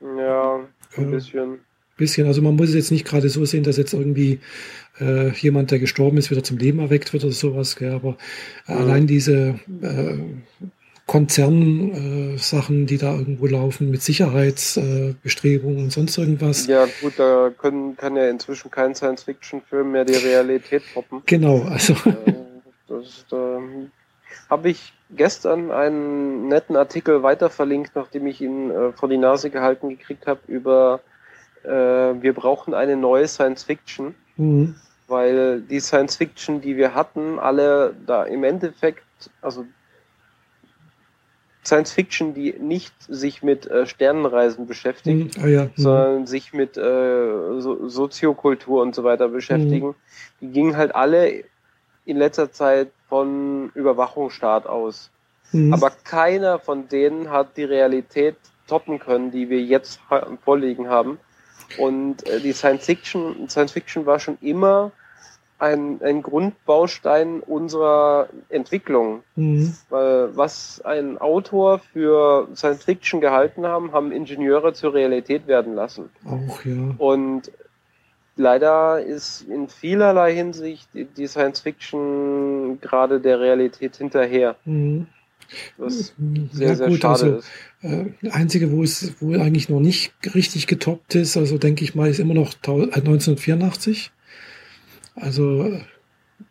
Ja, 0.00 0.60
ein 0.96 1.08
äh, 1.08 1.10
bisschen. 1.10 1.58
Bisschen. 1.96 2.26
Also 2.26 2.42
man 2.42 2.56
muss 2.56 2.70
es 2.70 2.74
jetzt 2.74 2.90
nicht 2.90 3.04
gerade 3.04 3.28
so 3.28 3.44
sehen, 3.44 3.64
dass 3.64 3.76
jetzt 3.76 3.92
irgendwie 3.92 4.40
äh, 5.00 5.30
jemand, 5.32 5.70
der 5.70 5.78
gestorben 5.78 6.16
ist, 6.16 6.30
wieder 6.30 6.42
zum 6.42 6.58
Leben 6.58 6.78
erweckt 6.78 7.12
wird 7.12 7.24
oder 7.24 7.32
sowas. 7.32 7.76
Gell? 7.76 7.92
Aber 7.92 8.16
mhm. 8.66 8.74
allein 8.74 9.06
diese 9.06 9.58
äh, 9.82 10.18
Konzernsachen, 11.12 12.84
äh, 12.84 12.86
die 12.86 12.96
da 12.96 13.12
irgendwo 13.12 13.46
laufen, 13.46 13.90
mit 13.90 14.00
Sicherheitsbestrebungen 14.00 15.78
äh, 15.78 15.82
und 15.82 15.92
sonst 15.92 16.16
irgendwas. 16.16 16.66
Ja, 16.66 16.86
gut, 17.02 17.18
da 17.18 17.50
können, 17.50 17.98
kann 17.98 18.16
ja 18.16 18.30
inzwischen 18.30 18.70
kein 18.70 18.94
Science-Fiction-Film 18.94 19.90
mehr 19.90 20.06
die 20.06 20.14
Realität 20.14 20.82
poppen. 20.94 21.20
Genau, 21.26 21.64
also. 21.64 21.92
Äh, 22.08 22.32
das, 22.88 23.26
da 23.28 23.60
habe 24.48 24.70
ich 24.70 24.94
gestern 25.10 25.70
einen 25.70 26.48
netten 26.48 26.76
Artikel 26.76 27.22
weiter 27.22 27.50
verlinkt, 27.50 27.92
nachdem 27.94 28.26
ich 28.26 28.40
ihn 28.40 28.70
äh, 28.70 28.92
vor 28.92 29.10
die 29.10 29.18
Nase 29.18 29.50
gehalten 29.50 29.90
gekriegt 29.90 30.26
habe, 30.26 30.40
über 30.48 31.00
äh, 31.62 31.68
wir 31.68 32.32
brauchen 32.32 32.72
eine 32.72 32.96
neue 32.96 33.28
Science-Fiction. 33.28 34.14
Mhm. 34.38 34.76
Weil 35.08 35.60
die 35.60 35.80
Science-Fiction, 35.80 36.62
die 36.62 36.78
wir 36.78 36.94
hatten, 36.94 37.38
alle 37.38 37.94
da 38.06 38.24
im 38.24 38.44
Endeffekt, 38.44 39.04
also 39.42 39.66
Science 41.64 41.92
Fiction, 41.92 42.34
die 42.34 42.54
nicht 42.58 42.92
sich 43.08 43.42
mit 43.42 43.66
äh, 43.66 43.86
Sternenreisen 43.86 44.66
beschäftigt, 44.66 45.38
oh 45.42 45.46
ja. 45.46 45.64
mhm. 45.64 45.70
sondern 45.76 46.26
sich 46.26 46.52
mit 46.52 46.76
äh, 46.76 47.60
so 47.60 47.88
Soziokultur 47.88 48.82
und 48.82 48.94
so 48.94 49.04
weiter 49.04 49.28
beschäftigen. 49.28 49.88
Mhm. 49.88 49.94
Die 50.40 50.48
gingen 50.48 50.76
halt 50.76 50.94
alle 50.94 51.44
in 52.04 52.16
letzter 52.16 52.50
Zeit 52.50 52.90
von 53.08 53.70
Überwachungsstaat 53.74 54.66
aus. 54.66 55.10
Mhm. 55.52 55.72
Aber 55.72 55.90
keiner 55.90 56.58
von 56.58 56.88
denen 56.88 57.30
hat 57.30 57.56
die 57.56 57.64
Realität 57.64 58.36
toppen 58.66 58.98
können, 58.98 59.30
die 59.30 59.48
wir 59.48 59.60
jetzt 59.60 60.00
vorliegen 60.44 60.88
haben. 60.88 61.18
Und 61.78 62.26
äh, 62.28 62.40
die 62.40 62.52
Science 62.52 62.86
Fiction, 62.86 63.48
Science 63.48 63.72
Fiction 63.72 64.04
war 64.04 64.18
schon 64.18 64.36
immer 64.40 64.90
ein, 65.62 66.02
ein 66.02 66.22
Grundbaustein 66.22 67.38
unserer 67.38 68.28
Entwicklung. 68.48 69.22
Mhm. 69.36 69.72
Weil 69.90 70.36
was 70.36 70.82
ein 70.84 71.18
Autor 71.18 71.78
für 71.78 72.48
Science 72.56 72.82
Fiction 72.84 73.20
gehalten 73.20 73.64
haben, 73.64 73.92
haben 73.92 74.10
Ingenieure 74.10 74.74
zur 74.74 74.92
Realität 74.92 75.46
werden 75.46 75.74
lassen. 75.74 76.10
Auch, 76.26 76.64
ja. 76.64 76.94
Und 76.98 77.52
leider 78.34 79.00
ist 79.04 79.42
in 79.42 79.68
vielerlei 79.68 80.34
Hinsicht 80.34 80.88
die 80.94 81.26
Science 81.28 81.60
Fiction 81.60 82.80
gerade 82.80 83.20
der 83.20 83.38
Realität 83.38 83.96
hinterher. 83.96 84.56
Mhm. 84.64 85.06
Was 85.76 86.14
sehr, 86.52 86.68
ja, 86.68 86.74
sehr 86.74 86.88
gut, 86.88 87.02
schade 87.02 87.12
also, 87.12 87.36
ist. 87.36 87.48
Äh, 87.82 88.30
einzige, 88.30 88.72
wo 88.72 88.82
es 88.82 89.14
wo 89.20 89.34
eigentlich 89.34 89.68
noch 89.68 89.80
nicht 89.80 90.12
richtig 90.34 90.66
getoppt 90.66 91.14
ist, 91.14 91.36
also 91.36 91.56
denke 91.58 91.84
ich 91.84 91.94
mal, 91.94 92.08
ist 92.08 92.18
immer 92.18 92.34
noch 92.34 92.54
1984. 92.54 94.10
Also. 95.14 95.80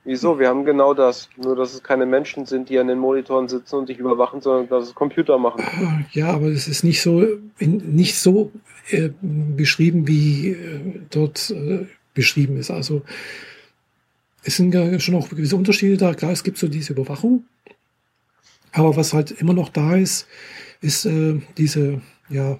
Wieso? 0.03 0.39
Wir 0.39 0.47
haben 0.47 0.65
genau 0.65 0.93
das. 0.93 1.29
Nur, 1.38 1.55
dass 1.55 1.73
es 1.73 1.83
keine 1.83 2.05
Menschen 2.05 2.45
sind, 2.45 2.69
die 2.69 2.79
an 2.79 2.88
den 2.88 2.97
Monitoren 2.97 3.47
sitzen 3.47 3.75
und 3.75 3.89
dich 3.89 3.99
überwachen, 3.99 4.41
sondern 4.41 4.69
dass 4.69 4.85
es 4.85 4.95
Computer 4.95 5.38
machen. 5.38 5.63
Ja, 6.11 6.29
aber 6.29 6.47
es 6.47 6.67
ist 6.67 6.83
nicht 6.83 7.01
so, 7.01 7.25
nicht 7.59 8.17
so 8.17 8.51
äh, 8.89 9.09
beschrieben, 9.21 10.07
wie 10.07 10.49
äh, 10.49 11.01
dort 11.09 11.51
äh, 11.51 11.85
beschrieben 12.13 12.57
ist. 12.57 12.71
Also, 12.71 13.03
es 14.43 14.57
sind 14.57 14.73
ja 14.73 14.99
schon 14.99 15.15
auch 15.15 15.29
gewisse 15.29 15.55
Unterschiede 15.55 15.97
da. 15.97 16.13
Klar, 16.13 16.31
es 16.31 16.43
gibt 16.43 16.57
so 16.57 16.67
diese 16.67 16.93
Überwachung. 16.93 17.45
Aber 18.71 18.95
was 18.95 19.13
halt 19.13 19.31
immer 19.31 19.53
noch 19.53 19.69
da 19.69 19.95
ist, 19.95 20.27
ist 20.79 21.05
äh, 21.05 21.41
diese, 21.57 22.01
ja, 22.29 22.59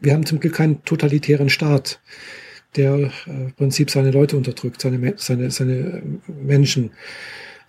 wir 0.00 0.12
haben 0.12 0.24
zum 0.24 0.40
Glück 0.40 0.54
keinen 0.54 0.84
totalitären 0.84 1.50
Staat 1.50 2.00
der 2.76 2.94
äh, 2.94 3.10
im 3.26 3.52
Prinzip 3.56 3.90
seine 3.90 4.10
Leute 4.10 4.36
unterdrückt, 4.36 4.80
seine, 4.80 5.14
seine, 5.16 5.50
seine 5.50 6.02
Menschen. 6.26 6.90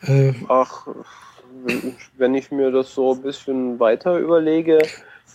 Äh, 0.01 0.33
Ach, 0.47 0.87
wenn 2.17 2.35
ich 2.35 2.51
mir 2.51 2.71
das 2.71 2.93
so 2.93 3.13
ein 3.13 3.21
bisschen 3.21 3.79
weiter 3.79 4.17
überlege, 4.17 4.79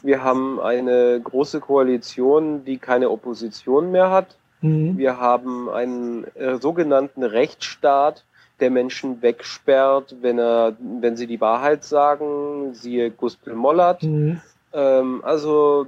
wir 0.02 0.22
haben 0.22 0.60
eine 0.60 1.20
große 1.22 1.60
Koalition, 1.60 2.64
die 2.64 2.78
keine 2.78 3.10
Opposition 3.10 3.90
mehr 3.90 4.10
hat. 4.10 4.36
Mhm. 4.60 4.98
Wir 4.98 5.18
haben 5.18 5.70
einen 5.70 6.24
äh, 6.34 6.56
sogenannten 6.60 7.22
Rechtsstaat, 7.22 8.24
der 8.60 8.70
Menschen 8.70 9.20
wegsperrt, 9.20 10.14
wenn 10.20 10.38
er, 10.38 10.76
wenn 10.78 11.16
sie 11.16 11.26
die 11.26 11.40
Wahrheit 11.40 11.84
sagen, 11.84 12.72
siehe 12.72 13.10
Gustl 13.10 13.54
Mollert. 13.54 14.02
Mhm. 14.02 14.40
Ähm, 14.72 15.22
also 15.24 15.86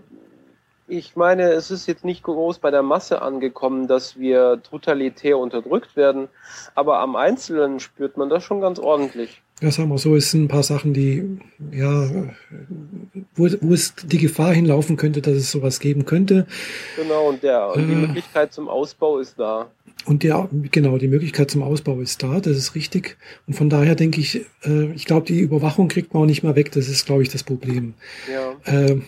ich 0.89 1.17
meine, 1.17 1.51
es 1.51 1.71
ist 1.71 1.87
jetzt 1.87 2.05
nicht 2.05 2.23
groß 2.23 2.59
bei 2.59 2.71
der 2.71 2.83
Masse 2.83 3.23
angekommen, 3.23 3.89
dass 3.89 4.19
wir 4.19 4.61
totalitär 4.63 5.39
unterdrückt 5.39 5.97
werden, 5.97 6.29
aber 6.75 7.01
am 7.01 7.17
Einzelnen 7.17 7.81
spürt 7.81 8.17
man 8.17 8.29
das 8.29 8.45
schon 8.45 8.61
ganz 8.61 8.79
ordentlich. 8.79 9.43
Ja, 9.63 9.71
sagen 9.71 9.89
wir 9.89 9.97
so, 9.97 10.15
es 10.15 10.31
sind 10.31 10.45
ein 10.45 10.49
paar 10.49 10.63
Sachen, 10.63 10.93
die, 10.93 11.39
ja, 11.73 12.11
wo, 13.35 13.49
wo 13.63 13.73
es 13.73 13.95
die 13.95 14.19
Gefahr 14.19 14.53
hinlaufen 14.53 14.97
könnte, 14.97 15.23
dass 15.23 15.35
es 15.35 15.51
sowas 15.51 15.81
geben 15.81 16.05
könnte. 16.05 16.47
Genau, 16.97 17.31
und 17.31 17.43
der, 17.43 17.73
äh, 17.75 17.79
die 17.79 17.95
Möglichkeit 17.95 18.53
zum 18.53 18.69
Ausbau 18.69 19.19
ist 19.19 19.39
da. 19.39 19.69
Und 20.05 20.23
der, 20.23 20.49
genau, 20.71 20.99
die 20.99 21.09
Möglichkeit 21.09 21.51
zum 21.51 21.63
Ausbau 21.63 22.01
ist 22.01 22.23
da, 22.23 22.41
das 22.41 22.57
ist 22.57 22.75
richtig. 22.75 23.17
Und 23.47 23.55
von 23.55 23.71
daher 23.71 23.95
denke 23.95 24.21
ich, 24.21 24.43
äh, 24.65 24.93
ich 24.93 25.05
glaube, 25.05 25.27
die 25.27 25.41
Überwachung 25.41 25.89
kriegt 25.89 26.15
man 26.15 26.23
auch 26.23 26.27
nicht 26.27 26.43
mehr 26.43 26.55
weg, 26.55 26.71
das 26.73 26.89
ist, 26.89 27.07
glaube 27.07 27.23
ich, 27.23 27.29
das 27.29 27.43
Problem. 27.43 27.95
Ja. 28.31 28.73
Äh, 28.73 29.01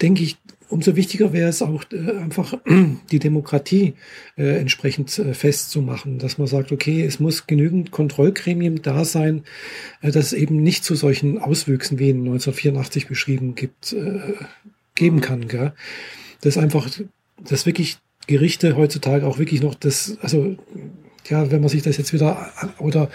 denke 0.00 0.22
ich, 0.22 0.38
umso 0.70 0.96
wichtiger 0.96 1.32
wäre 1.32 1.48
es 1.48 1.62
auch 1.62 1.84
äh, 1.92 2.16
einfach 2.16 2.54
die 3.10 3.18
Demokratie 3.18 3.94
äh, 4.36 4.58
entsprechend 4.58 5.18
äh, 5.18 5.34
festzumachen, 5.34 6.18
dass 6.18 6.38
man 6.38 6.46
sagt, 6.46 6.72
okay, 6.72 7.04
es 7.04 7.20
muss 7.20 7.46
genügend 7.46 7.90
Kontrollgremien 7.90 8.80
da 8.82 9.04
sein, 9.04 9.44
äh, 10.00 10.10
dass 10.10 10.26
es 10.26 10.32
eben 10.32 10.62
nicht 10.62 10.84
zu 10.84 10.94
solchen 10.94 11.38
Auswüchsen 11.38 11.98
wie 11.98 12.10
in 12.10 12.20
1984 12.20 13.08
beschrieben 13.08 13.54
gibt, 13.54 13.92
äh, 13.92 14.20
geben 14.94 15.16
mhm. 15.16 15.20
kann. 15.20 15.48
Gell? 15.48 15.72
Das 16.40 16.56
einfach, 16.56 16.88
dass 17.42 17.66
wirklich 17.66 17.98
Gerichte 18.30 18.76
heutzutage 18.76 19.26
auch 19.26 19.38
wirklich 19.38 19.60
noch 19.60 19.74
das, 19.74 20.16
also 20.22 20.56
ja, 21.28 21.50
wenn 21.50 21.60
man 21.60 21.68
sich 21.68 21.82
das 21.82 21.96
jetzt 21.96 22.12
wieder 22.12 22.52
oder 22.78 23.10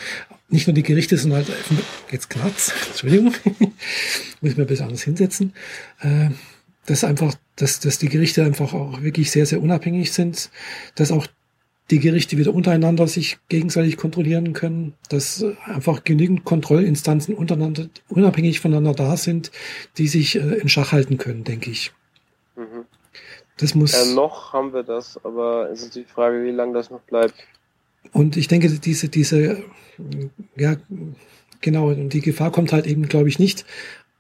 nicht 0.50 0.68
nur 0.68 0.74
die 0.74 0.84
Gerichte, 0.84 1.18
sondern 1.18 1.46
halt 1.46 1.52
jetzt 2.12 2.30
Knatz, 2.30 2.74
Entschuldigung, 2.90 3.34
muss 4.42 4.52
ich 4.52 4.58
mir 4.58 4.64
ein 4.64 4.68
bisschen 4.68 4.86
anders 4.86 5.04
hinsetzen. 5.04 5.54
Äh, 6.02 6.30
dass 6.86 7.04
einfach, 7.04 7.34
dass, 7.56 7.80
dass 7.80 7.98
die 7.98 8.10
Gerichte 8.10 8.44
einfach 8.44 8.74
auch 8.74 9.02
wirklich 9.02 9.32
sehr, 9.32 9.46
sehr 9.46 9.62
unabhängig 9.62 10.12
sind, 10.12 10.52
dass 10.94 11.12
auch 11.12 11.26
die 11.92 12.00
Gerichte 12.00 12.38
wieder 12.38 12.54
untereinander 12.54 13.08
sich 13.08 13.38
gegenseitig 13.50 13.98
kontrollieren 13.98 14.54
können, 14.54 14.94
dass 15.10 15.44
einfach 15.66 16.04
genügend 16.04 16.44
Kontrollinstanzen 16.44 17.34
untereinander, 17.34 17.88
unabhängig 18.08 18.60
voneinander 18.60 18.94
da 18.94 19.18
sind, 19.18 19.52
die 19.98 20.08
sich 20.08 20.36
äh, 20.36 20.56
in 20.56 20.70
Schach 20.70 20.92
halten 20.92 21.18
können, 21.18 21.44
denke 21.44 21.72
ich. 21.72 21.92
Das 23.57 23.76
muss. 23.76 23.94
Äh, 23.94 24.14
noch 24.14 24.53
haben 24.53 24.73
wir 24.73 24.84
das, 24.84 25.19
aber 25.23 25.69
es 25.72 25.84
ist 25.84 25.95
die 25.95 26.03
Frage, 26.03 26.44
wie 26.44 26.52
lange 26.52 26.73
das 26.73 26.90
noch 26.90 27.02
bleibt. 27.02 27.36
Und 28.11 28.38
ich 28.38 28.48
denke, 28.48 28.69
diese, 28.69 29.10
diese, 29.10 29.64
ja, 30.56 30.76
genau, 31.61 31.90
und 31.90 32.10
die 32.10 32.22
Gefahr 32.22 32.52
kommt 32.52 32.72
halt 32.72 32.86
eben, 32.86 33.07
glaube 33.07 33.30
ich, 33.30 33.40
nicht 33.40 33.65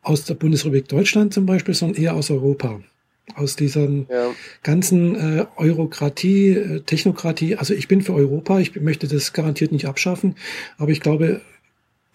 aus 0.01 0.23
der 0.23 0.35
Bundesrepublik 0.35 0.87
Deutschland 0.87 1.33
zum 1.33 1.45
Beispiel, 1.45 1.73
sondern 1.73 2.01
eher 2.01 2.15
aus 2.15 2.29
Europa. 2.29 2.79
Aus 3.35 3.55
dieser 3.55 3.89
ja. 3.89 4.31
ganzen 4.61 5.15
äh, 5.15 5.45
Eurokratie, 5.57 6.49
äh, 6.49 6.79
Technokratie. 6.81 7.55
Also 7.55 7.73
ich 7.73 7.87
bin 7.87 8.03
für 8.03 8.13
Europa, 8.13 8.59
ich 8.59 8.79
möchte 8.79 9.07
das 9.07 9.33
garantiert 9.33 9.71
nicht 9.71 9.87
abschaffen, 9.87 10.35
aber 10.77 10.91
ich 10.91 11.01
glaube, 11.01 11.41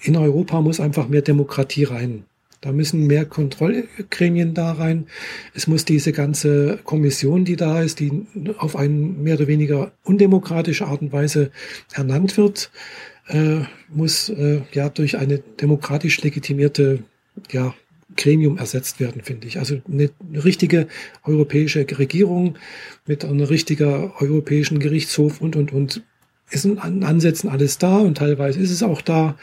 in 0.00 0.16
Europa 0.16 0.60
muss 0.60 0.78
einfach 0.78 1.08
mehr 1.08 1.22
Demokratie 1.22 1.84
rein. 1.84 2.24
Da 2.60 2.72
müssen 2.72 3.06
mehr 3.06 3.24
Kontrollgremien 3.24 4.52
da 4.52 4.72
rein. 4.72 5.06
Es 5.54 5.66
muss 5.66 5.86
diese 5.86 6.12
ganze 6.12 6.78
Kommission, 6.84 7.46
die 7.46 7.56
da 7.56 7.80
ist, 7.80 8.00
die 8.00 8.26
auf 8.58 8.76
eine 8.76 8.92
mehr 8.92 9.36
oder 9.36 9.46
weniger 9.46 9.92
undemokratische 10.04 10.86
Art 10.86 11.00
und 11.00 11.10
Weise 11.10 11.50
ernannt 11.92 12.36
wird, 12.36 12.70
äh, 13.28 13.60
muss 13.88 14.28
äh, 14.28 14.60
ja 14.72 14.90
durch 14.90 15.16
eine 15.16 15.38
demokratisch 15.38 16.20
legitimierte 16.22 17.02
ja, 17.50 17.74
Gremium 18.16 18.58
ersetzt 18.58 19.00
werden, 19.00 19.22
finde 19.22 19.46
ich. 19.46 19.58
Also 19.58 19.80
eine, 19.90 20.10
richtige 20.44 20.86
europäische 21.24 21.86
Regierung 21.98 22.56
mit 23.06 23.24
einem 23.24 23.40
richtiger 23.40 24.20
europäischen 24.20 24.80
Gerichtshof 24.80 25.40
und, 25.40 25.56
und, 25.56 25.72
und. 25.72 26.02
Ist 26.52 26.66
an 26.66 27.04
Ansätzen 27.04 27.48
alles 27.48 27.78
da 27.78 27.98
und 27.98 28.18
teilweise 28.18 28.58
ist 28.58 28.72
es 28.72 28.82
auch 28.82 29.02
da. 29.02 29.38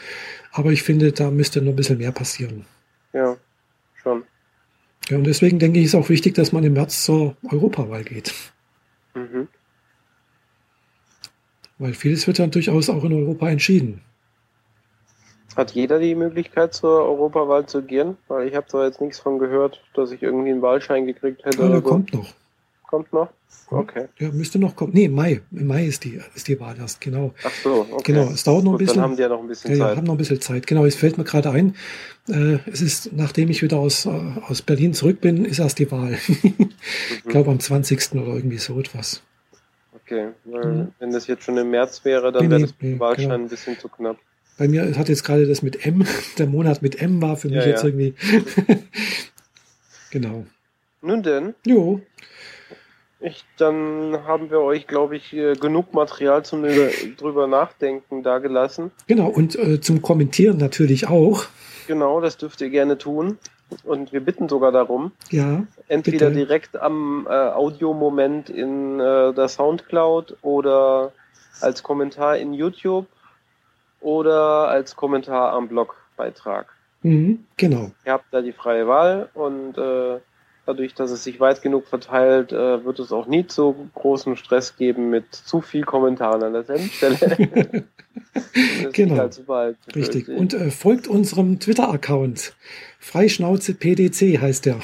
Aber 0.52 0.72
ich 0.72 0.82
finde, 0.82 1.10
da 1.10 1.30
müsste 1.30 1.62
noch 1.62 1.72
ein 1.72 1.76
bisschen 1.76 1.96
mehr 1.96 2.12
passieren. 2.12 2.66
Ja, 3.12 3.36
schon. 4.02 4.24
Ja, 5.08 5.16
und 5.16 5.24
deswegen 5.24 5.58
denke 5.58 5.78
ich, 5.78 5.86
ist 5.86 5.94
auch 5.94 6.08
wichtig, 6.08 6.34
dass 6.34 6.52
man 6.52 6.64
im 6.64 6.74
März 6.74 7.04
zur 7.04 7.36
Europawahl 7.50 8.04
geht. 8.04 8.34
Mhm. 9.14 9.48
Weil 11.78 11.94
vieles 11.94 12.26
wird 12.26 12.38
dann 12.38 12.50
durchaus 12.50 12.90
auch 12.90 13.04
in 13.04 13.12
Europa 13.12 13.48
entschieden. 13.48 14.02
Hat 15.56 15.72
jeder 15.72 15.98
die 15.98 16.14
Möglichkeit, 16.14 16.74
zur 16.74 17.04
Europawahl 17.04 17.66
zu 17.66 17.82
gehen? 17.82 18.16
Weil 18.28 18.48
ich 18.48 18.54
habe 18.54 18.66
da 18.70 18.84
jetzt 18.84 19.00
nichts 19.00 19.18
von 19.18 19.38
gehört, 19.38 19.82
dass 19.94 20.12
ich 20.12 20.22
irgendwie 20.22 20.50
einen 20.50 20.62
Wahlschein 20.62 21.06
gekriegt 21.06 21.44
hätte. 21.44 21.62
Ja, 21.62 21.68
der 21.68 21.80
kommt 21.80 22.12
noch. 22.12 22.32
Kommt 22.88 23.12
noch? 23.12 23.28
Okay. 23.70 24.08
Ja, 24.18 24.30
müsste 24.30 24.58
noch 24.58 24.74
kommen. 24.74 24.92
Nee, 24.94 25.04
im 25.04 25.12
Mai. 25.12 25.42
Im 25.52 25.66
Mai 25.66 25.84
ist 25.84 26.04
die, 26.04 26.18
ist 26.34 26.48
die 26.48 26.58
Wahl 26.58 26.74
erst, 26.78 27.02
genau. 27.02 27.34
Ach 27.44 27.52
so, 27.62 27.86
okay. 27.90 28.12
Genau, 28.12 28.30
es 28.30 28.42
dauert 28.42 28.64
noch 28.64 28.72
Gut, 28.72 28.80
ein 28.80 28.84
bisschen. 28.86 28.96
Dann 28.96 29.10
haben 29.10 29.16
die 29.16 29.22
ja 29.22 29.28
noch 29.28 29.40
ein 29.40 29.46
bisschen 29.46 29.70
ja, 29.72 29.76
Zeit. 29.76 29.90
Ja, 29.90 29.96
haben 29.98 30.06
noch 30.06 30.14
ein 30.14 30.18
bisschen 30.18 30.40
Zeit. 30.40 30.66
Genau, 30.66 30.86
es 30.86 30.94
fällt 30.96 31.18
mir 31.18 31.24
gerade 31.24 31.50
ein. 31.50 31.76
Äh, 32.28 32.60
es 32.64 32.80
ist, 32.80 33.12
nachdem 33.12 33.50
ich 33.50 33.62
wieder 33.62 33.76
aus, 33.76 34.06
äh, 34.06 34.08
aus 34.08 34.62
Berlin 34.62 34.94
zurück 34.94 35.20
bin, 35.20 35.44
ist 35.44 35.58
erst 35.58 35.78
die 35.78 35.90
Wahl. 35.92 36.12
mhm. 36.28 36.70
Ich 37.10 37.24
glaube 37.24 37.50
am 37.50 37.60
20. 37.60 38.12
oder 38.14 38.34
irgendwie 38.36 38.56
so 38.56 38.80
etwas. 38.80 39.22
Okay, 39.92 40.28
weil 40.46 40.64
mhm. 40.64 40.88
wenn 40.98 41.12
das 41.12 41.26
jetzt 41.26 41.44
schon 41.44 41.58
im 41.58 41.70
März 41.70 42.02
wäre, 42.06 42.32
dann 42.32 42.44
nee, 42.44 42.50
wäre 42.50 42.62
das 42.62 42.74
nee, 42.80 42.98
Wahlschein 42.98 43.28
genau. 43.28 43.34
ein 43.34 43.48
bisschen 43.48 43.78
zu 43.78 43.90
knapp. 43.90 44.16
Bei 44.56 44.66
mir 44.66 44.96
hat 44.96 45.10
jetzt 45.10 45.24
gerade 45.24 45.46
das 45.46 45.60
mit 45.60 45.84
M, 45.84 46.06
der 46.38 46.46
Monat 46.46 46.80
mit 46.80 47.02
M 47.02 47.20
war 47.20 47.36
für 47.36 47.48
mich 47.48 47.58
ja, 47.58 47.66
jetzt 47.66 47.84
irgendwie. 47.84 48.14
genau. 50.10 50.46
Nun 51.02 51.22
denn. 51.22 51.54
Jo. 51.66 52.00
Ich, 53.20 53.44
dann 53.56 54.24
haben 54.26 54.50
wir 54.50 54.60
euch, 54.60 54.86
glaube 54.86 55.16
ich, 55.16 55.30
genug 55.30 55.92
Material 55.92 56.44
zum 56.44 56.62
drüber 56.62 57.46
nachdenken 57.48 58.22
dagelassen. 58.22 58.92
Genau, 59.08 59.28
und 59.28 59.56
äh, 59.56 59.80
zum 59.80 60.02
Kommentieren 60.02 60.56
natürlich 60.56 61.08
auch. 61.08 61.44
Genau, 61.88 62.20
das 62.20 62.36
dürft 62.36 62.60
ihr 62.60 62.70
gerne 62.70 62.96
tun. 62.96 63.38
Und 63.82 64.12
wir 64.12 64.20
bitten 64.20 64.48
sogar 64.48 64.72
darum. 64.72 65.12
Ja. 65.30 65.64
Entweder 65.88 66.28
bitte. 66.28 66.38
direkt 66.38 66.76
am 66.80 67.26
äh, 67.28 67.32
Audiomoment 67.32 68.48
in 68.48 68.98
äh, 68.98 69.34
der 69.34 69.48
Soundcloud 69.48 70.38
oder 70.42 71.12
als 71.60 71.82
Kommentar 71.82 72.38
in 72.38 72.54
YouTube 72.54 73.06
oder 74.00 74.68
als 74.68 74.96
Kommentar 74.96 75.52
am 75.52 75.68
Blogbeitrag. 75.68 76.72
Mhm, 77.02 77.44
genau. 77.56 77.90
Ihr 78.04 78.12
habt 78.12 78.26
da 78.30 78.40
die 78.40 78.52
freie 78.52 78.86
Wahl 78.86 79.28
und 79.34 79.76
äh, 79.76 80.18
Dadurch, 80.68 80.92
dass 80.92 81.10
es 81.10 81.24
sich 81.24 81.40
weit 81.40 81.62
genug 81.62 81.86
verteilt, 81.86 82.52
äh, 82.52 82.84
wird 82.84 82.98
es 82.98 83.10
auch 83.10 83.26
nie 83.26 83.46
zu 83.46 83.88
großen 83.94 84.36
Stress 84.36 84.76
geben 84.76 85.08
mit 85.08 85.34
zu 85.34 85.62
viel 85.62 85.82
Kommentaren 85.82 86.42
an 86.42 86.52
derselben 86.52 86.90
Stelle. 86.90 87.84
genau. 88.92 89.16
Halt 89.16 89.78
Richtig. 89.96 90.28
Und 90.28 90.52
äh, 90.52 90.70
folgt 90.70 91.08
unserem 91.08 91.58
Twitter-Account. 91.58 92.52
Freischnauze 92.98 93.72
PDC 93.72 94.42
heißt 94.42 94.66
der. 94.66 94.80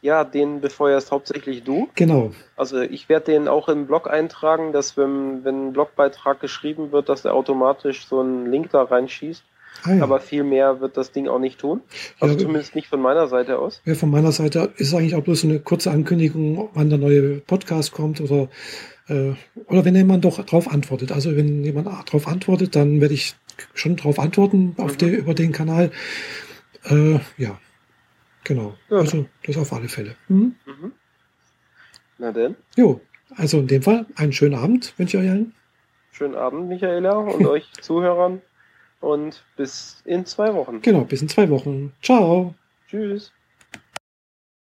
Ja, 0.00 0.24
den 0.24 0.62
befeuerst 0.62 1.10
hauptsächlich 1.10 1.64
du. 1.64 1.90
Genau. 1.96 2.32
Also 2.56 2.80
ich 2.80 3.10
werde 3.10 3.32
den 3.32 3.46
auch 3.46 3.68
im 3.68 3.86
Blog 3.86 4.08
eintragen, 4.08 4.72
dass 4.72 4.96
wenn, 4.96 5.44
wenn 5.44 5.66
ein 5.66 5.72
Blogbeitrag 5.74 6.40
geschrieben 6.40 6.92
wird, 6.92 7.10
dass 7.10 7.26
er 7.26 7.34
automatisch 7.34 8.06
so 8.06 8.20
einen 8.20 8.50
Link 8.50 8.70
da 8.70 8.84
reinschießt. 8.84 9.44
Ah, 9.84 9.94
ja. 9.94 10.02
Aber 10.02 10.20
viel 10.20 10.44
mehr 10.44 10.80
wird 10.80 10.96
das 10.96 11.12
Ding 11.12 11.28
auch 11.28 11.38
nicht 11.38 11.58
tun. 11.58 11.80
Also 12.18 12.34
ja, 12.34 12.40
zumindest 12.40 12.74
nicht 12.74 12.88
von 12.88 13.00
meiner 13.00 13.28
Seite 13.28 13.58
aus. 13.58 13.80
Ja, 13.84 13.94
von 13.94 14.10
meiner 14.10 14.32
Seite 14.32 14.72
ist 14.76 14.94
eigentlich 14.94 15.14
auch 15.14 15.22
bloß 15.22 15.44
eine 15.44 15.60
kurze 15.60 15.90
Ankündigung, 15.90 16.68
wann 16.74 16.90
der 16.90 16.98
neue 16.98 17.40
Podcast 17.40 17.92
kommt 17.92 18.20
oder, 18.20 18.48
äh, 19.08 19.32
oder 19.66 19.84
wenn 19.84 19.94
jemand 19.94 20.24
doch 20.24 20.42
darauf 20.44 20.70
antwortet. 20.70 21.12
Also 21.12 21.34
wenn 21.34 21.64
jemand 21.64 21.86
darauf 21.86 22.28
antwortet, 22.28 22.76
dann 22.76 23.00
werde 23.00 23.14
ich 23.14 23.34
schon 23.74 23.96
darauf 23.96 24.18
antworten 24.18 24.74
auf 24.76 24.92
mhm. 24.92 24.98
die, 24.98 25.10
über 25.10 25.34
den 25.34 25.52
Kanal. 25.52 25.90
Äh, 26.84 27.18
ja, 27.38 27.58
genau. 28.44 28.74
Ja. 28.90 28.98
Also 28.98 29.26
das 29.44 29.56
auf 29.56 29.72
alle 29.72 29.88
Fälle. 29.88 30.14
Mhm. 30.28 30.56
Mhm. 30.66 30.92
Na 32.18 32.32
denn? 32.32 32.56
Jo, 32.76 33.00
also 33.36 33.60
in 33.60 33.66
dem 33.66 33.82
Fall 33.82 34.06
einen 34.14 34.32
schönen 34.32 34.54
Abend 34.54 34.92
wünsche 34.98 35.16
ich 35.16 35.24
euch 35.24 35.30
allen. 35.30 35.54
Schönen 36.12 36.34
Abend, 36.34 36.68
Michaela, 36.68 37.16
und 37.16 37.46
euch 37.46 37.72
Zuhörern 37.80 38.42
und 39.00 39.42
bis 39.56 40.02
in 40.04 40.26
zwei 40.26 40.54
Wochen. 40.54 40.80
Genau, 40.82 41.00
bis 41.00 41.22
in 41.22 41.28
zwei 41.28 41.48
Wochen. 41.50 41.92
Ciao. 42.02 42.54
Tschüss. 42.88 43.32